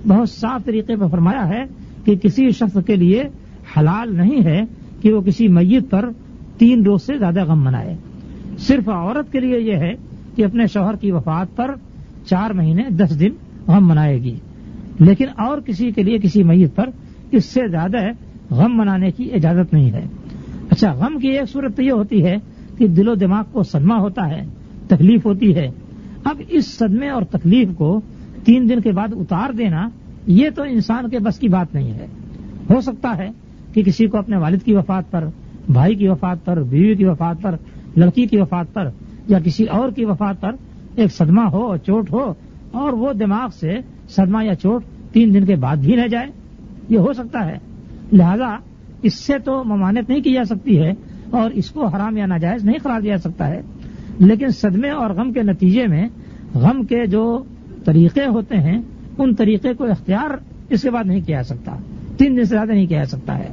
بہت 0.09 0.31
صاف 0.31 0.65
طریقے 0.65 0.97
پر 0.97 1.07
فرمایا 1.07 1.49
ہے 1.49 1.65
کہ 2.05 2.15
کسی 2.17 2.51
شخص 2.51 2.77
کے 2.87 2.97
لیے 2.97 3.23
حلال 3.77 4.17
نہیں 4.17 4.45
ہے 4.45 4.61
کہ 5.03 5.13
وہ 5.13 5.21
کسی 5.21 5.49
میت 5.49 5.91
پر 5.91 6.09
تین 6.59 6.83
روز 6.83 7.03
سے 7.03 7.19
زیادہ 7.19 7.45
غم 7.45 7.65
منائے۔ 7.65 7.95
صرف 8.59 8.89
عورت 8.89 9.33
کے 9.33 9.41
لیے 9.41 9.61
یہ 9.61 9.77
ہے 9.77 9.93
کہ 10.37 10.45
اپنے 10.45 10.67
شوہر 10.67 10.97
کی 10.97 11.13
وفات 11.13 11.57
پر 11.57 11.75
چار 12.27 12.51
مہینے 12.51 12.83
دس 12.91 13.21
دن 13.21 13.33
غم 13.67 13.89
منائے 13.89 14.19
گی، 14.23 14.35
لیکن 15.01 15.27
اور 15.39 15.61
کسی 15.61 15.91
کے 15.91 16.03
لیے 16.03 16.19
کسی 16.19 16.43
میت 16.43 16.77
پر 16.77 16.91
اس 17.31 17.45
سے 17.45 17.61
زیادہ 17.71 17.99
غم 18.55 18.77
منانے 18.77 19.11
کی 19.11 19.33
اجازت 19.33 19.73
نہیں 19.73 19.93
ہے۔ 19.93 20.07
اچھا 20.71 20.93
غم 20.93 21.19
کی 21.19 21.29
ایک 21.29 21.51
صورت 21.51 21.81
یہ 21.81 21.93
ہوتی 21.93 22.25
ہے 22.25 22.37
کہ 22.79 22.87
دل 22.87 23.09
و 23.09 23.15
دماغ 23.15 23.45
کو 23.53 23.63
صدمہ 23.63 23.95
ہوتا 23.95 24.29
ہے، 24.29 24.47
تکلیف 24.89 25.27
ہوتی 25.27 25.57
ہے۔ 25.57 25.69
اب 26.25 26.43
اس 26.49 26.79
صدمے 26.79 27.09
اور 27.09 27.23
تکلیف 27.23 27.69
کو 27.77 28.01
تین 28.45 28.69
دن 28.69 28.81
کے 28.81 28.93
بعد 28.93 29.09
اتار 29.13 29.53
دینا، 29.53 29.89
یہ 30.27 30.51
تو 30.55 30.63
انسان 30.63 31.11
کے 31.11 31.19
بس 31.19 31.39
کی 31.39 31.49
بات 31.49 31.75
نہیں 31.75 31.91
ہے۔ 31.91 32.07
ہو 32.71 32.81
سکتا 32.81 33.17
ہے 33.17 33.29
کہ 33.75 33.83
کسی 33.83 34.07
کو 34.07 34.19
اپنے 34.19 34.37
والد 34.37 34.63
کی 34.65 34.75
وفات 34.75 35.11
پر، 35.11 35.25
بھائی 35.69 35.95
کی 35.95 36.09
وفات 36.09 36.45
پر، 36.45 36.63
بیوی 36.63 36.95
کی 36.95 37.05
وفات 37.05 37.43
پر، 37.43 37.55
لڑکی 37.97 38.27
کی 38.27 38.37
وفات 38.37 38.75
پر 38.75 38.89
یا 39.29 39.39
کسی 39.39 39.65
اور 39.65 39.91
کی 39.91 40.05
وفات 40.05 40.41
پر 40.41 40.51
ایک 40.97 41.13
صدمہ 41.13 41.41
ہو، 41.41 41.77
چوٹ 41.77 42.13
ہو 42.13 42.35
اور 42.71 42.93
وہ 42.93 43.13
دماغ 43.13 43.49
سے 43.61 43.79
صدمہ 44.09 44.45
یا 44.45 44.55
چوٹ 44.55 44.83
تین 45.13 45.35
دن 45.35 45.45
کے 45.45 45.57
بعد 45.57 45.77
بھی 45.77 45.97
رہ 45.97 46.07
جائے۔ 46.07 46.27
یہ 46.89 46.99
ہو 46.99 47.13
سکتا 47.13 47.47
ہے۔ 47.47 47.74
لہذا 48.13 48.57
اس 49.03 49.15
سے 49.15 49.39
تو 49.39 49.65
ممانت 49.65 50.11
نہیں 50.11 50.21
کی 50.21 50.33
جا 50.33 50.45
سکتی 50.45 50.83
ہے 50.83 50.93
اور 51.31 51.51
اس 51.51 51.71
کو 51.71 51.87
حرام 51.87 52.17
یا 52.17 52.27
ناجائز 52.27 52.65
نہیں 52.65 52.79
قرار 52.83 53.01
دیا 53.01 53.17
جا 53.17 53.31
سکتا 53.31 53.49
ہے۔ 53.49 53.61
لیکن 54.19 54.49
صدمے 54.49 54.91
اور 54.91 55.11
غم 55.11 55.33
کے 55.33 55.43
نتیجے 55.43 55.87
میں 55.87 56.09
غم 56.55 56.83
کے 56.85 57.07
جو 57.07 57.43
طریقے 57.85 58.27
ہوتے 58.27 58.57
ہیں، 58.57 58.83
ان 59.19 59.35
طریقے 59.35 59.75
کو 59.75 59.85
اختیار 59.85 60.31
اس 60.71 60.83
کے 60.83 60.91
بعد 60.91 61.05
نہیں 61.07 61.21
کیا 61.21 61.37
جا 61.37 61.43
سکتا۔ 61.43 61.77
تین 62.17 62.37
دن 62.37 62.45
سے 62.45 62.55
زیادہ 62.55 62.73
نہیں 62.73 62.87
کیا 62.87 62.99
جا 62.99 63.05
سکتا 63.05 63.39
ہے۔ 63.39 63.49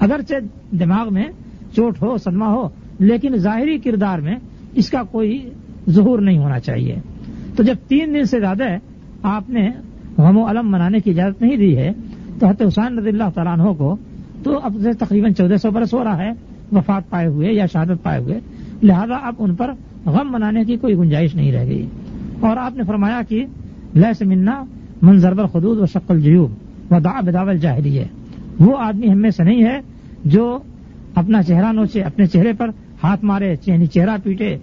اگرچہ 0.00 0.34
دماغ 0.74 1.14
میں 1.14 1.24
چوٹ 1.76 2.02
ہو، 2.02 2.16
صدمہ 2.16 2.44
ہو، 2.44 2.68
لیکن 2.98 3.36
ظاہری 3.36 3.78
کردار 3.78 4.18
میں 4.18 4.36
اس 4.74 4.90
کا 4.90 5.02
کوئی 5.02 5.50
ظہور 5.90 6.18
نہیں 6.18 6.38
ہونا 6.38 6.60
چاہیے۔ 6.60 6.96
تو 7.56 7.62
جب 7.62 7.74
تین 7.88 8.14
دن 8.14 8.24
سے 8.24 8.40
زیادہ 8.40 8.64
آپ 9.22 9.50
نے 9.50 9.70
غم 10.18 10.38
و 10.38 10.46
علم 10.46 10.70
منانے 10.70 10.98
کی 11.00 11.10
اجازت 11.10 11.42
نہیں 11.42 11.56
دی 11.56 11.76
ہے 11.76 11.90
تو 12.38 12.46
حضرت 12.46 12.62
حسین 12.62 12.98
رضی 12.98 13.08
اللہ 13.08 13.30
تعالیٰ 13.34 13.52
عنہ 13.52 13.72
کو، 13.78 13.96
تو 14.42 14.58
اب 14.62 14.76
سے 14.82 14.92
تقریباً 14.92 15.32
چودہ 15.32 15.56
سو 15.56 15.70
برس 15.70 15.94
ہو 15.94 16.04
رہا 16.04 16.18
ہے، 16.18 16.30
وفات 16.72 17.10
پائے 17.10 17.26
ہوئے 17.26 17.52
یا 17.52 17.66
شہادت 17.66 18.02
پائے 18.02 18.20
ہوئے، 18.20 18.40
لہذا 18.82 19.14
اب 19.14 19.34
ان 19.38 19.54
پر 19.54 19.70
غم 20.06 20.32
منانے 20.32 20.64
کی 20.64 20.76
کوئی 20.76 20.96
گنجائش 20.96 21.34
نہیں 21.34 21.52
رہ 21.52 21.66
گئی۔ 21.66 21.86
اور 22.40 22.56
آپ 22.56 22.76
نے 22.76 22.82
فرمایا 22.86 23.20
کہ 23.28 23.44
لہس 23.94 24.22
منا 24.22 24.64
منظر 25.02 25.46
خدود 25.46 25.78
و 25.78 25.86
شکل 25.86 26.20
جیوب 26.20 26.92
و 26.92 27.00
دا 27.00 27.20
بداول 27.20 27.58
جاہری 27.58 27.98
ہے 27.98 28.06
وہ 28.60 28.76
آدمی 28.78 29.08
ہم 29.08 29.18
میں 29.18 29.30
سے 29.30 29.44
نہیں 29.44 29.64
ہے 29.64 29.80
جو 30.24 30.58
اپنا 31.14 31.42
چہرہ 31.42 31.72
نوچے، 31.72 32.02
اپنے 32.02 32.26
چہرے 32.26 32.52
پر 32.52 32.68
ہاتھ 33.02 33.24
مارے 33.24 33.56
چہنی 33.56 33.86
چہرہ 33.86 34.16
پیٹے، 34.22 34.56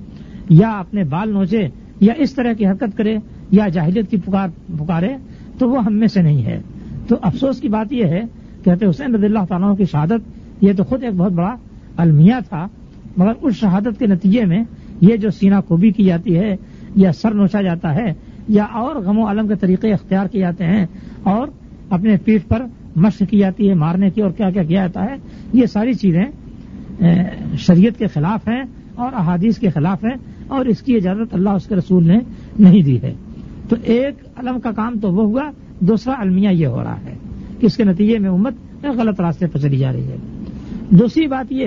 یا 0.49 0.69
اپنے 0.69 1.03
بال 1.03 1.29
نوچے، 1.29 1.67
یا 1.99 2.13
اس 2.17 2.33
طرح 2.33 2.53
کی 2.53 2.67
حرکت 2.67 2.97
کرے، 2.97 3.17
یا 3.51 3.67
جاہلیت 3.67 4.11
کی 4.11 4.17
پکار، 4.17 4.47
پکارے، 4.79 5.15
تو 5.57 5.69
وہ 5.69 5.85
ہم 5.85 5.93
میں 5.93 6.07
سے 6.07 6.21
نہیں 6.21 6.45
ہے۔ 6.45 6.61
تو 7.07 7.15
افسوس 7.21 7.59
کی 7.61 7.67
بات 7.69 7.93
یہ 7.93 8.05
ہے 8.05 8.21
کہتے 8.63 8.85
حسین 8.85 9.15
رضی 9.15 9.25
اللہ 9.25 9.45
تعالیٰ 9.49 9.75
کی 9.77 9.85
شہادت 9.91 10.63
یہ 10.63 10.73
تو 10.77 10.83
خود 10.83 11.03
ایک 11.03 11.13
بہت 11.17 11.31
بڑا 11.31 11.55
المیہ 11.97 12.35
تھا، 12.49 12.65
مگر 13.17 13.31
اس 13.41 13.55
شہادت 13.55 13.99
کے 13.99 14.07
نتیجے 14.07 14.45
میں 14.45 14.63
یہ 15.01 15.15
جو 15.17 15.29
سینہ 15.29 15.59
کوبی 15.67 15.91
کی 15.91 16.03
جاتی 16.03 16.37
ہے، 16.37 16.55
یا 16.95 17.11
سر 17.11 17.33
نوچا 17.33 17.61
جاتا 17.61 17.93
ہے، 17.95 18.11
یا 18.47 18.63
اور 18.73 18.95
غم 19.03 19.19
و 19.19 19.29
علم 19.29 19.47
کے 19.47 19.55
طریقے 19.61 19.91
اختیار 19.93 20.27
کیے 20.27 20.41
جاتے 20.41 20.65
ہیں 20.65 20.85
اور 21.23 21.47
اپنے 21.89 22.15
پیٹ 22.25 22.47
پر 22.47 22.65
مشق 22.95 23.23
کی 23.29 23.37
جاتی 23.37 23.69
ہے، 23.69 23.73
مارنے 23.75 24.09
کی 24.09 24.21
اور 24.21 24.31
کیا 24.31 24.49
کیا 24.49 24.63
کیا 24.63 24.81
جاتا 24.81 25.03
ہے، 25.05 25.15
یہ 25.53 25.65
ساری 25.65 25.93
چیزیں 25.93 26.25
شریعت 27.59 27.97
کے 27.99 28.07
خلاف 28.07 28.47
ہیں 28.47 28.61
اور 28.95 29.13
احادیث 29.13 29.57
کے 29.59 29.69
خلاف 29.69 30.03
ہیں 30.03 30.15
اور 30.47 30.65
اس 30.65 30.81
کی 30.81 30.95
اجازت 30.95 31.33
اللہ 31.33 31.49
اس 31.49 31.65
کے 31.67 31.75
رسول 31.75 32.07
نے 32.07 32.17
نہیں 32.59 32.81
دی 32.81 32.97
ہے۔ 33.01 33.13
تو 33.69 33.75
ایک 33.83 34.23
علم 34.37 34.59
کا 34.59 34.71
کام 34.71 34.99
تو 35.01 35.11
وہ 35.11 35.23
ہوا 35.23 35.49
دوسرا 35.81 36.13
المیہ 36.19 36.49
یہ 36.49 36.67
ہو 36.67 36.83
رہا 36.83 37.01
ہے 37.01 37.17
کہ 37.59 37.65
اس 37.65 37.77
کے 37.77 37.83
نتیجے 37.83 38.19
میں 38.19 38.29
امت 38.29 38.53
غلط 38.83 39.21
راستے 39.21 39.47
پر 39.47 39.59
چلی 39.59 39.77
جا 39.77 39.91
رہی 39.93 40.07
ہے۔ 40.07 40.15
دوسری 40.89 41.27
بات 41.27 41.51
یہ 41.51 41.65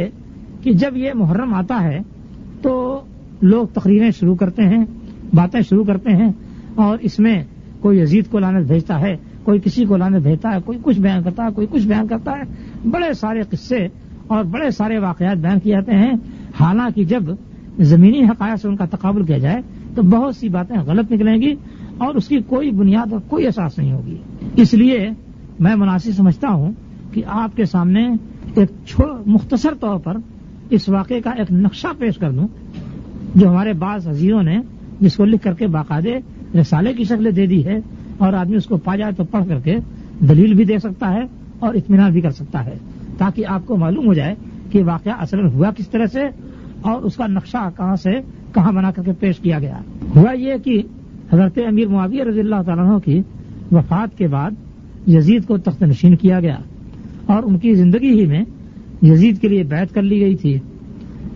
کہ 0.62 0.72
جب 0.72 0.96
یہ 0.96 1.10
محرم 1.14 1.54
آتا 1.54 1.84
ہے 1.84 1.98
تو 2.62 3.00
لوگ 3.42 3.66
تقریریں 3.66 4.10
شروع 4.10 4.34
کرتے 4.34 4.62
ہیں، 4.62 4.84
باتیں 5.34 5.60
شروع 5.60 5.84
کرتے 5.84 6.10
ہیں 6.10 6.28
اور 6.74 6.98
اس 7.00 7.18
میں 7.18 7.44
کوئی 7.80 8.02
عزیز 8.02 8.28
کو 8.28 8.38
لانت 8.38 8.66
بھیجتا 8.66 9.00
ہے، 9.00 9.16
کوئی 9.42 9.60
کسی 9.64 9.84
کو 9.84 9.96
لانت 9.96 10.22
بھیجتا 10.22 10.50
ہے، 10.54 10.58
کوئی 10.64 10.78
کچھ 10.82 11.00
بیان 11.00 11.22
کرتا 11.22 11.44
ہے، 11.44 11.48
کوئی 11.54 11.66
کچھ 11.70 11.86
بیان 11.86 12.06
کرتا 12.06 12.32
ہے۔ 12.32 12.42
بڑے 12.88 13.12
سارے 13.12 13.42
قصے 13.50 13.86
اور 14.26 14.44
بڑے 14.44 14.70
سارے 14.70 14.98
واقعات 14.98 15.36
بیان 15.36 15.60
کیے 15.60 15.72
جاتے 15.72 15.92
ہیں۔ 15.92 16.12
حالانکہ 16.60 17.04
جب 17.04 17.22
زمینی 17.78 18.24
حقائق 18.24 18.60
سے 18.60 18.68
ان 18.68 18.76
کا 18.76 18.84
تقابل 18.84 19.24
کیا 19.24 19.38
جائے 19.38 19.62
تو 19.94 20.02
بہت 20.02 20.36
سی 20.36 20.48
باتیں 20.48 20.76
غلط 20.76 21.12
نکلیں 21.12 21.36
گی۔ 21.36 21.54
اور 21.98 22.14
اس 22.14 22.28
کی 22.28 22.38
کوئی 22.46 22.70
بنیاد 22.70 23.12
اور 23.12 23.20
کوئی 23.28 23.46
احساس 23.46 23.78
نہیں 23.78 23.92
ہوگی۔ 23.92 24.16
اس 24.56 24.74
لیے 24.74 25.08
میں 25.60 25.74
مناسب 25.76 26.10
سمجھتا 26.16 26.48
ہوں 26.48 26.72
کہ 27.12 27.22
آپ 27.26 27.56
کے 27.56 27.64
سامنے 27.64 28.06
ایک 28.54 29.00
مختصر 29.26 29.74
طور 29.80 29.98
پر 29.98 30.16
اس 30.70 30.88
واقعے 30.88 31.20
کا 31.20 31.30
ایک 31.30 31.52
نقشہ 31.52 31.88
پیش 31.98 32.18
کر 32.18 32.30
دوں، 32.30 32.46
جو 33.34 33.48
ہمارے 33.48 33.72
بعض 33.72 34.08
عزیزوں 34.08 34.42
نے 34.42 34.58
جس 35.00 35.16
کو 35.16 35.24
لکھ 35.24 35.42
کر 35.42 35.54
کے 35.54 35.66
باقاعدے 35.66 36.14
رسالے 36.60 36.92
کی 36.92 37.04
شکل 37.04 37.36
دے 37.36 37.46
دی 37.46 37.64
ہے 37.64 37.76
اور 38.18 38.32
آدمی 38.32 38.56
اس 38.56 38.66
کو 38.66 38.76
پا 38.76 38.96
جائے 38.96 39.12
تو 39.12 39.24
پڑھ 39.24 39.44
کر 39.48 39.58
کے 39.58 39.76
دلیل 40.28 40.54
بھی 40.54 40.64
دے 40.64 40.78
سکتا 40.78 41.12
ہے 41.12 41.22
اور 41.58 41.74
اطمینان 41.74 42.12
بھی 42.12 42.20
کر 42.20 42.30
سکتا 42.30 42.64
ہے، 42.64 42.76
تاکہ 43.18 43.46
آپ 43.46 43.66
کو 43.66 43.76
معلوم 43.76 44.06
ہو 44.06 44.14
جائے 44.14 44.34
کہ 44.70 44.82
واقعہ 44.84 45.12
اصل 45.12 45.46
ہوا 45.46 45.70
کس 45.70 45.88
طرح 45.88 46.06
سے 46.06 46.20
اور 46.80 47.02
اس 47.02 47.16
کا 47.16 47.26
نقشہ 47.26 47.68
کہاں 47.76 47.96
سے 47.96 48.10
کہاں 48.54 48.72
بنا 48.72 48.90
کر 48.90 49.02
کے 49.02 49.12
پیش 49.12 49.38
کیا 49.38 49.58
گیا۔ 49.58 49.78
ہوا 50.16 50.32
یہ 50.32 50.54
کہ 50.64 50.82
حضرت 51.32 51.58
امیر 51.68 51.88
معاویہ 51.88 52.24
رضی 52.24 52.40
اللہ 52.40 52.62
تعالیٰ 52.66 52.98
کی 53.04 53.22
وفات 53.72 54.18
کے 54.18 54.28
بعد 54.28 54.50
یزید 55.08 55.44
کو 55.44 55.58
تخت 55.58 55.82
نشین 55.82 56.16
کیا 56.16 56.40
گیا 56.40 56.56
اور 57.26 57.42
ان 57.42 57.58
کی 57.58 57.74
زندگی 57.74 58.20
ہی 58.20 58.26
میں 58.26 58.44
یزید 59.02 59.40
کے 59.40 59.48
لیے 59.48 59.62
بیعت 59.62 59.94
کر 59.94 60.02
لی 60.02 60.20
گئی 60.20 60.36
تھی۔ 60.36 60.58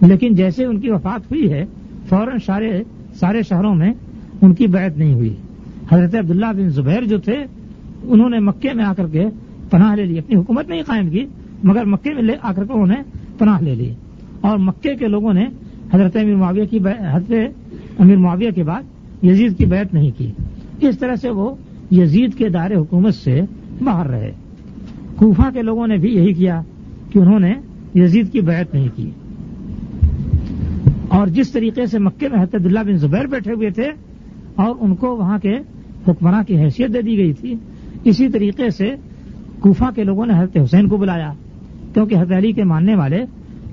لیکن 0.06 0.34
جیسے 0.34 0.64
ان 0.64 0.80
کی 0.80 0.90
وفات 0.90 1.32
ہوئی 1.32 1.52
ہے، 1.52 1.64
فوراً 2.08 2.38
سارے 2.46 2.82
سارے 3.14 3.42
شہروں 3.42 3.74
میں 3.74 3.92
ان 4.42 4.54
کی 4.54 4.66
بیعت 4.66 4.98
نہیں 4.98 5.14
ہوئی۔ 5.14 5.34
حضرت 5.92 6.14
عبداللہ 6.14 6.46
بن 6.46 6.68
زبیر 6.68 7.04
جو 7.04 7.18
تھے، 7.18 7.36
انہوں 8.02 8.30
نے 8.30 8.38
مکے 8.38 8.68
میں 8.74 8.84
آ 8.84 8.92
کر 8.92 9.06
کے 9.06 9.24
پناہ 9.70 9.94
لے 9.94 10.04
لی۔ 10.04 10.18
اپنی 10.18 10.36
حکومت 10.36 10.68
نہیں 10.68 10.82
قائم 10.86 11.10
کی، 11.10 11.24
مگر 11.64 11.84
مکے 11.84 12.14
میں 12.14 12.34
آ 12.42 12.52
کر 12.52 12.64
کے 12.64 12.72
انہوں 12.72 12.86
نے 12.86 12.96
پناہ 13.38 13.60
لے 13.60 13.74
لی۔ 13.74 13.94
اور 14.40 14.58
مکے 14.58 14.94
کے 14.94 15.06
لوگوں 15.06 15.32
نے 15.32 15.46
حضرت 15.92 16.16
امیر 16.16 16.36
معاویہ 16.36 16.64
کی 16.64 16.78
حضرت 17.12 17.32
امیر 17.98 18.16
معاویہ 18.16 18.50
کے 18.50 18.62
بعد 18.62 18.82
یزید 19.22 19.58
کی 19.58 19.66
بیعت 19.66 19.94
نہیں 19.94 20.10
کی۔ 20.18 20.32
اس 20.80 20.98
طرح 20.98 21.14
سے 21.14 21.30
وہ 21.30 21.54
یزید 21.90 22.34
کے 22.34 22.48
دائر 22.48 22.76
حکومت 22.76 23.14
سے 23.14 23.40
باہر 23.80 24.06
رہے۔ 24.06 24.32
کوفہ 25.16 25.50
کے 25.54 25.62
لوگوں 25.62 25.86
نے 25.86 25.96
بھی 25.96 26.14
یہی 26.16 26.32
کیا 26.32 26.62
کہ 27.10 27.18
انہوں 27.18 27.40
نے 27.40 27.54
یزید 27.94 28.32
کی 28.32 28.40
بیعت 28.40 28.74
نہیں 28.74 28.88
کی۔ 28.96 29.10
اور 31.08 31.26
جس 31.26 31.52
طریقے 31.52 31.86
سے 31.86 31.98
مکے 31.98 32.28
میں 32.28 32.42
حضرت 32.42 32.54
اللہ 32.54 32.80
بن 32.80 32.96
زبیر 32.96 33.26
بیٹھے 33.26 33.52
ہوئے 33.52 33.70
تھے، 33.70 33.88
اور 34.54 34.74
ان 34.80 34.94
کو 34.94 35.16
وہاں 35.16 35.38
کے 35.38 35.56
حکمراں 36.08 36.42
کی 36.42 36.58
حیثیت 36.58 36.94
دے 36.94 37.02
دی 37.02 37.16
گئی 37.16 37.32
تھی، 37.32 37.54
اسی 38.04 38.28
طریقے 38.28 38.70
سے 38.70 38.94
کوفہ 39.60 39.84
کے 39.94 40.04
لوگوں 40.04 40.26
نے 40.26 40.32
حضرت 40.32 40.56
حسین 40.64 40.88
کو 40.88 40.96
بلایا۔ 40.96 41.32
کیونکہ 41.94 42.14
حضرت 42.14 42.36
علی 42.36 42.52
کے 42.52 42.64
ماننے 42.64 42.94
والے 42.94 43.24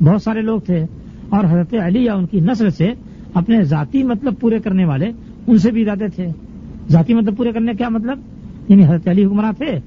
بہت 0.02 0.22
سارے 0.22 0.42
لوگ 0.42 0.60
تھے، 0.60 0.86
اور 1.30 1.44
حضرت 1.44 1.74
علی 1.74 2.04
یا 2.06 2.14
ان 2.14 2.26
کی 2.26 2.40
نسل 2.40 2.70
سے 2.70 2.92
اپنے 3.34 3.62
ذاتی 3.62 4.04
مطلب 4.04 4.34
پورے 4.40 4.60
کرنے 4.60 4.86
والے 4.86 5.06
ان 5.48 5.58
سے 5.58 5.72
بھی 5.72 5.84
زیادہ 5.84 6.04
تھے۔ 6.16 6.28
ذاتی 6.90 7.14
مطلب 7.14 7.38
پورے 7.38 7.52
کرنے 7.52 7.74
کیا 7.74 7.90
مطلب؟ 7.90 8.20
یعنی 8.70 8.86
حضرت 8.86 9.08
علی 9.08 9.26
حکمراں 9.26 9.52
تھے۔ 9.52 9.80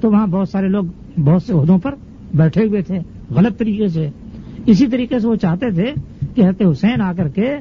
تو 0.00 0.10
وہاں 0.10 0.26
بہت 0.26 0.48
سارے 0.48 0.68
لوگ 0.68 0.84
بہت 1.20 1.42
سے 1.42 1.52
عہدوں 1.52 1.78
پر 1.78 1.94
بیٹھے 2.34 2.64
ہوئے 2.64 2.82
تھے۔ 2.82 2.98
غلط 3.30 3.58
طریقے 3.58 3.88
سے۔ 3.88 4.08
اسی 4.66 4.86
طریقے 4.86 5.18
سے 5.18 5.28
وہ 5.28 5.34
چاہتے 5.34 5.70
تھے 5.70 5.92
کہ 6.34 6.40
حضرت 6.40 6.62
حسین 6.70 7.00
آ 7.00 7.12
کر 7.12 7.28
کے 7.28 7.54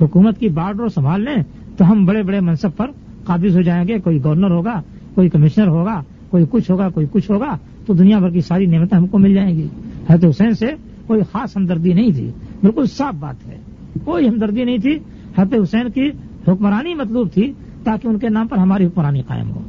حکومت 0.00 0.38
کی 0.38 0.48
بارڈر 0.48 0.88
سنبھال 0.88 1.24
لیں۔ 1.24 1.42
تو 1.76 1.92
ہم 1.92 2.04
بڑے 2.04 2.22
بڑے 2.22 2.40
منصب 2.40 2.70
پر 2.76 2.86
قابض 3.24 3.56
ہو 3.56 3.62
جائیں 3.62 3.88
گے۔ 3.88 3.98
کوئی 3.98 4.24
گورنر 4.24 4.50
ہوگا، 4.50 4.82
کوئی 5.14 5.28
کمشنر 5.28 5.66
ہوگا، 5.66 6.02
کوئی 6.30 6.44
کچھ 6.50 6.70
ہوگا، 6.70 6.88
کوئی 6.88 7.06
کچھ 7.12 7.30
ہوگا۔ 7.30 7.58
تو 7.86 7.94
دنیا 7.94 8.18
بھر 8.18 8.30
کی 8.30 8.40
ساری 8.40 8.66
نعمتیں 8.66 8.98
ہم 8.98 9.06
کو 9.06 9.18
مل 9.18 9.34
جائیں 9.34 9.56
گی۔ 9.56 9.66
حضرت 10.10 10.24
حسین 10.24 10.54
سے 10.54 10.66
کوئی 11.06 11.20
خاص 11.32 11.56
ہمدردی 11.56 11.92
نہیں 11.92 12.10
تھی۔ 12.10 12.30
بالکل 12.62 12.86
صاف 12.86 13.14
بات 13.14 13.46
ہے۔ 13.46 13.58
کوئی 14.04 14.28
ہمدردی 14.28 14.64
نہیں 14.64 14.78
تھی۔ 14.78 14.98
حضرت 15.38 15.54
حسین 15.62 15.90
کی 15.90 16.10
حکمرانی 16.48 16.94
مطلوب 16.94 17.28
تھی 17.34 17.52
تاکہ 17.84 18.08
ان 18.08 18.18
کے 18.18 18.28
نام 18.28 18.46
پر 18.46 18.58
ہماری 18.58 18.86
حکمرانی 18.86 19.22
قائم 19.22 19.50
ہو۔ 19.50 19.60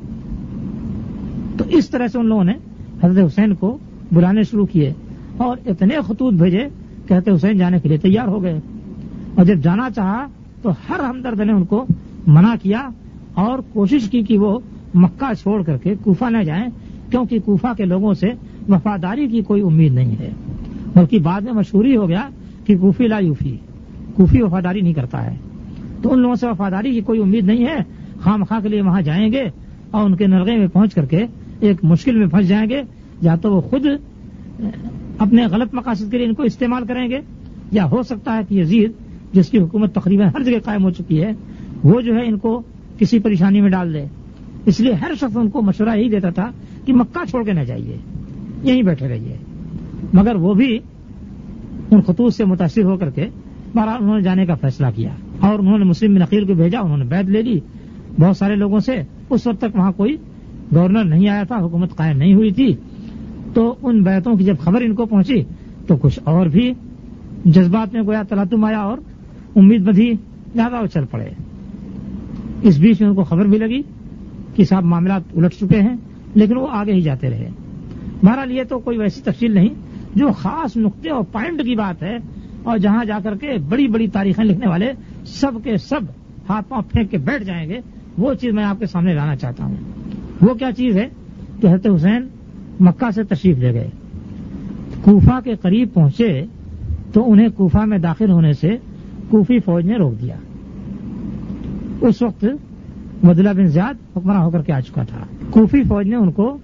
تو 1.57 1.63
اس 1.69 1.89
طرح 1.89 2.07
سے 2.07 2.17
ان 2.17 2.25
لوگوں 2.25 2.43
نے 2.43 2.53
حضرت 3.03 3.25
حسین 3.25 3.55
کو 3.55 3.77
بلانے 4.11 4.43
شروع 4.43 4.65
کیے 4.65 4.93
اور 5.37 5.57
اتنے 5.65 5.95
خطوط 6.07 6.33
بھیجے 6.33 6.67
کہ 7.07 7.13
حضرت 7.13 7.29
حسین 7.35 7.57
جانے 7.57 7.79
کے 7.79 7.89
لیے 7.89 7.97
تیار 7.97 8.27
ہو 8.27 8.43
گئے۔ 8.43 8.59
اور 9.35 9.45
جب 9.45 9.55
جانا 9.55 9.89
چاہا 9.89 10.25
تو 10.61 10.69
ہر 10.69 10.99
ہمدرد 10.99 11.39
نے 11.39 11.53
ان 11.53 11.65
کو 11.65 11.85
منع 12.27 12.53
کیا 12.63 12.89
اور 13.33 13.59
کوشش 13.73 14.09
کی 14.09 14.21
کہ 14.21 14.37
وہ 14.37 14.59
مکہ 14.95 15.33
چھوڑ 15.33 15.63
کر 15.63 15.77
کے 15.77 15.95
کوفہ 16.03 16.25
نہ 16.25 16.43
جائیں، 16.43 16.65
کیونکہ 17.11 17.39
کوفہ 17.39 17.67
کے 17.77 17.85
لوگوں 17.85 18.13
سے 18.13 18.27
وفاداری 18.69 19.27
کی 19.27 19.41
کوئی 19.41 19.61
امید 19.61 19.93
نہیں 19.93 20.15
ہے۔ 20.19 20.29
بلکہ 20.95 21.19
بعد 21.19 21.41
میں 21.41 21.53
مشہوری 21.53 21.95
ہو 21.95 22.09
گیا 22.09 22.29
کہ 22.65 22.77
کوفی 22.77 23.07
لا 23.07 23.19
یوفی، 23.19 23.57
کوفی 24.15 24.41
وفاداری 24.41 24.81
نہیں 24.81 24.93
کرتا 24.93 25.25
ہے۔ 25.25 25.35
تو 26.01 26.13
ان 26.13 26.19
لوگوں 26.19 26.35
سے 26.35 26.47
وفاداری 26.47 26.91
کی 26.91 27.01
کوئی 27.01 27.21
امید 27.21 27.45
نہیں 27.45 27.65
ہے۔ 27.65 27.77
خام 28.19 28.43
خواہ 28.43 28.59
کے 28.59 28.69
لیے 28.69 28.81
وہاں 28.81 29.01
جائیں 29.01 29.31
گے 29.31 29.43
اور 29.91 30.05
ان 30.05 30.15
کے 30.15 30.27
نرغے 30.27 30.55
میں 30.55 30.67
پہنچ 30.67 30.93
کر 30.93 31.05
کے 31.05 31.25
ایک 31.59 31.83
مشکل 31.83 32.15
میں 32.15 32.27
پھنس 32.27 32.47
جائیں 32.47 32.69
گے۔ 32.69 32.81
یا 33.21 33.35
تو 33.35 33.55
وہ 33.55 33.61
خود 33.61 33.85
اپنے 35.19 35.45
غلط 35.45 35.73
مقاصد 35.73 36.11
کے 36.11 36.17
لیے 36.17 36.27
ان 36.27 36.33
کو 36.33 36.43
استعمال 36.43 36.85
کریں 36.85 37.09
گے، 37.09 37.19
یا 37.71 37.89
ہو 37.89 38.03
سکتا 38.03 38.37
ہے 38.37 38.41
کہ 38.49 38.55
یزید، 38.55 38.91
جس 39.33 39.49
کی 39.49 39.59
حکومت 39.59 39.95
تقریباً 39.95 40.27
ہر 40.27 40.43
جگہ 40.43 40.59
قائم 40.63 40.83
ہو 40.83 40.89
چکی 40.89 41.23
ہے، 41.23 41.31
وہ 41.83 42.01
جو 42.01 42.15
ہے 42.15 42.27
ان 42.27 42.37
کو 42.37 42.61
کسی 42.99 43.19
پریشانی 43.19 43.61
میں 43.61 43.69
ڈال 43.69 43.93
دے۔ 43.93 44.05
اس 44.65 44.79
لیے 44.79 44.93
ہر 44.93 45.11
شخص 45.15 45.37
ان 45.37 45.49
کو 45.49 45.61
مشورہ 45.61 45.97
یہی 45.97 46.09
دیتا 46.09 46.29
تھا 46.29 46.51
کہ 46.85 46.93
مکہ 46.93 47.25
چھوڑ 47.25 47.43
کے 47.43 47.53
نہ 47.53 47.59
جائیے، 47.59 47.97
یہیں 48.63 48.83
بیٹھے 48.83 49.07
رہیے۔ 49.07 49.37
مگر 50.13 50.35
وہ 50.35 50.53
بھی 50.53 50.79
ان 51.91 52.01
خطوط 52.01 52.35
سے 52.35 52.45
متاثر 52.45 52.83
ہو 52.83 52.97
کر 52.97 53.09
کے، 53.09 53.27
بہرحال 53.75 53.97
انہوں 53.99 54.15
نے 54.15 54.21
جانے 54.21 54.45
کا 54.45 54.55
فیصلہ 54.55 54.87
کیا۔ 54.95 55.09
اور 55.45 55.59
انہوں 55.59 55.77
نے 55.77 55.85
مسلم 55.85 56.17
نقیل 56.17 56.45
کو 56.45 56.53
بھیجا، 56.53 56.79
انہوں 56.79 56.97
نے 56.97 57.05
بیت 57.05 57.25
لے 57.25 57.41
لی۔ 57.41 57.59
بہت 58.19 58.37
سارے 58.37 58.55
لوگوں 58.55 58.79
سے 58.79 59.01
اس 59.29 59.47
وقت 59.47 59.61
تک 59.61 59.75
وہاں 59.75 59.91
کوئی 59.91 60.17
گورنر 60.75 61.03
نہیں 61.03 61.29
آیا 61.29 61.43
تھا، 61.43 61.55
حکومت 61.55 61.95
قائم 61.95 62.17
نہیں 62.17 62.33
ہوئی 62.33 62.51
تھی۔ 62.51 62.75
تو 63.53 63.75
ان 63.81 64.03
بیتوں 64.03 64.35
کی 64.35 64.43
جب 64.43 64.55
خبر 64.59 64.81
ان 64.81 64.95
کو 64.95 65.05
پہنچی 65.05 65.43
تو 65.87 65.95
کچھ 65.95 66.19
اور 66.23 66.47
بھی 66.47 66.73
جذبات 67.45 67.93
میں 67.93 68.01
گویا 68.01 68.21
تلاتم 68.29 68.63
آیا 68.63 68.79
اور 68.79 68.97
امید 69.55 69.81
بدھی 69.81 70.13
زیادہ 70.53 70.81
وہ 70.81 70.85
چل 70.85 71.05
پڑے۔ 71.05 71.29
اس 72.61 72.77
بیچ 72.77 73.01
میں 73.01 73.09
ان 73.09 73.15
کو 73.15 73.23
خبر 73.23 73.45
بھی 73.45 73.57
لگی 73.57 73.81
کہ 74.55 74.63
صاحب 74.63 74.83
معاملات 74.83 75.21
الٹ 75.35 75.53
چکے 75.53 75.81
ہیں، 75.81 75.95
لیکن 76.35 76.57
وہ 76.57 76.67
آگے 76.71 76.93
ہی 76.93 77.01
جاتے 77.01 77.29
رہے۔ 77.29 77.49
بہرحال 78.23 78.51
یہ 78.51 78.63
تو 78.69 78.79
کوئی 78.79 78.97
ویسی 78.97 79.21
تفصیل 79.21 79.51
نہیں، 79.51 79.69
جو 80.15 80.31
خاص 80.31 80.77
نقطے 80.77 81.09
اور 81.09 81.23
پوائنٹ 81.23 81.63
کی 81.63 81.75
بات 81.75 82.03
ہے 82.03 82.17
اور 82.65 82.77
جہاں 82.77 83.05
جا 83.05 83.19
کر 83.23 83.35
کے 83.35 83.57
بڑی 83.69 83.87
بڑی 83.87 84.07
تاریخیں 84.07 84.43
لکھنے 84.43 84.67
والے 84.67 84.91
سب 85.25 85.51
کے 85.63 85.77
سب 85.77 86.01
ہاتھ 86.49 86.69
پاؤں 86.69 86.81
پھینک 86.81 87.11
کے 87.11 87.17
بیٹھ 87.17 87.43
جائیں 87.43 87.69
گے، 87.69 87.79
وہ 88.17 88.33
چیز 88.33 88.53
میں 88.53 88.63
آپ 88.63 88.79
کے 88.79 88.85
سامنے 88.85 89.13
لانا 89.13 89.35
چاہتا 89.35 89.65
ہوں۔ 89.65 89.75
وہ 90.41 90.53
کیا 90.53 90.71
چیز 90.71 90.97
ہے 90.97 91.09
کہ 91.61 91.67
حضرت 91.67 91.87
حسین 91.95 92.27
مکہ 92.79 93.11
سے 93.11 93.23
تشریف 93.23 93.57
لے 93.57 93.73
گئے۔ 93.73 93.89
کوفہ 95.01 95.39
کے 95.43 95.55
قریب 95.55 95.93
پہنچے 95.93 96.45
تو 97.13 97.31
انہیں 97.31 97.47
کوفہ 97.49 97.77
میں 97.77 97.97
داخل 97.97 98.31
ہونے 98.31 98.53
سے 98.53 98.77
کوفی 99.29 99.59
فوج 99.59 99.85
نے 99.85 99.97
روک 99.97 100.21
دیا۔ 100.21 100.35
اس 102.01 102.21
وقت 102.21 102.45
مدلہ 103.23 103.49
بن 103.49 103.67
زیاد 103.67 104.17
حکمراں 104.17 104.43
ہو 104.43 104.49
کر 104.49 104.61
کے 104.61 104.73
آ 104.73 104.79
چکا 104.79 105.03
تھا۔ 105.03 105.25
کوفی 105.49 105.83
فوج 105.83 106.07
نے 106.07 106.15
ان 106.15 106.31
کو 106.31 106.57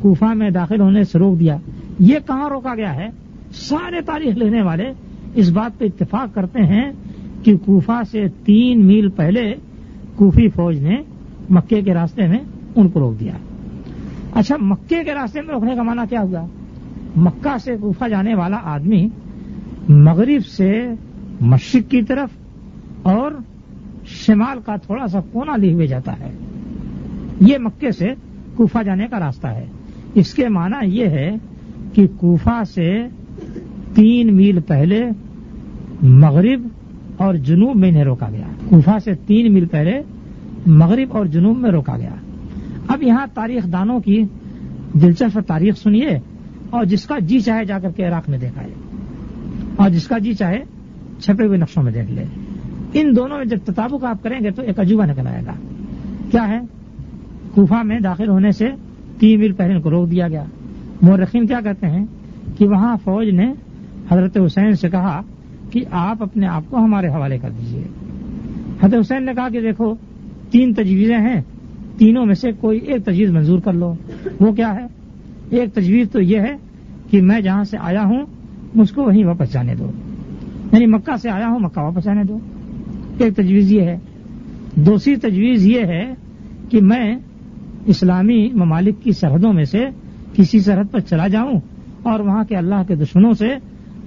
کوفہ 0.00 0.24
میں 0.24 0.50
داخل 0.50 0.80
ہونے 0.80 1.04
سے 1.04 1.18
روک 1.18 1.40
دیا۔ 1.40 1.56
یہ 1.98 2.18
کہاں 2.26 2.50
روکا 2.50 2.74
گیا 2.74 2.94
ہے؟ 2.94 3.08
سارے 3.52 4.00
تاریخ 4.00 4.36
لکھنے 4.36 4.62
والے 4.62 4.92
اس 5.34 5.50
بات 5.50 5.78
پہ 5.78 5.84
اتفاق 5.84 6.34
کرتے 6.34 6.62
ہیں 6.62 6.92
کہ 7.42 7.56
کوفہ 7.56 8.02
سے 8.10 8.28
تین 8.44 8.86
میل 8.86 9.08
پہلے 9.08 9.54
کوفی 10.16 10.48
فوج 10.48 10.78
نے 10.78 10.96
مکے 11.50 11.82
کے 11.82 11.94
راستے 11.94 12.26
میں 12.26 12.38
ان 12.76 12.88
کو 12.88 13.00
روک 13.00 13.20
دیا۔ 13.20 13.32
اچھا 14.34 14.56
مکے 14.60 15.04
کے 15.04 15.14
راستے 15.14 15.40
میں 15.40 15.54
روکنے 15.54 15.74
کا 15.74 15.82
معنی 15.82 16.00
کیا 16.10 16.22
ہوا؟ 16.22 16.46
مکہ 17.16 17.58
سے 17.58 17.76
کوفہ 17.80 18.08
جانے 18.08 18.34
والا 18.34 18.58
آدمی 18.62 19.08
مغرب 19.88 20.46
سے 20.46 20.82
مشرق 21.40 21.90
کی 21.90 22.02
طرف 22.02 22.28
اور 23.02 23.32
شمال 24.06 24.58
کا 24.66 24.76
تھوڑا 24.76 25.06
سا 25.06 25.20
کونا 25.20 25.56
لی 25.56 25.72
ہوئے 25.72 25.86
جاتا 25.86 26.18
ہے۔ 26.18 26.30
یہ 27.40 27.58
مکے 27.58 27.90
سے 27.90 28.06
کوفہ 28.54 28.82
جانے 28.82 29.06
کا 29.10 29.18
راستہ 29.18 29.46
ہے۔ 29.46 29.64
اس 30.14 30.34
کے 30.34 30.48
معنی 30.48 30.96
یہ 30.96 31.06
ہے 31.06 31.30
کہ 31.92 32.06
کوفہ 32.06 32.62
سے 32.74 33.02
تین 33.98 34.36
میل 34.36 34.60
پہلے 34.60 35.04
مغرب 36.02 36.68
اور 37.16 37.34
جنوب 37.34 37.76
میں 37.76 37.88
انہیں 37.88 38.04
روکا 38.04 38.30
گیا۔ 38.30 38.46
کوفہ 38.68 38.98
سے 39.04 39.14
تین 39.26 39.52
میل 39.52 39.66
پہلے 39.66 40.02
مغرب 40.66 41.16
اور 41.16 41.26
جنوب 41.26 41.58
میں 41.58 41.70
روکا 41.70 41.96
گیا۔ 41.96 42.14
اب 42.88 43.02
یہاں 43.02 43.26
تاریخ 43.34 43.72
دانوں 43.72 44.00
کی 44.00 44.24
دلچسپ 44.92 45.38
تاریخ 45.46 45.76
سنیے 45.76 46.18
اور 46.70 46.84
جس 46.84 47.06
کا 47.06 47.18
جی 47.18 47.40
چاہے 47.40 47.64
جا 47.64 47.78
کر 47.78 47.90
کے 47.90 48.04
عراق 48.04 48.28
میں 48.28 48.38
دیکھا 48.38 48.62
ہے 48.62 48.68
اور 49.76 49.90
جس 49.90 50.08
کا 50.08 50.18
جی 50.18 50.34
چاہے 50.34 50.58
چھپے 51.20 51.46
ہوئے 51.46 51.58
نقشوں 51.58 51.82
میں 51.82 51.92
دیکھ 51.92 52.10
لے۔ 52.10 52.24
ان 52.94 53.16
دونوں 53.16 53.36
میں 53.36 53.44
جب 53.44 53.56
تطابق 53.64 54.04
آپ 54.04 54.22
کریں 54.22 54.40
گے 54.40 54.50
تو 54.50 54.62
ایک 54.62 54.80
عجوبہ 54.80 55.04
نکل 55.04 55.26
آئے 55.26 55.42
گا۔ 55.46 55.52
کیا 56.30 56.48
ہے؟ 56.48 56.60
کوفہ 57.54 57.82
میں 57.84 58.00
داخل 58.00 58.28
ہونے 58.28 58.50
سے 58.50 58.68
تین 59.18 59.38
میل 59.38 59.52
پہلے 59.52 59.74
ان 59.74 59.80
کو 59.80 59.90
روک 59.90 60.10
دیا 60.10 60.28
گیا۔ 60.28 60.44
مورخین 61.02 61.46
کیا 61.46 61.60
کہتے 61.60 61.86
ہیں؟ 61.86 62.06
کہ 62.58 62.68
وہاں 62.68 62.96
فوج 63.04 63.28
نے 63.28 63.52
حضرت 64.10 64.38
حسین 64.46 64.72
سے 64.72 64.90
کہا 64.90 65.22
کہ 65.70 65.84
آپ 65.90 66.22
اپنے 66.22 66.46
آپ 66.46 66.62
کو 66.70 66.76
ہمارے 66.76 67.08
حوالے 67.08 67.38
کر 67.38 67.50
دیجیے 67.50 67.82
حضرت 68.82 69.00
حسین 69.00 69.24
نے 69.24 69.32
کہا 69.34 69.48
کہ 69.48 69.60
دیکھو، 69.60 69.94
تین 70.50 70.74
تجویزیں 70.74 71.18
ہیں، 71.18 71.42
تینوں 71.98 72.26
میں 72.26 72.34
سے 72.34 72.52
کوئی 72.52 72.78
ایک 72.78 73.04
تجویز 73.04 73.30
منظور 73.30 73.58
کر 73.58 73.72
لو۔ 73.72 73.94
وہ 74.40 74.52
کیا 74.52 74.74
ہے؟ 74.74 74.86
ایک 75.50 75.74
تجویز 75.74 76.10
تو 76.10 76.20
یہ 76.20 76.40
ہے 76.40 76.56
کہ 77.10 77.22
میں 77.22 77.40
جہاں 77.40 77.64
سے 77.64 77.76
آیا 77.80 78.02
ہوں، 78.02 78.26
مجھ 78.74 78.92
کو 78.92 79.02
وہیں 79.02 79.24
واپس 79.24 79.52
جانے 79.52 79.74
دو۔ 79.74 79.90
یعنی 80.72 80.86
مکہ 80.86 81.16
سے 81.16 81.30
آیا 81.30 81.46
ہوں، 81.46 81.60
مکہ 81.60 81.80
واپس 81.80 82.04
جانے 82.04 82.24
دو۔ 82.24 82.38
ایک 83.18 83.36
تجویز 83.36 83.72
یہ 83.72 83.82
ہے۔ 83.82 83.98
دوسری 84.74 85.16
تجویز 85.16 85.66
یہ 85.66 85.80
ہے 85.80 86.14
کہ 86.68 86.80
میں 86.80 87.16
اسلامی 87.86 88.50
ممالک 88.52 89.02
کی 89.02 89.12
سرحدوں 89.12 89.52
میں 89.52 89.64
سے 89.64 89.86
کسی 90.36 90.60
سرحد 90.60 90.84
پر 90.90 91.00
چلا 91.00 91.28
جاؤں 91.28 91.60
اور 92.02 92.20
وہاں 92.20 92.44
کے 92.44 92.56
اللہ 92.56 92.82
کے 92.88 92.94
دشمنوں 92.94 93.32
سے 93.32 93.48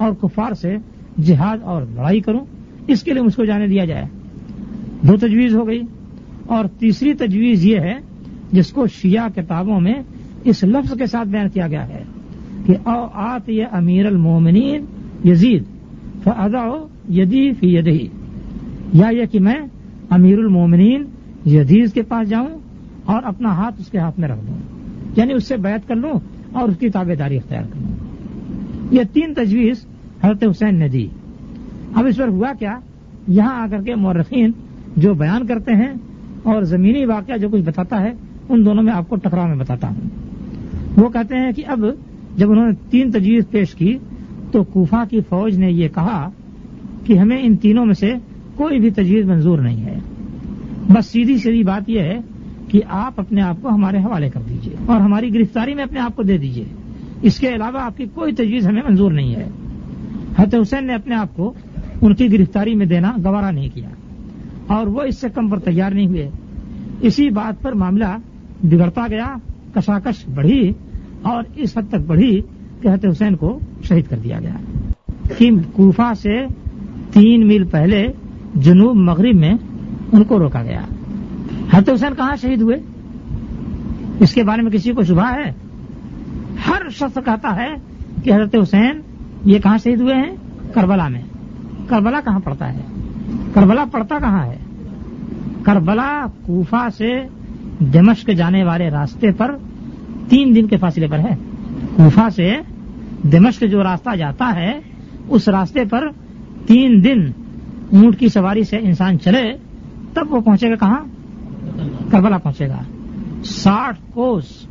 اور 0.02 0.12
کفار 0.22 0.54
سے 0.54 0.76
جہاد 1.24 1.58
اور 1.64 1.82
لڑائی 1.82 2.20
کروں، 2.20 2.46
اس 2.88 3.04
کے 3.04 3.14
لیے 3.14 3.22
مجھ 3.22 3.36
کو 3.36 3.46
جانے 3.46 3.68
دیا 3.68 3.86
جائے۔ 3.86 4.06
دو 5.02 5.18
تجویز 5.18 5.56
ہو 5.56 5.68
گئی، 5.68 5.82
اور 6.46 6.66
تیسری 6.80 7.14
تجویز 7.14 7.66
یہ 7.66 7.80
ہے، 7.80 7.94
جس 8.52 8.72
کو 8.72 8.88
شیعہ 8.88 9.30
کتابوں 9.36 9.80
میں 9.80 9.94
اس 10.44 10.64
لفظ 10.64 10.94
کے 10.98 11.06
ساتھ 11.06 11.28
بیان 11.28 11.50
کیا 11.50 11.68
گیا 11.68 11.88
ہے 11.88 12.04
کہ 12.66 12.74
او 12.84 13.08
آت 13.14 13.50
یہ 13.50 13.64
امیر 13.72 14.06
المومنین 14.06 14.86
یزید 15.26 15.64
فضا 16.24 16.86
یدی 17.10 17.54
فی 17.54 17.76
یدہی۔ 17.76 18.08
یا 18.94 19.08
یہ 19.10 19.26
کہ 19.26 19.40
میں 19.40 19.62
امیر 20.10 20.38
المومنین 20.38 21.04
یزید 21.46 21.94
کے 21.94 22.02
پاس 22.02 22.30
جاؤں 22.30 22.58
اور 23.06 23.24
اپنا 23.24 23.50
ہاتھ 23.50 23.76
اس 23.80 23.88
کے 23.88 23.98
ہاتھ 23.98 24.20
میں 24.20 24.30
رکھ 24.30 24.48
دوں۔ 24.48 24.58
یعنی 25.16 25.34
اس 25.34 25.44
سے 25.44 25.58
بیعت 25.58 25.88
کر 25.88 25.96
لوں 25.96 26.20
اور 26.52 26.70
اس 26.70 26.78
کی 26.80 26.90
تابے 26.90 27.16
داری 27.16 27.38
اختیار 27.38 27.64
کر 27.64 27.80
لوں۔ 27.82 27.96
یہ 28.92 29.02
تین 29.14 29.34
تجویز 29.34 29.86
حضرت 30.24 30.44
حسین 30.44 30.80
نے 30.80 30.88
دی۔ 30.88 31.08
اب 31.94 32.06
اس 32.06 32.18
پر 32.18 32.28
ہوا 32.28 32.52
کیا؟ 32.60 32.80
یہاں 33.28 33.62
آ 33.62 33.66
کر 33.72 33.82
کے 33.82 33.96
مورخین 33.96 34.52
جو 34.98 35.14
بیان 35.14 35.48
کرتے 35.48 35.76
ہیں 35.76 35.94
اور 36.44 36.62
زمینی 36.62 37.06
واقعہ 37.06 37.38
جو 37.38 37.50
کچھ 37.50 37.62
بتاتا 37.62 38.02
ہے، 38.02 38.12
ان 38.50 38.66
دونوں 38.66 38.84
میں 38.84 38.94
آپ 38.94 39.10
کو 39.10 39.16
ٹکراؤ 39.16 39.48
میں 39.48 39.56
بتاتا 39.56 39.88
ہوں۔ 39.88 40.10
وہ 40.98 41.10
کہتے 41.10 41.36
ہیں 41.36 41.52
کہ 41.52 41.64
اب 41.68 41.86
جب 42.38 42.52
انہوں 42.52 42.68
نے 42.68 42.74
تین 42.90 43.12
تجویز 43.12 43.50
پیش 43.50 43.76
کی، 43.76 43.98
تو 44.52 44.64
کوفہ 44.64 45.04
کی 45.10 45.22
فوج 45.22 45.58
نے 45.58 45.72
یہ 45.72 45.88
کہا 45.88 46.30
کہ 47.06 47.18
ہمیں 47.18 47.38
ان 47.42 47.56
تینوں 47.56 47.86
میں 47.86 47.94
سے 47.94 48.14
کوئی 48.56 48.80
بھی 48.80 48.90
تجویز 48.90 49.26
منظور 49.26 49.60
نہیں 49.60 49.86
ہے۔ 49.86 50.00
بس 50.90 51.06
سیدھی 51.06 51.38
سیدھی 51.38 51.64
بات 51.64 51.90
یہ 51.90 52.00
ہے 52.00 52.18
کہ 52.68 52.82
آپ 52.90 53.20
اپنے 53.20 53.42
آپ 53.42 53.56
کو 53.62 53.70
ہمارے 53.70 53.98
حوالے 53.98 54.30
کر 54.30 54.40
دیجیے 54.50 54.76
اور 54.86 55.02
ہماری 55.02 55.34
گرفتاری 55.34 55.74
میں 55.74 55.84
اپنے 55.84 56.00
آپ 56.00 56.16
کو 56.16 56.24
دے 56.24 56.38
دیجیے۔ 56.38 56.66
اس 57.22 57.40
کے 57.40 57.50
علاوہ 57.50 57.80
آپ 57.80 57.98
کی 57.98 58.06
کوئی 58.14 58.34
تجویز 58.34 58.68
ہمیں 58.68 58.82
منظور 58.90 59.12
نہیں 59.12 59.36
ہے۔ 59.36 59.48
حضرت 60.40 60.56
حسین 60.62 60.88
نے 60.88 60.94
اپنے 60.94 61.16
آپ 61.16 61.36
کو 61.36 61.54
ان 62.02 62.16
کی 62.16 62.34
گرفتاری 62.34 62.76
میں 62.76 62.86
دینا، 62.86 63.14
گوارا 63.24 63.52
نہیں 63.52 63.70
کیا۔ 63.74 63.90
اور 64.68 64.88
وہ 64.88 65.02
اس 65.02 65.22
سے 65.22 65.28
کم 65.30 65.48
پر 65.48 65.60
تیار 65.60 65.92
نہیں 65.92 66.08
ہوئے۔ 66.08 66.30
اسی 67.02 67.30
بات 67.30 67.62
پر 67.62 67.72
معاملہ 67.72 68.06
بگڑتا 68.64 69.06
گیا، 69.10 69.36
کشاکش 69.76 70.30
بڑھی 70.36 70.74
اور 71.22 71.44
اس 71.56 71.78
حد 71.78 71.82
تک 71.90 72.08
بڑھی 72.08 72.42
کہ 72.82 72.88
حضرت 72.88 73.06
حسین 73.12 73.36
کو 73.36 73.60
شہید 73.84 74.06
کر 74.10 74.18
دیا 74.24 74.40
گیا۔ 74.40 74.56
کہ 75.38 75.50
کوفہ 75.74 76.14
سے 76.22 76.46
تین 77.14 77.48
میل 77.48 77.64
پہلے 77.64 78.08
جنوب 78.56 78.96
مغرب 78.96 79.36
میں 79.36 79.54
ان 80.12 80.24
کو 80.24 80.40
روکا 80.40 80.64
گیا۔ 80.64 80.82
حضرت 81.72 81.90
حسین 81.90 82.16
کہاں 82.18 82.36
شہید 82.42 82.62
ہوئے؟ 82.62 82.76
اس 84.20 84.34
کے 84.34 84.44
بارے 84.44 84.62
میں 84.62 84.72
کسی 84.72 84.92
کو 84.92 85.04
شبہ 85.04 85.34
ہے؟ 85.34 85.54
ہر 86.68 86.90
شخص 86.90 87.16
کہتا 87.16 87.56
ہے 87.56 87.76
کہ 88.24 88.34
حضرت 88.34 88.56
حسین 88.64 89.02
یہ 89.46 89.60
کہاں 89.60 89.78
شہید 89.78 90.02
ہوئے 90.02 90.16
ہیں؟ 90.16 90.36
کربلا 90.74 91.08
میں۔ 91.08 91.22
کربلا 91.88 92.20
کہاں 92.26 92.40
پڑتا 92.40 92.74
ہے؟ 92.74 92.82
کربلا 93.54 93.86
پڑتا 93.92 94.20
کہاں 94.20 94.46
ہے؟ 94.46 94.58
کربلا 95.64 96.26
کوفہ 96.46 96.88
سے 96.98 97.22
دمشق 97.80 98.30
جانے 98.38 98.64
والے 98.64 98.90
راستے 98.90 99.32
پر 99.32 99.56
تین 100.30 100.56
دن 100.56 100.68
کے 100.68 100.78
فاصلے 100.78 101.08
پر 101.08 101.20
ہے۔ 101.20 101.36
کوفہ 101.96 102.30
سے 102.36 102.56
دمشق 103.24 103.64
جو 103.72 103.84
راستہ 103.84 104.16
جاتا 104.16 104.56
ہے، 104.56 104.80
اس 105.30 105.48
راستے 105.48 105.86
پر 105.86 106.08
تین 106.66 107.04
دن 107.04 107.32
اونٹ 107.92 108.20
کی 108.20 108.28
سواری 108.28 108.64
سے 108.64 108.78
انسان 108.78 109.20
چلے، 109.20 109.54
تب 110.14 110.34
وہ 110.34 110.42
پہنچے 110.42 110.70
گا 110.70 110.76
کہاں؟ 110.76 111.00
کربلا 112.12 112.38
پہنچے 112.38 112.68
گا۔ 112.68 112.80
ساٹھ 113.44 114.00
کوس۔ 114.14 114.68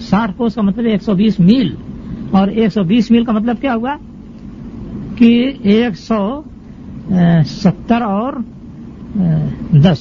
ساٹھ 0.00 0.32
کوس 0.36 0.54
کا 0.54 0.62
مطلب 0.62 0.86
ایک 0.86 1.02
سو 1.02 1.14
بیس 1.14 1.40
میل۔ 1.40 1.74
اور 2.30 2.48
ایک 2.48 2.72
سو 2.72 2.82
بیس 2.82 3.10
میل 3.10 3.24
کا 3.24 3.32
مطلب 3.32 3.60
کیا 3.60 3.74
ہوا 3.74 3.94
کہ 5.16 5.30
ایک 5.62 5.96
سو 5.98 6.20
ستر 7.46 8.02
اور 8.02 8.32
دس، 9.82 10.00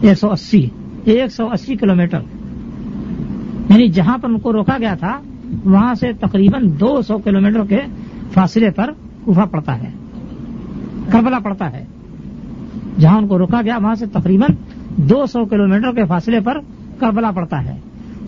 ایک 0.00 0.18
سو 0.18 0.30
اسی، 0.30 0.66
ایک 1.04 1.32
سو 1.32 1.48
اسی 1.52 1.76
کلو 1.76 1.94
میٹر 1.94 2.20
یعنی 3.70 3.88
جہاں 3.88 4.16
پر 4.18 4.28
ان 4.28 4.38
کو 4.38 4.52
روکا 4.52 4.76
گیا 4.80 4.94
تھا، 4.94 5.16
وہاں 5.64 5.94
سے 5.94 6.12
تقریباً 6.20 6.68
دو 6.80 7.00
سو 7.02 7.18
کلو 7.18 7.40
میٹر 7.40 7.64
کے 7.68 7.80
فاصلے 8.34 8.70
پر 8.70 8.90
کوفہ 9.24 9.46
پڑتا 9.50 9.78
ہے، 9.82 9.90
کربلا 11.12 11.38
پڑتا 11.38 11.70
ہے۔ 11.72 11.84
جہاں 12.98 13.18
ان 13.18 13.26
کو 13.28 13.38
روکا 13.38 13.60
گیا، 13.64 13.78
وہاں 13.78 13.94
سے 13.94 14.06
تقریباً 14.12 14.54
دو 15.08 15.24
سو 15.26 15.44
کلو 15.44 15.66
میٹر 15.68 15.92
کے 15.92 16.04
فاصلے 16.04 16.40
پر 16.40 16.58
کربلا 16.98 17.30
پڑتا 17.30 17.64
ہے۔ 17.64 17.76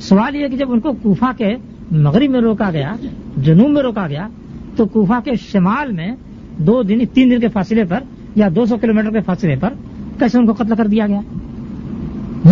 سوال 0.00 0.36
یہ 0.36 0.48
کہ 0.48 0.56
جب 0.56 0.72
ان 0.72 0.80
کو 0.80 0.92
کوفہ 1.02 1.30
کے 1.38 1.54
مغرب 1.92 2.30
میں 2.30 2.40
روکا 2.40 2.70
گیا، 2.70 2.94
جنوب 3.36 3.70
میں 3.70 3.82
روکا 3.82 4.06
گیا، 4.08 4.28
تو 4.76 4.86
کوفہ 4.86 5.20
کے 5.24 5.30
شمال 5.34 5.92
میں 5.92 6.16
دو 6.58 6.82
دن، 6.82 6.98
تین 7.06 7.30
دن 7.30 7.40
کے 7.40 7.48
فاصلے 7.48 7.84
پر 7.84 8.00
یا 8.36 8.48
دو 8.56 8.64
سو 8.64 8.76
کلو 8.76 8.94
میٹر 8.94 9.10
کے 9.10 9.20
فاصلے 9.20 9.56
پر 9.56 9.68
کیسے 10.18 10.38
ان 10.38 10.46
کو 10.46 10.52
قتل 10.52 10.74
کر 10.76 10.86
دیا 10.86 11.06
گیا؟ 11.06 11.20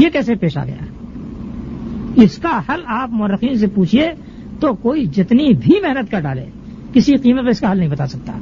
یہ 0.00 0.08
کیسے 0.12 0.34
پیش 0.34 0.56
آ 0.56 0.64
گیا؟ 0.64 0.84
اس 2.16 2.38
کا 2.38 2.60
حل 2.68 2.80
آپ 2.86 3.10
مورخین 3.10 3.58
سے 3.58 3.66
پوچھیے 3.66 4.10
تو 4.60 4.74
کوئی 4.74 5.06
جتنی 5.06 5.52
بھی 5.54 5.80
محنت 5.82 6.10
کر 6.10 6.20
ڈالے، 6.20 6.44
کسی 6.92 7.16
قیمت 7.16 7.44
پہ 7.44 7.50
اس 7.50 7.60
کا 7.60 7.72
حل 7.72 7.78
نہیں 7.78 7.88
بتا 7.88 8.06
سکتا۔ 8.06 8.32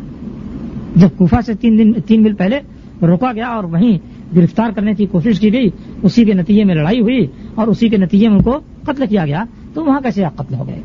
جب 0.96 1.09
کوفہ 1.16 1.36
سے 1.46 1.55
تین 1.55 1.78
دن، 1.78 2.01
تین 2.01 2.22
مل 2.22 2.34
پہلے 2.34 2.61
روکا 3.03 3.32
گیا 3.32 3.46
اور 3.46 3.64
وہیں 3.64 3.99
گرفتار 4.36 4.70
کرنے 4.70 4.94
کی 4.94 5.07
کوشش 5.07 5.40
کی 5.40 5.53
گئی، 5.53 5.68
اسی 6.03 6.24
کے 6.24 6.32
نتیجے 6.32 6.64
میں 6.64 6.74
لڑائی 6.74 7.01
ہوئی 7.01 7.26
اور 7.55 7.66
اسی 7.66 7.88
کے 7.88 7.96
نتیجے 7.96 8.28
میں 8.28 8.36
ان 8.36 8.42
کو 8.42 8.61
قتل 8.84 9.07
کیا 9.07 9.26
گیا 9.26 9.44
تو 9.75 9.85
وہاں 9.85 10.01
کیسے 10.01 10.25
آپ 10.25 10.37
قتل 10.37 10.55
ہو 10.55 10.66
گئے؟ 10.66 10.83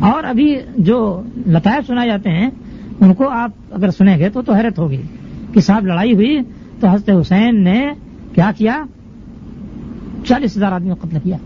اور 0.00 0.24
ابھی 0.24 0.56
جو 0.76 1.22
لطائف 1.46 1.86
سنائے 1.86 2.08
جاتے 2.08 2.30
ہیں، 2.30 2.50
ان 3.00 3.14
کو 3.14 3.28
آپ 3.28 3.50
اگر 3.70 3.90
سنیں 3.90 4.18
گے 4.18 4.28
تو 4.28 4.42
تو 4.42 4.52
حیرت 4.52 4.78
ہوگی 4.78 5.02
کہ 5.52 5.60
صاحب 5.60 5.86
لڑائی 5.86 6.14
ہوئی 6.14 6.38
تو 6.80 6.88
حضرت 6.88 7.10
حسین 7.20 7.64
نے 7.64 7.90
کیا 8.34 8.50
کیا؟ 8.56 8.82
چالیس 10.26 10.56
ہزار 10.56 10.72
آدمی 10.72 10.90
کو 10.90 11.08
قتل 11.08 11.18
کیا۔ 11.22 11.36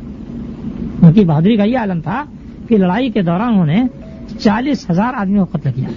ان 1.03 1.13
کی 1.13 1.25
بہادری 1.25 1.57
کا 1.57 1.65
یہ 1.65 1.79
عالم 1.79 2.01
تھا 2.01 2.25
کہ 2.69 2.77
لڑائی 2.77 3.11
کے 3.11 3.23
دوران 3.23 3.53
انہوں 3.53 3.67
نے 3.67 3.83
چالیس 4.39 4.91
ہزار 4.91 5.13
آدمیوں 5.15 5.47
کو 5.47 5.59
قتل 5.59 5.71
کیا۔ 5.75 5.89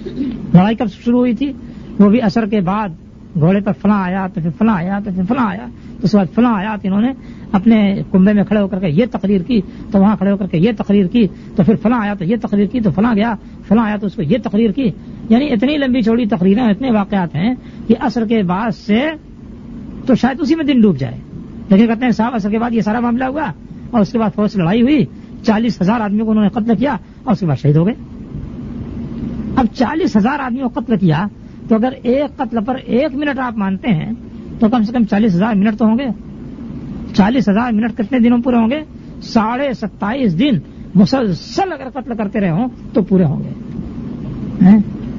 لڑائی 0.54 0.76
کب 0.76 0.86
شروع 1.04 1.18
ہوئی 1.18 1.34
تھی؟ 1.34 1.52
وہ 1.98 2.08
بھی 2.08 2.22
اثر 2.22 2.46
کے 2.46 2.60
بعد 2.60 2.88
گھوڑے 3.34 3.60
پر 3.60 3.72
فلاں 3.72 4.02
آیا 4.02 4.26
تو 4.34 4.40
پھر 4.40 4.50
فلاں 4.58 4.74
آیا 4.74 4.98
تو 5.04 5.10
پھر 5.14 5.22
فلاں 5.28 5.46
آیا 5.46 5.66
تو 5.66 5.98
اس 6.02 6.14
بعد 6.14 6.34
فلاں 6.34 6.54
آیا 6.54 6.76
تو 6.76 6.88
انہوں 6.88 7.00
نے 7.00 7.12
اپنے 7.52 8.02
کنبے 8.12 8.32
میں 8.32 8.44
کھڑے 8.44 8.60
ہو 8.60 8.68
کر 8.68 8.80
کے 8.80 8.88
یہ 8.88 9.04
تقریر 9.10 9.40
کی، 9.40 9.60
تو 9.90 10.00
وہاں 10.00 10.16
کھڑے 10.16 10.30
ہو 10.30 10.36
کر 10.36 10.46
کے 10.46 10.58
یہ 10.58 10.72
تقریر 10.78 11.06
کی، 11.06 11.26
تو 11.56 11.62
پھر 11.62 11.76
فلاں 11.76 12.00
آیا 12.00 12.14
تو 12.14 12.24
یہ 12.24 12.36
تقریر 12.42 12.66
کی، 12.66 12.80
تو 12.80 12.90
فلاں 12.90 13.14
گیا، 13.14 13.34
فلاں 13.68 13.84
آیا 13.84 13.96
تو 13.96 14.06
اس 14.06 14.14
کو 14.14 14.22
یہ 14.22 14.38
تقریر 14.42 14.70
کی۔ 14.70 14.90
یعنی 15.28 15.52
اتنی 15.52 15.76
لمبی 15.76 16.02
چوڑی 16.02 16.26
تقریریں، 16.26 16.62
اتنے 16.62 16.90
واقعات 16.90 17.34
ہیں 17.34 17.54
کہ 17.86 17.94
اثر 18.00 18.26
کے 18.26 18.42
بعد 18.42 18.70
سے 18.70 19.10
تو 20.06 20.14
شاید 20.14 20.40
اسی 20.40 20.54
میں 20.54 20.64
دن 20.64 20.80
ڈوب 20.80 20.98
جائے۔ 20.98 21.18
لیکن 21.68 21.86
کہتے 21.86 22.04
ہیں 22.04 22.12
صاحب، 22.12 22.34
اثر 22.34 22.50
کے 22.50 22.58
بعد 22.58 22.70
یہ 22.70 22.80
سارا 22.80 23.00
معاملہ 23.00 23.24
ہوا 23.24 23.44
اور 23.90 24.00
اس 24.00 24.12
کے 24.12 24.18
بعد 24.18 24.30
فوج 24.34 24.56
لڑائی 24.56 24.82
ہوئی۔ 24.82 25.04
چالیس 25.42 25.82
ہزار 25.82 26.00
آدمیوں 26.00 26.24
کو 26.24 26.30
انہوں 26.30 26.44
نے 26.44 26.50
قتل 26.50 26.76
کیا 26.76 26.96
اور 27.24 27.32
اس 27.32 27.40
کے 27.40 27.46
بعد 27.46 27.56
شہید 27.56 27.76
ہو 27.76 27.86
گئے۔ 27.86 27.94
اب 29.56 29.66
چالیس 29.74 30.16
ہزار 30.16 30.38
آدمیوں 30.38 30.68
کو 30.68 30.80
قتل 30.80 30.96
کیا 30.96 31.26
تو 31.68 31.74
اگر 31.74 31.92
ایک 32.02 32.36
قتل 32.36 32.64
پر 32.64 32.74
ایک 32.74 33.14
منٹ 33.14 33.38
آپ 33.38 33.56
مانتے 33.56 33.88
ہیں 33.88 34.12
تو 34.58 34.68
کم 34.68 34.82
سے 34.82 34.92
کم 34.92 35.04
چالیس 35.04 35.34
ہزار 35.34 35.54
منٹ 35.54 35.78
تو 35.78 35.84
ہوں 35.84 35.98
گے۔ 35.98 36.31
چالیس 37.14 37.48
ہزار 37.48 37.72
منٹ 37.72 37.98
کتنے 37.98 38.18
دنوں 38.18 38.38
پورے 38.38 38.56
ہوں 38.56 38.70
گے؟ 38.70 38.80
ساڑھے 39.22 39.72
ستائیس 39.72 40.38
دن 40.38 40.58
مسلسل 40.94 41.72
اگر 41.72 41.90
قتل 41.90 42.14
کرتے 42.16 42.40
رہے 42.40 42.50
ہوں 42.50 42.68
تو 42.92 43.02
پورے 43.02 43.24
ہوں 43.24 43.42
گے۔ 43.42 43.52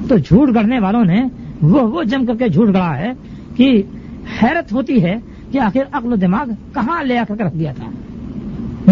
تو 0.08 0.16
جھوٹ 0.18 0.54
گڑنے 0.54 0.78
والوں 0.78 1.04
نے 1.04 1.22
وہ 1.62 1.80
وہ 1.80 2.02
جم 2.02 2.26
کر 2.26 2.34
کے 2.36 2.48
جھوٹ 2.48 2.68
گڑا 2.68 2.96
ہے 2.96 3.12
کہ 3.56 3.82
حیرت 4.42 4.72
ہوتی 4.72 5.04
ہے 5.04 5.14
کہ 5.52 5.58
آخر 5.58 5.82
عقل 5.92 6.12
و 6.12 6.16
دماغ 6.16 6.50
کہاں 6.74 7.04
لے 7.04 7.18
آ 7.18 7.22
کر 7.28 7.44
رکھ 7.44 7.56
دیا 7.58 7.72
تھا۔ 7.72 7.90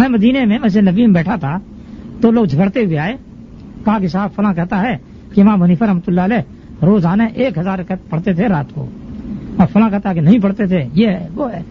میں 0.00 0.09
مدینے 0.09 0.44
میں 0.44 0.59
مسجد 0.59 0.88
نبی 0.88 1.07
میں 1.07 1.14
بیٹھا 1.14 1.36
تھا 1.36 1.59
تو 2.20 2.30
لوگ 2.30 2.44
جھگڑتے 2.44 2.84
ہوئے 2.84 2.98
آئے۔ 2.98 3.16
کہا 3.84 3.98
کہ 3.98 4.09
صاحب 4.09 4.30
فلاں 4.36 4.55
کہتا 4.55 4.82
ہے 4.82 4.96
کہ 5.34 5.40
امام 5.40 5.62
حنیفہ 5.62 5.84
رحمۃ 5.84 6.00
اللہ 6.07 6.20
علیہ 6.20 6.84
روزانہ 6.84 7.22
ایک 7.34 7.59
ہزار 7.59 7.78
پڑھتے 8.11 8.32
تھے 8.32 8.48
رات 8.48 8.74
کو۔ 8.74 8.88
اور 9.57 9.66
فلاں 9.72 9.90
کہتا 9.90 10.14
کہ 10.14 10.20
نہیں 10.20 10.38
پڑھتے 10.38 10.66
تھے، 10.66 10.88
یہ 10.94 11.09
ہے 11.09 11.28
وہ 11.34 11.53
ہے۔ 11.53 11.62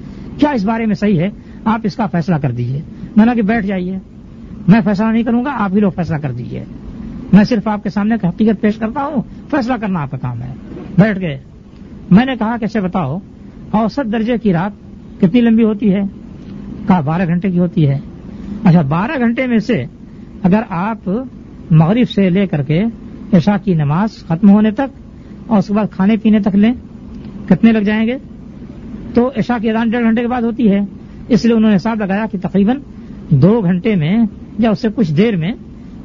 کیا 0.41 0.49
اس 0.49 0.65
بارے 0.65 0.85
میں 0.85 0.95
صحیح 0.95 1.19
ہے؟ 1.19 1.29
آپ 1.65 1.79
اس 1.83 1.95
کا 1.95 2.07
فیصلہ 2.07 2.35
کر 2.35 2.51
دیجیے۔ 2.51 2.81
میں 3.15 3.25
نے 3.25 3.31
کہ 3.35 3.41
بیٹھ 3.41 3.65
جائیے۔ 3.65 3.97
میں 4.67 4.81
فیصلہ 4.85 5.05
نہیں 5.05 5.23
کروں 5.23 5.45
گا، 5.45 5.51
آپ 5.53 5.71
بھی 5.71 5.81
لوگ 5.81 5.91
فیصلہ 5.91 6.17
کر 6.17 6.31
دیجیے۔ 6.31 6.63
میں 7.33 7.43
صرف 7.43 7.67
آپ 7.67 7.83
کے 7.83 7.89
سامنے 7.89 8.15
حقیقت 8.27 8.61
پیش 8.61 8.75
کرتا 8.75 9.01
ہوں۔ 9.01 9.21
فیصلہ 9.51 9.73
کرنا 9.81 10.01
آپ 10.01 10.11
کا 10.11 10.17
کام 10.17 10.41
ہے۔ 10.41 10.53
بیٹھ 10.97 11.19
گئے۔ 11.19 11.39
میں 12.11 12.25
نے 12.25 12.35
کہا 12.39 12.57
کیسے 12.59 12.79
اچھا 12.79 12.87
بتاؤ، 12.87 13.17
اوسط 13.71 14.11
درجے 14.11 14.37
کی 14.37 14.53
رات 14.53 14.71
کتنی 15.21 15.41
لمبی 15.41 15.63
ہوتی 15.63 15.93
ہے؟ 15.93 16.01
کہا 16.87 16.99
بارہ 16.99 17.27
گھنٹے 17.27 17.51
کی 17.51 17.59
ہوتی 17.59 17.89
ہے۔ 17.89 17.99
اچھا 18.63 18.81
بارہ 18.81 19.11
گھنٹے 19.19 19.47
میں 19.47 19.57
سے 19.57 19.83
اگر 20.43 20.61
آپ 20.69 21.09
مغرب 21.71 22.09
سے 22.09 22.29
لے 22.29 22.47
کر 22.47 22.63
کے 22.63 22.83
عشاء 23.33 23.57
کی 23.63 23.73
نماز 23.73 24.09
ختم 24.27 24.49
ہونے 24.49 24.71
تک 24.71 25.21
اور 25.47 25.57
اس 25.57 25.67
کے 25.67 25.73
بعد 25.73 25.85
کھانے 25.91 26.17
پینے 26.17 26.39
تک 26.39 26.55
لیں، 26.55 26.73
کتنے 27.49 27.71
لگ 27.71 27.79
جائیں 27.79 28.07
گے؟ 28.07 28.17
تو 29.13 29.31
عشاء 29.37 29.57
کی 29.61 29.69
اذان 29.69 29.89
ڈیڑھ 29.89 30.03
گھنٹے 30.03 30.21
کے 30.21 30.27
بعد 30.27 30.41
ہوتی 30.41 30.71
ہے۔ 30.71 30.79
اس 31.27 31.45
لیے 31.45 31.53
انہوں 31.53 31.69
نے 31.69 31.75
حساب 31.75 31.99
لگایا 31.99 32.25
کہ 32.31 32.37
تقریباً 32.41 32.77
دو 33.29 33.61
گھنٹے 33.63 33.95
میں 33.95 34.17
یا 34.59 34.69
اس 34.69 34.81
سے 34.81 34.87
کچھ 34.95 35.13
دیر 35.13 35.35
میں 35.35 35.51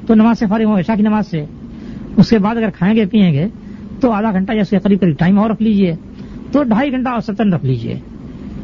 تو 0.07 0.15
نماز 0.15 0.39
سے 0.39 0.47
فارغ 0.47 0.65
ہوں، 0.65 0.79
عشاء 0.79 0.95
کی 0.95 1.03
نماز 1.03 1.27
سے۔ 1.27 1.45
اس 2.17 2.31
کے 2.31 2.39
بعد 2.39 2.57
اگر 2.57 2.71
کھائیں 2.71 2.97
گے، 2.97 3.07
پیئیں 3.07 3.33
گے 3.33 3.47
تو 4.01 4.13
آدھا 4.13 4.33
گھنٹہ 4.33 4.53
یا 4.53 4.61
اس 4.61 4.71
کے 4.71 4.79
قریب 4.79 5.01
قریب 5.01 5.19
ٹائم 5.19 5.39
اور 5.39 5.51
رکھ 5.51 5.63
لیجیے۔ 5.63 5.95
تو 6.53 6.63
ڈھائی 6.63 6.93
گھنٹہ 6.93 7.09
اور 7.09 7.21
ستن 7.21 7.53
رکھ 7.53 7.65
لیجیے۔ 7.65 7.95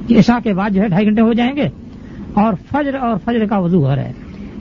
کہ 0.06 0.18
عشاء 0.18 0.38
کے 0.44 0.54
بعد 0.54 0.70
جو 0.70 0.82
ہے 0.82 0.88
ڈھائی 0.88 1.06
گھنٹے 1.06 1.22
ہو 1.22 1.32
جائیں 1.32 1.56
گے 1.56 1.68
اور 2.34 2.54
فجر 2.70 2.94
اور 2.94 3.16
فجر 3.24 3.46
کا 3.46 3.58
وضو 3.58 3.84
ہو 3.84 3.96
رہا 3.96 4.04
ہے۔ 4.04 4.12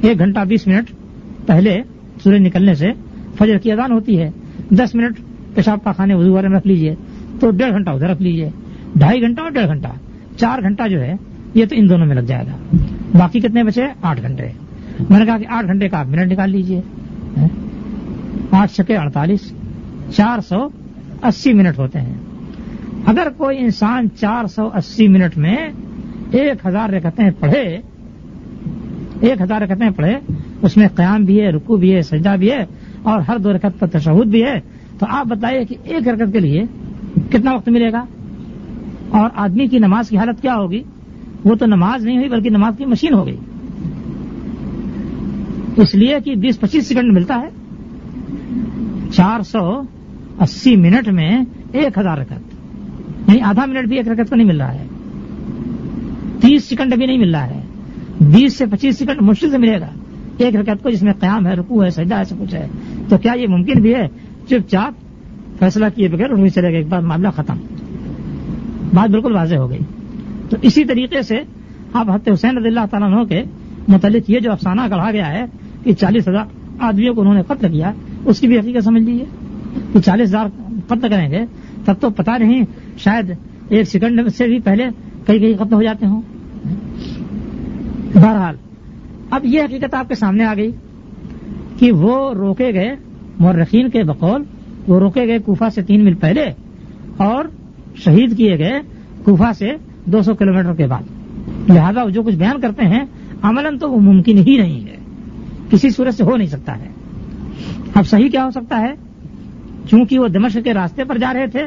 ایک 0.01 0.19
گھنٹہ 0.19 0.39
بیس 0.39 0.67
منٹ 0.67 0.91
پہلے 1.45 1.81
سورج 2.23 2.41
نکلنے 2.41 2.73
سے 2.73 2.87
فجر 3.37 3.57
کی 3.57 3.71
اذان 3.71 3.91
ہوتی 3.91 4.19
ہے۔ 4.19 4.29
دس 4.69 4.95
منٹ 4.95 5.19
پیشاب 5.55 5.83
پاخانے 5.83 6.13
وضو 6.13 6.33
والے 6.33 6.47
میں 6.47 6.57
رکھ 6.57 6.67
لیجیے۔ 6.67 6.95
تو 7.39 7.51
ڈیڑھ 7.51 7.71
گھنٹہ 7.71 7.89
ادھر 7.89 8.09
رکھ 8.09 8.21
لیجیے۔ 8.21 8.49
ڈھائی 8.95 9.21
گھنٹہ 9.21 9.41
اور 9.41 9.51
ڈیڑھ 9.51 9.67
گھنٹہ۔ 9.67 9.87
چار 10.37 10.59
گھنٹہ 10.61 10.87
جو 10.87 11.01
ہے، 11.01 11.13
یہ 11.53 11.65
تو 11.65 11.75
ان 11.77 11.89
دونوں 11.89 12.07
میں 12.07 12.15
لگ 12.15 12.21
جائے 12.21 12.45
گا۔ 12.47 12.75
باقی 13.17 13.39
کتنے 13.39 13.63
بچے؟ 13.63 13.83
آٹھ 14.01 14.21
گھنٹے۔ 14.21 14.47
میں 15.09 15.19
نے 15.19 15.25
کہا 15.25 15.37
کہ 15.37 15.45
آٹھ 15.49 15.65
گھنٹے 15.65 15.89
کا 15.89 15.99
آپ 15.99 16.07
منٹ 16.07 16.31
نکال 16.31 16.49
لیجیے۔ 16.49 16.81
آٹھ 18.51 18.71
چھکے 18.71 18.97
اڑتالیس، 18.97 19.53
چار 20.15 20.39
سو 20.39 20.67
اسی 21.23 21.53
منٹ 21.53 21.79
ہوتے 21.79 22.01
ہیں۔ 22.01 22.13
اگر 23.05 23.27
کوئی 23.37 23.57
انسان 23.57 24.07
چار 24.19 24.45
سو 24.45 24.67
اسی 24.67 25.07
منٹ 25.07 25.37
میں 25.37 25.57
ایک 26.31 26.65
ہزار 26.67 26.89
رکتیں 26.89 27.29
پڑھے، 27.39 27.77
ایک 29.21 29.41
ہزار 29.41 29.61
رکتیں 29.61 29.89
پڑھے، 29.89 30.17
اس 30.61 30.77
میں 30.77 30.87
قیام 30.95 31.23
بھی 31.23 31.41
ہے 31.41 31.49
رکو 31.49 31.75
بھی 31.75 31.95
ہے، 31.95 32.01
سجدہ 32.01 32.35
بھی 32.39 32.51
ہے، 32.51 32.65
اور 33.03 33.19
ہر 33.19 33.37
دو 33.37 33.53
رکعت 33.53 33.79
پر 33.79 33.87
تشہد 33.87 34.27
بھی 34.27 34.43
ہے، 34.43 34.59
تو 34.99 35.05
آپ 35.09 35.25
بتائیے 35.25 35.65
کہ 35.65 35.75
ایک 35.83 36.07
رکعت 36.07 36.33
کے 36.33 36.39
لیے 36.39 36.63
کتنا 37.29 37.55
وقت 37.55 37.69
ملے 37.69 37.91
گا؟ 37.91 38.05
اور 39.11 39.29
آدمی 39.35 39.67
کی 39.67 39.79
نماز 39.79 40.09
کی 40.09 40.17
حالت 40.17 40.41
کیا 40.41 40.55
ہوگی؟ 40.55 40.83
وہ 41.43 41.55
تو 41.55 41.65
نماز 41.65 42.05
نہیں 42.05 42.17
ہوئی 42.17 42.29
بلکہ 42.29 42.49
نماز 42.49 42.73
کی 42.77 42.85
مشین 42.85 43.13
ہو 43.13 43.25
گئی۔ 43.25 43.37
اس 45.75 45.95
لیے 45.95 46.17
کہ 46.25 46.35
بیس 46.35 46.59
پچیس 46.59 46.87
سیکنڈ 46.87 47.13
ملتا 47.13 47.41
ہے۔ 47.41 47.49
چار 49.11 49.41
سو 49.41 49.81
اسی 50.39 50.75
منٹ 50.75 51.07
میں 51.07 51.41
ایک 51.71 51.97
ہزار 51.97 52.17
رکعت۔ 52.17 52.39
نہیں 53.29 53.41
آدھا 53.43 53.65
منٹ 53.65 53.87
بھی 53.87 53.97
ایک 53.97 54.07
رکعت 54.07 54.29
کو 54.29 54.35
نہیں 54.35 54.47
مل 54.47 54.61
رہا 54.61 54.73
ہے۔ 54.73 54.87
تیس 56.41 56.63
سیکنڈ 56.63 56.95
بھی 56.95 57.05
نہیں 57.05 57.17
مل 57.17 57.35
رہا 57.35 57.47
ہے۔ 57.47 57.61
بیس 58.21 58.57
سے 58.57 58.65
پچیس 58.65 58.97
سیکنڈ 58.97 59.21
مشکل 59.21 59.51
سے 59.51 59.57
ملے 59.57 59.79
گا۔ 59.79 59.87
ایک 60.37 60.55
رکعت 60.55 60.83
کو 60.83 60.89
جس 60.89 61.03
میں 61.03 61.13
قیام 61.13 61.47
ہے 61.47 61.53
رکو 61.53 61.83
ہے، 61.83 61.89
سجدہ 61.89 62.15
ہے، 62.15 62.23
سب 62.23 62.35
کچھ 62.39 62.55
ہے۔ 62.55 62.67
تو 63.09 63.17
کیا 63.17 63.33
یہ 63.33 63.47
ممکن 63.47 63.81
بھی 63.81 63.95
ہے؟ 63.95 64.07
چپ 64.49 64.69
چاپ 64.69 64.93
فیصلہ 65.59 65.85
کیے 65.95 66.07
بغیر 66.07 66.29
انہیں 66.29 66.49
چلے 66.49 66.73
گا 66.73 66.77
ایک 66.77 66.87
بار 66.87 67.01
معاملہ 67.01 67.27
ختم۔ 67.29 67.57
بات 68.93 69.09
بالکل 69.09 69.35
واضح 69.35 69.55
ہو 69.55 69.69
گئی۔ 69.69 69.79
تو 70.49 70.57
اسی 70.61 70.83
طریقے 70.85 71.21
سے 71.21 71.41
آپ 71.93 72.09
حت 72.09 72.29
حسین 72.33 72.57
رضی 72.57 72.67
اللہ 72.67 72.85
تعالیٰ 72.91 73.11
عنہ 73.11 73.23
کے 73.23 73.43
متعلق 73.87 74.29
یہ 74.29 74.39
جو 74.39 74.51
افسانہ 74.51 74.81
گڑھا 74.91 75.11
گیا 75.11 75.29
ہے 75.29 75.45
کہ 75.83 75.93
چالیس 75.93 76.27
ہزار 76.27 76.45
آدمیوں 76.79 77.13
کو 77.13 77.21
انہوں 77.21 77.33
نے 77.33 77.41
قتل 77.47 77.71
کیا، 77.71 77.91
اس 78.25 78.39
کی 78.39 78.47
بھی 78.47 78.59
حقیقت 78.59 78.83
سمجھ 78.83 79.03
لیجیے 79.03 79.25
کہ 79.93 79.99
چالیس 79.99 80.29
ہزار 80.29 80.45
قتل 80.87 81.09
کریں 81.09 81.31
گے، 81.31 81.45
تب 81.85 81.93
تو 82.01 82.09
پتا 82.09 82.37
نہیں 82.37 82.63
شاید 82.97 83.31
ایک 83.69 83.87
سیکنڈ 83.87 84.29
سے 84.37 84.47
بھی 84.47 84.59
پہلے 84.59 84.85
کئی 85.25 85.39
کئی 85.39 85.53
قتل 85.53 85.73
ہو 85.73 85.83
جاتے 85.83 86.05
ہوں۔ 86.05 86.21
بہرحال، 88.13 88.55
اب 89.31 89.45
یہ 89.45 89.61
حقیقت 89.61 89.93
آپ 89.93 90.07
کے 90.07 90.15
سامنے 90.15 90.43
آ 90.43 90.53
گئی 90.53 90.71
کہ 91.79 91.91
وہ 91.91 92.33
روکے 92.33 92.73
گئے 92.73 92.95
مورخین 93.39 93.89
کے 93.89 94.03
بقول، 94.03 94.43
وہ 94.87 94.99
روکے 94.99 95.27
گئے 95.27 95.39
کوفہ 95.39 95.69
سے 95.75 95.81
تین 95.81 96.03
میل 96.03 96.13
پہلے 96.13 96.45
اور 97.17 97.45
شہید 98.03 98.37
کیے 98.37 98.57
گئے 98.57 98.81
کوفہ 99.23 99.53
سے 99.57 99.71
دو 100.05 100.21
سو 100.21 100.33
کلو 100.33 100.73
کے 100.75 100.87
بعد۔ 100.87 101.03
لہذا 101.69 102.09
جو 102.09 102.23
کچھ 102.23 102.35
بیان 102.35 102.61
کرتے 102.61 102.85
ہیں، 102.85 103.03
عملاً 103.41 103.77
تو 103.77 103.91
وہ 103.91 103.99
ممکن 103.99 104.37
ہی 104.37 104.57
نہیں 104.57 104.87
ہے۔ 104.87 104.97
کسی 105.69 105.89
صورت 105.89 106.13
سے 106.13 106.23
ہو 106.23 106.37
نہیں 106.37 106.47
سکتا 106.47 106.79
ہے۔ 106.79 106.87
اب 107.93 108.07
صحیح 108.07 108.29
کیا 108.29 108.45
ہو 108.45 108.49
سکتا 108.49 108.79
ہے؟ 108.79 108.93
چونکہ 109.89 110.19
وہ 110.19 110.27
دمشق 110.27 110.57
کے 110.63 110.73
راستے 110.73 111.03
پر 111.03 111.17
جا 111.17 111.33
رہے 111.33 111.47
تھے 111.47 111.59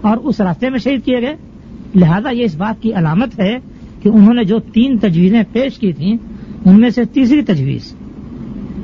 اور 0.00 0.16
اس 0.16 0.40
راستے 0.40 0.70
میں 0.70 0.78
شہید 0.78 1.04
کیے 1.04 1.20
گئے۔ 1.20 1.36
لہذا 1.94 2.30
یہ 2.30 2.44
اس 2.44 2.54
بات 2.54 2.82
کی 2.82 2.92
علامت 2.92 3.40
ہے 3.40 3.56
کہ 4.02 4.08
انہوں 4.08 4.34
نے 4.34 4.44
جو 4.44 4.58
تین 4.58 4.98
تجویزیں 4.98 5.42
پیش 5.52 5.78
کی 5.78 5.92
تھیں، 5.92 6.16
ان 6.64 6.80
میں 6.80 6.90
سے 6.90 7.04
تیسری 7.04 7.42
تجویز 7.42 7.94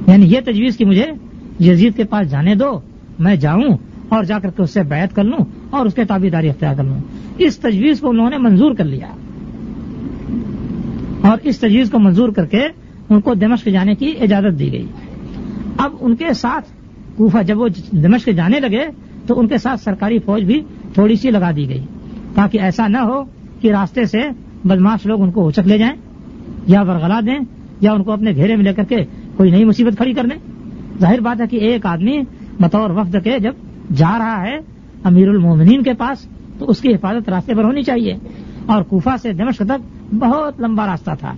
یعنی 0.07 0.27
یہ 0.27 0.41
تجویز 0.45 0.77
کہ 0.77 0.85
مجھے 0.85 1.07
یزید 1.61 1.97
کے 1.97 2.05
پاس 2.05 2.31
جانے 2.31 2.55
دو، 2.55 2.81
میں 3.19 3.37
جاؤں 3.37 3.77
اور 4.13 4.25
جا 4.25 4.39
کر 4.39 4.51
کے 4.51 4.63
اس 4.63 4.71
سے 4.71 4.83
بیعت 4.83 5.17
کر 5.17 5.25
لوں 5.25 5.39
اور 5.71 5.87
اس 5.87 5.95
کے 5.95 6.05
تابے 6.05 6.31
داری 6.31 6.51
اختیار 6.51 6.75
کر 6.75 6.85
لوں۔ 6.85 6.99
اس 7.39 7.59
تجویز 7.59 8.01
کو 8.01 8.11
انہوں 8.11 8.31
نے 8.31 8.39
منظور 8.39 8.75
کر 8.75 8.85
لیا۔ 8.85 9.07
اور 11.29 11.39
اس 11.43 11.59
تجویز 11.59 11.91
کو 11.91 11.99
منظور 11.99 12.29
کر 12.29 12.47
کے 12.47 12.67
ان 13.09 13.21
کو 13.21 13.35
دمشق 13.35 13.69
جانے 13.73 13.95
کی 13.95 14.13
اجازت 14.21 14.59
دی 14.59 14.73
گئی۔ 14.73 14.87
اب 15.79 15.93
ان 16.01 16.17
کے 16.17 16.33
ساتھ 16.33 16.71
کوفہ 17.17 17.43
جب 17.43 17.61
وہ 17.61 17.69
دمشق 17.91 18.29
جانے 18.37 18.61
لگے 18.61 18.87
تو 19.27 19.41
ان 19.41 19.49
کے 19.49 19.59
ساتھ 19.59 19.81
سرکاری 19.81 20.19
فوج 20.19 20.43
بھی 20.43 20.63
تھوڑی 20.95 21.17
سی 21.17 21.31
لگا 21.31 21.51
دی 21.57 21.69
گئی 21.69 21.85
تاکہ 22.35 22.59
ایسا 22.61 22.89
نہ 22.89 22.99
ہو 22.99 23.25
کہ 23.61 23.73
راستے 23.73 24.05
سے 24.05 24.21
بدماش 24.65 25.07
لوگ 25.07 25.23
ان 25.23 25.31
کو 25.31 25.43
اوچک 25.43 25.67
لے 25.67 25.79
جائیں 25.79 25.95
یا 26.67 26.83
ورگلا 26.83 27.21
دیں 27.21 27.39
یا 27.81 27.93
ان 27.93 28.03
کو 28.03 28.13
اپنے 28.13 28.33
گھیرے 28.35 28.57
میں 28.57 28.65
لے 28.65 28.75
کر 28.75 28.85
کے 28.85 28.97
کوئی 29.37 29.51
نئی 29.51 29.65
مصیبت 29.65 29.97
کھڑی 29.97 30.13
کر 30.13 30.27
دیں۔ 30.27 30.39
ظاہر 31.01 31.21
بات 31.21 31.41
ہے 31.41 31.47
کہ 31.47 31.57
ایک 31.57 31.87
آدمی 31.87 32.21
بطور 32.61 32.91
وفد 32.91 33.17
کے 33.25 33.39
جب 33.39 33.53
جا 33.95 34.19
رہا 34.19 34.43
ہے 34.43 34.59
امیر 35.05 35.29
المومنین 35.29 35.83
کے 35.83 35.93
پاس، 35.93 36.27
تو 36.59 36.71
اس 36.71 36.81
کی 36.81 36.95
حفاظت 36.95 37.29
راستے 37.29 37.55
پر 37.55 37.65
ہونی 37.65 37.83
چاہیے۔ 37.83 38.15
اور 38.67 38.83
کوفہ 38.83 39.11
سے 39.23 39.33
دمشق 39.33 39.63
تک 39.69 40.15
بہت 40.15 40.61
لمبا 40.61 40.87
راستہ 40.87 41.11
تھا۔ 41.21 41.33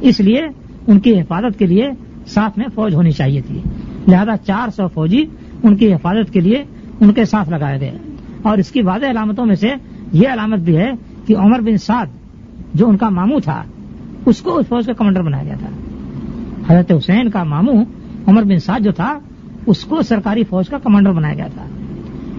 اس 0.00 0.20
لیے 0.20 0.42
ان 0.86 1.00
کی 1.00 1.20
حفاظت 1.20 1.58
کے 1.58 1.66
لیے 1.66 1.90
ساتھ 2.26 2.58
میں 2.58 2.66
فوج 2.74 2.94
ہونی 2.94 3.10
چاہیے 3.10 3.40
تھی۔ 3.40 3.60
لہذا 4.08 4.36
چار 4.36 4.68
سو 4.68 4.88
فوجی 4.88 5.24
ان 5.62 5.76
کی 5.76 5.94
حفاظت 5.94 6.32
کے 6.32 6.40
لیے 6.40 6.64
ان 7.00 7.12
کے 7.12 7.24
ساتھ 7.24 7.50
لگائے 7.50 7.80
گئے۔ 7.80 7.98
اور 8.42 8.58
اس 8.58 8.70
کی 8.70 8.82
واضح 8.82 9.06
علامتوں 9.06 9.46
میں 9.46 9.54
سے 9.54 9.68
یہ 10.12 10.28
علامت 10.28 10.58
بھی 10.58 10.76
ہے 10.76 10.90
کہ 11.26 11.36
عمر 11.36 11.60
بن 11.60 11.76
سعد 11.76 12.06
جو 12.74 12.88
ان 12.88 12.96
کا 12.96 13.08
ماموں 13.08 13.40
تھا، 13.40 13.62
اس 14.26 14.40
کو 14.40 14.58
اس 14.58 14.66
فوج 14.68 14.86
کا 14.86 14.92
کمانڈر 14.92 15.22
بنایا 15.22 15.44
گیا 15.44 15.56
تھا۔ 15.58 15.68
حضرت 16.68 16.92
حسین 16.92 17.30
کا 17.30 17.44
ماموں 17.44 17.84
عمر 18.26 18.42
بن 18.42 18.58
سعد 18.58 18.80
جو 18.80 18.92
تھا، 18.92 19.18
اس 19.66 19.84
کو 19.84 20.02
سرکاری 20.02 20.44
فوج 20.44 20.68
کا 20.68 20.78
کمانڈر 20.78 21.12
بنایا 21.12 21.34
گیا 21.34 21.48
تھا۔ 21.54 21.66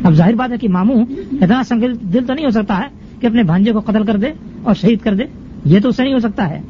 اب 0.05 0.13
ظاہر 0.13 0.33
بات 0.33 0.51
ہے 0.51 0.57
کہ 0.57 0.69
ماموں 0.69 1.05
اتنا 1.31 1.63
سنگل 1.63 1.93
دل 2.13 2.25
تو 2.25 2.33
نہیں 2.33 2.45
ہو 2.45 2.49
سکتا 2.49 2.77
ہے 2.77 2.87
کہ 3.19 3.27
اپنے 3.27 3.43
بھانجے 3.43 3.71
کو 3.71 3.79
قتل 3.79 4.03
کر 4.03 4.17
دے 4.17 4.27
اور 4.63 4.73
شہید 4.73 4.99
کر 4.99 5.15
دے۔ 5.15 5.23
یہ 5.65 5.79
تو 5.79 5.89
اسے 5.89 6.03
نہیں 6.03 6.13
ہو 6.13 6.19
سکتا 6.19 6.49
ہے۔ 6.49 6.61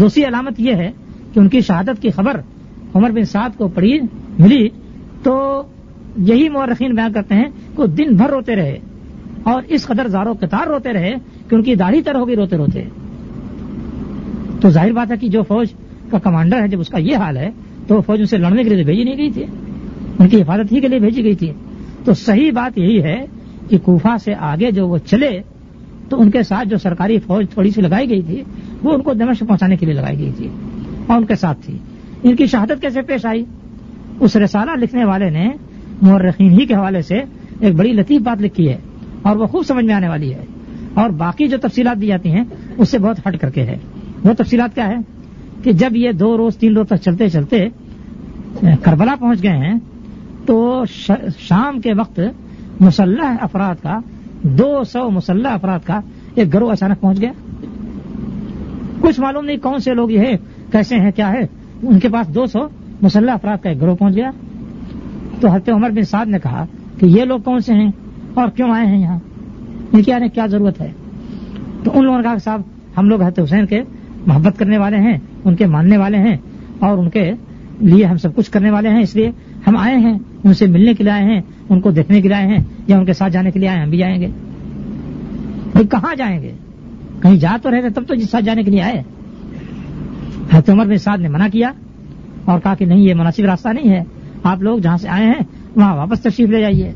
دوسری 0.00 0.24
علامت 0.24 0.60
یہ 0.60 0.74
ہے 0.74 0.90
کہ 1.34 1.40
ان 1.40 1.48
کی 1.48 1.60
شہادت 1.60 2.02
کی 2.02 2.10
خبر 2.10 2.40
عمر 2.94 3.10
بن 3.10 3.24
سعد 3.24 3.50
کو 3.56 3.68
پڑی 3.68 3.98
ملی 4.38 4.68
تو 5.22 5.62
یہی 6.16 6.48
مورخین 6.48 6.94
بیان 6.94 7.12
کرتے 7.12 7.34
ہیں 7.34 7.44
کہ 7.76 7.80
وہ 7.80 7.86
دن 7.86 8.16
بھر 8.16 8.30
روتے 8.30 8.56
رہے 8.56 8.78
اور 9.42 9.62
اس 9.68 9.86
قدر 9.86 10.08
زاروں 10.08 10.34
قطار 10.34 10.66
روتے 10.66 10.92
رہے 10.92 11.14
کہ 11.48 11.54
ان 11.54 11.62
کی 11.62 11.74
داڑھی 11.74 12.02
تر 12.02 12.14
ہوگی 12.14 12.36
روتے 12.36 12.56
روتے۔ 12.56 12.84
تو 14.60 14.70
ظاہر 14.70 14.92
بات 14.92 15.12
ہے 15.12 15.16
کہ 15.16 15.28
جو 15.28 15.42
فوج 15.42 15.66
کا 16.10 16.18
کمانڈر 16.18 16.62
ہے، 16.62 16.68
جب 16.68 16.80
اس 16.80 16.88
کا 16.88 16.98
یہ 16.98 17.16
حال 17.16 17.36
ہے، 17.36 17.50
تو 17.86 18.00
فوج 18.00 18.20
ان 18.20 18.26
سے 18.26 18.36
لڑنے 18.36 18.62
کے 18.62 18.68
لیے 18.68 18.84
بھیجی 18.84 19.04
نہیں 19.04 19.16
گئی 19.16 19.30
تھی۔ 19.30 19.44
ان 20.18 20.28
کی 20.28 20.42
حفاظت 20.42 20.72
ہی 20.72 20.80
کے 20.80 20.88
لیے 20.88 20.98
بھیجی 20.98 21.24
گئی 21.24 21.34
تھی۔ 21.34 21.52
تو 22.04 22.14
صحیح 22.14 22.50
بات 22.52 22.78
یہی 22.78 23.02
ہے 23.02 23.26
کہ 23.68 23.78
کوفہ 23.78 24.16
سے 24.24 24.34
آگے 24.38 24.70
جو 24.70 24.88
وہ 24.88 24.98
چلے، 24.98 25.42
تو 26.08 26.20
ان 26.20 26.30
کے 26.30 26.42
ساتھ 26.42 26.68
جو 26.68 26.78
سرکاری 26.78 27.18
فوج 27.18 27.46
تھوڑی 27.50 27.70
سی 27.70 27.80
لگائی 27.80 28.10
گئی 28.10 28.22
تھی، 28.22 28.42
وہ 28.82 28.92
ان 28.92 29.00
کو 29.00 29.12
دمشق 29.12 29.44
پہنچانے 29.48 29.76
کے 29.76 29.86
لیے 29.86 29.94
لگائی 29.94 30.18
گئی 30.18 30.32
تھی 30.36 30.48
اور 31.06 31.16
ان 31.16 31.24
کے 31.24 31.34
ساتھ 31.34 31.58
تھی۔ 31.66 31.78
ان 32.22 32.36
کی 32.36 32.46
شہادت 32.46 32.80
کیسے 32.80 33.02
پیش 33.02 33.26
آئی؟ 33.26 33.44
اس 34.20 34.36
رسالہ 34.36 34.70
لکھنے 34.76 35.04
والے 35.04 35.30
نے 35.30 35.50
مورخین 36.02 36.60
ہی 36.60 36.66
کے 36.66 36.74
حوالے 36.74 37.02
سے 37.02 37.14
ایک 37.60 37.74
بڑی 37.74 37.92
لطیف 37.92 38.20
بات 38.22 38.42
لکھی 38.42 38.68
ہے 38.68 38.76
اور 39.22 39.36
وہ 39.36 39.46
خوب 39.46 39.66
سمجھ 39.66 39.84
میں 39.84 39.94
آنے 39.94 40.08
والی 40.08 40.34
ہے۔ 40.34 40.44
اور 40.94 41.10
باقی 41.10 41.48
جو 41.48 41.56
تفصیلات 41.62 42.00
دی 42.00 42.06
جاتی 42.06 42.30
ہیں، 42.30 42.44
اس 42.76 42.88
سے 42.88 42.98
بہت 42.98 43.18
ہٹ 43.26 43.40
کر 43.40 43.50
کے 43.50 43.62
ہے۔ 43.62 43.78
وہ 44.24 44.32
تفصیلات 44.38 44.74
کیا 44.74 44.88
ہے 44.88 44.96
کہ 45.62 45.72
جب 45.72 45.96
یہ 45.96 46.12
دو 46.12 46.36
روز، 46.36 46.56
تین 46.56 46.76
روز 46.76 46.86
تک 46.86 46.96
چلتے 47.04 47.28
چلتے 47.28 47.68
کربلا 48.60 49.14
پہنچ 49.20 49.42
گئے 49.42 49.56
ہیں 49.56 49.74
تو 50.46 50.84
شام 51.38 51.80
کے 51.80 51.94
وقت 51.94 52.20
مسلح 52.80 53.36
افراد 53.40 53.74
کا، 53.82 53.98
دو 54.42 54.84
سو 54.84 55.10
مسلح 55.10 55.48
افراد 55.48 55.78
کا 55.84 56.00
ایک 56.34 56.54
گروہ 56.54 56.72
اچانک 56.72 57.00
پہنچ 57.00 57.20
گیا۔ 57.20 57.32
کچھ 59.00 59.20
معلوم 59.20 59.44
نہیں 59.44 59.56
کون 59.56 59.78
سے 59.78 59.94
لوگ 59.94 60.10
یہ 60.10 60.22
کیسے 60.72 60.96
ہیں، 60.96 61.10
کیا 61.10 61.32
ہے 61.32 61.46
ان 61.82 61.98
کے 61.98 62.08
پاس 62.08 62.34
دو 62.34 62.46
سو 62.46 62.58
مسلح 63.02 63.32
افراد 63.32 63.58
کا 63.62 63.68
ایک 63.68 63.80
گروہ 63.80 63.96
پہنچ 63.96 64.14
گیا۔ 64.14 64.30
تو 65.40 65.48
حضرت 65.48 65.68
عمر 65.68 65.90
بن 65.90 66.02
سعد 66.02 66.26
نے 66.26 66.38
کہا 66.42 66.66
کہ 66.98 67.06
یہ 67.06 67.24
لوگ 67.24 67.40
کون 67.40 67.60
سے 67.60 67.74
ہیں 67.74 67.90
اور 68.34 68.48
کیوں 68.48 68.70
آئے 68.70 68.86
ہیں 68.86 68.98
یہاں؟ 68.98 69.18
ان 69.92 70.02
کی 70.02 70.12
آنے 70.12 70.28
کیا 70.28 70.46
ضرورت 70.46 70.80
ہے؟ 70.80 70.92
تو 71.84 71.90
ان 71.94 72.04
لوگوں 72.04 72.18
نے 72.18 72.22
کہا 72.22 72.32
کہ 72.32 72.38
صاحب، 72.38 72.60
ہم 72.96 73.08
لوگ 73.08 73.22
حضرت 73.22 73.40
حسین 73.40 73.66
کے 73.66 73.82
محبت 74.26 74.58
کرنے 74.58 74.78
والے 74.78 74.96
ہیں، 74.96 75.18
ان 75.44 75.56
کے 75.56 75.66
ماننے 75.66 75.96
والے 75.96 76.16
ہیں 76.16 76.36
اور 76.78 76.98
ان 76.98 77.10
کے 77.10 77.32
لیے 77.80 78.04
ہم 78.04 78.16
سب 78.16 78.36
کچھ 78.36 78.50
کرنے 78.50 78.70
والے 78.70 78.88
ہیں 78.88 79.00
اس 79.00 79.16
لیے 79.16 79.30
ہم 79.66 79.76
آئے 79.76 79.96
ہیں، 79.96 80.18
ان 80.44 80.54
سے 80.54 80.66
ملنے 80.66 80.94
کے 80.94 81.04
لیے 81.04 81.12
آئے 81.12 81.24
ہیں، 81.24 81.40
ان 81.68 81.80
کو 81.80 81.90
دیکھنے 81.90 82.20
کے 82.20 82.28
لیے 82.28 82.36
آئے 82.36 82.46
ہیں، 82.46 82.64
یا 82.86 82.98
ان 82.98 83.04
کے 83.04 83.12
ساتھ 83.12 83.32
جانے 83.32 83.50
کے 83.50 83.58
لیے 83.58 83.68
آئے 83.68 83.78
ہم 83.78 83.90
بھی 83.90 83.98
جائیں 83.98 84.20
گے۔ 84.20 84.26
بھائی، 85.72 85.86
کہاں 85.86 86.14
جائیں 86.14 86.42
گے؟ 86.42 86.52
کہیں 87.22 87.36
جا 87.36 87.56
تو 87.62 87.70
رہے 87.70 87.90
تب 87.90 88.08
تو 88.08 88.14
جس 88.14 88.30
ساتھ 88.30 88.44
جانے 88.44 88.62
کے 88.62 88.70
لیے 88.70 88.82
آئے۔ 88.82 89.02
حضرت 90.52 90.70
عمر 90.70 90.86
بن 90.86 90.98
سعد 90.98 91.18
نے 91.18 91.28
منع 91.28 91.46
کیا 91.52 91.72
اور 92.44 92.60
کہا 92.60 92.74
کہ 92.74 92.84
نہیں، 92.84 92.98
یہ 92.98 93.14
مناسب 93.14 93.44
راستہ 93.44 93.68
نہیں 93.68 93.88
ہے۔ 93.88 94.02
آپ 94.42 94.62
لوگ 94.62 94.78
جہاں 94.78 94.96
سے 94.96 95.08
آئے 95.08 95.26
ہیں، 95.26 95.42
وہاں 95.76 95.96
واپس 95.96 96.20
تشریف 96.20 96.48
لے 96.48 96.60
جائیے۔ 96.60 96.92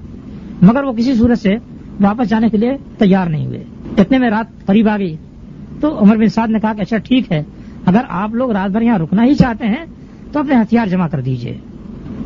مگر 0.62 0.83
وہ 0.83 0.93
کسی 0.93 1.14
صورت 1.14 1.39
سے 1.39 1.55
واپس 2.01 2.29
جانے 2.29 2.49
کے 2.49 2.57
لیے 2.57 2.73
تیار 2.99 3.27
نہیں 3.27 3.47
ہوئے۔ 3.47 3.64
اتنے 3.99 4.19
میں 4.19 4.31
رات 4.31 4.67
قریب 4.67 4.89
آ 4.89 4.99
گئی۔ 4.99 5.17
تو 5.81 5.99
عمر 6.03 6.17
بن 6.17 6.29
سعد 6.29 6.49
نے 6.49 6.59
کہا 6.59 6.73
کہ 6.73 6.81
اچھا 6.81 6.97
ٹھیک 6.97 7.33
ہے۔ 7.33 7.43
اگر 7.87 8.01
آپ 8.09 8.35
لوگ 8.35 8.51
رات 8.51 8.71
بھر 8.71 8.83
یہاں 8.83 8.99
رکنا 8.99 9.25
ہی 9.25 9.35
چاہتے 9.35 9.67
ہیں، 9.67 9.85
تو 10.33 10.41
اپنے 10.41 10.55
ہتھیار 10.55 10.87
جمع 10.87 11.09
کر 11.09 11.21
دیجیے۔ 11.21 11.59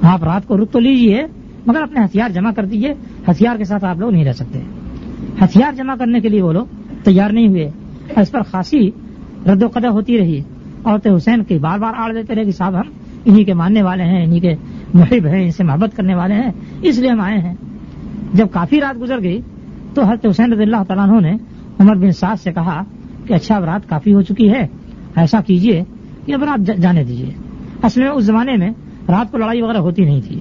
آپ 0.02 0.24
رات 0.24 0.46
کو 0.46 0.56
رک 0.56 0.72
تو 0.72 0.78
لیجیے، 0.78 1.26
مگر 1.66 1.82
اپنے 1.82 2.04
ہتھیار 2.04 2.30
جمع 2.30 2.50
کر 2.50 2.64
دیجیے، 2.64 2.94
ہتھیار 3.28 3.56
کے 3.56 3.64
ساتھ 3.64 3.84
آپ 3.84 3.98
لوگ 3.98 4.10
نہیں 4.10 4.24
رہ 4.24 4.32
سکتے۔ 4.32 4.60
ہتھیار 5.44 5.72
جمع 5.72 5.94
کرنے 5.94 6.20
کے 6.20 6.28
لیے 6.28 6.42
وہ 6.42 6.52
لوگ 6.52 6.66
تیار 7.04 7.30
نہیں 7.30 7.48
ہوئے۔ 7.48 7.70
اس 8.16 8.30
پر 8.30 8.42
خاصی 8.42 8.90
رد 9.52 9.62
و 9.62 9.68
قدر 9.68 9.88
ہوتی 9.88 10.18
رہی۔ 10.18 10.42
عورت 10.84 11.06
حسین 11.16 11.44
کی 11.44 11.58
بار 11.58 11.78
بار 11.78 11.92
آڑ 11.96 12.14
دیتے 12.14 12.34
رہے 12.34 12.44
کہ 12.44 12.50
صاحب 12.50 12.74
ہم 12.74 12.90
انہی 13.24 13.44
کے 13.44 13.54
ماننے 13.54 13.82
والے 13.82 14.02
ہیں، 14.02 14.24
انہی 14.24 14.40
کے 14.40 14.54
محب 14.94 15.26
ہیں، 15.26 15.44
ان 15.44 15.50
سے 15.50 15.64
محبت 15.64 15.96
کرنے 15.96 16.14
والے 16.14 16.34
ہیں، 16.34 16.50
اس 16.82 16.98
لیے 16.98 17.10
ہم 17.10 17.20
آئے 17.20 17.38
ہیں۔ 17.38 17.54
جب 18.34 18.46
کافی 18.52 18.80
رات 18.80 19.00
گزر 19.00 19.22
گئی 19.22 19.40
تو 19.94 20.02
حضرت 20.02 20.26
حسین 20.30 20.52
رضی 20.52 20.62
اللہ 20.62 20.82
تعالیٰ 20.88 21.08
عنہ 21.08 21.20
نے 21.20 21.32
عمر 21.78 21.94
بن 21.94 22.10
سعد 22.10 22.36
سے 22.40 22.52
کہا 22.52 22.82
کہ 23.26 23.34
اچھا 23.34 23.56
اب 23.56 23.64
رات 23.64 23.88
کافی 23.88 24.14
ہو 24.14 24.22
چکی 24.22 24.50
ہے، 24.50 24.66
ایسا 25.16 25.40
کیجیے 25.40 25.84
کہ 26.26 26.34
اب 26.34 26.44
رات 26.44 26.82
جانے 26.82 27.04
دیجیے۔ 27.04 27.30
اصل 27.82 28.02
میں 28.02 28.10
اس 28.10 28.24
زمانے 28.24 28.56
میں 28.56 28.70
رات 29.10 29.32
کو 29.32 29.38
لڑائی 29.38 29.62
وغیرہ 29.62 29.78
ہوتی 29.78 30.04
نہیں 30.04 30.20
تھی۔ 30.28 30.38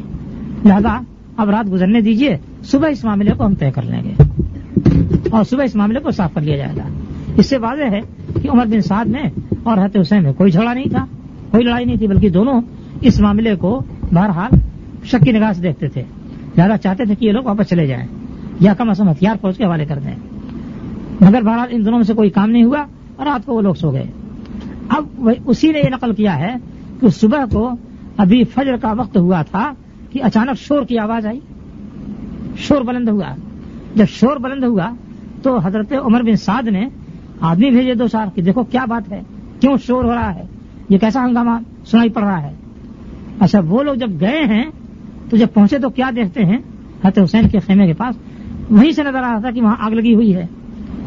لہذا 0.65 0.99
اب 1.37 1.49
رات 1.49 1.71
گزرنے 1.71 2.01
دیجیے، 2.01 2.37
صبح 2.63 2.89
اس 2.89 3.03
معاملے 3.03 3.31
کو 3.37 3.45
ہم 3.45 3.55
طے 3.55 3.71
کر 3.71 3.81
لیں 3.81 4.03
گے۔ 4.03 4.23
اور 5.31 5.43
صبح 5.43 5.63
اس 5.63 5.75
معاملے 5.75 5.99
کو 5.99 6.11
صاف 6.11 6.33
کر 6.33 6.41
لیا 6.41 6.57
جائے 6.57 6.73
گا۔ 6.77 6.83
اس 7.35 7.45
سے 7.45 7.57
واضح 7.57 7.83
ہے 7.83 7.99
کہ 8.41 8.49
عمر 8.49 8.65
بن 8.65 8.81
سعد 8.81 9.05
میں 9.05 9.23
اور 9.63 9.77
حضرت 9.77 9.97
حسین 10.01 10.23
میں 10.23 10.33
کوئی 10.33 10.51
جھگڑا 10.51 10.73
نہیں 10.73 10.89
تھا، 10.89 11.05
کوئی 11.51 11.63
لڑائی 11.63 11.85
نہیں 11.85 11.95
تھی، 11.95 12.07
بلکہ 12.07 12.29
دونوں 12.29 12.61
اس 13.01 13.19
معاملے 13.19 13.55
کو 13.55 13.83
بہرحال 14.13 14.55
شک 15.05 15.25
کی 15.25 15.31
نگاہ 15.31 15.51
سے 15.51 15.61
دیکھتے 15.61 15.87
تھے۔ 15.87 16.03
زیادہ 16.55 16.71
چاہتے 16.83 17.05
تھے 17.05 17.15
کہ 17.15 17.25
یہ 17.25 17.31
لوگ 17.31 17.43
واپس 17.43 17.69
چلے 17.69 17.87
جائیں 17.87 18.07
یا 18.59 18.73
کم 18.73 18.89
از 18.89 18.97
کم 18.97 19.09
ہتھیار 19.09 19.35
فوج 19.41 19.57
کے 19.57 19.65
حوالے 19.65 19.85
کر 19.85 19.99
دیں۔ 19.99 20.15
مگر 21.21 21.41
بہرحال 21.41 21.67
ان 21.71 21.85
دونوں 21.85 21.99
میں 21.99 22.05
سے 22.05 22.13
کوئی 22.13 22.29
کام 22.29 22.49
نہیں 22.49 22.63
ہوا 22.63 22.85
اور 23.15 23.25
رات 23.25 23.45
کو 23.45 23.53
وہ 23.53 23.61
لوگ 23.61 23.73
سو 23.73 23.91
گئے۔ 23.91 24.03
اب 24.89 25.29
اسی 25.45 25.71
نے 25.71 25.79
یہ 25.79 25.89
نقل 25.89 26.13
کیا 26.13 26.39
ہے 26.39 26.55
کہ 27.01 27.07
صبح 27.07 27.45
کو 27.51 27.71
ابھی 28.19 28.43
فجر 28.43 28.77
کا 28.77 28.93
وقت 28.97 29.17
ہوا 29.17 29.41
تھا 29.41 29.73
کہ 30.11 30.23
اچانک 30.23 30.59
شور 30.59 30.83
کی 30.83 30.97
آواز 30.99 31.25
آئی۔ 31.25 31.39
شور 32.57 32.81
بلند 32.81 33.09
ہوا۔ 33.09 33.35
جب 33.95 34.05
شور 34.09 34.37
بلند 34.37 34.63
ہوا 34.63 34.91
تو 35.43 35.57
حضرت 35.57 35.93
عمر 36.05 36.21
بن 36.21 36.35
سعد 36.35 36.63
نے 36.63 36.89
آدمی 37.41 37.69
بھیجے 37.69 37.93
دو 37.93 38.07
چار 38.07 38.27
کہ 38.35 38.41
دیکھو 38.41 38.63
کیا 38.63 38.85
بات 38.85 39.11
ہے، 39.11 39.21
کیوں 39.59 39.77
شور 39.87 40.03
ہو 40.03 40.13
رہا 40.13 40.35
ہے؟ 40.35 40.43
یہ 40.89 40.97
کیسا 40.97 41.25
ہنگامہ 41.25 41.51
سنائی 41.85 42.09
پڑ 42.09 42.23
رہا 42.23 42.43
ہے۔ 42.43 42.55
اچھا 43.39 43.59
وہ 43.67 43.83
لوگ 43.83 43.95
جب 43.95 44.09
گئے 44.21 44.43
ہیں 44.45 44.65
تو 45.29 45.37
جب 45.37 45.47
پہنچے 45.53 45.79
تو 45.79 45.89
کیا 45.89 46.09
دیکھتے 46.15 46.45
ہیں؟ 46.45 46.57
حضرت 47.03 47.19
حسین 47.23 47.47
کے 47.47 47.59
خیمے 47.59 47.87
کے 47.87 47.93
پاس۔ 47.93 48.15
وہیں 48.69 48.91
سے 48.91 49.03
نظر 49.03 49.23
آ 49.23 49.31
رہا 49.31 49.39
تھا 49.39 49.51
کہ 49.51 49.61
وہاں 49.61 49.75
آگ 49.79 49.91
لگی 49.91 50.15
ہوئی 50.15 50.35
ہے۔ 50.35 50.45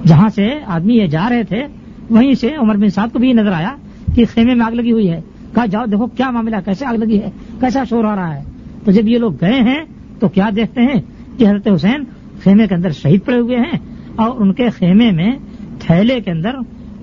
جہاں 0.07 0.29
سے 0.29 0.49
آدمی 0.67 0.95
یہ 0.95 1.07
جا 1.07 1.29
رہے 1.31 1.43
تھے، 1.43 1.67
وہیں 2.11 2.35
سے 2.35 2.49
عمر 2.59 2.77
بن 2.77 2.89
صاحب 2.89 3.13
کو 3.13 3.19
بھی 3.19 3.33
نظر 3.33 3.53
آیا 3.53 3.77
کہ 4.15 4.25
خیمے 4.35 4.55
میں 4.55 4.67
آگ 4.67 4.73
لگی 4.73 4.93
ہوئی 4.93 5.11
ہے۔ 5.11 5.21
کہا 5.55 5.67
جاؤ 5.67 5.85
دیکھو 5.85 6.07
کیا 6.07 6.31
معاملہ، 6.31 6.57
کیسے 6.65 6.87
آگ 6.87 6.95
لگی 6.95 7.21
ہے، 7.21 7.31
کیسا 7.61 7.85
شور 7.85 8.05
آ 8.05 8.17
رہا 8.17 8.35
ہے۔ 8.35 8.43
تو 8.85 8.91
جب 8.91 9.09
یہ 9.09 9.19
لوگ 9.19 9.33
گئے 9.41 9.61
ہیں 9.61 9.85
تو 10.19 10.29
کیا 10.29 10.51
دیکھتے 10.57 10.83
ہیں 10.83 11.01
کہ 11.39 11.45
حضرت 11.45 11.69
حسین 11.75 12.05
خیمے 12.45 12.67
کے 12.67 12.75
اندر 12.75 12.91
شہید 12.91 13.25
پڑے 13.25 13.39
ہوئے 13.39 13.57
ہیں 13.57 13.79
اور 14.17 14.41
ان 14.41 14.53
کے 14.53 14.71
خیمے 14.71 15.11
میں 15.11 15.33
تھیلے 15.79 16.21
کے 16.21 16.31
اندر 16.31 16.51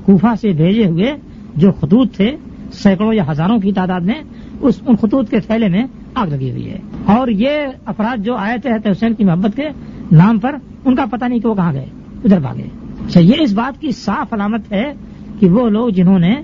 کوفہ 0.06 0.36
سے 0.42 0.52
بھیجے 0.52 0.86
ہوئے 0.86 1.16
جو 1.56 1.72
خطوط 1.72 2.16
تھے، 2.16 2.36
سینکڑوں 2.74 3.14
یا 3.14 3.32
ہزاروں 3.32 3.60
کی 3.60 3.72
تعداد 3.72 4.02
میں، 4.02 4.16
اس، 4.62 4.82
ان 4.88 4.96
خطوط 4.96 5.30
کے 5.30 5.40
تھیلے 5.40 5.68
میں 5.68 5.84
آگ 6.16 6.28
لگی 6.28 6.52
ہوئی 6.52 6.70
ہے۔ 6.70 6.78
اور 7.06 7.28
یہ 7.28 7.50
افراد 7.86 8.18
جو 8.18 8.36
آئے 8.36 8.58
تھے 8.58 8.72
حضرت 8.72 8.88
حسین 8.92 9.14
کی 9.14 9.24
محبت 9.24 9.56
کے 9.56 9.70
نام 10.12 10.40
پر، 10.40 10.56
ان 10.86 10.96
کا 10.96 11.06
پتہ 11.06 11.26
نہیں 11.26 11.40
کہ 11.40 11.48
وہ 11.48 11.56
کہاں 11.56 11.74
گئے، 11.74 11.86
ادھر 12.24 12.40
بھاگے۔ 12.40 12.64
اچھا 13.06 13.20
یہ 13.20 13.34
اس 13.40 13.54
بات 13.54 13.82
کی 13.82 13.92
صاف 13.92 14.34
علامت 14.34 14.72
ہے 14.72 14.94
کہ 15.40 15.50
وہ 15.50 15.70
لوگ 15.70 15.90
جنہوں 15.90 16.20
نے 16.20 16.36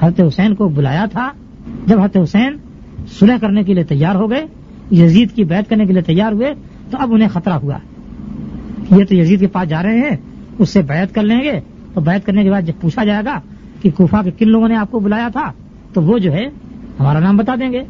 حضرت 0.00 0.20
حسین 0.26 0.54
کو 0.54 0.68
بلایا 0.68 1.04
تھا 1.04 1.32
جب 1.86 1.98
حضرت 1.98 2.16
حسین 2.22 2.56
سلح 3.18 3.36
کرنے 3.40 3.62
کے 3.62 3.74
لیے 3.74 3.84
تیار 3.84 4.14
ہو 4.14 4.30
گئے، 4.30 4.46
یزید 4.92 5.32
کی 5.32 5.44
بیعت 5.44 5.70
کرنے 5.70 5.86
کے 5.86 5.92
لیے 5.92 6.02
تیار 6.02 6.32
ہوئے، 6.32 6.54
تو 6.90 6.98
اب 7.00 7.14
انہیں 7.14 7.28
خطرہ 7.28 7.52
ہوا۔ 7.52 7.78
یہ 8.96 9.04
تو 9.04 9.14
یزید 9.14 9.40
کے 9.40 9.46
پاس 9.46 9.68
جا 9.68 9.82
رہے 9.82 9.98
ہیں، 9.98 10.16
اس 10.58 10.68
سے 10.68 10.82
بیعت 10.82 11.14
کر 11.14 11.22
لیں 11.22 11.40
گے۔ 11.42 11.60
تو 11.94 12.00
بیعت 12.00 12.26
کرنے 12.26 12.44
کے 12.44 12.50
بعد 12.50 12.62
جب 12.62 12.72
پوچھا 12.80 13.04
جائے 13.04 13.24
گا 13.24 13.40
کہ 13.82 13.90
کوفہ 13.90 14.16
کے 14.24 14.30
کن 14.30 14.48
لوگوں 14.48 14.68
نے 14.68 14.76
آپ 14.76 14.90
کو 14.90 14.98
بلایا 14.98 15.28
تھا، 15.28 15.52
تو 15.92 16.02
وہ 16.02 16.18
جو 16.18 16.32
ہے 16.32 16.46
ہمارا 17.00 17.18
نام 17.18 17.36
بتا 17.36 17.54
دیں 17.60 17.72
گے۔ 17.72 17.80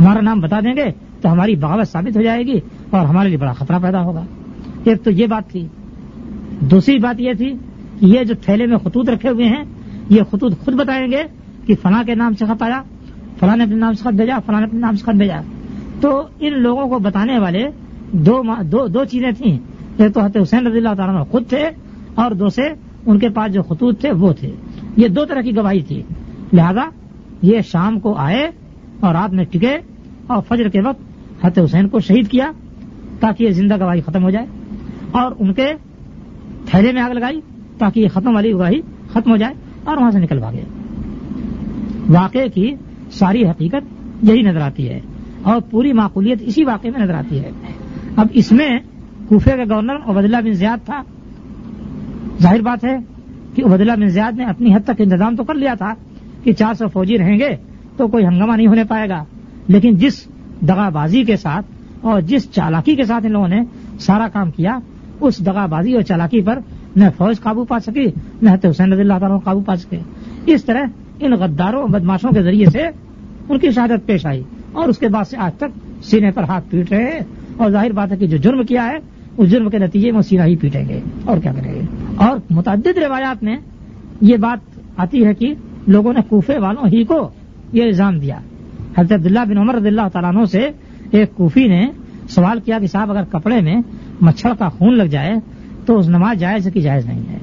ہمارا 0.00 0.20
نام 0.20 0.40
بتا 0.40 0.60
دیں 0.60 0.76
گے 0.76 0.84
تو 1.20 1.32
ہماری 1.32 1.56
بغاوت 1.56 1.88
ثابت 1.88 2.16
ہو 2.16 2.22
جائے 2.22 2.42
گی 2.42 2.60
اور 2.90 3.06
ہمارے 3.06 3.28
لیے 3.28 3.38
بڑا 3.38 3.52
خطرہ 3.52 3.78
پیدا 3.82 4.02
ہوگا۔ 4.02 4.24
ایک 4.84 5.04
تو 5.04 5.10
یہ 5.10 5.26
بات 5.26 5.50
تھی۔ 5.50 5.66
دوسری 6.60 6.98
بات 6.98 7.20
یہ 7.20 7.32
تھی 7.32 7.50
کہ 8.00 8.06
یہ 8.06 8.24
جو 8.24 8.34
تھیلے 8.34 8.66
میں 8.66 8.78
خطوط 8.78 9.08
رکھے 9.08 9.28
ہوئے 9.28 9.46
ہیں، 9.46 9.64
یہ 10.10 10.22
خطوط 10.30 10.58
خود 10.58 10.74
بتائیں 10.74 11.12
گے 11.12 11.22
کہ 11.66 11.74
فلاں 11.82 12.02
کے 12.04 12.14
نام 12.14 12.34
سے 12.34 12.44
خط 12.44 12.62
آیا۔ 12.62 12.82
فلاں 13.40 13.56
نے 13.56 13.62
اپنے 13.62 13.76
نام 13.76 13.92
سے 13.92 14.02
خط 14.02 14.14
بھیجا 14.14 14.38
فلاں 14.46 14.60
نے 14.60 14.66
اپنے 14.66 14.80
نام 14.80 14.96
سے 14.96 15.02
خط 15.02 15.16
بھیجا۔ 15.16 15.40
تو 16.00 16.22
ان 16.40 16.62
لوگوں 16.62 16.88
کو 16.88 16.98
بتانے 16.98 17.38
والے 17.38 17.64
دو 18.12 18.42
دو, 18.72 18.86
دو 18.86 19.04
چیزیں 19.04 19.30
تھیں۔ 19.32 19.58
ایک 19.96 20.14
تو 20.14 20.20
حضرت 20.20 20.36
حسین 20.42 20.66
رضی 20.66 20.76
اللہ 20.76 20.94
تعالیٰ 20.96 21.26
خود 21.30 21.48
تھے 21.48 21.70
اور 22.14 22.30
دو 22.30 22.48
سے 22.48 22.62
ان 23.06 23.18
کے 23.18 23.28
پاس 23.28 23.52
جو 23.52 23.62
خطوط 23.62 24.00
تھے 24.00 24.10
وہ 24.10 24.32
تھے۔ 24.32 24.50
یہ 24.96 25.08
دو 25.08 25.24
طرح 25.24 25.40
کی 25.40 25.56
گواہی 25.56 25.82
تھی۔ 25.82 26.02
لہذا 26.52 26.80
یہ 27.42 27.60
شام 27.60 28.00
کو 28.00 28.14
آئے 28.14 28.50
اور 29.00 29.14
رات 29.14 29.32
میں 29.32 29.44
ٹکے 29.44 29.78
اور 30.26 30.42
فجر 30.48 30.68
کے 30.68 30.80
وقت 30.80 31.00
حضرت 31.44 31.58
حسین 31.64 31.88
کو 31.88 31.98
شہید 31.98 32.28
کیا 32.28 32.50
تاکہ 33.20 33.44
یہ 33.44 33.50
زندہ 33.50 33.76
گواہی 33.80 34.00
ختم 34.00 34.24
ہو 34.24 34.30
جائے 34.30 34.46
اور 35.10 35.32
ان 35.38 35.52
کے 35.52 35.72
تھیلے 36.66 36.92
میں 36.92 37.02
آگ 37.02 37.10
لگائی 37.10 37.40
تاکہ 37.78 38.00
یہ 38.00 38.08
ختم 38.08 38.34
والی 38.34 38.52
گواہی 38.52 38.80
ختم 39.12 39.30
ہو 39.30 39.36
جائے 39.36 39.54
اور 39.84 39.96
وہاں 39.96 40.10
سے 40.10 40.18
نکل 40.18 40.38
بھاگے 40.38 40.62
واقعے 42.08 42.48
کی 42.48 42.74
ساری 43.14 43.48
حقیقت 43.48 44.04
یہی 44.22 44.42
نظر 44.42 44.60
آتی 44.60 44.88
ہے 44.88 45.00
اور 45.42 45.60
پوری 45.70 45.92
معقولیت 45.92 46.38
اسی 46.40 46.64
واقعے 46.64 46.90
میں 46.90 47.00
نظر 47.00 47.14
آتی 47.14 47.38
ہے۔ 47.38 47.50
اب 48.16 48.26
اس 48.32 48.52
میں 48.52 48.78
کوفے 49.28 49.50
کا 49.50 49.74
گورنر 49.74 49.96
عبداللہ 50.06 50.36
بن 50.36 50.52
زیاد 50.52 50.86
تھا۔ 50.86 51.02
ظاہر 52.42 52.62
بات 52.62 52.84
ہے 52.84 52.96
کہ 53.54 53.64
عبداللہ 53.64 53.92
بن 53.92 54.08
زیاد 54.08 54.32
نے 54.32 54.44
اپنی 54.44 54.74
حد 54.74 54.80
تک 54.84 55.00
انتظام 55.00 55.36
تو 55.36 55.44
کر 55.44 55.54
لیا 55.54 55.74
تھا 55.74 55.94
کہ 56.44 56.52
چار 56.52 56.74
سو 56.74 56.88
فوجی 56.88 57.18
رہیں 57.18 57.38
گے 57.38 57.56
تو 57.96 58.08
کوئی 58.08 58.26
ہنگامہ 58.26 58.56
نہیں 58.56 58.66
ہونے 58.66 58.84
پائے 58.84 59.08
گا۔ 59.08 59.24
لیکن 59.68 59.96
جس 59.96 60.24
دغا 60.60 60.88
بازی 60.88 61.24
کے 61.24 61.36
ساتھ 61.36 61.66
اور 62.00 62.20
جس 62.20 62.52
چالاکی 62.52 62.96
کے 62.96 63.04
ساتھ 63.04 63.26
ان 63.26 63.32
لوگوں 63.32 63.48
نے 63.48 63.60
سارا 64.00 64.28
کام 64.28 64.50
کیا، 64.50 64.78
اس 65.20 65.46
دغا 65.46 65.66
بازی 65.66 65.94
اور 65.94 66.02
چالاکی 66.02 66.40
پر 66.40 66.58
نہ 66.96 67.04
فوج 67.16 67.40
قابو 67.40 67.64
پا 67.64 67.78
سکی، 67.78 68.04
نہ 68.42 68.50
حسین 68.50 68.92
رضی 68.92 69.00
اللہ 69.00 69.18
تعالیٰ 69.20 69.38
قابو 69.44 69.60
پا 69.60 69.76
سکے۔ 69.76 69.98
اس 70.46 70.64
طرح 70.64 70.82
ان 71.20 71.32
غداروں 71.32 71.88
بدماشوں 71.88 72.30
کے 72.30 72.42
ذریعے 72.42 72.66
سے 72.66 72.82
ان 73.48 73.58
کی 73.58 73.70
شہادت 73.70 74.06
پیش 74.06 74.26
آئی 74.26 74.42
اور 74.72 74.88
اس 74.88 74.98
کے 74.98 75.08
بعد 75.08 75.24
سے 75.24 75.36
آج 75.36 75.54
تک 75.54 76.04
سینے 76.04 76.30
پر 76.30 76.42
ہاتھ 76.42 76.64
پیٹ 76.70 76.92
رہے 76.92 77.04
ہیں 77.04 77.20
اور 77.56 77.70
ظاہر 77.70 77.92
بات 77.92 78.12
ہے 78.12 78.16
کہ 78.16 78.26
جو 78.26 78.36
جرم 78.36 78.62
کیا 78.62 78.86
ہے، 78.86 78.96
اس 79.36 79.50
جرم 79.50 79.70
کے 79.70 79.78
نتیجے 79.78 80.12
میں 80.12 80.20
سینا 80.20 80.44
ہی 80.44 80.56
پیٹیں 80.56 80.88
گے۔ 80.88 81.00
اور 81.24 81.38
کیا 81.38 81.52
کریں 81.52 81.74
گے؟ 81.74 81.80
اور 82.16 82.38
متعدد 82.50 82.98
روایات 82.98 83.42
میں 83.42 83.56
یہ 84.20 84.36
بات 84.36 84.80
آتی 84.96 85.26
ہے 85.26 85.34
کہ 85.34 85.54
لوگوں 85.86 86.12
نے 86.12 86.20
کوفے 86.28 86.58
والوں 86.58 86.86
ہی 86.86 87.04
کو 87.04 87.30
یہ 87.72 87.82
الزام 87.82 88.18
دیا۔ 88.18 88.38
حضرت 88.98 89.12
عبداللہ 89.12 89.38
بن 89.48 89.58
عمر 89.58 89.74
رضی 89.74 89.88
اللہ 89.88 90.08
تعالیٰ 90.12 90.36
عنہ 90.36 90.44
سے 90.44 90.68
ایک 91.10 91.36
کوفی 91.36 91.68
نے 91.68 91.86
سوال 92.28 92.60
کیا 92.60 92.78
کہ 92.78 92.86
صاحب، 92.86 93.10
اگر 93.10 93.24
کپڑے 93.24 93.60
میں 93.60 93.76
مچھر 94.20 94.50
کا 94.58 94.68
خون 94.68 94.96
لگ 94.96 95.02
جائے 95.02 95.34
تو 95.86 95.98
اس 95.98 96.08
نماز 96.08 96.38
جائز 96.38 96.68
کی 96.74 96.80
جائز 96.80 97.06
نہیں 97.06 97.22
ہے؟ 97.30 97.38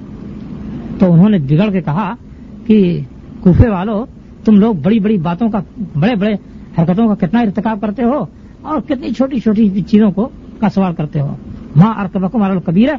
تو 1.00 1.14
انہوں 1.14 1.30
نے 1.30 1.38
بگڑ 1.38 1.72
کے 1.72 1.82
کہا 1.82 2.14
کہ 2.66 3.02
کوفے 3.42 3.70
والوں 3.70 4.06
تم 4.46 4.60
لوگ 4.60 4.76
بڑی 4.76 5.00
بڑی 5.00 5.18
باتوں 5.18 5.50
کا، 5.50 5.60
بڑے 5.96 6.16
بڑے 6.16 6.34
حرکتوں 6.78 7.16
کا 7.16 7.28
کتنا 7.28 7.40
ارتکاب 7.40 7.82
کرتے 7.82 8.04
ہو 8.04 8.26
اور 8.62 8.82
کتنی 8.82 9.14
چھوٹی 9.14 9.40
چھوٹی 9.40 9.82
چیزوں 9.82 10.12
کو 10.12 10.30
کا 10.60 10.70
سوال 10.70 10.94
کرتے 10.94 11.22
ہو۔ 11.22 11.36
ماں 11.76 11.94
ارکبکم 12.02 12.42
الکبیر 12.42 12.90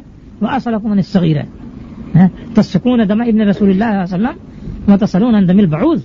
وہ 0.41 0.47
اصلکم 0.47 1.01
صغیر 1.01 1.37
ہے 1.37 2.27
تسکون 2.53 2.99
دم 3.09 3.21
ابن 3.21 3.41
رسول 3.41 3.69
اللہ 3.69 3.83
علیہ 3.83 4.03
وسلم 4.03 4.93
و 4.93 4.97
تسلون 4.97 5.47
دم 5.47 5.57
البعوض۔ 5.57 6.01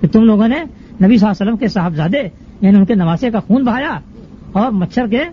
کہ 0.00 0.08
تم 0.08 0.24
لوگوں 0.24 0.48
نے 0.48 0.56
نبی 0.56 1.16
صلی 1.16 1.28
اللہ 1.28 1.30
علیہ 1.30 1.30
وسلم 1.30 1.56
کے 1.56 1.68
صاحبزادے 1.68 2.28
یعنی 2.60 2.78
ان 2.78 2.84
کے 2.84 2.94
نواسے 2.94 3.30
کا 3.30 3.40
خون 3.40 3.64
بہایا 3.64 4.00
اور 4.52 4.70
مچھر 4.72 5.06
کے 5.06 5.24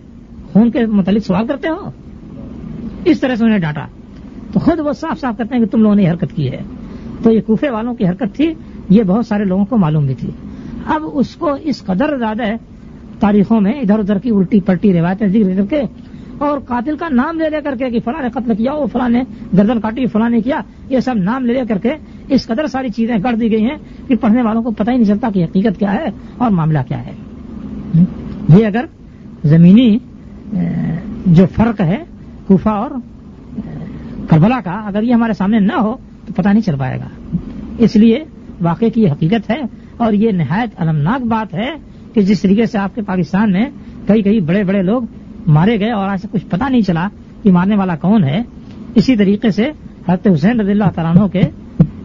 خون 0.52 0.70
کے 0.70 0.86
متعلق 0.86 1.26
سوال 1.26 1.46
کرتے 1.46 1.68
ہو۔ 1.68 1.90
اس 3.04 3.20
طرح 3.20 3.34
سے 3.34 3.44
انہیں 3.44 3.58
ڈانٹا۔ 3.58 3.86
تو 4.52 4.60
خود 4.60 4.78
وہ 4.78 4.92
صاف 4.92 5.20
صاف 5.20 5.38
کرتے 5.38 5.56
ہیں 5.56 5.64
کہ 5.64 5.70
تم 5.70 5.82
لوگوں 5.82 5.94
نے 5.94 6.10
حرکت 6.10 6.36
کی 6.36 6.50
ہے۔ 6.50 6.62
تو 7.22 7.32
یہ 7.32 7.40
کوفے 7.46 7.70
والوں 7.70 7.94
کی 7.94 8.06
حرکت 8.06 8.34
تھی، 8.36 8.52
یہ 8.88 9.02
بہت 9.02 9.26
سارے 9.26 9.44
لوگوں 9.44 9.64
کو 9.64 9.76
معلوم 9.78 10.06
بھی 10.06 10.14
تھی۔ 10.14 10.30
اب 10.86 11.02
اس 11.12 11.34
کو 11.36 11.56
اس 11.62 11.82
قدر 11.84 12.16
زیادہ 12.18 12.42
تاریخوں 13.20 13.60
میں 13.60 13.72
ادھر 13.72 13.98
ادھر 13.98 14.18
کی 14.18 14.30
الٹی 14.30 14.60
پلٹی 14.60 14.92
روایتیں 14.92 15.26
ذکر 15.28 15.56
کر 15.56 15.66
کے، 15.70 15.82
اور 16.38 16.58
قاتل 16.66 16.96
کا 16.96 17.08
نام 17.10 17.38
لے 17.38 17.48
لے 17.50 17.60
کر 17.64 17.74
کے 17.78 17.90
کہ 17.90 18.00
فلاں 18.04 18.22
نے 18.22 18.28
قتل 18.34 18.54
کیا، 18.56 18.72
وہ 18.74 18.86
فلاں 18.92 19.08
نے 19.08 19.22
گردن 19.58 19.80
کاٹی، 19.80 20.06
فلاں 20.06 20.28
نے 20.30 20.40
کیا، 20.40 20.60
یہ 20.90 21.00
سب 21.00 21.16
نام 21.18 21.46
لے 21.46 21.52
لے 21.52 21.62
کر 21.68 21.78
کے 21.78 21.94
اس 22.34 22.46
قدر 22.46 22.66
ساری 22.66 22.88
چیزیں 22.96 23.16
کر 23.22 23.34
دی 23.36 23.50
گئی 23.52 23.64
ہیں 23.64 23.76
کہ 24.08 24.16
پڑھنے 24.20 24.42
والوں 24.42 24.62
کو 24.62 24.70
پتہ 24.70 24.90
ہی 24.90 24.96
نہیں 24.96 25.06
چلتا 25.06 25.30
کہ 25.34 25.44
حقیقت 25.44 25.78
کیا 25.78 25.94
ہے 25.94 26.10
اور 26.36 26.50
معاملہ 26.50 26.78
کیا 26.88 27.04
ہے۔ 27.06 27.12
یہ 28.48 28.66
اگر 28.66 28.84
زمینی 29.44 29.98
جو 31.26 31.46
فرق 31.56 31.80
ہے 31.80 32.02
کوفہ 32.46 32.68
اور 32.68 32.90
کربلا 34.28 34.60
کا، 34.64 34.80
اگر 34.86 35.02
یہ 35.02 35.14
ہمارے 35.14 35.32
سامنے 35.32 35.58
نہ 35.60 35.78
ہو 35.78 35.94
پتہ 36.38 36.48
نہیں 36.48 36.62
چل 36.62 36.74
پائے 36.78 36.98
گا۔ 36.98 37.36
اس 37.78 37.96
لیے 37.96 38.24
واقعے 38.60 38.90
کی 38.90 39.02
یہ 39.02 39.10
حقیقت 39.10 39.50
ہے 39.50 39.60
اور 39.96 40.12
یہ 40.12 40.30
نہایت 40.30 40.70
المناک 40.76 41.26
بات 41.26 41.54
ہے 41.54 41.70
کہ 42.12 42.20
جس 42.20 42.42
طریقے 42.42 42.66
سے 42.66 42.78
آپ 42.78 42.94
کے 42.94 43.02
پاکستان 43.02 43.52
میں 43.52 43.70
کئی 44.06 44.22
کئی 44.22 44.40
بڑے 44.40 44.64
بڑے 44.64 44.82
لوگ 44.82 45.02
مارے 45.46 45.80
گئے 45.80 45.90
اور 45.90 46.08
آج 46.08 46.20
سے 46.20 46.28
کچھ 46.32 46.46
پتہ 46.46 46.64
نہیں 46.70 46.80
چلا 46.80 47.08
کہ 47.42 47.52
مارنے 47.52 47.76
والا 47.76 47.96
کون 47.96 48.24
ہے۔ 48.24 48.42
اسی 48.94 49.16
طریقے 49.16 49.50
سے 49.50 49.70
حضرت 50.08 50.28
حسین 50.34 50.60
رضی 50.60 50.70
اللہ 50.70 50.90
تعالیٰ 50.94 51.30
کے 51.30 51.40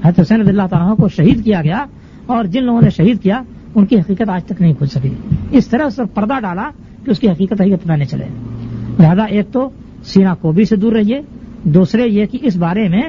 حضرت 0.05 0.19
حسین 0.19 0.41
رضی 0.41 0.49
اللہ 0.49 0.67
تعالیٰ 0.69 0.97
کو 0.97 1.07
شہید 1.07 1.45
کیا 1.45 1.61
گیا 1.61 1.85
اور 2.25 2.45
جن 2.45 2.63
لوگوں 2.63 2.81
نے 2.81 2.89
شہید 2.89 3.21
کیا، 3.21 3.41
ان 3.75 3.85
کی 3.85 3.99
حقیقت 3.99 4.29
آج 4.29 4.43
تک 4.43 4.61
نہیں 4.61 4.73
کھل 4.73 4.87
سکی۔ 4.87 5.09
اس 5.51 5.67
طرح 5.67 5.83
اس 5.83 5.95
پر 5.95 6.05
پردہ 6.05 6.39
ڈالا 6.41 6.69
کہ 7.05 7.11
اس 7.11 7.19
کی 7.19 7.29
حقیقت 7.29 7.61
حقیقت 7.61 7.83
پتہ 7.83 7.93
نہیں 7.93 8.07
چلے۔ 8.07 8.25
لہذا 8.99 9.23
ایک 9.23 9.45
تو 9.51 9.69
سینا 10.03 10.35
کوبی 10.35 10.65
سے 10.65 10.75
دور 10.75 10.93
رہیے، 10.93 11.21
دوسرے 11.63 12.07
یہ 12.07 12.25
کہ 12.25 12.37
اس 12.41 12.55
بارے 12.55 12.89
میں 12.89 13.01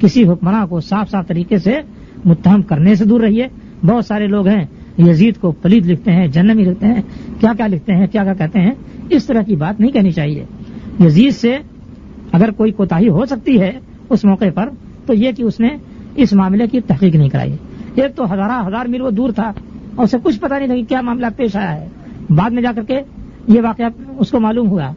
کسی 0.00 0.28
حکمراں 0.28 0.66
کو 0.66 0.80
صاف 0.80 1.10
صاف 1.10 1.26
طریقے 1.26 1.58
سے 1.58 1.80
متہم 2.24 2.62
کرنے 2.62 2.94
سے 2.94 3.04
دور 3.04 3.20
رہیے۔ 3.20 3.46
بہت 3.86 4.04
سارے 4.04 4.26
لوگ 4.26 4.46
ہیں، 4.48 4.64
یزید 4.98 5.36
کو 5.40 5.50
پلید 5.52 5.86
لکھتے 5.86 6.12
ہیں 6.12 6.26
جنمی 6.26 6.64
لکھتے 6.64 6.86
ہیں، 6.86 7.02
کیا 7.40 7.52
کیا 7.56 7.66
لکھتے 7.66 7.94
ہیں، 7.94 8.06
کیا 8.06 8.24
کیا 8.24 8.34
کہتے 8.34 8.60
ہیں، 8.60 8.72
اس 9.10 9.26
طرح 9.26 9.42
کی 9.42 9.56
بات 9.56 9.80
نہیں 9.80 9.90
کہنی 9.90 10.10
چاہیے۔ 10.10 10.44
یزید 11.00 11.34
سے 11.34 11.56
اگر 12.32 12.50
کوئی 12.50 12.72
کوتا 12.72 12.98
ہو 13.08 13.24
سکتی 13.24 13.60
ہے 13.60 13.72
اس 14.10 14.24
موقع 14.24 14.50
پر، 14.54 14.68
تو 15.06 15.14
یہ 15.14 15.32
کہ 15.32 15.42
اس 15.42 15.60
نے 15.60 15.68
اس 16.14 16.32
معاملے 16.32 16.66
کی 16.66 16.80
تحقیق 16.80 17.16
نہیں 17.16 17.28
کرائی۔ 17.28 17.56
ایک 17.94 18.16
تو 18.16 18.24
ہزارہ 18.24 18.62
ہزار 18.68 18.86
میل 18.86 19.02
وہ 19.02 19.10
دور 19.10 19.30
تھا، 19.30 19.52
اور 19.94 20.04
اسے 20.04 20.16
کچھ 20.22 20.40
پتا 20.40 20.58
نہیں 20.58 20.68
تھا 20.68 20.74
کہ 20.74 20.84
کیا 20.88 21.00
معاملہ 21.00 21.26
پیش 21.36 21.56
آیا 21.56 21.74
ہے۔ 21.74 21.88
بعد 22.30 22.50
میں 22.50 22.62
جا 22.62 22.72
کر 22.76 22.82
کے 22.82 23.00
یہ 23.48 23.60
واقعہ 23.60 23.86
اس 24.18 24.30
کو 24.30 24.40
معلوم 24.40 24.68
ہوا۔ 24.68 24.90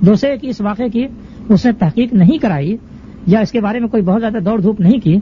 دوسرے 0.00 0.36
کہ 0.36 0.46
اس 0.46 0.60
واقعے 0.60 0.88
کی 0.88 1.06
اس 1.48 1.64
نے 1.64 1.72
تحقیق 1.72 2.12
نہیں 2.12 2.38
کرائی 2.38 2.76
یا 3.26 3.40
اس 3.40 3.52
کے 3.52 3.60
بارے 3.60 3.80
میں 3.80 3.88
کوئی 3.88 4.02
بہت 4.02 4.20
زیادہ 4.20 4.38
دوڑ 4.44 4.60
دھوپ 4.60 4.80
نہیں 4.80 5.00
کی، 5.00 5.16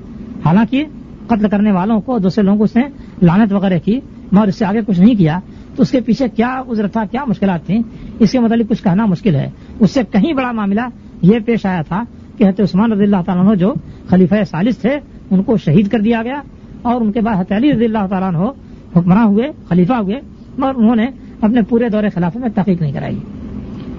حالانکہ 0.44 0.84
قتل 1.26 1.48
کرنے 1.48 1.72
والوں 1.72 2.00
کو، 2.00 2.18
دوسرے 2.18 2.44
لوگوں 2.44 2.58
کو 2.58 2.64
اس 2.64 2.76
نے 2.76 2.82
لانت 3.22 3.52
وغیرہ 3.52 3.78
کی، 3.84 4.00
مگر 4.32 4.46
اس 4.46 4.56
سے 4.56 4.64
آگے 4.64 4.80
کچھ 4.86 5.00
نہیں 5.00 5.14
کیا، 5.14 5.38
تو 5.76 5.82
اس 5.82 5.90
کے 5.90 6.00
پیچھے 6.00 6.28
کیا 6.28 6.62
عذر 6.68 6.88
تھا، 6.88 7.04
کیا 7.10 7.24
مشکلات 7.26 7.66
تھیں، 7.66 7.82
اس 8.18 8.32
کے 8.32 8.40
متعلق 8.40 8.70
کچھ 8.70 8.82
کہنا 8.82 9.06
مشکل 9.06 9.34
ہے۔ 9.34 9.50
اس 9.80 9.90
سے 9.90 10.00
کہیں 10.10 10.32
بڑا 10.32 10.52
معاملہ 10.52 10.80
یہ 11.22 11.38
پیش 11.38 11.66
آیا 11.66 11.82
تھا 11.82 12.02
کہ 12.38 12.44
حضرت 12.44 12.60
عثمان 12.60 12.92
رضی 12.92 13.02
اللہ 13.02 13.22
تعالیٰ 13.26 13.56
جو 13.56 13.74
خلیفہ 14.08 14.34
سالس 14.50 14.78
تھے، 14.78 14.98
ان 15.30 15.42
کو 15.42 15.56
شہید 15.56 15.88
کر 15.88 16.00
دیا 16.00 16.22
گیا 16.22 16.42
اور 16.82 17.00
ان 17.00 17.12
کے 17.12 17.20
بعد 17.20 17.52
علی 17.52 17.72
رضی 17.72 17.84
اللہ 17.84 18.06
تعالیٰ 18.10 18.28
عنہ 18.28 18.38
حکمراں 18.96 19.24
ہوئے، 19.24 19.48
خلیفہ 19.68 19.92
ہوئے، 19.92 20.20
مگر 20.58 20.72
انہوں 20.76 20.96
نے 20.96 21.06
اپنے 21.40 21.62
پورے 21.62 21.88
دور 21.88 22.02
خلافت 22.14 22.36
میں 22.36 22.48
تحقیق 22.54 22.82
نہیں 22.82 22.92
کرائی۔ 22.92 23.18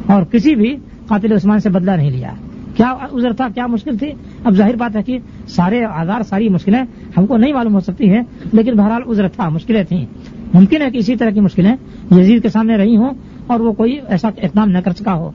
اور 0.08 0.24
کسی 0.24 0.56
بھی 0.56 0.76
قاتل 1.08 1.32
عثمان 1.32 1.60
سے 1.60 1.70
بدلہ 1.70 1.91
نہیں 1.91 2.12
لیا۔ 2.12 2.34
کیا 2.76 2.93
عذر 3.13 3.34
تھا، 3.34 3.47
کیا 3.53 3.67
مشکل 3.67 3.97
تھی؟ 3.97 4.11
اب 4.43 4.53
ظاہر 4.53 4.76
بات 4.76 4.95
ہے 4.95 5.03
کہ 5.03 5.17
سارے 5.47 5.84
آزار، 5.86 6.21
ساری 6.21 6.49
مشکلیں 6.49 6.82
ہم 7.17 7.26
کو 7.26 7.38
نہیں 7.38 7.53
معلوم 7.53 7.74
ہو 7.74 7.80
سکتی 7.80 8.09
ہیں، 8.09 8.21
لیکن 8.53 8.74
بہرحال 8.74 9.01
عذر 9.07 9.28
تھا، 9.28 9.49
مشکلیں 9.49 9.84
تھیں۔ 9.84 10.05
ممکن 10.53 10.82
ہے 10.82 10.89
کہ 10.91 10.97
اسی 10.97 11.15
طرح 11.15 11.30
کی 11.30 11.39
مشکلیں 11.39 11.76
یزید 12.11 12.41
کے 12.43 12.49
سامنے 12.49 12.78
رہی 12.78 12.95
ہوں 12.97 13.13
اور 13.47 13.59
وہ 13.59 13.71
کوئی 13.71 13.99
ایسا 14.07 14.30
اقدام 14.38 14.69
نہ 14.69 14.78
کر 14.78 14.91
سکا 14.91 15.13
ہو۔ 15.13 15.32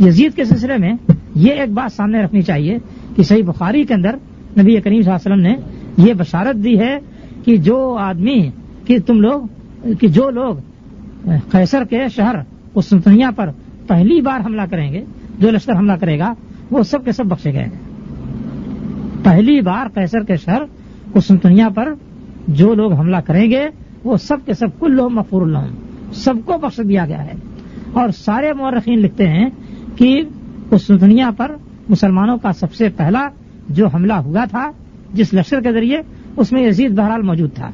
یزید 0.00 0.34
کے 0.34 0.44
سلسلے 0.44 0.76
میں 0.76 0.92
یہ 1.34 1.52
ایک 1.52 1.70
بات 1.70 1.92
سامنے 1.92 2.22
رکھنی 2.22 2.42
چاہیے 2.42 2.78
کہ 3.16 3.22
صحیح 3.22 3.42
بخاری 3.46 3.84
کے 3.84 3.94
اندر 3.94 4.16
نبی 4.58 4.80
کریم 4.80 5.02
صلی 5.02 5.10
اللہ 5.10 5.24
علیہ 5.26 5.32
وسلم 5.32 5.40
نے 5.40 6.08
یہ 6.08 6.14
بشارت 6.14 6.64
دی 6.64 6.78
ہے 6.78 6.98
کہ 7.44 7.56
جو 7.56 7.96
آدمی، 8.00 8.40
کہ 8.86 8.98
تم 9.06 9.20
لوگ، 9.20 9.40
کہ 10.00 10.08
جو 10.08 10.30
لوگ 10.30 11.28
قیصر 11.50 11.84
کے 11.84 12.08
شہر 12.08 12.36
قسطنطنیہ 12.72 13.26
پر 13.36 13.50
پہلی 13.86 14.20
بار 14.20 14.40
حملہ 14.46 14.62
کریں 14.70 14.92
گے، 14.92 15.04
جو 15.38 15.50
لشکر 15.50 15.76
حملہ 15.76 15.92
کرے 15.92 16.18
گا 16.18 16.32
وہ 16.74 16.82
سب 16.82 17.04
کے 17.04 17.12
سب 17.12 17.26
بخشے 17.26 17.52
گئے۔ 17.52 17.62
ہیں 17.62 17.70
پہلی 19.24 19.60
بار 19.60 19.86
قیصر 19.94 20.20
کے 20.20 20.36
شہر 20.36 20.62
قسطنطنیہ 21.12 21.64
پر 21.74 21.94
جو 22.48 22.74
لوگ 22.74 22.92
حملہ 22.92 23.16
کریں 23.16 23.50
گے، 23.50 23.68
وہ 24.04 24.16
سب 24.16 24.36
کے 24.46 24.54
سب 24.54 24.80
کل 24.80 24.92
لوگ 24.92 25.12
مفور 25.12 25.42
اللہ 25.42 25.58
سب 26.12 26.34
کو 26.44 26.58
بخش 26.58 26.80
دیا 26.88 27.06
گیا 27.06 27.24
ہے۔ 27.24 27.32
اور 27.92 28.08
سارے 28.08 28.52
مورخین 28.52 28.98
لکھتے 28.98 29.28
ہیں 29.28 29.48
کہ 29.96 30.22
اس 30.70 30.88
دنیا 30.88 31.30
پر 31.36 31.56
مسلمانوں 31.88 32.38
کا 32.38 32.52
سب 32.52 32.74
سے 32.74 32.88
پہلا 32.96 33.28
جو 33.68 33.86
حملہ 33.86 34.12
ہوا 34.12 34.44
تھا، 34.44 34.70
جس 35.14 35.34
لشکر 35.34 35.60
کے 35.60 35.72
ذریعے 35.72 35.98
اس 36.36 36.52
میں 36.52 36.62
یزید 36.62 36.98
بہرحال 36.98 37.22
موجود 37.22 37.54
تھا۔ 37.54 37.70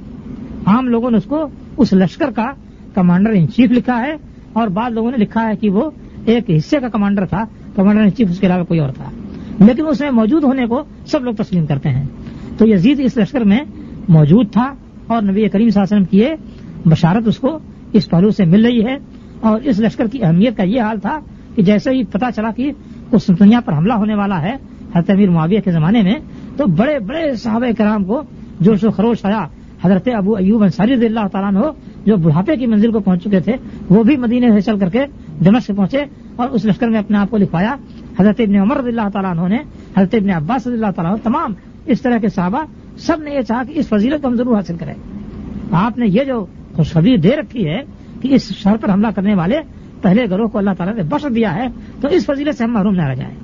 عام 0.67 0.89
لوگوں 0.89 1.11
نے 1.11 1.17
اس 1.17 1.25
کو 1.25 1.47
اس 1.77 1.93
لشکر 1.93 2.31
کا 2.31 2.53
کمانڈر 2.95 3.31
ان 3.31 3.49
چیف 3.49 3.71
لکھا 3.71 4.01
ہے 4.01 4.15
اور 4.53 4.69
بعض 4.69 4.93
لوگوں 4.93 5.11
نے 5.11 5.17
لکھا 5.17 5.49
ہے 5.49 5.57
کہ 5.57 5.71
وہ 5.71 5.91
ایک 6.35 6.51
حصے 6.51 6.81
کا 6.81 6.89
کمانڈر 6.89 7.27
تھا، 7.27 7.45
کمانڈر 7.77 8.03
ان 8.03 8.13
چیف 8.13 8.31
اس 8.31 8.41
کے 8.41 8.47
علاوہ 8.47 8.65
کوئی 8.65 8.81
اور 8.81 8.91
تھا۔ 8.91 9.05
لیکن 9.65 9.87
اس 9.87 10.01
میں 10.01 10.11
موجود 10.11 10.45
ہونے 10.45 10.67
کو 10.67 10.83
سب 11.07 11.25
لوگ 11.25 11.35
تسلیم 11.35 11.67
کرتے 11.67 11.89
ہیں۔ 11.89 12.05
تو 12.59 12.69
یزید 12.69 13.01
اس 13.01 13.17
لشکر 13.17 13.41
میں 13.41 13.59
موجود 14.09 14.53
تھا 14.53 14.75
اور 15.07 15.23
نبی 15.23 15.49
کریم 15.49 15.69
صلی 15.69 15.83
اللہ 15.83 15.97
علیہ 15.97 16.03
وسلم 16.03 16.05
کی 16.05 16.89
بشارت 16.89 17.29
اس 17.29 17.39
کو 17.39 17.59
اس 17.93 18.11
پہلو 18.11 18.31
سے 18.31 18.45
مل 18.45 18.65
رہی 18.65 18.87
ہے۔ 18.87 18.97
اور 19.41 19.61
اس 19.61 19.81
لشکر 19.81 20.07
کی 20.07 20.25
اہمیت 20.25 20.57
کا 20.57 20.63
یہ 20.63 20.81
حال 20.81 21.01
تھا 21.01 21.19
کہ 21.55 21.63
جیسے 21.63 21.91
ہی 21.91 22.05
پتا 22.05 22.33
چلا 22.37 22.51
کہ 22.51 22.73
اس 23.13 23.29
دنیا 23.29 23.61
پر 23.61 23.73
حملہ 23.73 23.93
ہونے 23.93 24.15
والا 24.15 24.43
ہے، 24.43 24.55
حضرت 24.95 25.11
امیر 25.11 25.31
معاویہ 25.31 25.61
کے 25.61 25.71
زمانے 25.71 26.03
میں، 26.03 26.15
تو 26.57 26.67
بڑے 26.67 26.99
بڑے 26.99 27.35
صحابہ 27.35 27.67
کرام 27.79 28.05
کو 28.05 28.23
جوش 28.61 28.85
و 28.85 28.91
خروش 28.91 29.25
آیا۔ 29.25 29.47
حضرت 29.85 30.09
ابو 30.15 30.37
ایوب 30.37 30.63
انصاری 30.63 30.95
رضی 30.95 31.07
اللہ 31.07 31.27
تعالیٰ 31.33 31.63
ہو 31.63 31.71
جو 32.05 32.17
بڑھاپے 32.17 32.57
کی 32.57 32.67
منزل 32.67 32.93
کو 32.93 33.01
پہنچ 33.01 33.25
چکے 33.25 33.41
تھے، 33.41 33.53
وہ 33.89 34.03
بھی 34.03 34.17
مدینے 34.17 34.51
سے 34.53 34.61
چل 34.61 34.79
کر 34.79 34.89
کے 34.89 35.05
دمش 35.45 35.63
سے 35.63 35.73
پہنچے 35.73 36.05
اور 36.37 36.49
اس 36.49 36.65
لشکر 36.65 36.89
میں 36.89 36.99
اپنے 36.99 37.19
آپ 37.19 37.31
کو 37.31 37.37
لکھوایا۔ 37.37 37.77
حضرت 38.21 38.41
ابن 38.41 38.57
عمر 38.57 38.77
رضی 38.77 38.89
اللہ 38.89 39.09
تعالیٰ 39.13 39.31
عنہ 39.31 39.49
نے، 39.49 39.59
حضرت 39.97 40.15
ابن 40.15 40.31
عباس 40.31 40.67
رضی 40.67 40.77
اللہ 40.77 40.91
تعالیٰ 40.97 41.17
تمام 41.23 41.55
اس 41.87 42.01
طرح 42.01 42.19
کے 42.19 42.29
صحابہ 42.29 42.59
سب 42.99 43.23
نے 43.23 43.31
یہ 43.31 43.41
چاہا 43.41 43.63
کہ 43.63 43.79
اس 43.79 43.89
فضیلت 43.89 44.23
کو 44.23 44.29
ہم 44.29 44.35
ضرور 44.35 44.57
حاصل 44.57 44.77
کریں۔ 44.77 44.95
آپ 45.71 45.99
نے 45.99 46.07
یہ 46.07 46.25
جو 46.25 46.47
خوشخبری 46.77 47.17
دے 47.17 47.37
رکھی 47.37 47.69
ہے 47.69 47.79
کہ 48.21 48.35
اس 48.35 48.53
شہر 48.53 48.77
پر 48.77 48.93
حملہ 48.93 49.07
کرنے 49.15 49.35
والے 49.35 49.61
پہلے 50.03 50.31
گروہ 50.31 50.49
کو 50.49 50.59
اللہ 50.59 50.71
تعالیٰ 50.79 50.97
نے 50.97 51.03
بخش 51.03 51.27
دیا 51.35 51.55
ہے، 51.55 51.67
تو 52.01 52.09
اس 52.09 52.27
فضیلت 52.27 52.59
سے 52.59 52.65
ہم 52.65 52.73
محروم 52.73 52.95
نہ 52.95 53.03
رہ 53.03 53.15
جائیں۔ 53.15 53.35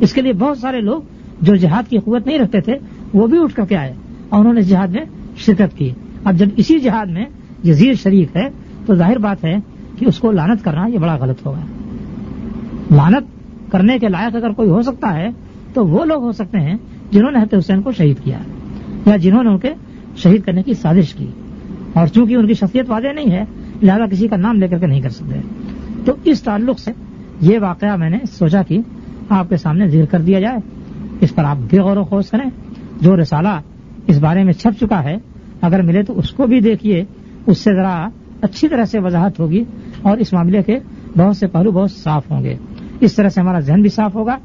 اس 0.00 0.12
کے 0.12 0.22
لیے 0.22 0.32
بہت 0.32 0.58
سارے 0.58 0.80
لوگ 0.80 1.02
جو 1.40 1.54
جہاد 1.54 1.90
کی 1.90 1.98
قوت 1.98 2.26
نہیں 2.26 2.38
رکھتے 2.38 2.60
تھے، 2.60 2.78
وہ 3.14 3.26
بھی 3.26 3.38
اٹھ 3.42 3.54
کر 3.54 3.64
کے 3.64 3.76
آئے 3.76 3.94
اور 4.28 4.40
انہوں 4.40 4.54
نے 4.54 4.62
جہاد 4.62 4.88
میں 4.88 5.04
شرکت 5.38 5.78
کی۔ 5.78 5.90
اب 6.24 6.34
جب 6.34 6.46
اسی 6.56 6.78
جہاد 6.78 7.06
میں 7.06 7.24
جزیر 7.62 7.92
شریف 7.94 8.36
ہے، 8.36 8.48
تو 8.86 8.94
ظاہر 8.94 9.18
بات 9.18 9.44
ہے 9.44 9.56
کہ 9.98 10.04
اس 10.04 10.18
کو 10.18 10.32
لانت 10.32 10.64
کرنا 10.64 10.86
یہ 10.86 10.98
بڑا 10.98 11.16
غلط 11.16 11.46
ہوگا۔ 11.46 11.60
لانت 12.94 13.24
کرنے 13.72 13.98
کے 13.98 14.08
لائق 14.08 14.36
اگر 14.36 14.50
کوئی 14.50 14.70
ہو 14.70 14.82
سکتا 14.82 15.14
ہے، 15.14 15.28
تو 15.74 15.86
وہ 15.86 16.04
لوگ 16.04 16.22
ہو 16.22 16.32
سکتے 16.32 16.60
ہیں 16.60 16.74
جنہوں 17.10 17.30
نے 17.30 17.38
حت 17.38 17.54
حسین 17.58 17.82
کو 17.82 17.92
شہید 17.92 18.16
کیا 18.24 18.38
یا 19.06 19.16
جنہوں 19.16 19.42
نے 19.42 19.50
ان 19.50 19.58
کے 19.58 19.70
شہید 20.16 20.42
کرنے 20.42 20.62
کی 20.62 20.74
سازش 20.74 21.14
کی۔ 21.14 21.26
اور 21.92 22.06
چونکہ 22.06 22.34
ان 22.34 22.46
کی 22.46 22.54
شخصیت 22.54 22.90
واضح 22.90 23.08
نہیں 23.14 23.30
ہے، 23.30 23.44
لہذا 23.82 24.06
کسی 24.06 24.28
کا 24.28 24.36
نام 24.36 24.58
لے 24.58 24.68
کر 24.68 24.78
کے 24.78 24.86
نہیں 24.86 25.00
کر 25.00 25.10
سکتے۔ 25.10 25.40
تو 26.04 26.12
اس 26.24 26.42
تعلق 26.42 26.78
سے 26.78 26.90
یہ 27.40 27.58
واقعہ 27.58 27.96
میں 27.96 28.10
نے 28.10 28.18
سوچا 28.32 28.62
کہ 28.62 28.78
آپ 29.28 29.48
کے 29.48 29.56
سامنے 29.56 29.88
ذکر 29.88 30.06
کر 30.06 30.20
دیا 30.20 30.40
جائے۔ 30.40 30.58
اس 31.20 31.34
پر 31.34 31.44
آپ 31.44 31.56
بھی 31.70 31.78
غور 31.78 31.96
و 31.96 32.04
خوص 32.04 32.30
کریں۔ 32.30 32.50
جو 33.00 33.16
رسالہ 33.16 33.60
اس 34.08 34.18
بارے 34.18 34.44
میں 34.44 34.52
چھپ 34.52 34.80
چکا 34.80 35.02
ہے۔ 35.02 35.16
اگر 35.60 35.82
ملے 35.82 36.02
تو 36.02 36.18
اس 36.18 36.30
کو 36.30 36.46
بھی 36.46 36.60
دیکھیے۔ 36.60 37.04
اس 37.46 37.58
سے 37.58 37.74
ذرا 37.74 38.08
اچھی 38.42 38.68
طرح 38.68 38.84
سے 38.84 38.98
وضاحت 38.98 39.40
ہوگی 39.40 39.64
اور 40.02 40.16
اس 40.16 40.32
معاملے 40.32 40.62
کے 40.62 40.78
بہت 41.16 41.36
سے 41.36 41.46
پہلو 41.46 41.70
بہت 41.70 41.90
صاف 41.90 42.30
ہوں 42.30 42.44
گے۔ 42.44 42.54
اس 43.00 43.14
طرح 43.14 43.28
سے 43.28 43.40
ہمارا 43.40 43.60
ذہن 43.60 43.82
بھی 43.82 43.90
صاف 43.90 44.14
ہوگا 44.14 44.36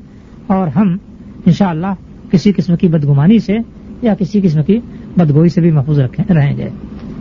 اور 0.47 0.67
ہم 0.67 0.97
انشاءاللہ 1.45 1.93
کسی 2.31 2.51
قسم 2.51 2.75
کی 2.75 2.87
بدگمانی 2.87 3.39
سے 3.39 3.57
یا 4.01 4.15
کسی 4.15 4.41
قسم 4.41 4.63
کی 4.63 4.79
بدگوئی 5.17 5.49
سے 5.49 5.61
بھی 5.61 5.71
محفوظ 5.71 5.99
رہیں 6.29 6.57
گے۔ 6.57 6.69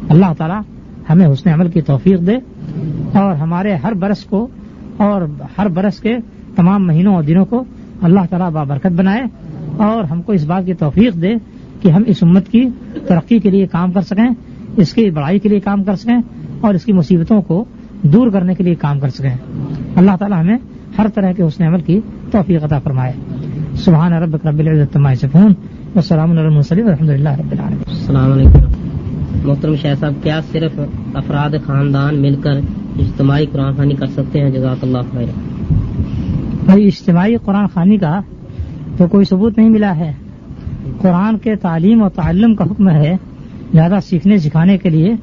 اللہ 0.08 0.32
تعالیٰ 0.38 0.60
ہمیں 1.10 1.26
حسن 1.26 1.50
عمل 1.50 1.70
کی 1.70 1.80
توفیق 1.80 2.20
دے 2.26 2.34
اور 3.18 3.34
ہمارے 3.34 3.74
ہر 3.74 3.94
برس 3.94 4.24
کو 4.24 4.48
اور 4.96 5.22
ہر 5.58 5.68
برس 5.68 6.00
کے 6.00 6.16
تمام 6.56 6.86
مہینوں 6.86 7.14
اور 7.14 7.22
دنوں 7.22 7.44
کو 7.44 7.64
اللہ 8.02 8.20
تعالیٰ 8.30 8.50
بابرکت 8.50 8.86
بنائے 8.86 9.22
اور 9.76 10.04
ہم 10.04 10.22
کو 10.22 10.32
اس 10.32 10.44
بات 10.44 10.66
کی 10.66 10.74
توفیق 10.74 11.14
دے 11.14 11.34
کہ 11.82 11.88
ہم 11.88 12.02
اس 12.06 12.22
امت 12.22 12.48
کی 12.48 12.68
ترقی 13.06 13.38
کے 13.38 13.50
لیے 13.50 13.66
کام 13.66 13.92
کر 13.92 14.00
سکیں 14.00 14.30
اس 14.76 14.92
کی 14.92 15.10
بڑائی 15.10 15.38
کے 15.38 15.48
لیے 15.48 15.60
کام 15.60 15.84
کر 15.84 15.96
سکیں 15.96 16.20
اور 16.60 16.74
اس 16.74 16.84
کی 16.84 16.92
مصیبتوں 16.92 17.42
کو 17.42 17.64
دور 18.02 18.30
کرنے 18.30 18.54
کے 18.54 18.64
لیے 18.64 18.74
کام 18.74 19.00
کر 19.00 19.08
سکیں۔ 19.08 19.34
اللہ 19.96 20.10
تعالیٰ 20.18 20.40
ہمیں 20.40 20.58
ہر 20.98 21.06
طرح 21.14 21.32
کے 21.32 21.42
حسن 21.42 21.64
عمل 21.64 21.80
کی 21.80 22.00
توفیق 22.30 22.64
عطا 22.64 22.78
فرمائے۔ 22.78 23.12
سبحان 23.74 24.12
رب 24.12 24.36
رب 24.48 24.58
العزت 24.58 24.98
سے 25.20 25.28
فون 25.28 25.52
السلام 25.94 26.30
علیکم 26.30 26.56
و 26.56 26.60
رحمۃ 26.70 27.08
اللہ 27.08 27.28
رب 27.28 27.54
السلام 27.86 28.32
علیکم۔ 28.32 29.48
محترم 29.48 29.74
شاہ 29.76 29.94
صاحب 30.00 30.12
کیا 30.22 30.40
صرف 30.52 30.80
افراد 31.14 31.50
خاندان 31.66 32.22
مل 32.22 32.34
کر 32.34 32.52
اجتماعی 32.98 33.46
قرآن 33.52 33.74
خانی 33.76 33.94
کر 33.94 34.06
سکتے 34.06 34.40
ہیں؟ 34.40 34.50
جزاک 34.50 34.84
اللہ 34.84 34.98
خیر۔ 35.12 35.26
بھائی 36.64 36.86
اجتماعی 36.86 37.36
قرآن 37.36 37.66
خانی 37.66 37.96
کا 37.96 38.20
تو 38.96 39.06
کوئی 39.06 39.24
ثبوت 39.24 39.58
نہیں 39.58 39.68
ملا 39.68 39.96
ہے۔ 39.96 40.12
قرآن 41.02 41.38
کے 41.38 41.56
تعلیم 41.56 42.02
اور 42.02 42.10
تعلم 42.10 42.54
کا 42.54 42.64
حکم 42.64 42.88
ہے 42.88 43.16
زیادہ 43.72 43.96
سیکھنے، 44.04 44.38
سکھانے 44.38 44.78
کے 44.78 44.90
لیے 44.90 45.14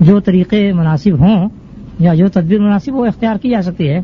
جو 0.00 0.20
طریقے 0.20 0.72
مناسب 0.72 1.20
ہوں 1.20 1.48
یا 1.98 2.14
جو 2.14 2.28
تدبیر 2.28 2.60
مناسب 2.60 2.94
وہ 2.94 3.06
اختیار 3.06 3.36
کی 3.36 3.50
جا 3.50 3.62
سکتی 3.62 3.88
ہے۔ 3.88 3.98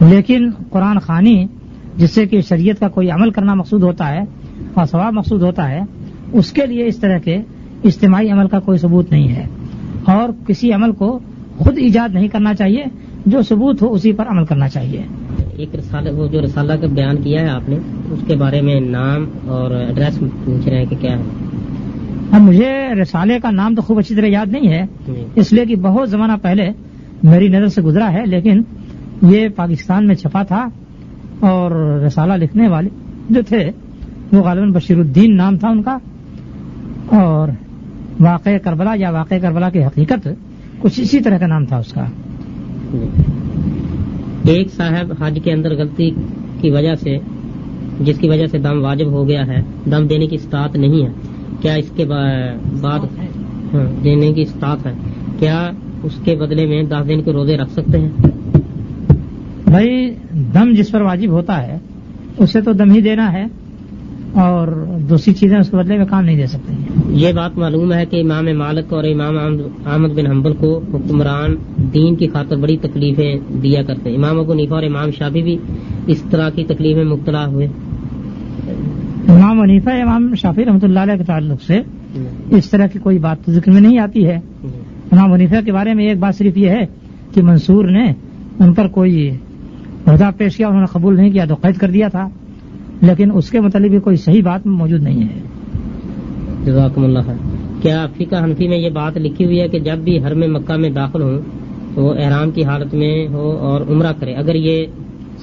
لیکن 0.00 0.50
قرآن 0.70 0.98
خانی 0.98 1.46
جس 1.96 2.10
سے 2.10 2.26
کہ 2.26 2.40
شریعت 2.40 2.80
کا 2.80 2.88
کوئی 2.88 3.10
عمل 3.10 3.30
کرنا 3.30 3.54
مقصود 3.54 3.82
ہوتا 3.82 4.10
ہے 4.10 4.20
اور 4.74 4.86
ثواب 4.86 5.12
مقصود 5.12 5.42
ہوتا 5.42 5.70
ہے، 5.70 5.80
اس 6.32 6.52
کے 6.52 6.66
لیے 6.66 6.86
اس 6.86 6.96
طرح 6.96 7.18
کے 7.18 7.36
اجتماعی 7.84 8.30
عمل 8.30 8.48
کا 8.48 8.60
کوئی 8.60 8.78
ثبوت 8.78 9.10
نہیں 9.10 9.28
ہے۔ 9.28 9.44
اور 10.04 10.28
کسی 10.46 10.72
عمل 10.72 10.92
کو 10.92 11.18
خود 11.58 11.78
ایجاد 11.78 12.14
نہیں 12.14 12.28
کرنا 12.28 12.54
چاہیے، 12.54 12.84
جو 13.26 13.42
ثبوت 13.42 13.82
ہو، 13.82 13.92
اسی 13.92 14.12
پر 14.12 14.28
عمل 14.28 14.44
کرنا 14.44 14.68
چاہیے۔ 14.68 15.02
ایک 15.58 15.74
رسالہ 15.74 16.10
وہ 16.10 16.26
جو 16.26 16.40
رسالہ 16.42 16.72
کا 16.72 16.86
بیان 16.86 17.16
کیا 17.22 17.40
ہے 17.42 17.48
آپ 17.48 17.68
نے 17.68 17.76
اس 18.10 18.18
کے 18.26 18.36
بارے 18.36 18.60
میں 18.60 18.80
نام 18.80 19.26
اور 19.46 19.70
ایڈریس 19.70 20.18
پوچھ 20.44 20.68
رہے 20.68 20.78
ہیں 20.78 20.86
کہ 20.86 20.96
کیا 21.00 21.18
ہے۔ 21.18 21.22
اب 22.32 22.40
مجھے 22.40 22.94
رسالے 23.02 23.38
کا 23.42 23.50
نام 23.50 23.74
تو 23.74 23.82
خوب 23.82 23.98
اچھی 23.98 24.14
طرح 24.14 24.26
یاد 24.26 24.46
نہیں 24.46 24.68
ہے 24.68 24.86
جی۔ 25.06 25.24
اس 25.34 25.52
لیے 25.52 25.66
کہ 25.66 25.76
بہت 25.76 26.10
زمانہ 26.10 26.32
پہلے 26.42 26.70
میری 27.22 27.48
نظر 27.48 27.68
سے 27.68 27.82
گزرا 27.82 28.12
ہے 28.12 28.26
لیکن 28.26 28.62
یہ 29.22 29.48
پاکستان 29.48 30.06
میں 30.06 30.14
چھپا 30.14 30.42
تھا 30.42 30.66
اور 31.40 31.70
رسالہ 32.06 32.32
لکھنے 32.32 32.68
والے 32.68 32.88
جو 33.30 33.40
تھے 33.48 33.70
وہ 34.32 34.42
غالباً 34.42 34.72
بشیر 34.72 34.98
الدین 34.98 35.36
نام 35.36 35.56
تھا 35.58 35.68
ان 35.68 35.82
کا۔ 35.82 35.98
اور 37.12 37.48
واقع 38.20 38.50
کربلا 38.64 38.92
یا 38.94 39.10
واقع 39.10 39.34
کربلا 39.42 39.70
کی 39.70 39.84
حقیقت 39.84 40.28
کچھ 40.78 41.00
اسی 41.00 41.20
طرح 41.20 41.38
کا 41.38 41.46
نام 41.46 41.64
تھا 41.66 41.76
اس 41.76 41.92
کا۔ 41.92 42.04
ایک 44.46 44.74
صاحب 44.74 45.12
حج 45.20 45.38
کے 45.44 45.52
اندر 45.52 45.74
غلطی 45.74 46.10
کی 46.60 46.70
وجہ 46.70 46.94
سے، 46.94 47.18
جس 48.00 48.18
کی 48.18 48.28
وجہ 48.28 48.46
سے 48.46 48.58
دم 48.58 48.84
واجب 48.84 49.06
ہو 49.06 49.28
گیا 49.28 49.46
ہے، 49.46 49.62
دم 49.90 50.06
دینے 50.06 50.26
کی 50.26 50.36
استاد 50.36 50.68
نہیں 50.76 51.06
ہے۔ 51.06 51.12
کیا 51.60 51.74
اس 51.74 51.90
کے 51.96 52.04
بعد 52.80 53.18
ہاں، 53.74 54.02
دینے 54.04 54.32
کی 54.32 54.42
استاد 54.42 54.86
ہے۔ 54.86 54.92
کیا 55.38 55.70
اس 56.02 56.12
کے 56.24 56.34
بدلے 56.34 56.66
میں 56.66 56.82
دس 56.82 57.08
دن 57.08 57.22
کے 57.22 57.32
روزے 57.32 57.56
رکھ 57.56 57.70
سکتے 57.70 58.00
ہیں؟ 58.00 58.08
بھائی، 59.64 60.14
دم 60.54 60.74
جس 60.74 60.90
پر 60.90 61.00
واجب 61.00 61.30
ہوتا 61.30 61.66
ہے، 61.66 61.78
اسے 62.38 62.60
تو 62.60 62.72
دم 62.72 62.90
ہی 62.90 63.00
دینا 63.00 63.32
ہے۔ 63.32 63.44
اور 64.36 64.68
دوسری 65.10 65.34
چیزیں 65.34 65.58
اس 65.58 65.70
کے 65.70 65.76
بدلے 65.76 65.98
میں 65.98 66.06
کام 66.06 66.24
نہیں 66.24 66.36
دے 66.36 66.46
سکتے 66.46 66.74
یہ 67.08 67.32
بات 67.32 67.58
معلوم 67.58 67.92
ہے 67.92 68.06
کہ 68.06 68.20
امام 68.20 68.58
مالک 68.58 68.92
اور 68.92 69.04
امام 69.04 69.36
احمد 69.86 70.08
بن 70.08 70.26
حنبل 70.26 70.52
کو 70.52 70.80
حکمران 70.94 71.54
دین 71.94 72.14
کی 72.14 72.26
خاطر 72.26 72.56
بڑی 72.56 72.76
تکلیفیں 72.76 73.38
دیا 73.62 73.82
کرتے 73.82 74.10
ہیں۔ 74.10 74.16
امام 74.16 74.38
ابو 74.38 74.54
نیفا 74.54 74.74
اور 74.74 74.82
امام 74.82 75.10
شافی 75.10 75.42
بھی 75.42 75.56
اس 76.06 76.22
طرح 76.30 76.50
کی 76.50 76.64
تکلیف 76.64 76.96
میں 76.96 77.04
مبتلا 77.04 77.46
ہوئے۔ 77.46 77.66
امام 79.28 79.60
ونیفہ 79.60 79.90
امام 79.90 80.34
شافی 80.34 80.64
رحمۃ 80.64 80.78
اللہ 80.82 81.00
علیہ 81.00 81.16
کے 81.16 81.24
تعلق 81.24 81.62
سے 81.62 81.80
اس 82.50 82.70
طرح 82.70 82.86
کی 82.86 82.98
کوئی 82.98 83.18
بات 83.18 83.50
ذکر 83.50 83.72
میں 83.72 83.80
نہیں 83.80 83.98
آتی 83.98 84.26
ہے۔ 84.26 84.40
امام 85.12 85.32
ونیفہ 85.32 85.64
کے 85.64 85.72
بارے 85.72 85.94
میں 85.94 86.08
ایک 86.08 86.18
بات 86.18 86.36
صرف 86.36 86.56
یہ 86.56 86.68
ہے 86.68 86.86
کہ 87.34 87.42
منصور 87.42 87.84
نے 87.84 88.12
ان 88.58 88.72
پر 88.72 88.88
کوئی 88.88 89.30
عہدہ 90.06 90.30
پیش 90.36 90.56
کیا 90.56 90.66
انہوں 90.66 90.80
نے 90.80 90.86
قبول 90.86 91.16
نہیں 91.16 91.30
کیا 91.30 91.44
تو 91.44 91.54
قید 91.54 91.76
کر 91.76 91.90
دیا 91.90 92.08
تھا۔ 92.08 92.28
لیکن 93.02 93.30
اس 93.34 93.50
کے 93.50 93.60
متعلق 93.60 93.90
بھی 93.90 94.00
کوئی 94.00 94.16
صحیح 94.16 94.42
بات 94.42 94.66
موجود 94.66 95.02
نہیں 95.02 95.22
ہے۔ 95.22 95.40
جزاکم 96.64 97.04
اللہ 97.04 97.18
خیر۔ 97.26 97.56
کیا 97.82 98.06
فقہ 98.18 98.44
حنفی 98.44 98.68
میں 98.68 98.78
یہ 98.78 98.90
بات 98.90 99.16
لکھی 99.16 99.44
ہوئی 99.44 99.60
ہے 99.60 99.68
کہ 99.68 99.78
جب 99.78 99.98
بھی 99.98 100.18
حرم 100.18 100.52
مکہ 100.52 100.76
میں 100.76 100.90
داخل 100.90 101.22
ہوں 101.22 101.40
تو 101.94 102.02
وہ 102.02 102.14
احرام 102.18 102.50
کی 102.50 102.64
حالت 102.64 102.94
میں 102.94 103.28
ہو 103.28 103.50
اور 103.50 103.80
عمرہ 103.80 104.12
کرے؟ 104.20 104.34
اگر 104.34 104.54
یہ 104.54 104.86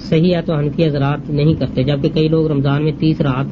صحیح 0.09 0.35
ہے 0.35 0.41
تو 0.41 0.57
حنفی 0.57 0.85
حضرات 0.85 1.29
نہیں 1.29 1.53
کرتے 1.53 1.83
جبکہ 1.83 2.09
کئی 2.09 2.27
لوگ 2.27 2.47
رمضان 2.47 2.83
میں 2.83 2.91
تیس 2.99 3.21
رات 3.21 3.45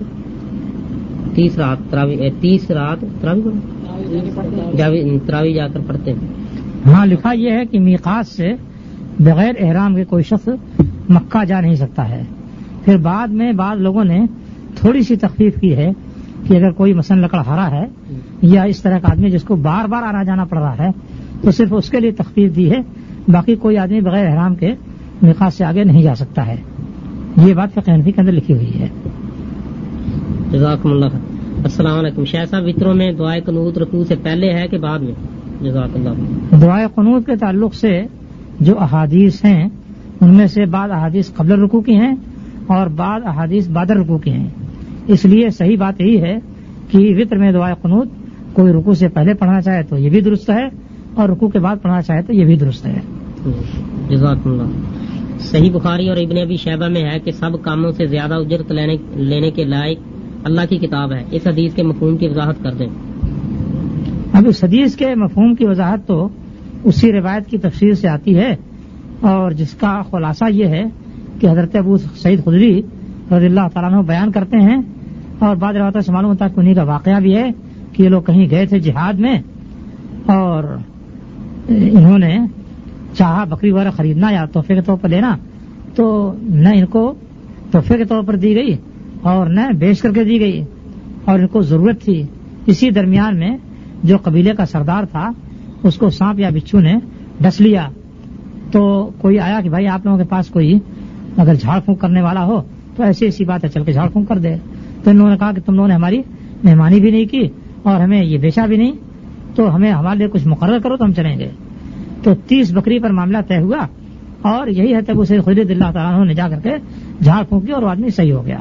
تیس 1.35 1.57
رات 1.57 1.77
تراوی 1.89 2.29
تیس 2.39 2.71
رات 2.71 3.05
تراوی 3.21 5.19
تراوی 5.25 5.53
جا 5.53 5.67
کر 5.67 5.79
پڑھتے 5.87 6.11
ہیں۔ 6.11 6.27
ہاں 6.93 7.05
لکھا 7.05 7.33
یہ 7.33 7.51
ہے 7.51 7.65
کہ 7.65 7.79
میقات 7.79 8.27
سے 8.27 8.53
بغیر 9.19 9.51
احرام 9.59 9.95
کے 9.95 10.05
کوئی 10.05 10.23
شخص 10.23 10.49
مکہ 11.09 11.45
جا 11.45 11.61
نہیں 11.61 11.75
سکتا 11.75 12.09
ہے۔ 12.09 12.23
پھر 12.85 12.97
بعد 12.97 13.27
میں 13.27 13.51
بعض 13.51 13.81
لوگوں 13.81 14.03
نے 14.03 14.25
تھوڑی 14.75 15.03
سی 15.03 15.15
تخفیف 15.15 15.59
کی 15.61 15.75
ہے 15.75 15.91
کہ 16.47 16.53
اگر 16.53 16.71
کوئی 16.71 16.93
مثلا 16.93 17.25
لکڑ 17.25 17.39
ہرا 17.39 17.71
ہے 17.71 17.85
یا 18.41 18.63
اس 18.63 18.81
طرح 18.81 18.99
کا 18.99 19.07
آدمی 19.11 19.29
جس 19.29 19.43
کو 19.43 19.55
بار 19.55 19.87
بار 19.87 20.03
آنا 20.03 20.23
جانا 20.23 20.45
پڑ 20.45 20.57
رہا 20.57 20.77
ہے 20.77 20.89
تو 21.41 21.51
صرف 21.51 21.67
اس 21.71 21.89
کے 21.89 21.99
لیے 21.99 22.11
تخفیف 22.11 22.55
دی 22.55 22.71
ہے 22.71 22.77
باقی 23.27 23.55
کوئی 23.55 23.77
آدمی 23.77 24.01
بغیر 24.01 24.25
احرام 24.25 24.55
کے 24.55 24.75
میقات 25.21 25.53
سے 25.53 25.65
آگے 25.65 25.83
نہیں 25.83 26.01
جا 26.01 26.15
سکتا 26.15 26.47
ہے۔ 26.47 26.55
یہ 27.37 27.53
بات 27.53 27.73
فقہ 27.73 27.91
حنفی 27.91 28.11
کے 28.11 28.21
اندر 28.21 28.31
لکھی 28.31 28.53
ہوئی 28.53 28.79
ہے۔ 28.79 28.87
جزاکم 30.51 30.91
اللہ 30.91 31.05
السلام 31.63 31.99
علیکم۔ 31.99 32.25
شاہ 32.25 32.45
صاحب 32.45 32.63
وطروں 32.65 32.93
میں 32.93 33.11
دعائے 33.11 33.41
قنوت 33.41 33.77
رکوع 33.77 34.03
سے 34.07 34.15
پہلے 34.23 34.53
ہے 34.53 34.67
کہ 34.67 34.77
بعد 34.77 34.99
میں؟ 34.99 35.13
جزاک 35.61 35.89
اللہ 35.95 36.09
دعائے 36.61 36.87
قنوت 36.95 37.25
کے 37.25 37.35
تعلق 37.35 37.75
سے 37.75 38.03
جو 38.59 38.79
احادیث 38.79 39.45
ہیں 39.45 39.69
ان 40.21 40.29
میں 40.29 40.47
سے 40.47 40.65
بعض 40.65 40.91
احادیث 40.91 41.33
قبل 41.33 41.51
رکوع 41.51 41.81
کی 41.81 41.95
ہیں 41.95 42.15
اور 42.71 42.87
بعض 42.87 43.21
احادیث 43.25 43.69
بعد 43.69 43.85
رکوع 43.85 44.17
کی 44.17 44.31
ہیں۔ 44.31 44.49
اس 45.07 45.25
لیے 45.25 45.49
صحیح 45.49 45.77
بات 45.77 46.01
یہی 46.01 46.21
ہے 46.21 46.39
کہ 46.89 47.15
وطر 47.17 47.37
میں 47.37 47.51
دعائے 47.51 47.75
قنوت 47.81 48.07
کوئی 48.53 48.73
رکوع 48.73 48.93
سے 48.93 49.07
پہلے 49.07 49.33
پڑھنا 49.33 49.61
چاہے 49.61 49.83
تو 49.83 49.97
یہ 49.97 50.09
بھی 50.09 50.21
درست 50.21 50.49
ہے 50.49 50.67
اور 51.15 51.29
رکوع 51.29 51.49
کے 51.49 51.59
بعد 51.59 51.75
پڑھنا 51.81 52.01
چاہے 52.01 52.21
تو 52.21 52.33
یہ 52.33 52.45
بھی 52.45 52.55
درست 52.55 52.85
ہے۔ 52.85 52.99
جزاک 54.09 54.37
اللہ۔ 54.45 54.63
صحیح 55.39 55.71
بخاری 55.71 56.09
اور 56.09 56.17
ابن 56.17 56.37
ابی 56.37 56.57
شہبہ 56.57 56.87
میں 56.87 57.11
ہے 57.11 57.19
کہ 57.19 57.31
سب 57.31 57.61
کاموں 57.61 57.91
سے 57.91 58.05
زیادہ 58.05 58.33
اجرت 58.33 58.71
لینے 58.71 58.95
لینے 59.15 59.51
کے 59.51 59.63
لائق 59.63 59.99
اللہ 60.43 60.61
کی 60.69 60.77
کتاب 60.77 61.13
ہے۔ 61.13 61.23
اس 61.31 61.47
حدیث 61.47 61.73
کے 61.73 61.83
مفہوم 61.83 62.17
کی 62.17 62.27
وضاحت 62.27 62.63
کر 62.63 62.73
دیں۔ 62.73 62.87
اب 64.33 64.43
اس 64.47 64.63
حدیث 64.63 64.95
کے 64.95 65.15
مفہوم 65.15 65.55
کی 65.55 65.65
وضاحت 65.65 66.07
تو 66.07 66.29
اسی 66.83 67.11
روایت 67.11 67.49
کی 67.49 67.57
تفسیر 67.57 67.93
سے 67.93 68.07
آتی 68.07 68.37
ہے 68.37 68.55
اور 69.21 69.51
جس 69.51 69.71
کا 69.73 70.01
خلاصہ 70.11 70.45
یہ 70.49 70.65
ہے 70.65 70.83
کہ 71.41 71.47
حضرت 71.47 71.75
ابو 71.75 71.97
سعید 71.97 72.43
خدری 72.45 72.81
رضی 73.31 73.45
اللہ 73.45 73.67
تعالیٰ 73.73 73.93
عنہ 73.93 74.01
بیان 74.01 74.31
کرتے 74.31 74.57
ہیں 74.57 74.77
اور 75.39 75.55
بعض 75.55 75.75
روایتوں 75.75 76.01
سے 76.01 76.11
معلوم 76.11 76.31
ہوتا 76.31 76.45
ہے 76.45 76.49
کہ 76.55 76.59
انہیں 76.59 76.75
کا 76.75 76.83
واقعہ 76.83 77.19
بھی 77.19 77.35
ہے 77.37 77.49
کہ 77.93 78.03
یہ 78.03 78.09
لوگ 78.09 78.21
کہیں 78.21 78.49
گئے 78.49 78.65
تھے 78.65 78.79
جہاد 78.79 79.13
میں 79.13 79.37
اور 80.25 80.63
انہوں 81.69 82.17
نے 82.17 82.37
چاہا 83.17 83.43
بکری 83.43 83.71
وغیرہ 83.71 83.91
خریدنا 83.91 84.31
یا 84.31 84.45
تحفے 84.45 84.75
کے 84.75 84.81
طور 84.81 84.97
پر 85.01 85.09
لینا 85.09 85.37
تو 85.95 86.33
نہ 86.41 86.69
ان 86.69 86.85
کو 86.85 87.13
تحفے 87.71 87.97
کے 87.97 88.05
طور 88.05 88.23
پر 88.23 88.35
دی 88.35 88.55
گئی 88.55 88.75
اور 89.21 89.47
نہ 89.47 89.61
بیچ 89.79 90.01
کر 90.01 90.11
کے 90.11 90.23
دی 90.23 90.39
گئی 90.39 90.63
اور 91.25 91.39
ان 91.39 91.47
کو 91.47 91.61
ضرورت 91.61 92.01
تھی۔ 92.01 92.23
اسی 92.65 92.89
درمیان 92.89 93.39
میں 93.39 93.57
جو 94.03 94.17
قبیلے 94.23 94.53
کا 94.57 94.65
سردار 94.65 95.03
تھا، 95.03 95.29
اس 95.83 95.95
کو 95.95 96.09
سانپ 96.09 96.39
یا 96.39 96.49
بچھو 96.49 96.79
نے 96.79 96.93
ڈس 97.39 97.61
لیا۔ 97.61 97.87
تو 98.71 99.09
کوئی 99.21 99.39
آیا 99.39 99.59
کہ 99.63 99.69
بھائی 99.69 99.87
آپ 99.87 100.05
لوگوں 100.05 100.17
کے 100.17 100.23
پاس 100.23 100.47
کوئی 100.47 100.79
اگر 101.37 101.55
جھاڑ 101.55 101.79
پھونک 101.79 101.99
کرنے 101.99 102.21
والا 102.21 102.45
ہو 102.45 102.61
تو 102.95 103.03
ایسی 103.03 103.25
ایسی 103.25 103.45
بات 103.45 103.63
ہے، 103.63 103.69
چل 103.69 103.83
کے 103.83 103.91
جھاڑ 103.91 104.09
پھونک 104.09 104.29
کر 104.29 104.37
دے۔ 104.37 104.55
تو 105.03 105.09
انہوں 105.09 105.29
نے 105.29 105.37
کہا 105.37 105.51
کہ 105.51 105.61
تم 105.65 105.75
لوگوں 105.75 105.87
نے 105.87 105.93
ہماری 105.93 106.21
مہمانی 106.63 106.99
بھی 106.99 107.11
نہیں 107.11 107.25
کی 107.25 107.47
اور 107.83 108.01
ہمیں 108.01 108.23
یہ 108.23 108.37
بیچا 108.37 108.65
بھی 108.65 108.77
نہیں۔ 108.77 108.91
تو 109.55 109.75
ہمیں 109.75 109.91
ہمارے 109.91 110.17
لیے 110.17 110.27
کچھ 110.27 110.47
مقرر 110.47 110.79
کرو 110.79 110.97
تو 110.97 111.03
ہم 111.03 111.13
چلیں 111.13 111.39
گے۔ 111.39 111.49
تو 112.23 112.33
تیس 112.35 112.73
بکری 112.73 112.99
پر 112.99 113.09
معاملہ 113.09 113.37
طے 113.47 113.57
ہوا 113.57 113.87
اور 114.41 114.67
یہی 114.67 114.95
ہے 114.95 115.01
تب 115.01 115.21
اسے 115.21 115.41
خرید 115.41 115.71
اللہ 115.71 115.91
تعالیٰ 115.93 116.19
عنہ 116.19 116.25
نے 116.25 116.33
جا 116.33 116.49
کر 116.49 116.59
کے 116.59 116.69
جھاڑ 117.23 117.43
پھونکی 117.43 117.71
اور 117.71 117.83
وہ 117.83 117.89
آدمی 117.89 118.09
صحیح 118.09 118.33
ہو 118.33 118.45
گیا۔ 118.45 118.57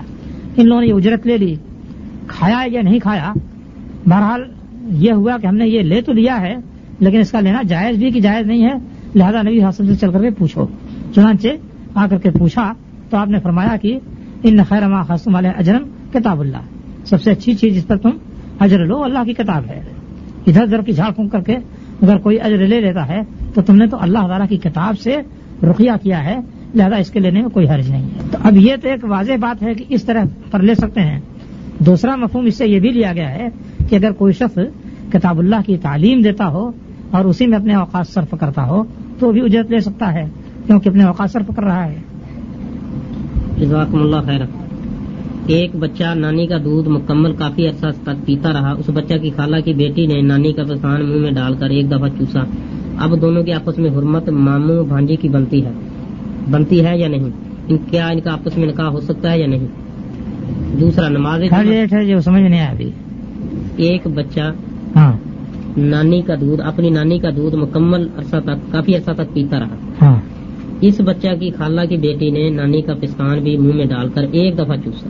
ان 0.57 0.67
لوگوں 0.67 0.81
نے 0.81 0.87
یہ 0.87 0.95
اجرت 0.95 1.27
لے 1.27 1.37
لی۔ 1.37 1.55
کھایا 2.27 2.63
یا 2.67 2.83
نہیں 2.83 2.99
کھایا؟ 2.99 3.33
بہرحال 4.07 4.43
یہ 4.91 5.13
ہوا 5.13 5.37
کہ 5.43 5.47
ہم 5.47 5.57
نے 5.57 5.69
یہ 5.69 5.81
لے 5.81 6.03
تو 6.03 6.13
لیا 6.13 6.41
ہے، 6.41 6.55
لیکن 7.01 7.21
اس 7.21 7.31
کا 7.31 7.41
لینا 7.41 7.63
جائز 7.69 7.97
بھی 7.97 8.11
کہ 8.11 8.21
جائز 8.21 8.47
نہیں 8.47 8.65
ہے، 8.65 8.75
لہذا 9.15 9.43
نبی 9.43 9.63
حاصل 9.63 9.87
سے 9.87 9.95
چل 9.95 10.13
کر 10.13 10.23
کے 10.23 10.31
پوچھو۔ 10.31 10.67
چنانچہ 11.15 11.49
آ 11.95 12.07
کر 12.07 12.19
کے 12.19 12.31
پوچھا 12.31 12.73
تو 13.11 13.17
آپ 13.17 13.29
نے 13.29 13.41
فرمایا 13.41 13.77
کہ 13.77 13.99
ان 14.43 14.59
خیر 14.69 14.89
ما 14.89 15.03
خاصم 15.03 15.35
علیہ 15.35 15.51
اجرم 15.57 15.83
کتاب 16.13 16.41
اللہ۔ 16.41 16.57
سب 17.05 17.23
سے 17.23 17.31
اچھی 17.31 17.55
چیز 17.55 17.75
جس 17.75 17.87
پر 17.87 17.97
تم 17.97 18.11
اجر 18.61 18.87
لو 18.87 19.05
اللہ 19.05 19.25
کی 19.25 19.35
کتاب 19.35 19.63
ہے۔ 19.67 19.83
ادھر 20.47 20.63
ادھر 20.63 20.83
کی 20.83 20.93
جھاڑ 20.93 21.13
پھونک 21.13 21.33
کر 21.33 21.41
کے 21.41 21.57
اگر 22.03 22.17
کوئی 22.17 22.41
اجر 22.41 22.67
لے 22.67 22.81
لیتا 22.81 23.09
ہے 23.09 23.21
تو 23.55 23.63
تم 23.63 23.77
نے 23.77 23.87
تو 23.87 23.97
اللہ 24.01 24.19
تعالیٰ 24.19 24.49
کی 24.49 24.57
کتاب 24.57 25.01
سے 25.01 25.17
رقیہ 25.63 25.91
کیا 26.03 26.25
ہے۔ 26.25 26.37
لہذا 26.75 26.97
اس 26.97 27.11
کے 27.11 27.21
لینے 27.21 27.41
میں 27.41 27.49
کوئی 27.49 27.69
حرج 27.69 27.91
نہیں 27.91 28.03
ہے۔ 28.03 28.21
تو 28.31 28.39
اب 28.45 28.57
یہ 28.57 28.77
تو 28.83 28.89
ایک 28.89 29.05
واضح 29.05 29.33
بات 29.41 29.63
ہے 29.63 29.75
کہ 29.75 29.85
اس 29.89 30.05
طرح 30.05 30.25
پر 30.51 30.61
لے 30.61 30.75
سکتے 30.75 31.01
ہیں۔ 31.01 31.21
دوسرا 31.79 32.17
مفہوم 32.17 32.45
اس 32.45 32.59
سے 32.59 32.67
یہ 32.67 32.81
بھی 32.81 32.91
لیا 32.91 33.13
گیا 33.13 33.31
ہے 33.31 33.49
کہ 33.89 33.97
اگر 33.97 34.13
کوئی 34.13 34.33
شخص 34.33 34.59
کتاب 35.13 35.39
اللہ 35.39 35.57
کی 35.67 35.77
تعلیم 35.77 36.21
دیتا 36.21 36.49
ہو 36.49 36.71
اور 37.11 37.25
اسی 37.25 37.47
میں 37.47 37.59
اپنے 37.59 37.75
اوقات 37.75 38.09
صرف 38.09 38.35
کرتا 38.41 38.65
ہو 38.65 38.83
تو 39.19 39.33
بھی 39.33 39.41
اجرت 39.41 39.71
لے 39.71 39.79
سکتا 39.79 40.13
ہے۔ 40.13 40.25
کیونکہ 40.67 40.89
اپنے 40.89 41.05
اوقات 41.05 41.31
صرف 41.31 41.51
کر 41.57 41.63
رہا 41.65 41.87
ہے۔ 41.87 41.97
جزاکم 43.59 44.03
اللہ 44.03 44.17
خیر۔ 44.25 44.41
ایک 45.47 45.71
بچہ 45.77 46.15
نانی 46.15 46.47
کا 46.47 46.57
دودھ 46.65 46.89
مکمل 46.89 47.33
کافی 47.33 47.69
عرصہ 47.69 47.87
تک 48.05 48.27
پیتا 48.27 48.53
رہا۔ 48.53 48.73
اس 48.73 48.91
بچہ 48.95 49.15
کی 49.15 49.31
خالہ 49.37 49.57
کی 49.65 49.73
بیٹی 49.73 50.07
نے 50.07 50.21
نانی 50.21 50.53
کا 50.53 50.65
پسان 50.65 51.05
منہ 51.05 51.21
میں 51.21 51.31
ڈال 51.31 51.55
کر 51.55 51.71
ایک 51.71 51.91
دفعہ 51.91 52.09
چوسا۔ 52.19 52.41
اب 52.99 53.21
دونوں 53.21 53.43
کی 53.43 53.53
آپس 53.53 53.79
میں 53.79 53.91
حرمت 53.91 54.29
ماموں 54.29 54.85
بھانجی 54.85 55.17
کی 55.17 55.29
بنتی 55.29 55.65
ہے۔ 55.65 55.71
بنتی 56.51 56.85
ہے 56.85 56.99
یا 56.99 57.09
نہیں؟ 57.09 57.31
ان 57.69 57.77
کیا 57.91 58.09
ان 58.09 58.21
کا 58.21 58.33
آپس 58.33 58.57
میں 58.57 58.67
نکاح 58.67 58.87
ہو 58.87 59.01
سکتا 59.01 59.33
ہے 59.33 59.41
یا 59.41 59.47
نہیں؟ 59.47 59.67
دوسرا 60.81 61.09
نماز 61.09 61.43
جو 62.09 62.21
سمجھ 62.21 62.43
نہیں 62.43 62.85
ایک 63.77 64.07
بچہ 64.07 64.53
ہاں۔ 64.97 65.13
نانی 65.77 66.23
کا 66.23 66.35
دودھ 66.41 66.63
اپنی 66.63 66.91
نانی 66.91 67.19
کا 67.19 67.31
دودھ 67.37 67.57
مکمل 67.57 68.09
عرصہ 68.17 68.37
تک 68.45 68.73
کافی 68.73 68.97
عرصہ 68.97 69.11
تک 69.11 69.35
پیتا 69.35 69.61
رہا۔ 69.61 69.77
ہاں۔ 70.03 70.17
اس 70.81 71.01
بچہ 71.01 71.29
کی 71.41 71.51
خالہ 71.51 71.81
کی 71.89 71.97
بیٹی 71.97 72.31
نے 72.31 72.51
نانی 72.51 72.83
کا 72.83 72.95
پستان 72.95 73.39
بھی 73.39 73.57
منہ 73.57 73.75
میں 73.75 73.85
ڈال 73.85 74.09
کر 74.09 74.23
ایک 74.23 74.59
دفعہ 74.59 74.77
چوسا 74.77 75.09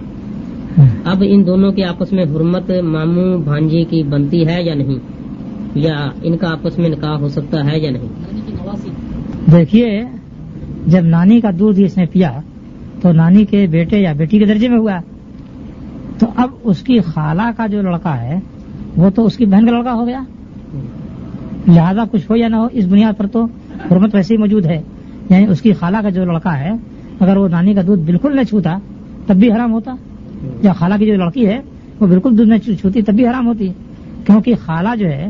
اب 1.04 1.22
ان 1.26 1.46
دونوں 1.46 1.72
کے 1.72 1.84
آپس 1.84 2.12
میں 2.12 2.24
حرمت 2.24 2.70
ماموں 2.70 3.38
بھانجی 3.38 3.84
کی 3.84 4.02
بنتی 4.02 4.46
ہے 4.46 4.62
یا 4.62 4.74
نہیں؟ 4.74 4.98
یا 5.74 6.10
ان 6.22 6.36
کا 6.36 6.52
آپس 6.52 6.78
میں 6.78 6.88
نکاح 6.88 7.16
ہو 7.18 7.28
سکتا 7.28 7.72
ہے 7.72 7.78
یا 7.78 7.90
نہیں؟ 7.90 8.08
دیکھیے 9.50 10.02
جب 10.86 11.00
نانی 11.00 11.40
کا 11.40 11.50
دودھ 11.58 11.80
اس 11.80 11.96
نے 11.96 12.06
پیا 12.06 12.40
تو 13.02 13.12
نانی 13.12 13.44
کے 13.44 13.66
بیٹے 13.70 13.98
یا 13.98 14.12
بیٹی 14.12 14.38
کے 14.38 14.44
درجے 14.44 14.68
میں 14.68 14.78
ہوا۔ 14.78 14.98
تو 16.18 16.26
اب 16.36 16.48
اس 16.64 16.82
کی 16.82 16.98
خالہ 17.00 17.50
کا 17.56 17.66
جو 17.66 17.82
لڑکا 17.82 18.20
ہے 18.22 18.40
وہ 18.96 19.10
تو 19.10 19.26
اس 19.26 19.36
کی 19.36 19.44
بہن 19.46 19.66
کا 19.66 19.72
لڑکا 19.72 19.92
ہو 19.92 20.06
گیا۔ 20.06 20.20
لہذا 21.68 22.04
کچھ 22.10 22.30
ہو 22.30 22.36
یا 22.36 22.48
نہ 22.48 22.56
ہو 22.56 22.66
اس 22.72 22.84
بنیاد 22.86 23.12
پر 23.18 23.26
تو 23.26 23.44
حرمت 23.90 24.14
ویسے 24.14 24.34
ہی 24.34 24.38
موجود 24.38 24.66
ہے۔ 24.66 24.82
یعنی 25.30 25.46
اس 25.46 25.62
کی 25.62 25.72
خالہ 25.72 25.96
کا 26.02 26.08
جو 26.08 26.24
لڑکا 26.24 26.58
ہے، 26.58 26.70
اگر 27.20 27.36
وہ 27.36 27.48
نانی 27.48 27.74
کا 27.74 27.80
دودھ 27.86 28.00
بالکل 28.00 28.36
نہ 28.36 28.42
چھوتا، 28.42 28.78
تب 29.26 29.36
بھی 29.36 29.52
حرام 29.52 29.72
ہوتا۔ 29.72 29.94
یا 30.62 30.72
خالہ 30.72 30.94
کی 30.98 31.06
جو 31.06 31.16
لڑکی 31.16 31.46
ہے، 31.46 31.60
وہ 32.00 32.06
بالکل 32.06 32.38
دودھ 32.38 32.48
نہ 32.48 32.54
چھوتی، 32.56 33.02
تب 33.02 33.12
بھی 33.12 33.28
حرام 33.28 33.46
ہوتی۔ 33.46 33.68
کیونکہ 34.26 34.54
خالہ 34.64 34.88
جو 34.98 35.06
ہے، 35.06 35.28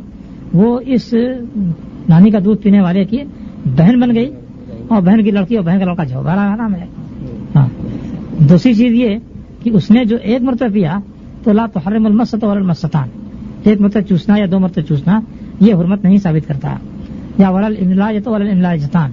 وہ 0.52 0.81
اس 0.86 1.14
نانی 2.09 2.31
کا 2.31 2.39
دودھ 2.44 2.62
پینے 2.62 2.81
والے 2.81 3.05
کی 3.05 3.18
بہن 3.64 4.01
بن 4.01 4.14
گئی۔ 4.14 4.31
اور 4.89 5.02
بہن 5.02 5.24
کی 5.24 5.31
لڑکی 5.31 5.56
اور 5.56 5.64
بہن 5.64 5.78
کا 5.78 5.85
لڑکا 5.85 6.05
جھوگا 6.05 6.56
نام 6.56 6.74
ہے۔ 6.74 6.86
ہاں۔ 7.56 7.66
دوسری 8.43 8.74
چیز 8.74 8.93
یہ 8.93 9.16
کہ 9.62 9.70
اس 9.70 9.90
نے 9.90 10.05
جو 10.05 10.16
ایک 10.22 10.43
مرتبہ 10.43 10.74
پیا، 10.74 10.98
تو 11.44 11.52
لا 11.52 11.66
تو 11.66 11.81
حرم 11.86 12.06
المست 12.06 12.44
اور 12.44 12.56
المستان 12.56 13.09
ایک 13.62 13.81
مرتبہ 13.81 14.09
چوسنا 14.09 14.36
یا 14.39 14.47
دو 14.51 14.59
مرتبہ 14.59 14.89
چوسنا، 14.89 15.20
یہ 15.60 15.74
حرمت 15.74 16.05
نہیں 16.05 16.18
ثابت 16.18 16.48
کرتا۔ 16.48 16.77
یا 17.39 17.51
ولل 17.51 17.74
املا 17.81 18.10
یا 18.10 18.20
تو 18.24 18.32
ولل 18.32 18.51
املا 18.51 18.77
جتان 18.77 19.10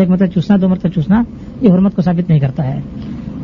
ایک 0.00 0.10
مرتبہ 0.10 0.26
چوسنا 0.26 0.56
دو 0.62 0.68
مرتبہ 0.68 0.88
چوسنا 0.88 1.22
یہ 1.60 1.72
حرمت 1.72 1.96
کو 1.96 2.02
ثابت 2.02 2.30
نہیں 2.30 2.40
کرتا 2.40 2.66
ہے۔ 2.66 2.80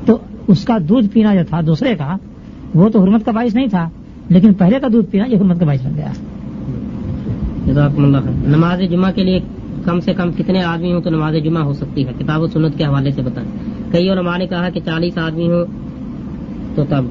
تو 0.06 0.18
اس 0.48 0.64
کا 0.64 0.78
دودھ 0.88 1.08
پینا 1.08 1.34
جو 1.34 1.40
تھا 1.48 1.60
دوسرے 1.66 1.94
کا 1.94 2.16
وہ 2.74 2.88
تو 2.88 3.02
حرمت 3.02 3.24
کا 3.24 3.30
باعث 3.32 3.54
نہیں 3.54 3.66
تھا 3.66 3.88
لیکن 4.28 4.52
پہلے 4.54 4.80
کا 4.80 4.86
دودھ 4.92 5.10
پینا 5.10 5.24
یہ 5.26 5.36
حرمت 5.36 5.60
کا 5.60 5.66
باعث 5.66 5.82
بن 5.82 5.94
گیا۔ 5.96 6.12
نماز 8.46 8.80
جمعہ 8.90 9.12
کے 9.12 9.24
لیے 9.24 9.40
کم 9.84 10.00
سے 10.00 10.12
کم 10.12 10.32
کتنے 10.32 10.62
آدمی 10.62 10.92
ہوں 10.92 11.00
تو 11.00 11.10
نماز 11.10 11.34
جمعہ 11.44 11.62
ہو 11.62 11.72
سکتی 11.72 12.06
ہے؟ 12.06 12.12
کتاب 12.18 12.42
و 12.42 12.46
سنت 12.46 12.78
کے 12.78 12.84
حوالے 12.84 13.10
سے 13.10 13.22
بتائیں۔ 13.22 13.50
کئی 13.92 14.10
علماء 14.10 14.36
نے 14.38 14.46
کہا 14.46 14.68
کہ 14.68 14.80
چالیس 14.84 15.18
آدمی 15.18 15.50
ہوں 15.50 15.64
تو 16.74 16.84
تب۔ 16.88 17.04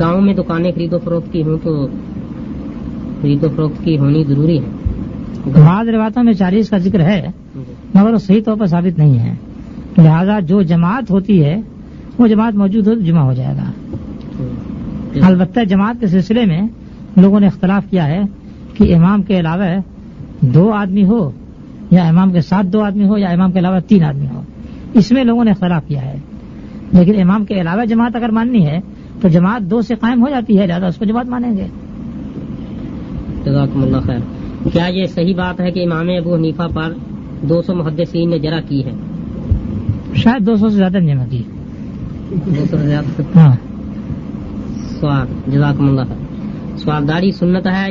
گاؤں 0.00 0.20
میں 0.20 0.34
دکانیں 0.34 0.72
خرید 0.72 0.92
و 0.92 0.98
فروخت 0.98 1.32
کی 1.32 1.42
ہوں 1.42 1.58
تو 1.62 1.88
خرید 3.22 3.44
و 3.44 3.48
فروخت 3.56 3.84
کی 3.84 3.98
ہونی 3.98 4.24
ضروری 4.24 4.58
ہے۔ 4.58 4.64
بعض 5.46 5.88
روایتوں 5.88 6.22
میں 6.24 6.32
چالیس 6.32 6.70
کا 6.70 6.78
ذکر 6.78 7.00
ہے۔ 7.00 7.30
مگر 7.94 8.12
وہ 8.12 8.18
صحیح 8.18 8.40
طور 8.44 8.56
پر 8.56 8.66
ثابت 8.66 8.98
نہیں 8.98 9.18
ہے۔ 9.18 9.34
لہذا 9.98 10.40
جو 10.40 10.62
جماعت 10.62 11.10
ہوتی 11.10 11.44
ہے 11.44 11.60
وہ 12.18 12.26
جماعت 12.26 12.54
موجود 12.54 12.86
ہو 12.86 12.94
تو 12.94 13.00
جمع 13.00 13.20
ہو 13.20 13.32
جائے 13.32 13.56
گا۔ 13.56 13.70
البتہ 15.26 15.60
جماعت 15.60 15.96
کے 16.00 16.06
سلسلے 16.06 16.46
میں 16.46 16.62
لوگوں 17.16 17.40
نے 17.40 17.46
اختلاف 17.46 17.84
کیا 17.90 18.06
ہے 18.06 18.22
کہ 18.74 18.94
امام 18.94 19.22
کے 19.22 19.40
علاوہ 19.40 19.80
دو 20.40 20.72
آدمی 20.72 21.04
ہو 21.04 21.30
یا 21.90 22.02
امام 22.02 22.32
کے 22.32 22.40
ساتھ 22.40 22.66
دو 22.66 22.80
آدمی 22.80 23.08
ہو 23.08 23.18
یا 23.18 23.28
امام 23.28 23.52
کے 23.52 23.58
علاوہ 23.58 23.78
تین 23.78 24.04
آدمی 24.04 24.26
ہو۔ 24.34 24.42
اس 24.94 25.12
میں 25.12 25.24
لوگوں 25.24 25.44
نے 25.44 25.50
اختلاف 25.50 25.86
کیا 25.86 26.02
ہے۔ 26.02 26.16
لیکن 26.92 27.20
امام 27.20 27.44
کے 27.44 27.60
علاوہ 27.60 27.84
جماعت 27.84 28.16
اگر 28.16 28.28
ماننی 28.28 28.66
ہے 28.66 28.80
تو 29.20 29.28
جماعت 29.28 29.62
دو 29.62 29.82
سے 29.82 29.94
قائم 29.94 30.22
ہو 30.22 30.30
جاتی 30.30 30.58
ہے 30.58 30.66
لہٰذا 30.66 30.86
اس 30.86 30.96
کو 30.96 31.04
جماعت 31.04 31.26
مانیں 31.26 31.56
گے۔ 31.56 31.66
جزاکم 33.44 33.82
اللہ 33.82 33.96
خیر۔ 33.96 34.18
کیا 34.72 34.86
یہ 34.86 35.04
صحیح 35.04 35.34
بات 35.36 35.60
ہے 35.60 35.70
کہ 35.70 35.84
امام 35.84 36.08
ابو 36.08 36.34
حنیفہ 36.34 36.62
پر 36.74 36.92
دو 37.42 37.62
سو 37.62 37.74
محدثین 37.74 38.30
نے 38.30 38.38
جرا 38.38 38.60
کی 38.60 38.84
ہے 38.84 38.92
شاید 40.14 40.46
دو 40.46 40.56
سو 40.56 40.68
سے 40.68 40.76
زیادہ 40.76 40.98
جمع 40.98 41.24
کی 41.30 41.42
دو 42.30 42.64
سو 42.70 42.76
سے 42.78 42.88
زیادہ 42.88 43.38
ہاں۔ 43.38 43.56
سوال 45.00 45.26
جزاکم 45.46 45.88
اللہ 45.88 46.14
داڑھی 47.08 47.30
سنت 47.32 47.66
ہے 47.66 47.86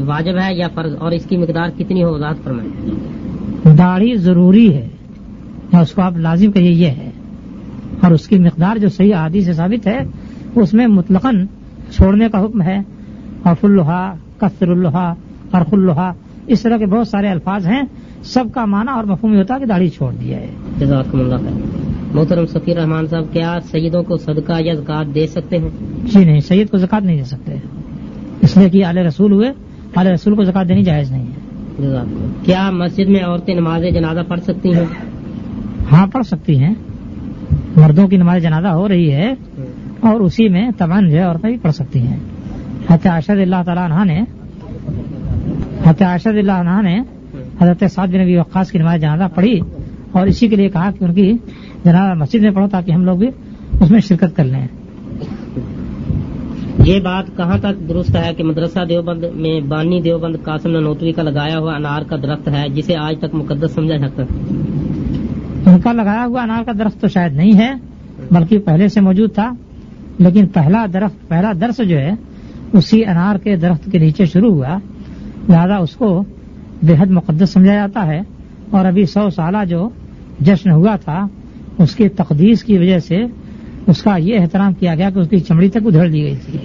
واجب 0.00 0.32
ہے 0.42 0.54
یا 0.54 0.68
فرض؟ 0.74 0.94
اور 0.98 1.12
اس 1.12 1.24
کی 1.24 1.36
مقدار 1.36 1.68
کتنی 1.78 2.04
ہو؟ 2.04 2.14
وضاحت 2.14 2.44
فرمائیں۔ 2.44 2.70
داڑھی 3.76 4.14
ضروری 4.14 4.74
ہے۔ 4.74 4.88
یا 5.72 5.78
اس 5.78 5.92
کو 5.92 6.02
آپ 6.02 6.16
لازم 6.16 6.52
کہیے 6.52 6.70
یہ 6.70 6.86
ہے۔ 6.86 7.10
اور 8.02 8.10
اس 8.10 8.28
کی 8.28 8.38
مقدار 8.38 8.76
جو 8.76 8.88
صحیح 8.88 9.14
عادی 9.14 9.40
سے 9.40 9.52
ثابت 9.52 9.86
ہے 9.86 9.98
اس 10.54 10.74
میں 10.74 10.86
مطلقاً 10.86 11.46
چھوڑنے 11.90 12.28
کا 12.28 12.44
حکم 12.44 12.62
ہے۔ 12.62 12.78
اور 13.42 13.54
الحا 13.62 14.12
کثر 14.38 14.68
الحا 14.68 15.10
اور 15.50 15.60
الحا 15.72 16.12
اس 16.46 16.62
طرح 16.62 16.76
کے 16.76 16.86
بہت 16.86 17.08
سارے 17.08 17.28
الفاظ 17.28 17.66
ہیں۔ 17.66 17.82
سب 18.24 18.44
کا 18.54 18.64
معنی 18.64 18.90
اور 18.90 19.04
مفہوم 19.04 19.32
یہ 19.32 19.38
ہوتا 19.38 19.54
ہے 19.54 19.60
کہ 19.60 19.66
داڑھی 19.66 19.88
چھوڑ 19.88 20.12
دیا 20.12 20.38
ہے۔ 20.38 20.46
جزاکم 20.78 21.20
اللہ 21.20 21.34
خیر۔ 21.34 21.82
محترم 22.14 22.46
سفیر 22.46 22.78
رحمان 22.78 23.06
صاحب 23.06 23.24
کیا 23.32 23.58
سیدوں 23.70 24.02
کو 24.02 24.16
صدقہ 24.16 24.52
یا 24.60 24.74
زکات 24.74 25.14
دے 25.14 25.26
سکتے 25.26 25.58
ہیں؟ 25.58 25.68
جی 26.04 26.24
نہیں 26.24 26.40
سید 26.40 26.70
کو 26.70 26.76
زکات 26.76 27.02
نہیں 27.02 27.16
دے 27.16 27.24
سکتے۔ 27.24 27.54
اس 28.40 28.56
لیے 28.56 28.70
کہ 28.70 28.86
اعلی 28.86 29.00
رسول 29.00 29.32
ہوئے 29.32 29.52
اعلی 29.96 30.10
رسول 30.10 30.34
کو 30.34 30.44
زکات 30.44 30.68
دینی 30.68 30.82
جائز 30.82 31.10
نہیں 31.10 31.26
ہے۔ 31.26 31.96
کیا 32.44 32.70
مسجد 32.70 33.08
میں 33.08 33.24
عورتیں 33.24 33.54
نماز 33.54 33.82
جنازہ 33.94 34.20
پڑھ 34.28 34.40
سکتی 34.40 34.74
ہیں؟ 34.74 34.84
ہاں 35.92 36.06
پڑھ 36.06 36.26
سکتی 36.26 36.58
ہیں۔ 36.58 36.74
مردوں 37.76 38.08
کی 38.08 38.16
نماز 38.16 38.42
جنازہ 38.42 38.66
ہو 38.66 38.88
رہی 38.88 39.12
ہے 39.12 39.34
اور 40.00 40.20
اسی 40.20 40.48
میں 40.48 40.70
تمام 40.78 41.08
جو 41.08 41.16
ہے 41.16 41.22
عورتیں 41.22 41.50
بھی 41.50 41.58
پڑھ 41.58 41.72
سکتی 41.72 41.98
ہیں۔ 41.98 42.16
حضرت 42.90 43.06
ارشد 43.06 43.40
اللہ 43.40 43.62
تعالیٰ 43.66 43.90
عنہ 43.90 44.04
نے 44.04 44.20
حضرت 45.86 46.02
ارشد 46.02 46.38
اللہ 46.38 46.52
عنہ 46.52 46.82
نے 46.82 47.00
حضرت 47.62 47.84
سعد 47.92 48.08
بن 48.08 48.20
نبی 48.20 48.36
وقاص 48.36 48.70
کی 48.70 48.78
نماز 48.78 49.00
جنازہ 49.00 49.24
پڑھی 49.34 49.60
اور 50.12 50.26
اسی 50.26 50.48
کے 50.48 50.56
لیے 50.56 50.68
کہا 50.68 50.90
کہ 50.98 51.04
ان 51.04 51.14
کی 51.14 51.32
جنازہ 51.84 52.14
مسجد 52.14 52.42
میں 52.42 52.50
پڑھو 52.50 52.68
تاکہ 52.68 52.90
ہم 52.90 53.04
لوگ 53.04 53.16
بھی 53.16 53.28
اس 53.80 53.90
میں 53.90 54.00
شرکت 54.00 54.36
کر 54.36 54.44
لیں۔ 54.44 54.66
یہ 56.84 57.00
بات 57.00 57.24
کہاں 57.36 57.58
تک 57.58 57.88
درست 57.88 58.16
ہے 58.16 58.34
کہ 58.34 58.44
مدرسہ 58.44 58.84
دیوبند 58.88 59.24
میں 59.34 59.60
بانی 59.60 60.00
دیوبند 60.00 60.36
قاسم 60.42 60.70
ننوتوی 60.70 61.12
کا 61.12 61.22
لگایا 61.22 61.58
ہوا 61.58 61.74
انار 61.74 62.02
کا 62.02 62.16
درخت 62.16 62.48
ہے 62.48 62.68
جسے 62.68 62.96
آج 62.96 63.14
تک 63.18 63.34
مقدس 63.34 63.70
سمجھا 63.74 63.96
جاتا 63.96 64.22
ہے؟ 64.22 64.26
ان 65.66 65.80
کا 65.80 65.92
لگایا 65.92 66.26
ہوا 66.26 66.42
انار 66.42 66.62
کا 66.64 66.72
درخت 66.78 67.00
تو 67.00 67.08
شاید 67.08 67.32
نہیں 67.32 67.58
ہے 67.58 67.74
بلکہ 68.30 68.58
پہلے 68.58 68.88
سے 68.88 69.00
موجود 69.00 69.34
تھا 69.34 69.50
لیکن 70.18 70.46
پہلا 70.46 70.86
درخت 70.92 71.28
پہلا 71.28 71.52
درس 71.60 71.80
جو 71.88 71.98
ہے 71.98 72.10
اسی 72.72 73.04
انار 73.04 73.36
کے 73.36 73.56
درخت 73.56 73.88
کے 73.92 73.98
نیچے 73.98 74.26
شروع 74.26 74.54
ہوا۔ 74.54 74.78
لہذا 75.48 75.76
اس 75.76 75.96
کو 75.96 76.24
بے 76.82 76.94
حد 76.98 77.06
مقدس 77.06 77.50
سمجھا 77.50 77.74
جاتا 77.74 78.06
ہے 78.06 78.20
اور 78.70 78.84
ابھی 78.84 79.06
سو 79.06 79.30
سالہ 79.30 79.64
جو 79.68 79.88
جشن 80.40 80.70
ہوا 80.70 80.96
تھا، 80.96 81.26
اس 81.78 81.94
کی 81.94 82.08
تقدیس 82.08 82.64
کی 82.64 82.78
وجہ 82.78 82.98
سے 82.98 83.16
اس 83.86 84.02
کا 84.02 84.16
یہ 84.16 84.38
احترام 84.40 84.74
کیا 84.74 84.94
گیا 84.94 85.10
کہ 85.10 85.18
اس 85.18 85.28
کی 85.28 85.40
چمڑی 85.40 85.70
تک 85.70 85.78
ادھڑ 85.84 86.08
دی 86.08 86.22
گئی 86.22 86.36
تھی۔ 86.36 86.58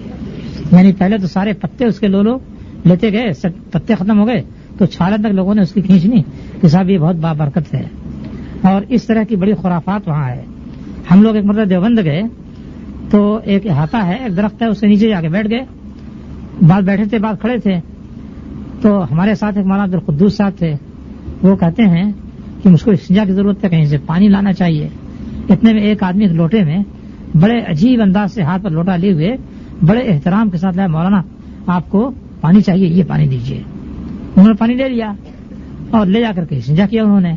یعنی 0.72 0.91
پہلے 0.94 1.18
تو 1.18 1.27
سارے 1.27 1.53
پتے 1.53 1.85
اس 1.85 1.99
کے 1.99 2.07
لو 2.07 2.22
لو 2.22 2.38
لیتے 2.84 3.11
گئے 3.11 3.48
پتے 3.72 3.95
ختم 3.95 4.19
ہو 4.19 4.27
گئے۔ 4.27 4.41
تو 4.77 4.85
چھالے 4.85 5.18
تک 5.18 5.26
لوگوں 5.26 5.56
نے 5.56 5.61
اس 5.61 5.72
کی 5.72 5.81
کھینچنی 5.81 6.22
کہ 6.61 6.68
صاحب 6.68 6.89
یہ 6.89 6.98
بہت 6.98 7.15
بابرکت 7.15 7.73
ہے۔ 7.73 7.84
اور 8.61 8.81
اس 8.89 9.03
طرح 9.03 9.23
کی 9.23 9.35
بڑی 9.35 9.53
خرافات 9.53 10.07
وہاں 10.07 10.30
ہے 10.30 10.44
ہم 11.11 11.22
لوگ 11.23 11.35
ایک 11.35 11.45
مرتبہ 11.45 11.64
دیوبند 11.64 11.99
گئے 12.03 12.22
تو 13.10 13.39
ایک 13.44 13.68
احاطہ 13.68 13.98
ہے، 13.98 14.15
ایک 14.15 14.38
درخت 14.38 14.61
ہے، 14.61 14.68
اس 14.68 14.80
سے 14.80 14.88
نیچے 14.88 15.10
جا 15.10 15.22
کے 15.22 15.30
بیٹھ 15.30 15.49
گئے۔ 15.49 15.60
بعد 16.68 16.81
بیٹھے 16.81 17.06
تھے، 17.06 17.19
بعد 17.19 17.34
کھڑے 17.41 17.57
تھے۔ 17.57 17.97
تو 18.88 19.04
ہمارے 19.12 19.36
ساتھ 19.36 19.58
ایک 19.58 19.66
مولانا 19.66 19.84
عبد 19.84 19.94
القدوس 19.94 20.38
صاحب 20.38 20.52
تھے، 20.58 20.74
وہ 21.44 21.56
کہتے 21.56 21.84
ہیں 21.84 22.12
کہ 22.64 22.70
مجھ 22.70 22.84
کو 22.84 22.92
استنجا 22.92 23.26
کی 23.26 23.32
ضرورت 23.32 23.64
ہے، 23.64 23.70
کہیں 23.70 23.86
سے 23.86 23.98
پانی 24.06 24.28
لانا 24.28 24.54
چاہیے۔ 24.54 24.88
اتنے 25.50 25.74
میں 25.74 25.82
ایک 25.82 26.04
آدمی 26.04 26.24
ایک 26.24 26.34
لوٹے 26.34 26.64
میں 26.64 26.84
بڑے 27.42 27.60
عجیب 27.60 28.02
انداز 28.02 28.34
سے 28.34 28.42
ہاتھ 28.42 28.64
پر 28.64 28.70
لوٹا 28.70 28.96
لیے 28.96 29.14
ہوئے، 29.14 29.38
بڑے 29.86 30.00
احترام 30.00 30.50
کے 30.50 30.58
ساتھ 30.58 30.76
لایا 30.76 30.88
مولانا 30.88 31.22
آپ 31.68 31.90
کو 31.90 32.12
پانی 32.42 32.62
چاہیے، 32.62 32.88
یہ 32.88 33.04
پانی 33.08 33.28
دیجیے 33.28 33.58
انہوں 34.36 34.48
نے 34.48 34.54
پانی 34.54 34.74
لے 34.74 34.90
لیا 34.90 35.12
اور 35.92 36.06
لے 36.06 36.22
جا 36.22 36.32
کر 36.36 36.46
کے 36.46 36.58
استنجا 36.58 36.86
کیا 36.86 37.04
انہوں 37.04 37.22
نے۔ 37.22 37.34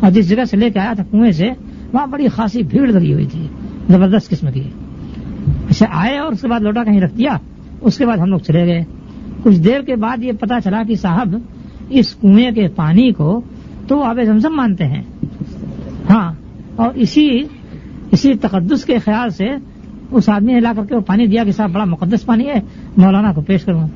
اور 0.00 0.10
جس 0.10 0.28
جگہ 0.28 0.44
سے 0.44 0.56
لے 0.56 0.70
کے 0.70 0.80
آیا 0.80 0.92
تھا 0.92 1.04
کنویں 1.10 1.30
سے، 1.30 1.50
وہاں 1.92 2.06
بڑی 2.06 2.28
خاصی 2.28 2.62
بھیڑ 2.62 2.88
لگی 2.88 3.12
ہوئی 3.12 3.26
تھی، 3.26 3.46
زبردست 3.88 4.28
قسم 4.28 4.52
کی۔ 4.52 4.62
اچھا 5.70 5.86
آئے 5.90 6.18
اور 6.18 6.32
اس 6.32 6.40
کے 6.40 6.48
بعد 6.48 6.60
لوٹا، 6.60 6.84
کہیں 6.84 7.00
رکھ 7.00 7.16
دیا، 7.18 7.36
اس 7.80 7.98
کے 7.98 8.06
بعد 8.06 8.16
ہم 8.16 8.28
لوگ 8.28 8.38
چلے 8.38 8.66
گئے۔ 8.66 8.84
کچھ 9.46 9.58
دیر 9.58 9.80
کے 9.80 9.96
بعد 9.96 10.22
یہ 10.22 10.32
پتا 10.32 10.60
چلا 10.60 10.82
کہ 10.88 10.94
صاحب، 10.94 11.36
اس 11.90 12.14
کنویں 12.14 12.50
کے 12.50 12.68
پانی 12.68 13.12
کو 13.12 13.40
تو 13.88 14.02
آب 14.02 14.18
زمزم 14.26 14.56
مانتے 14.56 14.84
ہیں۔ 14.84 15.02
ہاں 16.10 16.32
اور 16.76 16.90
اسی 16.94 17.40
اسی 18.12 18.34
تقدس 18.34 18.84
کے 18.84 18.98
خیال 18.98 19.30
سے 19.30 19.44
اس 20.10 20.28
آدمی 20.28 20.52
نے 20.52 20.60
لا 20.60 20.72
کر 20.76 20.84
کے 20.84 20.94
وہ 20.94 21.00
پانی 21.00 21.26
دیا 21.26 21.44
کہ 21.44 21.52
صاحب، 21.52 21.70
بڑا 21.70 21.84
مقدس 21.84 22.26
پانی 22.26 22.46
ہے، 22.46 22.60
مولانا 22.96 23.32
کو 23.32 23.40
پیش 23.40 23.64
کروں۔ 23.64 23.88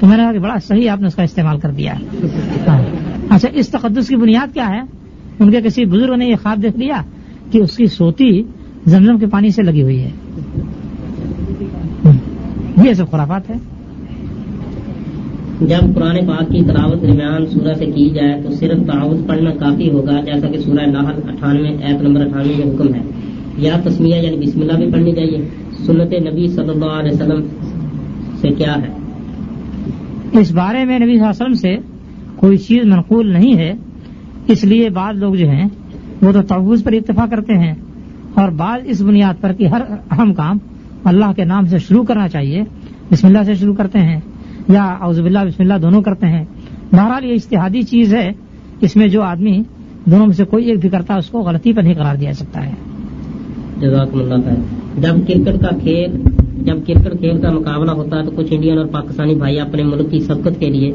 تو 0.00 0.06
میں 0.06 0.16
نے 0.16 0.22
کہا 0.22 0.32
کہ 0.32 0.38
بڑا 0.38 0.54
صحیح، 0.58 0.90
آپ 0.90 1.00
نے 1.00 1.06
اس 1.06 1.14
کا 1.14 1.22
استعمال 1.22 1.58
کر 1.58 1.70
دیا۔ 1.70 1.94
ہاں۔ 2.68 2.82
اچھا 3.30 3.48
اس 3.52 3.68
تقدس 3.68 4.08
کی 4.08 4.16
بنیاد 4.16 4.54
کیا 4.54 4.68
ہے؟ 4.68 4.80
ان 5.38 5.50
کے 5.50 5.60
کسی 5.60 5.84
بزرگ 5.84 6.14
نے 6.14 6.26
یہ 6.26 6.36
خواب 6.42 6.62
دیکھ 6.62 6.78
لیا 6.78 7.02
کہ 7.50 7.58
اس 7.58 7.76
کی 7.76 7.86
سوتی 7.86 8.42
زمزم 8.86 9.18
کے 9.18 9.26
پانی 9.26 9.50
سے 9.50 9.62
لگی 9.62 9.82
ہوئی 9.82 10.02
ہے۔ 10.02 10.10
یہ 12.84 12.92
سب 12.92 13.10
خرافات 13.10 13.50
ہے 13.50 13.54
جب 15.60 15.94
قرآن 15.94 16.26
پاک 16.26 16.48
کی 16.50 16.62
تلاوت 16.62 17.02
درمیان 17.02 17.46
سورہ 17.46 17.74
سے 17.74 17.86
کی 17.86 18.10
جائے 18.10 18.42
تو 18.42 18.50
صرف 18.50 18.86
تعاوت 18.86 19.28
پڑھنا 19.28 19.50
کافی 19.50 19.90
ہوگا، 19.90 20.20
جیسا 20.20 20.48
کہ 20.48 20.58
سورہ 20.58 20.86
لاہل 20.86 21.20
اٹھانوے 21.28 21.68
ایپ 21.68 22.02
نمبر 22.02 22.26
اٹھانوے 22.26 22.64
میں 22.64 22.74
حکم 22.74 22.94
ہے۔ 22.94 23.00
یا 23.56 23.72
تسمیہ 23.84 24.14
یعنی 24.14 24.46
بسم 24.46 24.60
اللہ 24.60 24.72
بھی 24.72 24.92
پڑھنی 24.92 25.12
چاہیے۔ 25.12 25.48
سنت 25.86 26.32
نبی 26.32 26.48
صلی 26.48 26.68
اللہ 26.68 26.84
علیہ 26.84 27.12
وسلم 27.12 27.42
سے 28.40 28.48
کیا 28.48 28.74
ہے؟ 28.76 28.92
اس 30.40 30.52
بارے 30.52 30.84
میں 30.84 30.98
نبی 30.98 31.06
صلی 31.06 31.20
اللہ 31.20 31.30
علیہ 31.30 31.44
وسلم 31.44 31.54
سے 31.54 31.76
کوئی 32.36 32.56
چیز 32.56 32.84
منقول 32.84 33.32
نہیں 33.32 33.56
ہے۔ 33.56 33.74
اس 34.46 34.64
لیے 34.64 34.90
بعض 34.90 35.16
لوگ 35.16 35.34
جو 35.34 35.48
ہیں، 35.48 35.64
وہ 36.22 36.32
تو 36.32 36.42
تعوض 36.42 36.84
پر 36.84 36.92
اتفاق 36.92 37.30
کرتے 37.30 37.52
ہیں 37.52 37.74
اور 38.34 38.48
بعض 38.48 38.80
اس 38.84 39.02
بنیاد 39.02 39.34
پر 39.40 39.52
کہ 39.52 39.66
ہر 39.66 39.80
اہم 40.10 40.34
کام 40.34 40.58
اللہ 41.04 41.32
کے 41.36 41.44
نام 41.44 41.66
سے 41.66 41.78
شروع 41.78 42.02
کرنا 42.02 42.28
چاہیے، 42.28 42.62
بسم 43.12 43.26
اللہ 43.26 43.42
سے 43.42 43.54
شروع 43.54 43.74
کرتے 43.74 43.98
ہیں۔ 43.98 44.20
یا 44.68 44.84
اعوذ 44.84 45.20
باللہ 45.20 45.38
بسم 45.38 45.62
اللہ 45.62 45.74
دونوں 45.82 46.02
کرتے 46.02 46.26
ہیں۔ 46.26 46.44
بہرحال 46.92 47.24
یہ 47.24 47.32
اشتہادی 47.32 47.82
چیز 47.82 48.14
ہے۔ 48.14 48.32
اس 48.80 48.96
میں 48.96 49.08
جو 49.08 49.22
آدمی 49.22 49.62
دونوں 50.04 50.26
میں 50.26 50.34
سے 50.34 50.44
کوئی 50.44 50.64
ایک 50.64 50.80
بھی 50.80 50.88
کرتا 50.88 51.14
ہے 51.14 51.18
اس 51.18 51.26
کو 51.26 51.38
غلطی 51.38 51.72
پر 51.72 51.82
نہیں 51.82 51.94
قرار 51.94 52.16
دیا 52.16 52.32
سکتا 52.32 52.66
ہے۔ 52.66 52.72
جزاکم 53.80 54.18
اللہ 54.18 54.34
خیر۔ 54.34 54.54
جب 55.00 55.14
کرکٹ 55.28 55.60
کا 55.60 55.76
کھیل 55.78 56.22
جب 56.62 56.76
کرکٹ 56.86 57.18
کھیل 57.18 57.40
کا 57.40 57.50
مقابلہ 57.50 57.90
ہوتا 57.90 58.18
ہے 58.18 58.24
تو 58.24 58.30
کچھ 58.36 58.46
انڈین 58.50 58.78
اور 58.78 58.86
پاکستانی 58.86 59.34
بھائی 59.34 59.60
اپنے 59.60 59.82
ملک 59.82 60.10
کی 60.10 60.20
سبقت 60.20 60.60
کے 60.60 60.70
لیے 60.70 60.94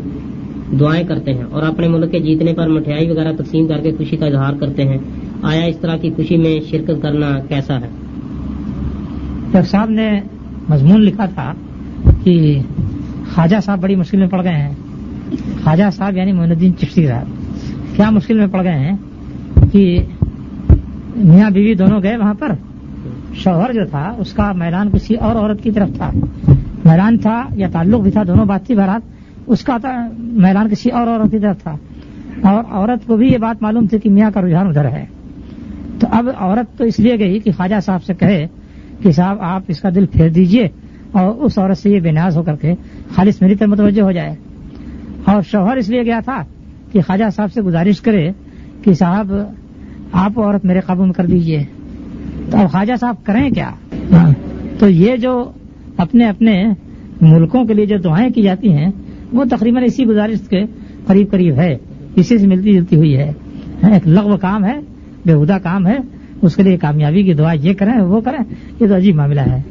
دعائیں 0.79 1.07
کرتے 1.07 1.33
ہیں 1.33 1.43
اور 1.51 1.63
اپنے 1.63 1.87
ملک 1.87 2.11
کے 2.11 2.19
جیتنے 2.19 2.53
پر 2.53 2.67
مٹھائی 2.67 3.09
وغیرہ 3.09 3.31
تقسیم 3.37 3.67
کر 3.67 3.77
کے 3.77 3.91
خوشی 3.91 4.17
کا 4.17 4.25
اظہار 4.25 4.53
کرتے 4.53 4.83
ہیں۔ 4.83 4.97
آیا 5.41 5.65
اس 5.65 5.77
طرح 5.77 5.97
کی 5.97 6.09
خوشی 6.09 6.37
میں 6.37 6.59
شرکت 6.69 7.01
کرنا 7.01 7.39
کیسا 7.47 7.79
ہے؟ 7.81 7.89
صاحب 9.61 9.89
نے 9.89 10.21
مضمون 10.69 11.01
لکھا 11.01 11.25
تھا 11.25 11.53
کہ 12.23 12.59
خواجہ 13.35 13.55
صاحب 13.65 13.81
بڑی 13.81 13.95
مشکل 13.95 14.19
میں 14.19 14.27
پڑ 14.27 14.43
گئے 14.43 14.53
ہیں۔ 14.53 14.73
خواجہ 15.63 15.83
صاحب 15.93 16.17
یعنی 16.17 16.31
معین 16.31 16.51
الدین 16.51 16.77
چشتی 16.77 17.07
صاحب۔ 17.07 17.25
کیا 17.95 18.09
مشکل 18.09 18.37
میں 18.37 18.47
پڑ 18.47 18.63
گئے 18.63 18.73
ہیں 18.73 18.95
کہ 19.71 20.05
میاں 21.15 21.49
بیوی 21.49 21.73
دونوں 21.73 22.03
گئے 22.03 22.17
وہاں 22.17 22.33
پر؟ 22.33 22.51
شوہر 23.33 23.73
جو 23.73 23.85
تھا، 23.85 24.13
اس 24.17 24.33
کا 24.33 24.51
میدان 24.51 24.89
کسی 24.91 25.15
اور 25.15 25.35
عورت 25.35 25.63
کی 25.63 25.71
طرف 25.71 25.89
تھا۔ 25.95 26.11
میدان 26.85 27.17
تھا 27.17 27.45
یا 27.55 27.67
تعلق 27.71 28.01
بھی 28.01 28.11
تھا، 28.11 28.23
دونوں 28.27 28.45
بات 28.45 28.65
تھی 28.65 28.75
بہرحال۔ 28.75 29.01
اس 29.47 29.63
کا 29.63 29.77
میدان 30.17 30.69
کسی 30.69 30.89
اور 30.89 31.07
عورت 31.07 31.31
کی 31.31 31.39
طرف 31.39 31.63
تھا۔ 31.63 31.75
اور 32.41 32.63
عورت 32.71 33.07
کو 33.07 33.17
بھی 33.17 33.27
یہ 33.27 33.37
بات 33.37 33.63
معلوم 33.63 33.87
تھی 33.87 33.99
کہ 33.99 34.09
میاں 34.09 34.31
کا 34.31 34.41
رجحان 34.41 34.67
ادھر 34.67 34.85
ہے۔ 34.85 35.05
تو 35.99 36.07
اب 36.11 36.29
عورت 36.37 36.77
تو 36.77 36.83
اس 36.83 36.99
لیے 36.99 37.19
گئی 37.19 37.39
کہ 37.39 37.51
خواجہ 37.51 37.79
صاحب 37.85 38.03
سے 38.03 38.13
کہے 38.13 38.47
کہ 39.03 39.11
صاحب، 39.11 39.37
آپ 39.39 39.61
اس 39.67 39.81
کا 39.81 39.89
دل 39.95 40.05
پھیر 40.05 40.29
دیجیے۔ 40.29 40.67
اور 41.11 41.35
اس 41.35 41.57
عورت 41.57 41.77
سے 41.77 41.89
یہ 41.89 41.99
بے 41.99 42.11
نیاز 42.11 42.37
ہو 42.37 42.43
کر 42.43 42.55
کے 42.55 42.73
خالص 43.15 43.41
میری 43.41 43.55
طرف 43.55 43.69
متوجہ 43.69 44.01
ہو 44.01 44.11
جائے۔ 44.11 44.35
اور 45.25 45.41
شوہر 45.41 45.77
اس 45.77 45.89
لیے 45.89 46.03
گیا 46.03 46.19
تھا 46.25 46.43
کہ 46.91 47.01
خواجہ 47.01 47.23
صاحب 47.35 47.53
سے 47.53 47.61
گزارش 47.61 48.01
کرے 48.01 48.31
کہ 48.81 48.93
صاحب، 48.93 49.33
آپ 50.11 50.39
عورت 50.39 50.65
میرے 50.65 50.79
قابو 50.79 51.05
میں 51.05 51.13
کر 51.13 51.25
دیجیے۔ 51.25 51.63
تو 52.51 52.57
اب 52.57 52.71
خواجہ 52.71 52.93
صاحب 52.99 53.15
کریں 53.23 53.49
کیا؟ 53.49 53.71
تو 54.79 54.89
یہ 54.89 55.15
جو 55.15 55.51
اپنے 55.97 56.29
اپنے 56.29 56.63
ملکوں 57.21 57.65
کے 57.65 57.73
لیے 57.73 57.85
جو 57.85 57.97
دعائیں 57.97 58.29
کی 58.29 58.41
جاتی 58.41 58.73
ہیں، 58.73 58.91
وہ 59.33 59.43
تقریباً 59.51 59.83
اسی 59.83 60.05
گزارش 60.05 60.47
کے 60.49 60.63
قریب 61.07 61.31
قریب 61.31 61.59
ہے۔ 61.59 61.77
اسی 62.15 62.37
سے 62.37 62.47
ملتی 62.47 62.73
جلتی 62.73 62.95
ہوئی 62.95 63.17
ہے۔ 63.17 63.33
ہاں، 63.83 63.91
ایک 63.91 64.07
لغو 64.07 64.37
کام 64.37 64.65
ہے 64.65 64.79
بےحدہ 65.25 65.57
کام 65.63 65.87
ہے۔ 65.87 65.97
اس 66.41 66.55
کے 66.55 66.63
لیے 66.63 66.77
کامیابی 66.77 67.23
کی 67.23 67.33
دعا 67.33 67.53
یہ 67.53 67.73
کریں، 67.73 68.01
وہ 68.01 68.21
کریں، 68.21 68.55
یہ 68.79 68.87
تو 68.87 68.95
عجیب 68.95 69.15
معاملہ 69.15 69.41
ہے۔ 69.41 69.61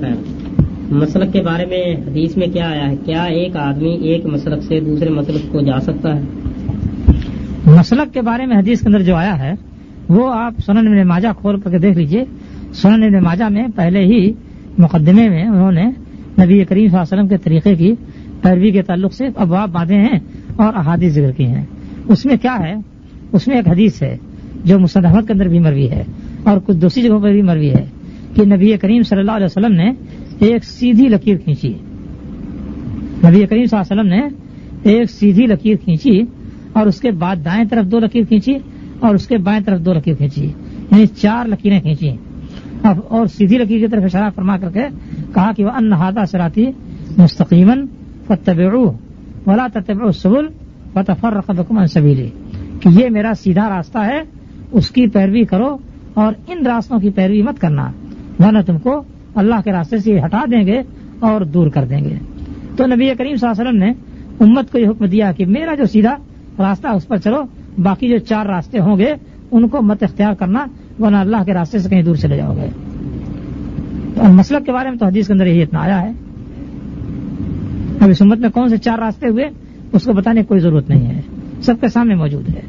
خیر۔ 0.00 0.14
مسلک 0.90 1.32
کے 1.32 1.42
بارے 1.42 1.66
میں 1.66 2.10
حدیث 2.10 2.36
میں 2.36 2.46
کیا 2.46 2.70
آیا 2.70 2.90
ہے؟ 2.90 2.96
کیا 3.04 3.24
ایک 3.24 3.56
آدمی 3.56 3.90
ایک 3.90 4.26
مسلک 4.26 4.62
سے 4.62 4.80
دوسرے 4.80 5.10
مسلک 5.10 5.52
کو 5.52 5.60
جا 5.60 5.80
سکتا 5.80 6.16
ہے؟ 6.16 6.20
مسلک 7.66 8.14
کے 8.14 8.20
بارے 8.20 8.46
میں 8.46 8.56
حدیث 8.56 8.80
کے 8.80 8.86
اندر 8.86 9.02
جو 9.02 9.16
آیا 9.16 9.38
ہے، 9.38 9.52
وہ 10.08 10.32
آپ 10.34 10.54
سنن 10.66 10.78
ابن 10.78 11.08
ماجہ 11.08 11.28
کھول 11.40 11.60
کر 11.60 11.70
کے 11.70 11.78
دیکھ 11.78 11.98
لیجیے۔ 11.98 12.24
سنن 12.72 13.02
ابن 13.02 13.24
ماجہ 13.24 13.44
میں 13.44 13.66
پہلے 13.76 14.00
ہی 14.00 14.32
مقدمے 14.78 15.28
میں 15.28 15.44
انہوں 15.44 15.72
نے 15.72 15.84
نبی 16.44 16.64
کریم 16.64 16.64
صلی 16.64 16.84
اللہ 16.84 16.96
علیہ 16.96 17.00
وسلم 17.00 17.28
کے 17.28 17.36
طریقے 17.36 17.74
کی 17.74 17.94
پیروی 18.42 18.70
کے 18.70 18.82
تعلق 18.82 19.12
سے 19.12 19.24
ابواب 19.36 19.70
باندھے 19.72 19.96
ہیں 19.96 20.18
اور 20.56 20.72
احادیث 20.74 21.12
ذکر 21.12 21.30
کی 21.30 21.44
ہیں۔ 21.44 21.64
اس 22.08 22.24
میں 22.24 22.36
کیا 22.42 22.56
ہے؟ 22.60 22.74
اس 23.32 23.48
میں 23.48 23.56
ایک 23.56 23.68
حدیث 23.68 24.02
ہے 24.02 24.16
جو 24.64 24.78
احمد 24.94 25.26
کے 25.26 25.32
اندر 25.32 25.48
بھی 25.48 25.58
مروی 25.58 25.90
ہے 25.90 26.04
اور 26.44 26.58
کچھ 26.66 26.76
دوسری 26.76 27.02
جگہوں 27.02 27.20
پر 27.20 27.30
بھی 27.30 27.42
مروی 27.42 27.70
ہے۔ 27.70 27.84
کہ 28.36 28.44
نبی 28.44 28.76
کریم 28.76 29.02
صلی 29.02 29.18
اللہ 29.18 29.30
علیہ 29.30 29.46
وسلم 29.46 29.72
نے 29.72 29.90
ایک 30.38 30.64
سیدھی 30.64 31.08
لکیر 31.08 31.36
کھینچی 31.36 31.68
نبی 33.28 33.46
کریم 33.46 33.64
صلی 33.64 33.78
اللہ 33.78 34.00
علیہ 34.00 34.00
وسلم 34.00 34.06
نے 34.06 34.28
ایک 34.82 35.10
سیدھی 35.10 35.46
لکیر 35.46 35.76
کھینچی 35.84 36.20
اور 36.72 36.86
اس 36.86 37.00
کے 37.00 37.10
بعد 37.10 37.36
دائیں 37.44 37.64
طرف 37.70 37.86
دو 37.86 37.98
لکیر 37.98 38.24
کھینچی 38.24 38.54
اور 39.00 39.14
اس 39.14 39.26
کے 39.26 39.38
بائیں 39.38 39.60
طرف 39.64 39.80
دو 39.84 39.92
لکیر 39.92 40.14
کھینچی۔ 40.14 40.46
یعنی 40.90 41.06
چار 41.06 41.46
لکیریں 41.46 41.80
کھینچی 41.80 42.10
اور 42.82 43.26
سیدھی 43.26 43.58
لکیر 43.58 43.78
کی 43.78 43.86
طرف 43.86 44.02
اشارہ 44.04 44.30
فرما 44.34 44.56
کر 44.56 44.70
کے 44.70 44.82
کہا 45.34 45.52
کہ 45.52 45.64
وہ 45.64 45.70
انہدا 45.70 46.26
سراتی 46.26 46.66
مستقیمن 47.18 47.86
فتب 48.26 48.58
ولا 49.46 49.66
تتبع 49.72 50.06
السبل 50.06 50.46
فتفرق 50.92 51.50
بكم 51.50 51.78
عن 51.78 51.86
کہ 52.80 52.88
یہ 52.88 53.10
میرا 53.10 53.32
سیدھا 53.38 53.76
راستہ 53.76 53.98
ہے، 53.98 54.22
اس 54.72 54.90
کی 54.90 55.06
پیروی 55.06 55.44
کرو 55.44 55.76
اور 56.14 56.32
ان 56.48 56.66
راستوں 56.66 56.98
کی 56.98 57.10
پیروی 57.10 57.42
مت 57.42 57.60
کرنا۔ 57.60 57.90
ورنہ 58.40 58.58
تم 58.66 58.78
کو 58.78 59.02
اللہ 59.34 59.54
کے 59.64 59.72
راستے 59.72 59.98
سے 59.98 60.18
ہٹا 60.24 60.44
دیں 60.50 60.66
گے 60.66 60.82
اور 61.18 61.40
دور 61.40 61.66
کر 61.66 61.84
دیں 61.84 62.04
گے۔ 62.04 62.14
تو 62.76 62.86
نبی 62.86 63.10
کریم 63.18 63.36
صلی 63.36 63.48
اللہ 63.48 63.60
علیہ 63.60 63.62
وسلم 63.62 63.76
نے 63.76 63.92
امت 64.40 64.72
کو 64.72 64.78
یہ 64.78 64.88
حکم 64.88 65.04
دیا 65.04 65.32
کہ 65.32 65.46
میرا 65.46 65.74
جو 65.74 65.84
سیدھا 65.86 66.16
راستہ 66.58 66.88
اس 66.88 67.08
پر 67.08 67.16
چلو، 67.16 67.42
باقی 67.82 68.08
جو 68.08 68.18
چار 68.18 68.46
راستے 68.46 68.78
ہوں 68.78 68.98
گے، 68.98 69.12
ان 69.50 69.68
کو 69.68 69.82
مت 69.82 70.02
اختیار 70.02 70.34
کرنا، 70.34 70.66
ورنہ 71.00 71.16
اللہ 71.16 71.36
کے 71.46 71.54
راستے 71.54 71.78
سے 71.78 71.88
کہیں 71.88 72.02
دور 72.02 72.16
چلے 72.16 72.36
جاؤ 72.36 72.56
گے۔ 72.56 72.66
تو 74.14 74.24
مسلک 74.24 74.66
کے 74.66 74.72
بارے 74.72 74.90
میں 74.90 74.98
تو 74.98 75.06
حدیث 75.06 75.26
کے 75.26 75.32
اندر 75.32 75.46
یہی 75.46 75.62
اتنا 75.62 75.80
آیا 75.80 76.02
ہے۔ 76.02 76.12
اب 78.00 78.08
اس 78.08 78.22
امت 78.22 78.38
میں 78.38 78.50
کون 78.50 78.68
سے 78.68 78.76
چار 78.76 78.98
راستے 78.98 79.28
ہوئے، 79.28 79.44
اس 79.92 80.04
کو 80.04 80.12
بتانے 80.12 80.40
کی 80.40 80.46
کوئی 80.46 80.60
ضرورت 80.60 80.90
نہیں 80.90 81.06
ہے۔ 81.06 81.20
سب 81.60 81.74
کے 81.80 81.88
سامنے 81.88 82.14
موجود 82.14 82.48
ہے۔ 82.48 82.60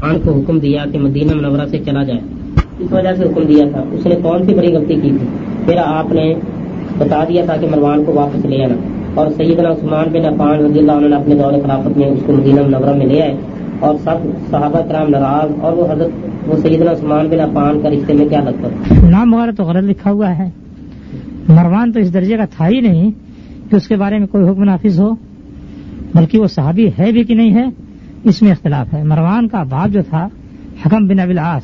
خان 0.00 0.20
کو 0.20 0.40
حکم 0.40 0.58
دیا 0.58 0.84
کہ 0.92 0.98
مدینہ 0.98 1.34
منورہ 1.34 1.66
سے 1.66 1.78
چلا 1.84 2.02
جائے۔ 2.02 2.37
اس 2.78 2.92
وجہ 2.92 3.14
سے 3.14 3.24
حکم 3.24 3.42
دیا 3.42 3.64
تھا۔ 3.72 3.84
اس 3.92 4.06
نے 4.06 4.14
کون 4.22 4.46
سی 4.46 4.54
بڑی 4.54 4.72
غلطی 4.72 4.94
کی 4.94 5.00
تھی؟ 5.00 5.26
پھر 5.64 5.76
آپ 5.84 6.12
نے 6.12 6.34
بتا 6.98 7.24
دیا 7.28 7.44
تھا 7.44 7.56
کہ 7.56 7.66
مروان 7.66 8.04
کو 8.04 8.12
واپس 8.14 8.44
لے 8.44 8.64
آنا۔ 8.64 8.74
اور 9.14 9.26
سیدنا 9.36 9.68
عثمان 9.68 10.06
بن 10.12 10.34
عفان 10.34 10.58
رضی 10.58 10.78
اللہ 10.78 10.92
عنہ 10.92 11.08
نے 11.08 11.16
اپنے 11.16 11.34
دور 11.34 11.52
خلافت 11.52 11.98
میں 11.98 12.08
اس 12.08 12.18
کو 12.26 12.32
مدینہ 12.32 12.62
منورہ 12.62 12.96
میں 12.96 13.06
لے 13.06 13.22
آئے۔ 13.22 13.36
اور 13.80 13.94
سب 14.04 14.16
صحابہ 14.50 14.80
کرام 14.88 15.08
ناراض 15.08 15.50
اور 15.60 15.72
وہ 15.72 15.92
حضرت 15.92 16.28
وہ 16.46 16.56
سیدنا 16.56 16.92
عثمان 16.92 17.28
بن 17.28 17.40
عفان 17.40 17.80
کا 17.80 17.90
رشتے 17.90 18.12
میں 18.12 18.28
کیا 18.28 18.40
لگتا 18.40 18.68
نام 19.08 19.34
وغیرہ 19.34 19.50
تو 19.50 19.64
غلط 19.64 19.90
لکھا 19.90 20.10
ہوا 20.10 20.38
ہے۔ 20.38 20.50
مروان 21.48 21.92
تو 21.92 22.00
اس 22.00 22.14
درجے 22.14 22.36
کا 22.36 22.44
تھا 22.44 22.68
ہی 22.68 22.80
نہیں 22.80 23.10
کہ 23.70 23.76
اس 23.76 23.88
کے 23.88 23.96
بارے 23.96 24.18
میں 24.18 24.26
کوئی 24.26 24.48
حکم 24.48 24.64
نافذ 24.64 25.00
ہو۔ 25.00 25.10
بلکہ 26.14 26.38
وہ 26.38 26.46
صحابی 26.46 26.88
ہے 26.98 27.12
بھی 27.12 27.24
کہ 27.24 27.34
نہیں 27.34 27.54
ہے، 27.54 27.64
اس 28.24 28.42
میں 28.42 28.50
اختلاف 28.50 28.94
ہے۔ 28.94 29.02
مروان 29.02 29.48
کا 29.48 29.62
باپ 29.62 29.88
جو 29.88 30.00
تھا، 30.02 30.28
حکم 30.86 31.06
بن 31.06 31.20
ابل 31.20 31.38
آس 31.38 31.62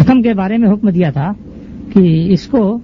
حکم 0.00 0.22
کے 0.22 0.34
بارے 0.34 0.58
میں 0.58 0.70
حکم 0.70 0.90
دیا 0.90 1.10
تھا 1.10 1.32
کہ 1.92 2.26
اس 2.32 2.46
کو 2.46 2.78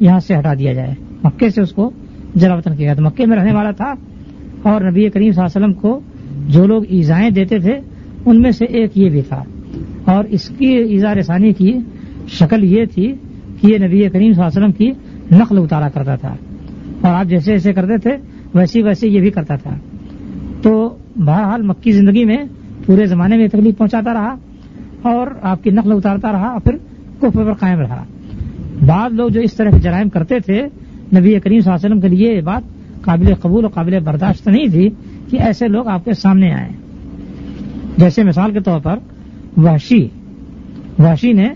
یہاں 0.00 0.18
سے 0.18 0.38
ہٹا 0.38 0.54
دیا 0.54 0.72
جائے، 0.72 0.94
مکے 1.24 1.50
سے 1.50 1.62
اس 1.62 1.72
کو 1.72 1.90
جلا 2.34 2.54
وطن 2.54 2.76
کیا 2.76 2.94
تو 2.94 3.02
مکے 3.02 3.26
میں 3.26 3.36
رہنے 3.36 3.52
والا 3.52 3.70
تھا 3.70 3.94
اور 4.62 4.80
نبی 4.80 5.10
کریم 5.10 5.32
صلی 5.32 5.42
اللہ 5.42 5.56
علیہ 5.56 5.66
وسلم 5.66 5.72
کو 5.72 6.00
جو 6.48 6.66
لوگ 6.66 6.82
ایزائیں 6.88 7.30
دیتے 7.30 7.58
تھے، 7.58 7.72
ان 8.26 8.42
میں 8.42 8.50
سے 8.50 8.64
ایک 8.64 8.98
یہ 8.98 9.10
بھی 9.10 9.22
تھا۔ 9.22 9.44
اور 10.04 10.24
اس 10.24 10.48
کی 10.58 10.66
ایزا 10.66 11.14
رسانی 11.14 11.52
کی 11.52 11.72
شکل 12.28 12.64
یہ 12.64 12.84
تھی 12.84 13.12
کہ 13.60 13.66
یہ 13.66 13.78
نبی 13.78 14.08
کریم 14.08 14.32
صلی 14.32 14.42
اللہ 14.42 14.42
علیہ 14.42 14.58
وسلم 14.58 14.72
کی 14.72 14.90
نقل 15.36 15.58
اتارا 15.58 15.88
کرتا 15.88 16.16
تھا۔ 16.16 16.34
اور 17.00 17.14
آپ 17.14 17.26
جیسے 17.26 17.52
جیسے 17.52 17.72
کرتے 17.72 17.98
تھے 17.98 18.10
ویسے 18.54 18.82
ویسے 18.82 19.08
یہ 19.08 19.20
بھی 19.20 19.30
کرتا 19.30 19.56
تھا۔ 19.56 19.76
تو 20.62 20.96
بہرحال 21.16 21.62
مکی 21.62 21.92
زندگی 21.92 22.24
میں 22.24 22.36
پورے 22.86 23.06
زمانے 23.06 23.36
میں 23.36 23.48
تکلیف 23.48 23.78
پہنچاتا 23.78 24.14
رہا۔ 24.14 24.34
اور 25.04 25.26
آپ 25.42 25.64
کی 25.64 25.70
نقل 25.70 25.92
اتارتا 25.92 26.32
رہا 26.32 26.46
اور 26.46 26.60
پھر 26.60 26.76
کفر 27.18 27.44
پر 27.44 27.52
قائم 27.52 27.78
رہا۔ 27.78 28.04
بعض 28.86 29.12
لوگ 29.12 29.28
جو 29.28 29.40
اس 29.40 29.54
طرح 29.54 29.70
کے 29.70 29.78
جرائم 29.78 30.08
کرتے 30.08 30.38
تھے، 30.38 30.62
نبی 31.16 31.40
کریم 31.40 31.60
صلی 31.60 31.72
اللہ 31.72 31.76
علیہ 31.76 31.86
وسلم 31.86 32.00
کے 32.00 32.08
لیے 32.08 32.36
یہ 32.36 32.40
بات 32.40 32.62
قابل 33.00 33.34
قبول 33.34 33.64
اور 33.64 33.72
قابل 33.72 33.98
برداشت 34.04 34.48
نہیں 34.48 34.68
تھی 34.68 34.90
کہ 35.30 35.36
ایسے 35.40 35.68
لوگ 35.68 35.88
آپ 35.88 36.04
کے 36.04 36.12
سامنے 36.12 36.52
آئے 36.52 36.68
جیسے 37.96 38.24
مثال 38.24 38.52
کے 38.52 38.60
طور 38.60 38.80
پر 38.80 38.98
وحشی۔ 39.56 40.08
وحشی 40.98 41.32
نے 41.32 41.48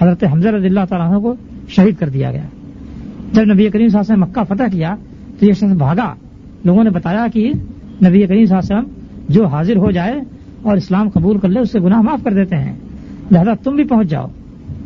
حضرت 0.00 0.24
حمزہ 0.32 0.48
رضی 0.48 0.66
اللہ 0.66 0.84
تعالیٰ 0.88 1.22
کو 1.22 1.34
شہید 1.68 1.96
کر 1.96 2.08
دیا 2.08 2.32
گیا۔ 2.32 2.46
جب 3.32 3.42
نبی 3.42 3.68
کریم 3.68 3.88
صلی 3.88 3.98
اللہ 3.98 4.14
علیہ 4.14 4.22
وسلم 4.22 4.22
مکہ 4.22 4.54
فتح 4.54 4.76
کیا 4.76 4.94
تو 5.38 5.46
یہ 5.46 5.52
شخص 5.52 5.62
بھاگا۔ 5.62 6.14
لوگوں 6.64 6.84
نے 6.84 6.90
بتایا 6.90 7.26
کہ 7.32 7.52
نبی 8.04 8.26
کریم 8.26 8.46
صلی 8.46 8.56
اللہ 8.56 8.76
علیہ 8.76 8.76
وسلم 8.76 8.84
جو 9.28 9.46
حاضر 9.46 9.76
ہو 9.76 9.90
جائے 9.90 10.20
اور 10.62 10.76
اسلام 10.76 11.08
قبول 11.08 11.38
کر 11.38 11.48
لے، 11.48 11.60
اس 11.60 11.72
سے 11.72 11.80
گناہ 11.80 12.00
معاف 12.00 12.24
کر 12.24 12.34
دیتے 12.34 12.56
ہیں۔ 12.56 12.72
لہذا 13.32 13.54
تم 13.62 13.74
بھی 13.76 13.84
پہنچ 13.84 14.08
جاؤ۔ 14.08 14.26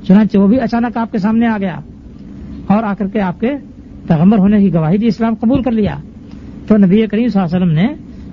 چنانچہ 0.07 0.39
وہ 0.39 0.47
بھی 0.47 0.61
اچانک 0.61 0.97
آپ 0.97 1.13
کے 1.13 1.19
سامنے 1.19 1.47
آ 1.47 1.59
گیا 1.59 1.81
اور 2.67 2.83
آ 2.83 2.95
کر 2.95 3.07
کے 3.07 3.21
آپ 3.21 3.41
کے 3.41 3.53
پیغمبر 4.07 4.39
ہونے 4.39 4.59
کی 4.59 4.75
گواہی 4.75 4.99
دی 4.99 5.07
اسلام 5.07 5.35
قبول 5.35 5.63
کر 5.63 5.73
لیا۔ 5.73 5.97
تو 6.67 6.77
نبی 6.77 7.07
کریم 7.07 7.29
صلی 7.29 7.43
اللہ 7.43 7.57
علیہ 7.57 7.67
وسلم 7.67 7.75
نے 7.75 7.87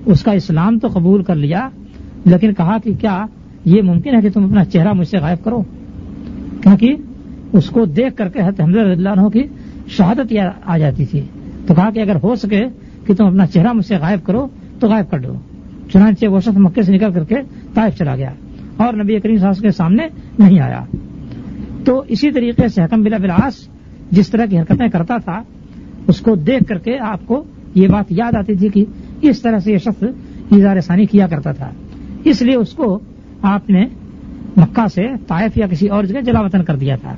اس 0.05 0.23
کا 0.23 0.31
اسلام 0.31 0.79
تو 0.79 0.87
قبول 0.87 1.23
کر 1.23 1.35
لیا، 1.35 1.69
لیکن 2.25 2.53
کہا 2.53 2.77
کہ 2.83 2.93
کیا 2.93 3.25
یہ 3.65 3.81
ممکن 3.81 4.15
ہے 4.15 4.21
کہ 4.21 4.29
تم 4.29 4.43
اپنا 4.43 4.65
چہرہ 4.65 4.93
مجھ 4.93 5.07
سے 5.07 5.17
غائب 5.17 5.43
کرو؟ 5.43 5.63
کیونکہ 6.63 6.95
اس 7.53 7.69
کو 7.69 7.85
دیکھ 7.85 8.15
کر 8.15 8.29
کے 8.29 8.39
حضرت 8.39 8.61
اللہ 8.61 9.09
عنہ 9.09 9.27
کی 9.27 9.43
شہادت 9.87 10.33
آ 10.65 10.77
جاتی 10.77 11.05
تھی۔ 11.05 11.21
تو 11.67 11.73
کہا 11.73 11.89
کہ 11.89 11.99
اگر 11.99 12.15
ہو 12.23 12.35
سکے 12.35 12.65
کہ 13.05 13.13
تم 13.13 13.25
اپنا 13.25 13.47
چہرہ 13.47 13.73
مجھ 13.73 13.85
سے 13.85 13.95
غائب 13.95 14.25
کرو 14.25 14.47
تو 14.79 14.87
غائب 14.87 15.11
کر 15.11 15.19
دو۔ 15.19 15.33
چنانچہ 15.93 16.25
وہ 16.25 16.39
شخص 16.39 16.57
مکے 16.57 16.81
سے 16.81 16.91
نکل 16.91 17.11
کر 17.13 17.23
کے 17.23 17.35
طائف 17.73 17.97
چلا 17.97 18.15
گیا۔ 18.15 18.31
اور 18.81 18.93
نبی 18.93 19.19
کریم 19.19 19.37
صاحب 19.37 19.55
کے 19.55 19.71
سامنے 19.71 20.07
نہیں 20.39 20.59
آیا۔ 20.59 20.83
تو 21.85 22.03
اسی 22.07 22.31
طریقے 22.31 22.67
سے 22.67 22.83
حکم 22.83 23.03
بلا 23.03 23.17
بلاس 23.17 23.67
جس 24.11 24.29
طرح 24.29 24.45
کی 24.45 24.59
حرکتیں 24.59 24.87
کرتا 24.87 25.17
تھا، 25.17 25.43
اس 26.07 26.19
کو 26.19 26.35
دیکھ 26.35 26.63
کر 26.63 26.77
کے 26.77 26.99
آپ 26.99 27.27
کو 27.27 27.43
یہ 27.75 27.87
بات 27.87 28.05
یاد 28.09 28.35
آتی 28.35 28.55
تھی 28.55 28.69
کہ 28.69 28.85
اس 29.21 29.41
طرح 29.41 29.59
سے 29.59 29.71
یہ 29.71 29.77
شخص 29.77 30.03
اظہار 30.51 30.79
ثانی 30.79 31.05
کیا 31.05 31.27
کرتا 31.27 31.51
تھا۔ 31.51 31.69
اس 32.23 32.41
لیے 32.41 32.55
اس 32.55 32.73
کو 32.73 32.99
آپ 33.41 33.69
نے 33.69 33.85
مکہ 34.57 34.87
سے 34.87 35.01
طائف 35.27 35.57
یا 35.57 35.67
کسی 35.67 35.87
اور 35.87 36.03
جگہ 36.03 36.21
جلا 36.21 36.41
وطن 36.41 36.63
کر 36.63 36.75
دیا 36.75 36.95
تھا۔ 36.95 37.15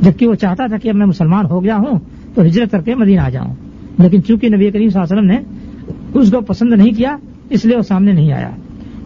جبکہ 0.00 0.28
وہ 0.28 0.34
چاہتا 0.34 0.66
تھا 0.66 0.76
کہ 0.76 0.88
اب 0.88 0.94
میں 0.94 1.06
مسلمان 1.06 1.46
ہو 1.46 1.64
گیا 1.64 1.76
ہوں 1.76 1.98
تو 2.34 2.42
ہجرت 2.42 2.70
کر 2.70 2.80
کے 2.82 2.94
مدینہ 2.94 3.20
آ 3.20 3.28
جاؤں۔ 3.28 3.54
لیکن 3.98 4.22
چونکہ 4.22 4.48
نبی 4.48 4.70
کریم 4.70 4.88
صلی 4.88 5.00
اللہ 5.00 5.20
علیہ 5.20 5.30
وسلم 5.30 5.30
نے 5.30 6.20
اس 6.20 6.30
کو 6.30 6.40
پسند 6.40 6.72
نہیں 6.72 6.92
کیا، 6.92 7.16
اس 7.50 7.64
لیے 7.64 7.76
وہ 7.76 7.82
سامنے 7.82 8.12
نہیں 8.12 8.32
آیا۔ 8.32 8.50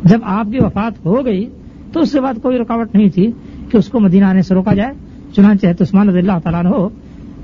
جب 0.05 0.18
آپ 0.22 0.47
کی 0.51 0.59
وفات 0.60 1.06
ہو 1.06 1.26
گئی 1.26 1.47
تو 1.93 2.01
اس 2.01 2.12
کے 2.12 2.20
بعد 2.20 2.35
کوئی 2.43 2.59
رکاوٹ 2.59 2.94
نہیں 2.94 3.09
تھی 3.09 3.32
کہ 3.70 3.76
اس 3.76 3.89
کو 3.89 4.01
مدینہ 4.01 4.24
آنے 4.24 4.43
سے 4.43 4.55
روکا 4.55 4.74
جائے، 4.74 4.93
چنانچہ 5.36 5.66
عثمان 5.81 6.09
رضی 6.09 6.18
اللہ 6.18 6.39
تعالیٰ 6.43 6.72
ہو 6.72 6.89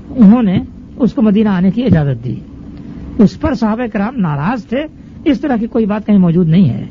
انہوں 0.09 0.43
نے 0.43 0.57
اس 0.95 1.13
کو 1.13 1.21
مدینہ 1.21 1.49
آنے 1.49 1.71
کی 1.71 1.83
اجازت 1.83 2.25
دی۔ 2.25 2.35
اس 3.17 3.39
پر 3.39 3.53
صحابہ 3.53 3.87
کرام 3.93 4.13
ناراض 4.17 4.65
تھے، 4.65 4.85
اس 5.25 5.39
طرح 5.39 5.57
کی 5.57 5.67
کوئی 5.67 5.85
بات 5.85 6.05
کہیں 6.05 6.17
موجود 6.17 6.47
نہیں 6.47 6.69
ہے۔ 6.69 6.85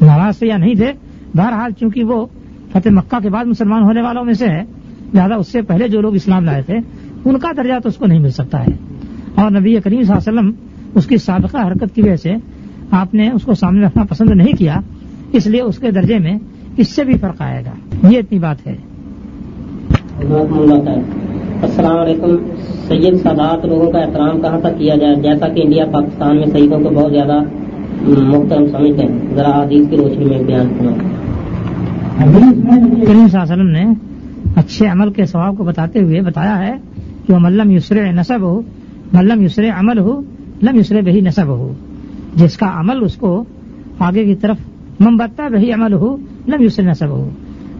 ناراض 0.00 0.38
تھے 0.38 0.46
یا 0.46 0.56
نہیں 0.56 0.74
تھے، 0.74 0.92
بہرحال 1.34 1.72
چونکہ 1.72 2.04
وہ 2.04 2.26
فتح 2.72 2.88
مکہ 2.90 3.20
کے 3.22 3.30
بعد 3.30 3.44
مسلمان 3.44 3.82
ہونے 3.82 4.02
والوں 4.02 4.24
میں 4.24 4.34
سے 4.34 4.46
ہے 4.46 4.62
لہٰذا 5.14 5.34
اس 5.34 5.48
سے 5.48 5.62
پہلے 5.62 5.88
جو 5.88 6.00
لوگ 6.00 6.14
اسلام 6.14 6.44
لائے 6.44 6.62
تھے، 6.62 6.74
ان 7.24 7.38
کا 7.38 7.50
درجہ 7.56 7.78
تو 7.82 7.88
اس 7.88 7.96
کو 7.96 8.06
نہیں 8.06 8.18
مل 8.18 8.30
سکتا 8.30 8.60
ہے۔ 8.60 8.72
اور 9.34 9.50
نبی 9.50 9.80
کریم 9.80 10.02
صلی 10.02 10.16
اللہ 10.16 10.28
علیہ 10.28 10.38
وسلم 10.38 10.52
اس 10.94 11.06
کی 11.06 11.16
سابقہ 11.16 11.56
حرکت 11.56 11.94
کی 11.94 12.02
وجہ 12.02 12.16
سے 12.16 12.34
آپ 12.90 13.14
نے 13.14 13.30
اس 13.30 13.42
کو 13.42 13.54
سامنے 13.54 13.86
رکھنا 13.86 14.04
پسند 14.04 14.30
نہیں 14.30 14.52
کیا 14.58 14.76
اس 15.32 15.46
لیے 15.46 15.60
اس 15.60 15.78
کے 15.78 15.90
درجے 15.90 16.18
میں 16.18 16.38
اس 16.76 16.88
سے 16.88 17.04
بھی 17.04 17.16
فرق 17.16 17.42
آئے 17.42 17.64
گا۔ 17.64 18.08
یہ 18.10 18.18
اتنی 18.18 18.38
بات 18.38 18.66
ہے۔ 18.66 18.76
السلام 21.62 21.98
علیکم۔ 21.98 22.36
سید 22.88 23.22
سادات 23.22 23.64
لوگوں 23.64 23.92
کا 23.92 23.98
احترام 23.98 24.40
کہاں 24.40 24.60
تک 24.60 24.78
کیا 24.78 24.96
جائے؟ 24.96 25.16
جیسا 25.16 25.48
کہ 25.48 25.60
انڈیا 25.64 25.84
پاکستان 25.92 26.36
میں 26.36 26.46
سعیدوں 26.46 26.80
کو 26.80 26.90
بہت 26.90 27.12
زیادہ 27.12 27.38
محترم 28.08 28.66
سمجھتے 28.66 29.02
ہیں۔ 29.02 29.18
ذرا 29.34 29.62
حدیث 29.62 29.88
کی 29.90 29.96
روشنی 29.96 30.24
میں 30.24 30.42
بیان 30.42 30.68
کریم 33.06 33.28
صلی 33.28 33.40
اللہ 33.40 33.42
علیہ 33.42 33.52
وسلم 33.52 33.68
نے 33.68 33.84
اچھے 34.56 34.86
عمل 34.86 35.12
کے 35.12 35.26
ثواب 35.26 35.58
کو 35.58 35.64
بتاتے 35.64 36.02
ہوئے 36.02 36.20
بتایا 36.20 36.58
ہے 36.58 36.76
کہ 37.26 37.32
وہ 37.32 37.38
ملم 37.38 37.70
یسر 37.70 38.12
نصب 38.12 38.40
ہو 38.40 38.60
ملم 39.12 39.42
یسر 39.42 39.64
عمل 39.78 39.98
ہو 39.98 40.20
لم 40.62 40.78
یسر 40.78 41.00
بہی 41.00 41.20
نصب 41.20 41.46
ہو 41.46 41.72
جس 42.36 42.56
کا 42.56 42.70
عمل 42.74 43.04
اس 43.04 43.14
کو 43.14 43.44
آگے 43.98 44.24
کی 44.24 44.34
طرف 44.34 44.56
ممبتا 45.00 45.48
بہی 45.48 45.72
عمل 45.72 45.92
ہو 45.92 46.16
لم 46.48 46.62
یسر 46.62 46.82
نصب 46.82 47.06
ہو 47.06 47.30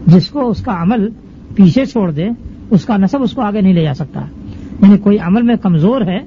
جس 0.07 0.29
کو 0.29 0.49
اس 0.49 0.63
کا 0.63 0.83
عمل 0.83 1.09
پیچھے 1.55 1.85
چھوڑ 1.85 2.11
دے، 2.11 2.29
اس 2.71 2.85
کا 2.85 2.97
نصب 2.97 3.23
اس 3.23 3.33
کو 3.33 3.43
آگے 3.43 3.61
نہیں 3.61 3.75
لے 3.75 3.83
جا 3.83 3.95
سکتا۔ 3.95 4.21
یعنی 4.83 4.99
کوئی 4.99 5.19
عمل 5.19 5.43
میں 5.43 5.57
کمزور 5.57 6.01
ہے 6.01 6.19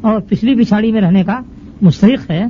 اور 0.00 0.20
پچھلی 0.20 0.54
پچھاڑی 0.54 0.92
میں 0.92 1.00
رہنے 1.00 1.22
کا 1.22 1.40
مستحق 1.82 2.30
ہے، 2.30 2.44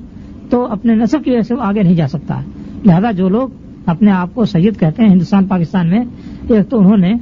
تو 0.51 0.67
اپنے 0.67 0.95
نصب 0.95 1.25
کی 1.25 1.31
وجہ 1.31 1.41
سے 1.41 1.55
وہ 1.55 1.63
آگے 1.63 1.83
نہیں 1.83 1.95
جا 1.95 2.09
سکتا۔ 2.09 2.41
لہذا 2.87 3.11
جو 3.11 3.29
لوگ 3.29 3.49
اپنے 3.87 4.11
آپ 4.11 4.35
کو 4.35 4.45
سید 4.45 4.81
کہتے 4.81 5.03
ہیں، 5.03 5.09
ہندوستان، 5.09 5.45
پاکستان 5.45 5.89
میں، 5.89 6.01
ایک 6.49 6.71
تو 6.71 6.79
انہوں 6.79 6.97
نے 6.97 7.15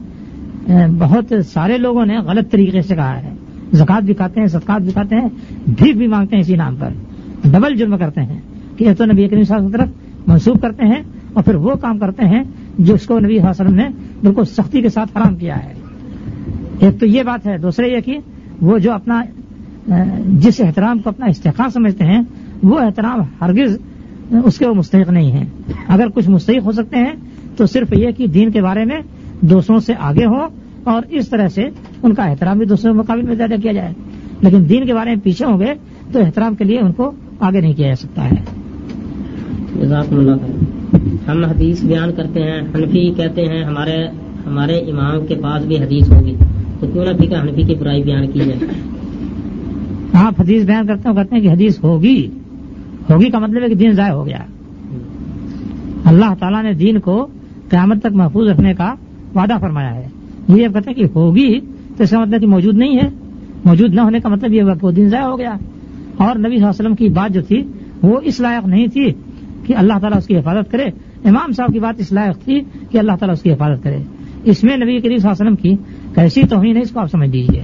بہت 0.98 1.32
سارے 1.52 1.78
لوگوں 1.78 2.06
نے 2.06 2.18
غلط 2.18 2.50
طریقے 2.50 2.82
سے 2.82 2.94
کہا 2.94 3.22
ہے۔ 3.22 3.30
زکات 3.72 4.02
بھی 4.02 4.14
کھاتے 4.14 4.40
ہیں، 4.40 4.46
صدقات 4.46 4.82
بھی 4.82 4.92
کھاتے 4.92 5.16
ہیں، 5.16 5.28
بھیک 5.66 5.96
بھی 5.96 6.06
مانگتے 6.06 6.36
ہیں 6.36 6.40
اسی 6.40 6.56
نام 6.56 6.76
پر۔ 6.76 6.88
ڈبل 7.44 7.76
جرم 7.76 7.96
کرتے 7.98 8.20
ہیں 8.20 8.40
کہ 8.76 8.84
ایک 8.84 8.98
تو 8.98 9.04
نبی 9.04 9.28
کریم 9.28 9.42
صاحب 9.42 9.66
کی 9.66 9.72
طرف 9.72 9.88
منسوخ 10.26 10.60
کرتے 10.60 10.86
ہیں 10.86 11.02
اور 11.32 11.44
پھر 11.44 11.54
وہ 11.54 11.74
کام 11.74 11.98
کرتے 11.98 12.24
ہیں 12.24 12.42
جو 12.78 12.94
اس 12.94 13.06
کو 13.06 13.20
نبی 13.20 13.28
صلی 13.28 13.38
اللہ 13.38 13.50
علیہ 13.50 13.64
وسلم 13.64 13.74
نے 13.74 13.88
بالکل 14.22 14.44
سختی 14.44 14.82
کے 14.82 14.88
ساتھ 14.88 15.16
حرام 15.16 15.36
کیا 15.36 15.64
ہے۔ 15.64 15.72
ایک 16.78 17.00
تو 17.00 17.06
یہ 17.06 17.22
بات 17.22 17.46
ہے 17.46 17.58
دوسرے 17.58 17.88
یہ 17.88 18.00
کہ 18.00 18.18
وہ 18.60 18.78
جو 18.78 18.92
اپنا 18.92 19.22
جس 20.28 20.60
احترام 20.60 20.98
کو 20.98 21.08
اپنا 21.08 21.26
استحقاق 21.26 21.72
سمجھتے 21.72 22.04
ہیں، 22.04 22.20
وہ 22.62 22.78
احترام 22.78 23.20
ہرگز 23.40 23.78
اس 24.44 24.58
کے 24.58 24.66
وہ 24.66 24.74
مستحق 24.74 25.10
نہیں 25.10 25.32
ہیں۔ 25.32 25.44
اگر 25.88 26.08
کچھ 26.08 26.30
مستحق 26.30 26.66
ہو 26.66 26.72
سکتے 26.72 26.96
ہیں، 26.96 27.12
تو 27.56 27.66
صرف 27.66 27.92
یہ 27.92 28.10
کہ 28.10 28.26
دین 28.26 28.50
کے 28.50 28.62
بارے 28.62 28.84
میں 28.84 29.00
دوسروں 29.40 29.78
سے 29.78 29.92
آگے 29.98 30.26
ہو 30.26 30.46
اور 30.84 31.02
اس 31.10 31.28
طرح 31.28 31.48
سے 31.48 31.62
ان 32.02 32.14
کا 32.14 32.22
احترام 32.22 32.58
بھی 32.58 32.66
دوسروں 32.66 32.92
کے 32.92 32.98
مقابل 32.98 33.22
میں 33.22 33.34
زیادہ 33.34 33.54
کیا 33.62 33.72
جائے۔ 33.72 33.92
لیکن 34.40 34.68
دین 34.68 34.86
کے 34.86 34.94
بارے 34.94 35.10
میں 35.10 35.24
پیچھے 35.24 35.44
ہوں 35.46 35.60
گے، 35.60 35.74
تو 36.12 36.20
احترام 36.20 36.54
کے 36.54 36.64
لیے 36.64 36.78
ان 36.78 36.92
کو 36.92 37.12
آگے 37.40 37.60
نہیں 37.60 37.72
کیا 37.72 37.88
جا 37.88 37.94
سکتا 37.94 38.30
ہے۔ 38.30 38.36
ہم 41.28 41.44
حدیث 41.44 41.84
بیان 41.84 42.12
کرتے 42.16 42.40
ہیں 42.40 42.60
حنفی 42.74 43.12
کہتے 43.16 43.44
ہیں 43.44 43.64
ہمارے 43.64 44.06
ہمارے 44.46 44.78
امام 44.78 45.26
کے 45.26 45.34
پاس 45.34 45.64
بھی 45.64 45.78
حدیث 45.78 46.10
ہوگی۔ 46.10 46.36
تو 46.80 46.86
کیوں 46.92 47.04
نہ 47.04 47.10
پھر 47.10 47.40
حنفی 47.42 47.62
کی 47.62 47.74
برائی 47.74 48.02
بیان 48.02 48.26
کی 48.26 48.38
جائے۔ 48.38 48.58
آپ 50.12 50.40
حدیث 50.40 50.64
بیان 50.64 50.86
کرتے 50.86 51.08
ہیں 51.08 51.16
کہتے 51.16 51.34
ہیں 51.34 51.42
کہ 51.42 51.48
حدیث 51.48 51.84
ہوگی۔ 51.84 52.30
ہوگی 53.10 53.30
کا 53.30 53.38
مطلب 53.38 53.62
ہے 53.62 53.68
کہ 53.68 53.74
دین 53.74 53.92
ضائع 53.92 54.12
ہو 54.12 54.26
گیا۔ 54.26 54.38
اللہ 56.04 56.34
تعالیٰ 56.40 56.62
نے 56.62 56.72
دین 56.72 56.98
کو 56.98 57.26
قیامت 57.68 58.00
تک 58.00 58.12
محفوظ 58.12 58.48
رکھنے 58.48 58.74
کا 58.74 58.94
وعدہ 59.34 59.52
فرمایا 59.60 59.94
ہے۔ 59.94 60.08
یہ 60.48 60.68
کہتے 60.68 60.90
ہیں 60.90 60.94
کہ 60.94 61.04
ہوگی 61.14 61.60
تو 61.96 62.02
اس 62.02 62.10
کا 62.10 62.20
مطلب 62.20 62.40
کہ 62.40 62.46
موجود 62.46 62.74
نہیں 62.74 62.96
ہے۔ 62.96 63.10
موجود 63.64 63.94
نہ 63.94 64.00
ہونے 64.00 64.20
کا 64.20 64.28
مطلب 64.28 64.52
یہ 64.52 64.62
ہوا 64.62 64.74
کہ 64.74 64.86
وہ 64.86 64.92
دن 64.92 65.08
ضائع 65.08 65.24
ہو 65.24 65.38
گیا۔ 65.38 65.54
اور 66.16 66.36
نبی 66.36 66.42
صلی 66.42 66.54
اللہ 66.54 66.58
علیہ 66.58 66.68
وسلم 66.68 66.94
کی 66.94 67.08
بات 67.08 67.34
جو 67.34 67.42
تھی 67.42 67.62
وہ 68.02 68.20
اس 68.22 68.40
لائق 68.40 68.66
نہیں 68.66 68.86
تھی 68.86 69.12
کہ 69.66 69.76
اللہ 69.76 69.98
تعالیٰ 70.00 70.18
اس 70.18 70.26
کی 70.26 70.38
حفاظت 70.38 70.72
کرے۔ 70.72 70.84
امام 71.24 71.52
صاحب 71.52 71.72
کی 71.72 71.80
بات 71.80 71.94
اس 71.98 72.12
لائق 72.12 72.44
تھی 72.44 72.60
کہ 72.90 72.98
اللہ 72.98 73.12
تعالیٰ 73.12 73.32
اس 73.32 73.42
کی 73.42 73.52
حفاظت 73.52 73.84
کرے۔ 73.84 73.96
اس 74.44 74.64
میں 74.64 74.76
نبی 74.76 75.00
کریم 75.00 75.16
صلی 75.16 75.30
اللہ 75.30 75.42
علیہ 75.42 75.50
وسلم 75.50 75.56
کی 75.56 75.76
کیسی 76.14 76.42
توہین 76.42 76.76
ہے 76.76 76.80
اس 76.80 76.90
کو 76.90 77.00
آپ 77.00 77.10
سمجھ 77.10 77.28
لیجیے 77.28 77.60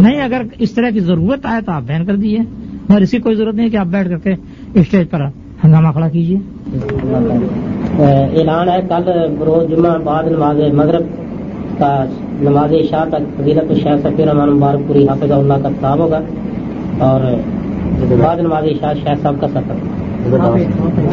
نہیں 0.00 0.20
اگر 0.20 0.42
اس 0.58 0.72
طرح 0.72 0.90
کی 0.90 1.00
ضرورت 1.00 1.46
آئے 1.46 1.60
تو 1.62 1.72
آپ 1.72 1.82
بیان 1.86 2.04
کر 2.04 2.16
دیجیے 2.16 2.38
اور 2.92 3.00
اس 3.00 3.10
کی 3.10 3.18
کوئی 3.18 3.34
ضرورت 3.34 3.54
نہیں 3.54 3.68
کہ 3.68 3.76
آپ 3.76 3.86
بیٹھ 3.86 4.08
کر 4.08 4.18
کے 4.18 4.34
اسٹیج 4.74 5.10
پر 5.10 5.20
ہنگامہ 5.64 5.88
کھڑا 5.92 6.08
کیجیے 6.08 6.36
اعلان 8.38 8.68
ہے 8.68 8.88
کل 8.88 9.08
روز 9.42 9.70
جمعہ 9.70 9.98
بعد 9.98 10.24
نماز 10.24 10.56
مغرب 10.72 11.02
کا 11.78 12.04
نماز 12.40 12.72
شاہ 12.90 13.04
تک 13.08 13.40
فضیلت 13.40 13.72
شاہ 13.82 13.96
سفیر 14.02 14.28
امان 14.28 14.50
مبارک 14.50 14.88
پوری 14.88 15.08
حافظ 15.08 15.30
اللہ 15.30 15.54
کا 15.62 15.68
خطاب 15.68 15.98
ہوگا 15.98 16.20
اور 16.98 17.20
بعد 18.20 18.36
نماز 18.36 18.64
شاہ 18.80 18.92
شاہ 19.04 19.14
صاحب 19.22 19.34
کا 19.40 19.48
سفر۔ 19.48 19.74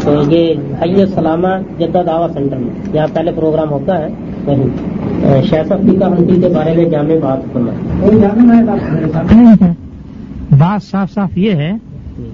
تو 0.03 0.31
یہ 0.31 0.53
حی 0.81 1.06
سلامہ 1.06 1.48
جدہ 1.80 2.02
دعوی 2.07 2.34
سینٹر 2.34 2.57
میں 2.57 2.93
جہاں 2.93 3.07
پہلے 3.14 3.31
پروگرام 3.35 3.69
ہوتا 3.72 3.98
ہے۔ 3.99 4.07
وہیں 4.45 5.41
شاہ 5.41 5.64
صاحب 5.68 5.81
کی 5.81 5.98
کہانی 5.98 6.41
کے 6.41 6.48
بارے 6.48 6.73
میں 6.76 6.85
جامع 6.85 7.15
بات 7.23 7.53
کرنا 7.53 7.72
بات 10.57 10.84
صاف 10.84 11.14
صاف 11.14 11.38
یہ 11.38 11.52
ہے 11.52 11.72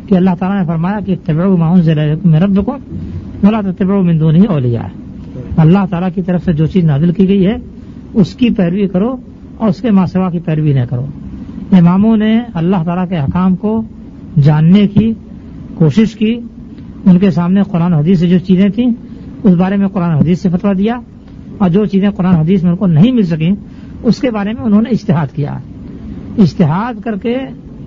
کہ 0.07 0.15
اللہ 0.15 0.29
تعالیٰ 0.39 0.61
نے 0.61 0.67
فرمایا 0.67 0.99
کہ 0.99 1.15
طبع 1.25 1.45
معاون 1.45 1.83
سے 1.83 1.95
رب 1.95 2.65
کو 2.65 2.71
بولا 3.43 3.61
تو 3.61 3.71
طبع 3.77 3.99
مندو 3.99 4.31
نہیں 4.31 4.45
اولیا۔ 4.45 4.81
اللہ 5.57 5.85
تعالیٰ 5.89 6.09
کی 6.15 6.21
طرف 6.21 6.45
سے 6.45 6.53
جو 6.53 6.65
چیز 6.65 6.83
نازل 6.83 7.11
کی 7.11 7.27
گئی 7.27 7.45
ہے 7.47 7.55
اس 8.17 8.35
کی 8.35 8.49
پیروی 8.49 8.87
کرو 8.87 9.15
اور 9.57 9.69
اس 9.69 9.81
کے 9.81 9.91
ماسوا 9.91 10.29
کی 10.29 10.39
پیروی 10.39 10.73
نہ 10.73 10.79
کرو۔ 10.89 11.05
اماموں 11.71 12.17
نے 12.17 12.41
اللہ 12.53 12.75
تعالیٰ 12.85 13.09
کے 13.09 13.17
حکام 13.17 13.55
کو 13.55 13.81
جاننے 14.43 14.87
کی 14.87 15.13
کوشش 15.73 16.15
کی۔ 16.15 16.39
ان 17.05 17.19
کے 17.19 17.31
سامنے 17.31 17.61
قرآن 17.63 17.93
حدیث 17.93 18.19
سے 18.19 18.29
جو 18.29 18.39
چیزیں 18.39 18.69
تھیں، 18.69 18.91
اس 19.43 19.53
بارے 19.53 19.75
میں 19.75 19.87
قرآن 19.87 20.11
حدیث 20.11 20.41
سے 20.41 20.49
فتوا 20.49 20.73
دیا۔ 20.77 20.99
اور 21.57 21.69
جو 21.69 21.85
چیزیں 21.85 22.09
قرآن 22.09 22.35
حدیث 22.35 22.63
میں 22.63 22.71
ان 22.71 22.77
کو 22.77 22.87
نہیں 22.87 23.11
مل 23.11 23.23
سکیں، 23.23 23.51
اس 24.03 24.19
کے 24.19 24.31
بارے 24.31 24.53
میں 24.53 24.61
انہوں 24.61 24.81
نے 24.81 24.89
اشتہاد 24.89 25.27
کیا۔ 25.35 25.57
اشتہاد 26.37 26.93
کر 27.03 27.17
کے 27.17 27.37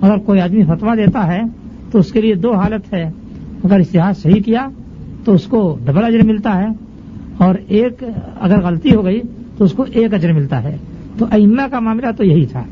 اگر 0.00 0.16
کوئی 0.16 0.40
آدمی 0.40 0.64
فتوا 0.64 0.94
دیتا 0.94 1.32
ہے، 1.32 1.42
تو 1.90 1.98
اس 1.98 2.12
کے 2.12 2.20
لیے 2.20 2.34
دو 2.34 2.54
حالت 2.54 2.94
ہے۔ 2.94 3.02
اگر 3.64 3.80
اشتہاد 3.80 4.12
صحیح 4.22 4.42
کیا، 4.42 4.66
تو 5.24 5.34
اس 5.34 5.44
کو 5.44 5.78
ڈبل 5.84 6.04
اجر 6.04 6.22
ملتا 6.22 6.56
ہے۔ 6.56 6.66
اور 7.38 7.54
ایک 7.68 8.04
اگر 8.40 8.60
غلطی 8.60 8.94
ہو 8.94 9.04
گئی 9.04 9.20
تو 9.60 9.64
اس 9.64 9.72
کو 9.72 9.84
ایک 9.92 10.14
اجر 10.14 10.32
ملتا 10.32 10.62
ہے۔ 10.62 10.76
تو 11.18 11.26
ائمہ 11.30 11.62
کا 11.70 11.80
معاملہ 11.80 12.06
تو 12.16 12.24
یہی 12.24 12.46
تھا۔ 12.46 12.64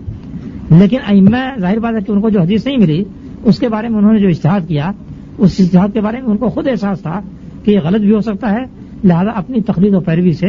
لیکن 0.70 0.96
ائمہ 1.08 1.60
ظاہر 1.60 1.78
بات 1.78 1.94
ہے 1.94 2.00
کہ 2.00 2.12
ان 2.12 2.20
کو 2.20 2.30
جو 2.30 2.40
حدیث 2.40 2.66
نہیں 2.66 2.76
ملی، 2.76 3.04
اس 3.44 3.58
کے 3.58 3.68
بارے 3.68 3.88
میں 3.88 3.98
انہوں 3.98 4.12
نے 4.12 4.20
جو 4.20 4.28
اشتہاد 4.28 4.60
کیا، 4.68 4.92
اس 5.38 5.56
اشتہاد 5.58 5.88
کے 5.92 6.00
بارے 6.00 6.16
میں 6.20 6.30
ان 6.30 6.36
کو 6.36 6.48
خود 6.48 6.68
احساس 6.68 7.00
تھا 7.02 7.20
کہ 7.64 7.70
یہ 7.70 7.80
غلط 7.84 8.00
بھی 8.00 8.14
ہو 8.14 8.20
سکتا 8.20 8.52
ہے۔ 8.52 8.64
لہذا 9.04 9.30
اپنی 9.30 9.60
تقلید 9.60 9.94
و 9.94 10.00
پیروی 10.00 10.32
سے 10.32 10.46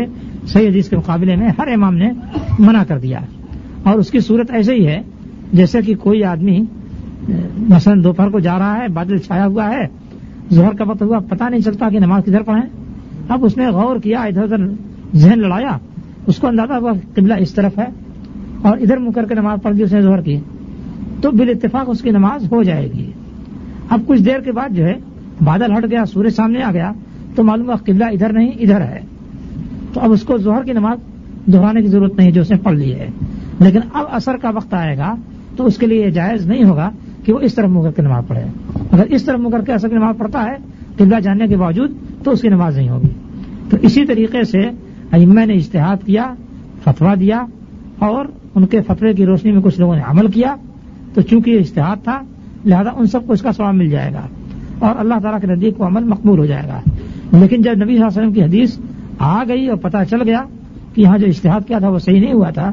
صحیح 0.48 0.70
حدیث 0.70 0.90
کے 0.90 0.98
مقابلے 0.98 1.36
میں 1.36 1.50
ہر 1.60 1.68
امام 1.68 1.96
نے 1.96 2.12
منع 2.60 2.84
کر 2.84 3.00
دیا۔ 3.00 3.20
اور 3.84 3.94
اس 3.94 4.12
کی 4.12 4.20
صورت 4.20 4.52
ایسے 4.52 4.74
ہی 4.74 4.88
ہے، 4.88 5.02
جیسے 5.54 5.82
کہ 5.82 5.96
کوئی 5.96 6.24
آدمی، 6.24 6.60
مثلا 7.58 7.94
دوپہر 8.04 8.30
کو 8.30 8.40
جا 8.40 8.60
رہا 8.60 8.78
ہے، 8.78 8.88
بادل 8.88 9.18
چھایا 9.18 9.46
ہوا 9.46 9.70
ہے، 9.70 9.88
ظہر 10.54 10.76
کا 10.76 10.84
وقت 10.88 11.02
ہوا، 11.02 11.20
پتہ 11.20 11.44
نہیں 11.44 11.62
چلتا 11.62 11.90
کہ 11.90 12.00
نماز 12.00 12.24
کدھر 12.26 12.42
پڑھیں۔ 12.42 12.70
اب 13.30 13.46
اس 13.46 13.58
نے 13.58 13.68
غور 13.68 14.00
کیا، 14.00 14.20
ادھر 14.20 14.44
ادھر 14.44 14.58
ذہن 15.16 15.40
لڑایا 15.40 15.78
اس 16.30 16.38
کو 16.38 16.48
اندازہ 16.48 16.74
ہوا 16.74 16.92
قبلہ 17.16 17.34
اس 17.40 17.54
طرف 17.54 17.80
ہے 17.80 17.86
اور 18.62 18.78
ادھر 18.78 18.98
منہ 18.98 19.12
کر 19.12 19.26
کے 19.26 19.36
نماز 19.36 19.60
پڑھ 19.64 19.76
دی 19.78 19.84
اس 19.84 19.94
نے 19.94 20.02
ظہر 20.02 20.22
کی۔ 20.22 20.40
تو 21.22 21.32
بال 21.32 21.50
اتفاق 21.50 21.84
اس 21.88 22.02
کی 22.02 22.10
نماز 22.10 22.52
ہو 22.52 22.64
جائے 22.64 22.92
گی۔ 22.94 23.12
اب 23.90 24.02
کچھ 24.08 24.22
دیر 24.22 24.40
کے 24.40 24.52
بعد 24.52 24.70
جو 24.70 24.86
ہے، 24.86 24.94
بادل 25.44 25.78
ہٹ 25.78 25.92
گیا، 25.92 26.06
سورج 26.06 26.30
سامنے 26.30 26.64
آ 26.64 26.72
گیا، 26.72 26.92
تو 27.36 27.44
معلوم 27.44 27.68
ہوا 27.68 27.76
قبلہ 27.76 28.06
ادھر 28.06 28.34
نہیں، 28.34 28.52
ادھر 28.60 28.82
ہے۔ 28.82 29.00
تو 29.94 30.02
اب 30.02 30.12
اس 30.12 30.22
کو 30.22 30.38
ظہر 30.38 30.64
کی 30.64 30.74
نماز 30.74 30.98
دہرانے 31.54 31.82
کی 31.82 31.88
ضرورت 31.88 32.18
نہیں، 32.18 32.32
جو 32.32 32.42
اس 32.42 32.52
نے 32.52 32.58
پڑھ 32.58 32.76
لی 32.76 32.94
ہے۔ 32.94 33.08
لیکن 33.60 33.80
اب 33.94 34.06
اثر 34.12 34.38
کا 34.38 34.50
وقت 34.50 34.74
آئے 34.74 34.98
گا، 34.98 35.16
تو 35.56 35.66
اس 35.66 35.78
کے 35.78 35.88
لیے 35.88 36.06
یہ 36.06 36.10
جائز 36.10 36.48
نہیں 36.48 36.64
ہوگا 36.64 36.90
کہ 37.26 37.34
وہ 37.34 37.40
اس 37.40 37.56
طرف 37.56 37.70
منہ 37.70 37.82
کر 37.82 37.92
کے 37.92 38.02
نماز 38.02 38.24
پڑھے۔ 38.28 38.42
اگر 38.92 39.04
اس 39.10 39.24
طرف 39.24 39.40
منہ 39.40 39.50
کر 39.50 39.62
کے 39.62 39.72
اثر 39.74 39.88
کی 39.88 39.96
نماز 39.96 40.16
پڑھتا 40.18 40.44
ہے، 40.44 40.56
قبلہ 40.98 41.20
جاننے 41.20 41.48
کے 41.48 41.58
باوجود، 41.58 41.92
تو 42.24 42.32
اس 42.32 42.42
کی 42.42 42.50
نماز 42.50 42.78
نہیں 42.78 42.90
ہوگی۔ 42.90 43.08
تو 43.70 43.78
اسی 43.82 44.06
طریقے 44.06 44.44
سے 44.44 44.89
یعنی 45.12 45.26
ائمہ 45.26 45.46
نے 45.46 45.54
اشتہاد 45.54 46.06
کیا 46.06 46.34
فتوا 46.84 47.14
دیا 47.20 47.46
اور 48.00 48.26
ان 48.56 48.66
کے 48.66 48.82
فتوے 48.82 49.14
کی 49.14 49.26
روشنی 49.26 49.52
میں 49.52 49.62
کچھ 49.62 49.80
لوگوں 49.80 49.96
نے 49.96 50.02
عمل 50.06 50.32
کیا۔ 50.32 50.56
تو 51.14 51.22
چونکہ 51.22 51.52
یہ 51.52 51.60
اشتہاد 51.60 52.04
تھا، 52.04 52.22
لہذا 52.66 52.90
ان 52.96 53.06
سب 53.06 53.28
کو 53.28 53.34
اس 53.34 53.42
کا 53.42 53.52
سواب 53.52 53.74
مل 53.74 53.90
جائے 53.90 54.14
گا 54.14 54.22
اور 54.80 54.96
اللہ 54.98 55.14
تعالیٰ 55.24 55.42
کے 55.42 55.48
نزدیک 55.48 55.78
کو 55.78 55.88
عمل 55.88 56.04
مقبول 56.04 56.40
ہو 56.40 56.46
جائے 56.46 56.68
گا۔ 56.68 56.82
لیکن 57.38 57.62
جب 57.62 57.72
نبی 57.72 57.86
صلی 57.86 57.96
اللہ 57.96 58.08
علیہ 58.08 58.22
وسلم 58.22 58.34
کی 58.34 58.44
حدیث 58.44 58.78
آ 59.20 59.44
گئی 59.48 59.68
اور 59.68 59.78
پتہ 59.78 59.98
چل 60.10 60.22
گیا 60.22 60.42
کہ 60.96 61.02
یہاں 61.02 61.18
جو 61.18 61.26
اشتہاد 61.28 61.68
کیا 61.68 61.80
تھا 61.80 61.90
وہ 61.90 62.00
صحیح 62.00 62.22
نہیں 62.22 62.34
ہوا 62.34 62.50
تھا، 62.50 62.72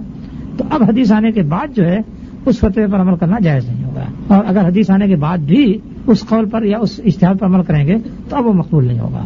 تو 0.57 0.65
اب 0.71 0.83
حدیث 0.83 1.13
آنے 1.13 1.33
کے 1.33 1.43
بعد 1.43 1.77
جو 1.77 1.85
ہے، 1.85 1.99
اس 2.47 2.59
فتوے 2.59 2.87
پر 2.87 3.01
عمل 3.01 3.17
کرنا 3.17 3.37
جائز 3.43 3.69
نہیں 3.69 3.85
ہوگا۔ 3.85 4.35
اور 4.35 4.45
اگر 4.47 4.69
حدیث 4.69 4.91
آنے 4.91 5.07
کے 5.07 5.17
بعد 5.17 5.39
بھی 5.39 5.79
اس 6.07 6.21
قول 6.21 6.49
پر 6.49 6.63
یا 6.63 6.79
اس 6.79 7.01
اشتہار 7.05 7.35
پر 7.35 7.47
عمل 7.47 7.63
کریں 7.63 7.87
گے، 7.87 7.95
تو 8.29 8.37
اب 8.37 8.47
وہ 8.47 8.53
مقبول 8.53 8.87
نہیں 8.87 8.99
ہوگا۔ 8.99 9.25